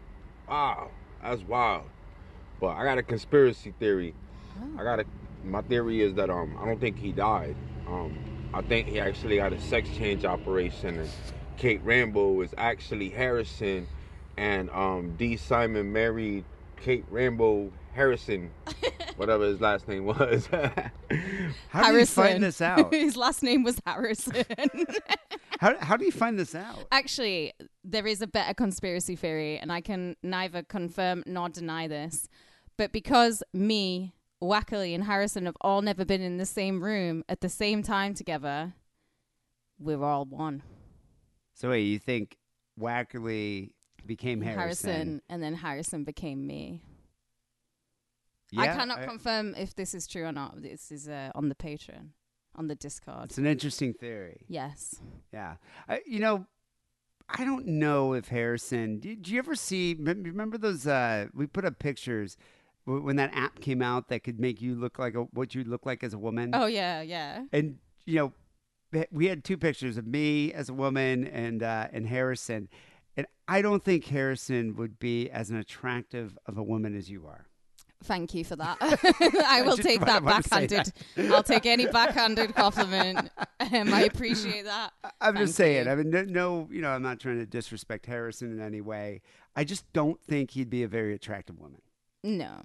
Wow, 0.49 0.91
that's 1.23 1.43
wild. 1.43 1.85
But 2.61 2.69
I 2.69 2.85
got 2.85 2.99
a 2.99 3.03
conspiracy 3.03 3.73
theory. 3.79 4.15
I 4.79 4.83
got 4.83 5.01
a. 5.01 5.05
My 5.47 5.63
theory 5.63 6.03
is 6.03 6.15
that 6.15 6.31
um, 6.31 6.57
I 6.61 6.67
don't 6.67 6.81
think 6.81 6.99
he 6.99 7.13
died. 7.13 7.57
Um, 7.87 8.19
I 8.53 8.63
think 8.63 8.89
he 8.89 9.01
actually 9.01 9.39
had 9.39 9.53
a 9.53 9.61
sex 9.61 9.89
change 9.97 10.25
operation, 10.25 10.99
and 10.99 11.11
Kate 11.57 11.81
Rambo 11.85 12.41
is 12.41 12.55
actually 12.59 13.11
Harrison, 13.11 13.87
and 14.37 14.71
um, 14.71 15.15
D. 15.17 15.37
Simon 15.37 15.93
married 15.93 16.45
Kate 16.77 17.05
Rambo 17.11 17.73
Harrison, 17.95 18.51
whatever 19.17 19.45
his 19.45 19.61
last 19.61 19.89
name 19.89 20.05
was. 20.05 20.47
How 21.69 21.93
do 21.93 21.99
you 21.99 22.07
find 22.07 22.43
this 22.43 22.61
out? 22.63 22.93
His 22.93 23.17
last 23.17 23.43
name 23.43 23.63
was 23.63 23.81
Harrison. 23.87 24.45
How 25.61 25.77
how 25.79 25.97
do 25.97 26.05
you 26.05 26.13
find 26.13 26.39
this 26.39 26.55
out? 26.55 26.87
Actually, 26.93 27.53
there 27.85 28.07
is 28.07 28.21
a 28.21 28.27
better 28.27 28.53
conspiracy 28.53 29.17
theory, 29.17 29.59
and 29.59 29.73
I 29.73 29.81
can 29.81 30.17
neither 30.23 30.63
confirm 30.63 31.23
nor 31.27 31.49
deny 31.49 31.89
this. 31.89 32.29
But 32.77 32.93
because 32.93 33.43
me, 33.55 34.13
Wackerly, 34.43 34.95
and 34.95 35.05
Harrison 35.05 35.47
have 35.47 35.57
all 35.61 35.83
never 35.83 36.05
been 36.05 36.21
in 36.21 36.37
the 36.37 36.47
same 36.47 36.83
room 36.83 37.25
at 37.29 37.41
the 37.41 37.49
same 37.49 37.83
time 37.83 38.15
together, 38.15 38.75
we're 39.79 40.03
all 40.03 40.25
one. 40.25 40.63
So 41.55 41.71
wait, 41.71 41.83
you 41.83 41.99
think 41.99 42.37
Wackerly 42.79 43.71
became 44.05 44.41
Harrison? 44.41 45.23
and 45.29 45.43
then 45.43 45.55
Harrison 45.55 46.05
became 46.05 46.47
me. 46.47 46.83
I 48.57 48.69
cannot 48.69 49.01
I- 49.01 49.07
confirm 49.07 49.55
if 49.57 49.75
this 49.75 49.95
is 49.95 50.07
true 50.07 50.25
or 50.25 50.33
not. 50.33 50.63
This 50.63 50.93
is 50.93 51.09
uh, 51.09 51.31
on 51.35 51.49
the 51.49 51.55
Patreon, 51.55 52.11
on 52.55 52.69
the 52.69 52.75
Discord. 52.75 53.25
It's 53.25 53.39
an 53.39 53.47
interesting 53.47 53.93
theory. 53.93 54.43
Yes. 54.49 54.97
Yeah. 55.33 55.57
I, 55.89 56.01
you 56.07 56.21
know, 56.21 56.47
I 57.29 57.45
don't 57.45 57.67
know 57.67 58.13
if 58.13 58.29
Harrison. 58.29 59.01
Did, 59.01 59.29
you 59.29 59.39
ever 59.39 59.57
see? 59.57 59.97
Remember 59.99 60.59
those? 60.59 60.87
Uh, 60.87 61.27
we 61.35 61.47
put 61.47 61.65
up 61.65 61.79
pictures 61.79 62.37
when 62.87 63.17
that 63.17 63.35
app 63.35 63.61
came 63.61 63.83
out 63.83 64.09
that 64.09 64.23
could 64.23 64.39
make 64.41 64.63
you 64.63 64.75
look 64.75 64.99
like 64.99 65.15
a, 65.15 65.23
what 65.33 65.55
you 65.55 65.65
look 65.65 65.85
like 65.85 66.05
as 66.05 66.15
a 66.15 66.19
woman. 66.19 66.51
Oh 66.55 66.67
yeah, 66.67 67.03
yeah. 67.03 67.45
And 67.53 67.79
you 68.05 68.17
know, 68.17 68.33
we 69.11 69.27
had 69.27 69.45
two 69.45 69.57
pictures 69.57 69.97
of 69.97 70.07
me 70.07 70.53
as 70.53 70.69
a 70.69 70.75
woman 70.75 71.27
and 71.27 71.63
uh, 71.63 71.89
and 71.93 72.07
Harrison. 72.07 72.69
And 73.17 73.27
I 73.49 73.63
don't 73.63 73.83
think 73.83 74.05
Harrison 74.07 74.77
would 74.77 74.99
be 74.99 75.31
as 75.31 75.51
an 75.51 75.57
attractive 75.57 76.39
of 76.47 76.59
a 76.59 76.63
woman 76.63 76.97
as 76.97 77.11
you 77.11 77.27
are. 77.27 77.47
Thank 78.05 78.35
you 78.35 78.45
for 78.45 78.57
that. 78.57 78.77
I 79.47 79.63
will 79.63 79.77
just 79.77 79.89
take 79.89 80.01
that 80.01 80.25
backhanded. 80.25 80.93
that. 81.17 81.33
I'll 81.33 81.43
take 81.43 81.67
any 81.67 81.87
backhanded 81.93 82.55
compliment. 82.55 83.31
Um, 83.59 83.93
I 83.93 84.03
appreciate 84.03 84.65
that. 84.65 84.93
I'm 85.21 85.35
Thank 85.35 85.47
just 85.47 85.57
saying. 85.57 85.87
you. 85.87 85.93
I 85.93 85.95
mean, 85.97 86.11
no, 86.11 86.23
no, 86.23 86.69
you 86.71 86.83
know, 86.83 86.91
I'm 86.91 87.03
not 87.03 87.19
trying 87.19 87.39
to 87.39 87.47
disrespect 87.47 88.07
Harrison 88.07 88.53
in 88.53 88.61
any 88.61 88.83
way. 88.83 89.23
I 89.57 89.65
just 89.65 89.91
don't 89.93 90.21
think 90.23 90.53
he'd 90.53 90.71
be 90.71 90.83
a 90.83 90.89
very 90.89 91.15
attractive 91.15 91.59
woman. 91.59 91.81
No, 92.23 92.61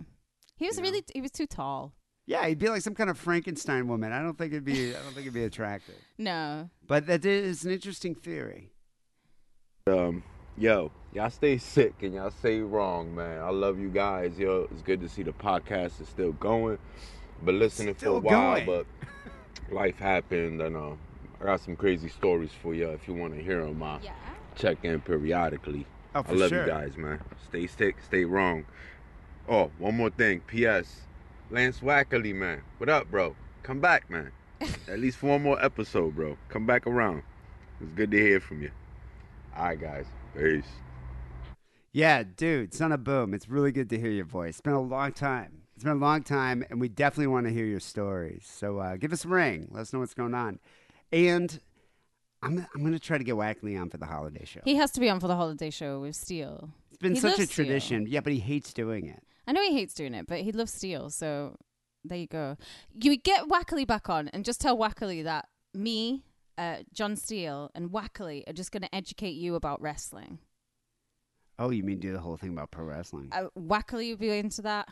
he 0.62 0.68
was 0.68 0.80
really 0.80 1.04
he 1.14 1.22
was 1.22 1.32
too 1.32 1.48
tall. 1.48 1.94
Yeah, 2.28 2.46
he'd 2.48 2.60
be 2.60 2.70
like 2.70 2.84
some 2.84 2.94
kind 2.94 3.10
of 3.10 3.18
Frankenstein 3.18 3.88
woman. 3.88 4.12
I 4.12 4.22
don't 4.22 4.38
think 4.38 4.54
it'd 4.54 4.64
be. 4.64 4.92
I 4.92 5.00
don't 5.00 5.14
think 5.14 5.22
it'd 5.22 5.34
be 5.34 5.44
attractive. 5.44 5.96
No, 6.20 6.70
But 6.86 7.08
that 7.08 7.26
is 7.26 7.66
an 7.66 7.72
interesting 7.72 8.14
theory. 8.14 8.70
Um, 9.88 10.24
yo, 10.56 10.92
y'all 11.14 11.32
stay 11.32 11.58
sick 11.58 11.96
and 12.04 12.14
y'all 12.14 12.30
stay 12.30 12.60
wrong, 12.60 13.16
man. 13.16 13.42
I 13.42 13.50
love 13.50 13.80
you 13.80 13.90
guys. 13.90 14.38
Yo, 14.38 14.68
it's 14.70 14.84
good 14.84 15.02
to 15.02 15.10
see 15.10 15.24
the 15.24 15.32
podcast 15.32 16.00
is 16.00 16.08
still 16.08 16.34
going. 16.34 16.78
But 17.42 17.56
listening 17.56 17.96
Still 17.98 18.22
for 18.22 18.28
a 18.28 18.30
while, 18.30 18.64
going. 18.64 18.66
but 18.68 18.86
life 19.74 19.98
happened, 19.98 20.62
and 20.62 20.78
uh, 20.78 20.92
I 21.42 21.46
got 21.46 21.60
some 21.62 21.76
crazy 21.76 22.10
stories 22.10 22.52
for 22.62 22.76
you 22.76 22.88
if 22.90 23.08
you 23.08 23.16
want 23.16 23.34
to 23.36 23.42
hear 23.42 23.66
them. 23.66 23.82
Uh, 23.82 23.98
check 24.56 24.78
in 24.86 25.02
periodically. 25.02 25.88
Oh, 26.14 26.24
I 26.24 26.34
love 26.34 26.50
sure. 26.50 26.62
you 26.62 26.68
guys, 26.68 26.98
man. 26.98 27.20
Stay 27.50 27.66
sick, 27.66 27.96
stay 28.06 28.26
wrong. 28.26 28.66
Oh, 29.52 29.70
one 29.80 29.98
more 29.98 30.10
thing. 30.10 30.40
P.S. 30.48 31.02
Lance 31.50 31.80
Wackerly, 31.82 32.34
man. 32.34 32.62
What 32.78 32.88
up, 32.88 33.12
bro? 33.12 33.36
Come 33.64 33.82
back, 33.82 34.10
man. 34.10 34.32
At 34.88 35.00
least 35.00 35.18
for 35.18 35.28
one 35.28 35.44
more 35.44 35.62
episode, 35.62 36.16
bro. 36.16 36.38
Come 36.48 36.66
back 36.66 36.88
around. 36.88 37.24
It's 37.82 37.92
good 37.94 38.12
to 38.12 38.18
hear 38.18 38.40
from 38.40 38.62
you. 38.62 38.72
All 39.58 39.66
right, 39.66 39.78
guys. 39.82 40.06
Peace. 40.38 40.64
Yeah, 41.92 42.24
dude, 42.24 42.74
son 42.74 42.94
of 42.94 43.04
boom. 43.04 43.34
It's 43.34 43.50
really 43.50 43.74
good 43.74 43.90
to 43.90 44.00
hear 44.00 44.10
your 44.10 44.24
voice. 44.24 44.52
It's 44.52 44.62
been 44.62 44.72
a 44.72 44.80
long 44.82 45.12
time. 45.12 45.64
It's 45.76 45.84
been 45.84 45.92
a 45.92 45.96
long 45.96 46.24
time, 46.24 46.64
and 46.70 46.80
we 46.80 46.88
definitely 46.88 47.28
want 47.28 47.48
to 47.48 47.52
hear 47.52 47.66
your 47.66 47.82
stories. 47.82 48.48
So 48.50 48.80
uh, 48.80 48.96
give 48.96 49.12
us 49.12 49.26
a 49.26 49.28
ring. 49.28 49.68
Let 49.70 49.82
us 49.82 49.92
know 49.92 50.00
what's 50.00 50.14
going 50.14 50.34
on. 50.34 50.60
And 51.12 51.60
I'm 52.42 52.66
I'm 52.74 52.84
gonna 52.86 53.00
try 53.00 53.18
to 53.18 53.24
get 53.26 53.36
Wackerly 53.36 53.78
on 53.82 53.90
for 53.90 53.98
the 53.98 54.06
holiday 54.06 54.46
show. 54.46 54.62
he 54.64 54.76
has 54.76 54.92
to 54.92 55.02
be 55.02 55.10
on 55.10 55.20
for 55.20 55.28
the 55.28 55.36
holiday 55.36 55.70
show 55.70 56.00
with 56.00 56.16
Steele. 56.16 56.70
It's 56.90 57.00
been 57.00 57.16
He 57.16 57.20
such 57.20 57.34
a 57.38 57.42
loves 57.42 57.52
Steele. 57.52 57.66
tradition. 57.66 58.08
Yeah, 58.08 58.22
but 58.22 58.32
he 58.32 58.40
hates 58.40 58.72
doing 58.72 59.08
it. 59.08 59.22
I 59.48 59.52
know 59.52 59.62
he 59.62 59.74
hates 59.74 59.94
doing 59.94 60.14
it, 60.14 60.28
but 60.28 60.42
he 60.42 60.52
loves 60.52 60.74
Steele. 60.74 61.10
So 61.10 61.58
there 62.04 62.18
you 62.18 62.28
go. 62.28 62.58
You 62.94 63.18
get 63.18 63.48
Wackerly 63.48 63.86
back 63.88 64.10
on 64.10 64.28
and 64.30 64.46
just 64.46 64.62
tell 64.62 64.78
Wackerly 64.78 65.24
that 65.24 65.48
me, 65.74 66.24
uh, 66.58 66.78
John 66.94 67.16
Steele, 67.16 67.72
and 67.74 67.90
Wackerly 67.90 68.48
are 68.48 68.54
just 68.54 68.72
going 68.72 68.84
to 68.84 68.96
educate 68.96 69.36
you 69.36 69.56
about 69.56 69.82
wrestling. 69.82 70.40
Oh, 71.60 71.70
you 71.70 71.84
mean 71.84 72.00
do 72.00 72.12
the 72.12 72.20
whole 72.20 72.38
thing 72.38 72.50
about 72.52 72.72
pro 72.72 72.86
wrestling? 72.86 73.30
uh, 73.32 73.46
Wackerly 73.58 74.10
would 74.12 74.20
be 74.20 74.30
into 74.32 74.64
that, 74.64 74.90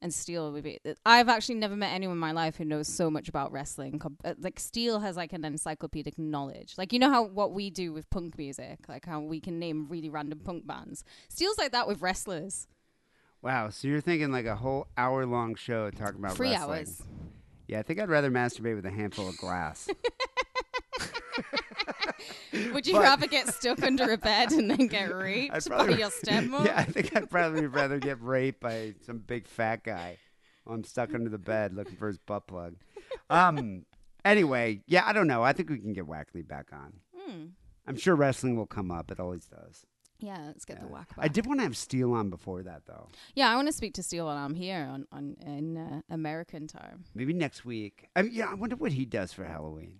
and 0.00 0.12
Steele 0.14 0.50
would 0.52 0.64
be. 0.64 0.78
I've 1.04 1.28
actually 1.28 1.56
never 1.56 1.76
met 1.76 1.92
anyone 1.92 2.16
in 2.16 2.20
my 2.20 2.32
life 2.32 2.56
who 2.56 2.64
knows 2.64 2.88
so 2.88 3.10
much 3.10 3.28
about 3.28 3.52
wrestling. 3.52 4.00
Uh, 4.24 4.34
Like 4.38 4.58
Steele 4.58 5.00
has 5.00 5.16
like 5.16 5.32
an 5.32 5.44
encyclopedic 5.44 6.18
knowledge. 6.18 6.74
Like 6.78 6.92
you 6.92 6.98
know 6.98 7.10
how 7.10 7.22
what 7.24 7.52
we 7.52 7.68
do 7.70 7.92
with 7.92 8.08
punk 8.08 8.38
music, 8.38 8.80
like 8.88 9.04
how 9.04 9.20
we 9.20 9.40
can 9.40 9.58
name 9.58 9.86
really 9.88 10.08
random 10.08 10.38
punk 10.40 10.66
bands. 10.66 11.04
Steele's 11.28 11.58
like 11.58 11.72
that 11.72 11.86
with 11.88 12.00
wrestlers. 12.00 12.66
Wow, 13.42 13.70
so 13.70 13.86
you're 13.88 14.00
thinking 14.00 14.32
like 14.32 14.46
a 14.46 14.56
whole 14.56 14.88
hour 14.96 15.24
long 15.26 15.54
show 15.54 15.90
talking 15.90 16.16
about 16.18 16.36
Three 16.36 16.50
wrestling. 16.50 16.78
hours. 16.78 17.02
Yeah, 17.68 17.78
I 17.80 17.82
think 17.82 18.00
I'd 18.00 18.08
rather 18.08 18.30
masturbate 18.30 18.74
with 18.76 18.86
a 18.86 18.90
handful 18.90 19.28
of 19.28 19.36
glass. 19.38 19.88
Would 22.72 22.86
you 22.86 22.94
But- 22.94 23.02
rather 23.02 23.26
get 23.26 23.48
stuck 23.52 23.82
under 23.82 24.10
a 24.12 24.16
bed 24.18 24.52
and 24.52 24.70
then 24.70 24.86
get 24.86 25.10
I'd 25.10 25.14
raped 25.14 25.52
by 25.68 25.76
probably- 25.76 25.98
your 25.98 26.10
stepmom? 26.10 26.64
Yeah, 26.66 26.76
I 26.78 26.84
think 26.84 27.14
I'd 27.16 27.30
probably 27.30 27.66
rather 27.66 27.98
get 27.98 28.20
raped 28.22 28.60
by 28.60 28.94
some 29.04 29.18
big 29.18 29.46
fat 29.46 29.84
guy 29.84 30.16
while 30.64 30.76
I'm 30.76 30.84
stuck 30.84 31.14
under 31.14 31.28
the 31.30 31.38
bed 31.38 31.74
looking 31.74 31.96
for 31.96 32.08
his 32.08 32.18
butt 32.18 32.46
plug. 32.46 32.74
Um. 33.30 33.84
Anyway, 34.24 34.80
yeah, 34.88 35.04
I 35.06 35.12
don't 35.12 35.28
know. 35.28 35.42
I 35.44 35.52
think 35.52 35.70
we 35.70 35.78
can 35.78 35.92
get 35.92 36.04
Wackerly 36.06 36.46
back 36.46 36.66
on. 36.72 36.94
Hmm. 37.16 37.44
I'm 37.86 37.96
sure 37.96 38.16
wrestling 38.16 38.56
will 38.56 38.66
come 38.66 38.90
up. 38.90 39.12
It 39.12 39.20
always 39.20 39.46
does. 39.46 39.86
Yeah, 40.18 40.38
let's 40.46 40.64
get 40.64 40.80
the 40.80 40.86
whack. 40.86 41.10
I 41.18 41.28
did 41.28 41.46
want 41.46 41.60
to 41.60 41.64
have 41.64 41.76
Steele 41.76 42.12
on 42.12 42.30
before 42.30 42.62
that, 42.62 42.86
though. 42.86 43.08
Yeah, 43.34 43.50
I 43.50 43.56
want 43.56 43.68
to 43.68 43.72
speak 43.72 43.94
to 43.94 44.02
Steele 44.02 44.24
while 44.24 44.36
I'm 44.36 44.54
here 44.54 44.88
on, 44.90 45.06
on 45.12 45.36
in 45.44 45.76
uh, 45.76 46.00
American 46.08 46.66
time. 46.66 47.04
Maybe 47.14 47.32
next 47.34 47.64
week. 47.64 48.08
I 48.16 48.22
mean, 48.22 48.32
yeah, 48.32 48.46
I 48.50 48.54
wonder 48.54 48.76
what 48.76 48.92
he 48.92 49.04
does 49.04 49.32
for 49.32 49.44
Halloween. 49.44 49.98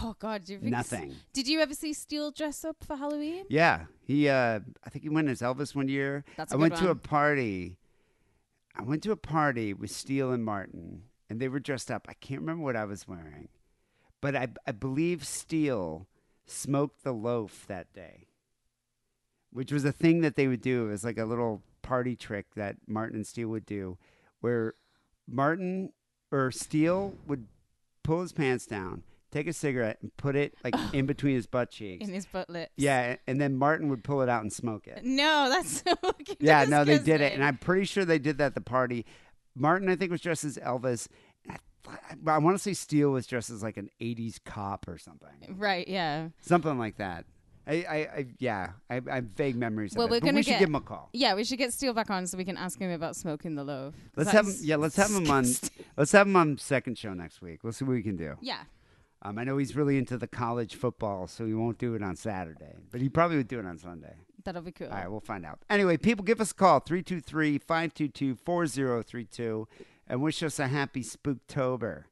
Oh 0.00 0.14
God, 0.18 0.48
you 0.48 0.58
think 0.58 0.70
Nothing. 0.70 1.14
Did 1.32 1.48
you 1.48 1.60
ever 1.60 1.74
see 1.74 1.92
Steele 1.92 2.30
dress 2.30 2.64
up 2.64 2.76
for 2.84 2.96
Halloween? 2.96 3.44
Yeah, 3.48 3.86
he. 4.00 4.28
uh 4.28 4.60
I 4.84 4.90
think 4.90 5.02
he 5.02 5.08
went 5.08 5.28
as 5.28 5.40
Elvis 5.40 5.74
one 5.74 5.88
year. 5.88 6.24
That's 6.36 6.52
a 6.52 6.56
I 6.56 6.58
went 6.58 6.76
to 6.76 6.90
a 6.90 6.94
party. 6.94 7.78
I 8.76 8.82
went 8.82 9.02
to 9.04 9.12
a 9.12 9.16
party 9.16 9.74
with 9.74 9.90
Steele 9.90 10.30
and 10.30 10.44
Martin, 10.44 11.02
and 11.28 11.40
they 11.40 11.48
were 11.48 11.58
dressed 11.58 11.90
up. 11.90 12.06
I 12.08 12.12
can't 12.14 12.42
remember 12.42 12.62
what 12.62 12.76
I 12.76 12.84
was 12.84 13.08
wearing, 13.08 13.48
but 14.20 14.36
I 14.36 14.48
I 14.66 14.72
believe 14.72 15.26
Steele 15.26 16.06
smoked 16.46 17.02
the 17.02 17.12
loaf 17.12 17.64
that 17.66 17.92
day, 17.92 18.27
which 19.52 19.72
was 19.72 19.84
a 19.84 19.92
thing 19.92 20.20
that 20.22 20.36
they 20.36 20.46
would 20.48 20.60
do. 20.60 20.86
It 20.86 20.90
was 20.90 21.04
like 21.04 21.18
a 21.18 21.24
little 21.24 21.62
party 21.82 22.16
trick 22.16 22.46
that 22.56 22.76
Martin 22.86 23.16
and 23.16 23.26
Steele 23.26 23.48
would 23.48 23.66
do, 23.66 23.96
where 24.40 24.74
Martin 25.26 25.92
or 26.30 26.50
Steele 26.50 27.14
would 27.26 27.46
pull 28.02 28.20
his 28.22 28.32
pants 28.32 28.66
down, 28.66 29.02
take 29.30 29.46
a 29.46 29.52
cigarette, 29.52 29.98
and 30.02 30.14
put 30.16 30.36
it 30.36 30.54
like 30.64 30.74
in 30.92 31.06
between 31.06 31.34
his 31.34 31.46
butt 31.46 31.70
cheeks. 31.70 32.06
in 32.06 32.12
his 32.14 32.26
butt 32.26 32.48
lips. 32.50 32.72
Yeah, 32.76 33.16
and 33.26 33.40
then 33.40 33.56
Martin 33.56 33.88
would 33.88 34.04
pull 34.04 34.22
it 34.22 34.28
out 34.28 34.42
and 34.42 34.52
smoke 34.52 34.86
it. 34.86 35.04
No, 35.04 35.48
that's 35.48 35.82
so 35.86 35.94
Yeah, 36.40 36.64
no, 36.64 36.84
they 36.84 36.98
did 36.98 37.20
it, 37.20 37.32
and 37.32 37.42
I'm 37.44 37.56
pretty 37.58 37.84
sure 37.84 38.04
they 38.04 38.18
did 38.18 38.38
that 38.38 38.46
at 38.46 38.54
the 38.54 38.60
party. 38.60 39.04
Martin, 39.54 39.88
I 39.88 39.96
think, 39.96 40.10
was 40.10 40.20
dressed 40.20 40.44
as 40.44 40.56
Elvis. 40.58 41.08
I, 41.50 41.56
I 42.26 42.38
want 42.38 42.54
to 42.54 42.62
say 42.62 42.74
Steele 42.74 43.10
was 43.10 43.26
dressed 43.26 43.48
as 43.50 43.62
like 43.62 43.76
an 43.78 43.88
'80s 44.00 44.38
cop 44.44 44.86
or 44.88 44.98
something, 44.98 45.56
Right, 45.56 45.88
yeah. 45.88 46.28
something 46.40 46.78
like 46.78 46.96
that. 46.98 47.24
I, 47.68 47.72
I, 47.72 47.96
I 47.96 48.26
yeah, 48.38 48.70
I, 48.88 49.00
I 49.10 49.16
have 49.16 49.24
vague 49.24 49.56
memories 49.56 49.94
Well, 49.94 50.06
of 50.06 50.10
we're 50.10 50.16
it. 50.16 50.22
Gonna 50.24 50.36
we 50.36 50.42
should 50.42 50.50
get, 50.50 50.60
give 50.60 50.68
him 50.68 50.74
a 50.76 50.80
call. 50.80 51.10
Yeah, 51.12 51.34
we 51.34 51.44
should 51.44 51.58
get 51.58 51.72
Steele 51.72 51.92
back 51.92 52.10
on 52.10 52.26
so 52.26 52.38
we 52.38 52.44
can 52.44 52.56
ask 52.56 52.78
him 52.78 52.90
about 52.90 53.14
smoking 53.14 53.54
the 53.54 53.64
loaf. 53.64 53.94
Let's 54.16 54.30
have 54.30 54.46
him. 54.46 54.54
Yeah, 54.62 54.76
let's 54.76 54.96
have 54.96 55.10
him 55.10 55.30
on. 55.30 55.44
Let's 55.96 56.12
have 56.12 56.26
him 56.26 56.36
on 56.36 56.58
second 56.58 56.96
show 56.96 57.12
next 57.12 57.42
week. 57.42 57.62
We'll 57.62 57.72
see 57.72 57.84
what 57.84 57.92
we 57.92 58.02
can 58.02 58.16
do. 58.16 58.36
Yeah. 58.40 58.62
Um, 59.20 59.36
I 59.36 59.44
know 59.44 59.58
he's 59.58 59.74
really 59.74 59.98
into 59.98 60.16
the 60.16 60.28
college 60.28 60.76
football, 60.76 61.26
so 61.26 61.44
he 61.44 61.52
won't 61.52 61.78
do 61.78 61.94
it 61.94 62.02
on 62.02 62.14
Saturday, 62.14 62.76
but 62.90 63.00
he 63.00 63.08
probably 63.08 63.36
would 63.36 63.48
do 63.48 63.58
it 63.58 63.66
on 63.66 63.76
Sunday. 63.76 64.14
That'll 64.44 64.62
be 64.62 64.70
cool. 64.70 64.86
All 64.86 64.94
right, 64.94 65.10
we'll 65.10 65.20
find 65.20 65.44
out. 65.44 65.58
Anyway, 65.68 65.96
people 65.96 66.24
give 66.24 66.40
us 66.40 66.52
a 66.52 66.54
call 66.54 66.78
323 66.80 67.58
522 67.58 68.36
4032 68.36 69.68
and 70.06 70.22
wish 70.22 70.42
us 70.42 70.58
a 70.58 70.68
happy 70.68 71.02
Spooktober. 71.02 72.04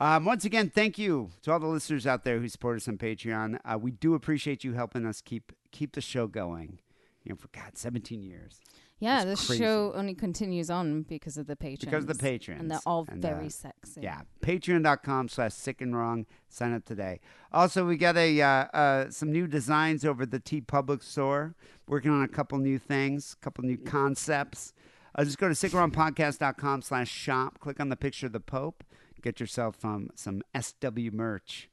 Um, 0.00 0.24
once 0.24 0.44
again, 0.44 0.70
thank 0.70 0.96
you 0.96 1.30
to 1.42 1.52
all 1.52 1.58
the 1.58 1.66
listeners 1.66 2.06
out 2.06 2.22
there 2.22 2.38
who 2.38 2.48
support 2.48 2.76
us 2.76 2.86
on 2.86 2.98
Patreon. 2.98 3.58
Uh, 3.64 3.78
we 3.78 3.90
do 3.90 4.14
appreciate 4.14 4.62
you 4.62 4.74
helping 4.74 5.04
us 5.04 5.20
keep 5.20 5.52
keep 5.72 5.92
the 5.92 6.00
show 6.00 6.26
going. 6.26 6.78
You 7.24 7.30
know, 7.30 7.36
for 7.36 7.48
God, 7.48 7.76
17 7.76 8.22
years. 8.22 8.60
Yeah, 9.00 9.24
the 9.24 9.36
show 9.36 9.92
only 9.94 10.14
continues 10.14 10.70
on 10.70 11.02
because 11.02 11.36
of 11.36 11.46
the 11.46 11.54
patrons. 11.54 11.84
Because 11.84 12.04
of 12.04 12.08
the 12.08 12.20
patrons. 12.20 12.60
And 12.60 12.70
they're 12.70 12.80
all 12.84 13.06
And, 13.08 13.22
very 13.22 13.46
uh, 13.46 13.50
sexy. 13.50 14.00
Yeah, 14.02 14.22
patreon.com 14.40 15.28
slash 15.28 15.54
sick 15.54 15.80
and 15.80 15.96
wrong. 15.96 16.26
Sign 16.48 16.72
up 16.72 16.84
today. 16.84 17.20
Also, 17.52 17.86
we 17.86 17.96
got 17.96 18.16
a 18.16 18.40
uh, 18.40 18.46
uh, 18.48 19.10
some 19.10 19.30
new 19.30 19.46
designs 19.46 20.04
over 20.04 20.26
the 20.26 20.40
TeePublic 20.40 21.02
store. 21.02 21.54
Working 21.86 22.10
on 22.10 22.22
a 22.22 22.28
couple 22.28 22.58
new 22.58 22.78
things, 22.78 23.36
a 23.40 23.44
couple 23.44 23.64
new 23.64 23.78
concepts. 23.78 24.74
Uh, 25.14 25.24
just 25.24 25.38
go 25.38 25.48
to 25.48 25.54
sickandwrongpodcast.com 25.54 26.82
slash 26.82 27.10
shop. 27.10 27.58
Click 27.60 27.80
on 27.80 27.88
the 27.88 27.96
picture 27.96 28.26
of 28.26 28.32
the 28.32 28.40
Pope. 28.40 28.84
Get 29.22 29.40
yourself 29.40 29.84
um, 29.84 30.10
some 30.14 30.42
SW 30.58 31.12
merch. 31.12 31.68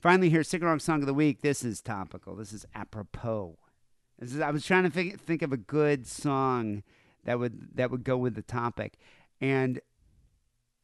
Finally, 0.00 0.30
here, 0.30 0.44
and 0.52 0.82
Song 0.82 1.00
of 1.00 1.06
the 1.06 1.14
Week. 1.14 1.40
This 1.40 1.64
is 1.64 1.80
topical. 1.80 2.36
This 2.36 2.52
is 2.52 2.66
apropos. 2.74 3.56
This 4.18 4.34
is, 4.34 4.40
I 4.40 4.50
was 4.50 4.64
trying 4.64 4.84
to 4.84 4.90
think, 4.90 5.20
think 5.20 5.42
of 5.42 5.52
a 5.52 5.56
good 5.56 6.06
song 6.06 6.82
that 7.24 7.38
would 7.38 7.76
that 7.76 7.90
would 7.90 8.04
go 8.04 8.16
with 8.16 8.34
the 8.34 8.42
topic, 8.42 8.98
and 9.40 9.80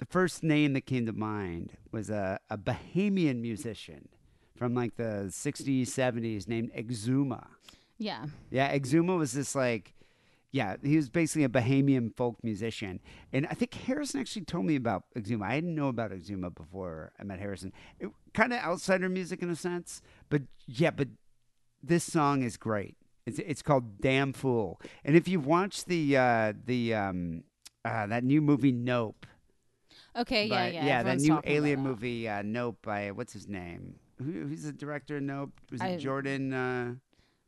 the 0.01 0.07
first 0.07 0.43
name 0.43 0.73
that 0.73 0.87
came 0.87 1.05
to 1.05 1.13
mind 1.13 1.77
was 1.93 2.09
a, 2.09 2.41
a 2.49 2.57
Bahamian 2.57 3.43
musician 3.43 4.09
from 4.57 4.75
like 4.75 4.97
the 4.97 5.27
60s, 5.29 5.83
70s 5.83 6.49
named 6.49 6.73
Exuma. 6.75 7.47
Yeah. 7.99 8.25
Yeah, 8.51 8.75
Exuma 8.77 9.19
was 9.19 9.33
this 9.33 9.55
like, 9.55 9.95
yeah, 10.53 10.77
he 10.83 10.97
was 10.97 11.09
basically 11.09 11.45
a 11.45 11.49
Bahamian 11.49 12.15
folk 12.17 12.37
musician. 12.43 13.01
And 13.33 13.47
I 13.47 13.55
think 13.55 13.73
Harrison 13.75 14.21
actually 14.21 14.45
told 14.45 14.65
me 14.67 14.75
about 14.77 15.05
Exuma. 15.17 15.45
I 15.45 15.55
didn't 15.57 15.75
know 15.75 15.89
about 15.89 16.11
Exuma 16.11 16.53
before 16.55 17.13
I 17.21 17.25
met 17.25 17.39
Harrison. 17.39 17.73
Kind 18.35 18.53
of 18.53 18.59
outsider 18.61 19.09
music 19.09 19.43
in 19.43 19.51
a 19.51 19.57
sense, 19.57 20.03
but 20.29 20.43
yeah, 20.67 20.91
but 20.91 21.09
this 21.83 22.05
song 22.05 22.43
is 22.43 22.57
great. 22.57 22.97
It's 23.27 23.39
it's 23.39 23.63
called 23.63 24.01
Damn 24.01 24.33
Fool. 24.33 24.81
And 25.05 25.15
if 25.17 25.29
you've 25.29 25.47
watched 25.47 25.87
the 25.87 26.17
uh, 26.17 26.53
the 26.65 26.95
um, 26.95 27.45
uh, 27.85 28.07
that 28.07 28.25
new 28.25 28.41
movie 28.41 28.73
Nope, 28.73 29.27
Okay, 30.17 30.47
yeah, 30.47 30.67
yeah. 30.67 30.87
yeah, 30.87 31.03
that 31.05 31.19
new 31.21 31.41
alien 31.45 31.81
movie 31.81 32.29
uh, 32.29 32.43
Nope 32.43 32.79
by 32.83 33.11
what's 33.13 33.33
his 33.33 33.47
name? 33.47 33.97
Who, 34.19 34.49
who's 34.49 34.65
the 34.65 34.73
director 34.73 35.19
of 35.19 35.23
Nope? 35.23 35.53
Was 35.71 35.81
it 35.81 35.85
I- 35.85 35.97
Jordan? 35.97 37.01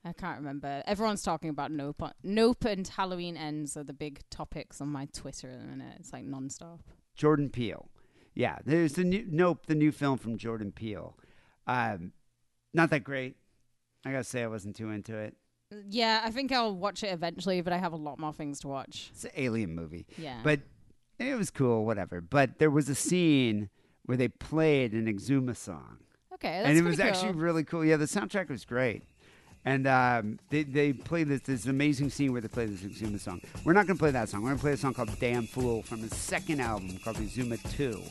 I 0.04 0.12
can't 0.12 0.38
remember. 0.38 0.82
Everyone's 0.86 1.22
talking 1.22 1.50
about 1.50 1.70
Nope. 1.70 2.02
Nope 2.22 2.64
and 2.64 2.86
Halloween 2.86 3.36
Ends 3.36 3.76
are 3.76 3.84
the 3.84 3.92
big 3.92 4.20
topics 4.30 4.80
on 4.80 4.88
my 4.88 5.06
Twitter 5.12 5.48
at 5.50 5.60
the 5.60 5.66
minute. 5.66 5.96
It's 6.00 6.12
like 6.12 6.26
nonstop. 6.26 6.80
Jordan 7.14 7.50
Peele. 7.50 7.88
Yeah, 8.34 8.58
there's 8.64 8.94
the 8.94 9.04
new 9.04 9.26
Nope, 9.28 9.66
the 9.66 9.74
new 9.74 9.92
film 9.92 10.18
from 10.18 10.38
Jordan 10.38 10.72
Peele. 10.72 11.16
Um, 11.66 12.12
not 12.74 12.90
that 12.90 13.04
great. 13.04 13.36
I 14.04 14.10
gotta 14.10 14.24
say, 14.24 14.42
I 14.42 14.48
wasn't 14.48 14.74
too 14.74 14.90
into 14.90 15.16
it. 15.16 15.36
Yeah, 15.88 16.22
I 16.24 16.30
think 16.30 16.50
I'll 16.52 16.74
watch 16.74 17.02
it 17.02 17.08
eventually, 17.12 17.60
but 17.60 17.72
I 17.72 17.78
have 17.78 17.92
a 17.92 17.96
lot 17.96 18.18
more 18.18 18.32
things 18.32 18.60
to 18.60 18.68
watch. 18.68 19.10
It's 19.12 19.24
an 19.24 19.30
alien 19.36 19.74
movie. 19.74 20.06
Yeah. 20.18 20.40
but 20.42 20.60
it 21.18 21.36
was 21.36 21.50
cool, 21.50 21.84
whatever. 21.84 22.20
But 22.20 22.58
there 22.58 22.70
was 22.70 22.88
a 22.88 22.94
scene 22.94 23.70
where 24.04 24.16
they 24.16 24.28
played 24.28 24.92
an 24.92 25.06
Exuma 25.06 25.56
song. 25.56 25.98
Okay, 26.34 26.58
that's 26.58 26.68
and 26.68 26.78
it 26.78 26.82
was 26.82 26.96
pretty 26.96 27.10
actually 27.10 27.32
really 27.32 27.62
cool. 27.62 27.84
Yeah, 27.84 27.96
the 27.96 28.06
soundtrack 28.06 28.48
was 28.50 28.64
great. 28.64 29.04
And 29.64 29.86
um, 29.86 30.38
they 30.50 30.64
they 30.64 30.92
played 30.92 31.28
this 31.28 31.42
this 31.42 31.66
amazing 31.66 32.10
scene 32.10 32.32
where 32.32 32.40
they 32.40 32.48
play 32.48 32.66
this 32.66 32.80
Exuma 32.80 33.20
song. 33.20 33.40
We're 33.64 33.74
not 33.74 33.86
gonna 33.86 33.98
play 33.98 34.10
that 34.10 34.28
song. 34.28 34.42
We're 34.42 34.50
gonna 34.50 34.60
play 34.60 34.72
a 34.72 34.76
song 34.76 34.92
called 34.92 35.16
"Damn 35.20 35.46
Fool" 35.46 35.82
from 35.82 36.00
his 36.00 36.14
second 36.16 36.60
album 36.60 36.98
called 37.04 37.16
Exuma 37.18 37.58
Two, 37.76 38.02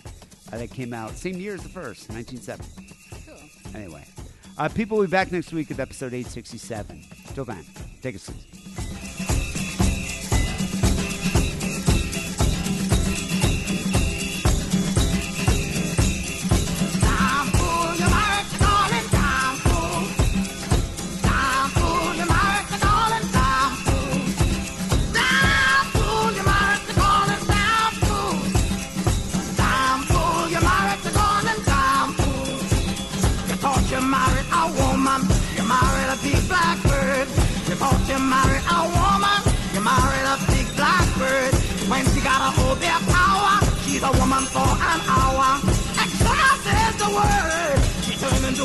uh, 0.53 0.57
that 0.57 0.72
came 0.72 0.94
out 0.94 1.11
same 1.18 1.36
year 1.36 1.56
as 1.56 1.64
the 1.64 1.69
first, 1.69 2.10
1970. 2.10 2.95
Cool. 3.26 3.76
Anyway, 3.82 4.06
uh, 4.57 4.69
people 4.69 4.98
will 4.98 5.06
be 5.06 5.11
back 5.11 5.32
next 5.32 5.52
week 5.52 5.68
with 5.69 5.80
episode 5.80 6.14
867. 6.14 7.03
Till 7.34 7.45
then, 7.45 7.65
take 8.02 8.15
a 8.15 8.19
seat. 8.19 9.11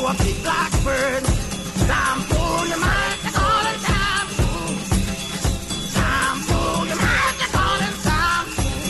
A 0.09 0.13
big 0.23 0.41
blackbird. 0.41 1.23
Damn 1.83 2.19
fool, 2.29 2.63
you 2.71 2.79
married 2.79 3.19
the 3.25 3.31
calling 3.35 3.79
damn 3.87 4.27
fool. 4.37 4.71
Damn 5.97 6.37
fool, 6.47 6.87
you 6.87 6.95
married 6.95 7.37
the 7.41 7.47
calling 7.51 7.97
damn 8.07 8.45
fool. 8.55 8.87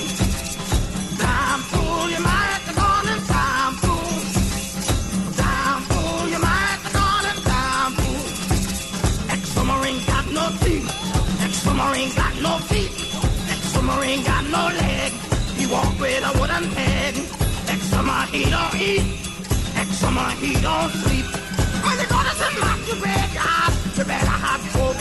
Damn 1.18 1.62
fool, 1.72 2.06
you 2.14 2.22
married 2.22 2.64
the 2.68 2.74
calling 2.78 3.22
damn 3.34 3.74
fool. 3.82 4.14
Damn 5.42 5.82
fool, 5.90 6.22
you 6.30 6.40
might 6.48 6.80
call 6.94 7.22
him 7.26 7.40
damn 7.50 7.92
fool. 7.98 8.26
Ex-submarine 9.34 10.02
got 10.06 10.26
no 10.38 10.46
teeth. 10.62 10.88
Ex-submarine 11.42 12.12
got 12.14 12.34
no 12.46 12.54
feet. 12.70 12.94
Ex-submarine 13.50 14.24
got 14.24 14.44
no 14.54 14.64
leg. 14.82 15.12
He 15.58 15.66
walk 15.66 16.00
with 16.00 16.30
a 16.30 16.32
wooden 16.40 16.70
peg. 16.76 17.16
Ex-submarine 17.74 18.30
he 18.34 18.50
don't 18.52 18.76
eat. 18.76 19.27
Ex-submarine 20.08 20.38
he 20.38 20.62
don't 20.62 20.90
sleep. 20.90 21.26
When 21.84 22.00
you 22.00 22.08
go 22.08 22.24
to 22.24 22.60
monkey 22.62 22.94
graveyard, 22.94 23.74
you 23.98 24.04
better 24.06 24.26
have 24.26 24.72
to. 24.74 24.97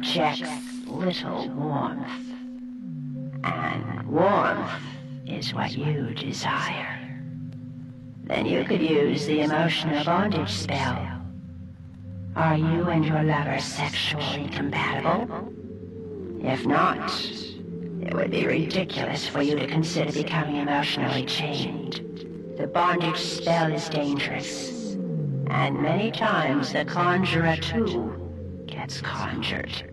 projects 0.00 0.86
little 0.86 1.48
warmth. 1.50 2.08
And 3.44 4.02
warmth 4.08 4.70
is 5.26 5.52
what 5.52 5.72
you 5.76 6.14
desire. 6.14 6.98
Then 8.24 8.46
you 8.46 8.64
could 8.64 8.80
use 8.80 9.26
the 9.26 9.40
emotional 9.40 10.02
bondage 10.04 10.50
spell. 10.50 11.22
Are 12.34 12.56
you 12.56 12.88
and 12.88 13.04
your 13.04 13.22
lover 13.22 13.58
sexually 13.58 14.48
compatible? 14.48 15.52
If 16.42 16.64
not, 16.64 17.10
it 18.00 18.14
would 18.14 18.30
be 18.30 18.46
ridiculous 18.46 19.26
for 19.26 19.42
you 19.42 19.56
to 19.56 19.66
consider 19.66 20.12
becoming 20.12 20.56
emotionally 20.56 21.26
chained. 21.26 21.96
The 22.56 22.66
bondage 22.66 23.18
spell 23.18 23.70
is 23.70 23.88
dangerous. 23.90 24.94
And 25.48 25.82
many 25.82 26.10
times 26.10 26.72
the 26.72 26.84
conjurer 26.86 27.56
too 27.56 28.20
gets 28.66 29.00
conjured. 29.00 29.89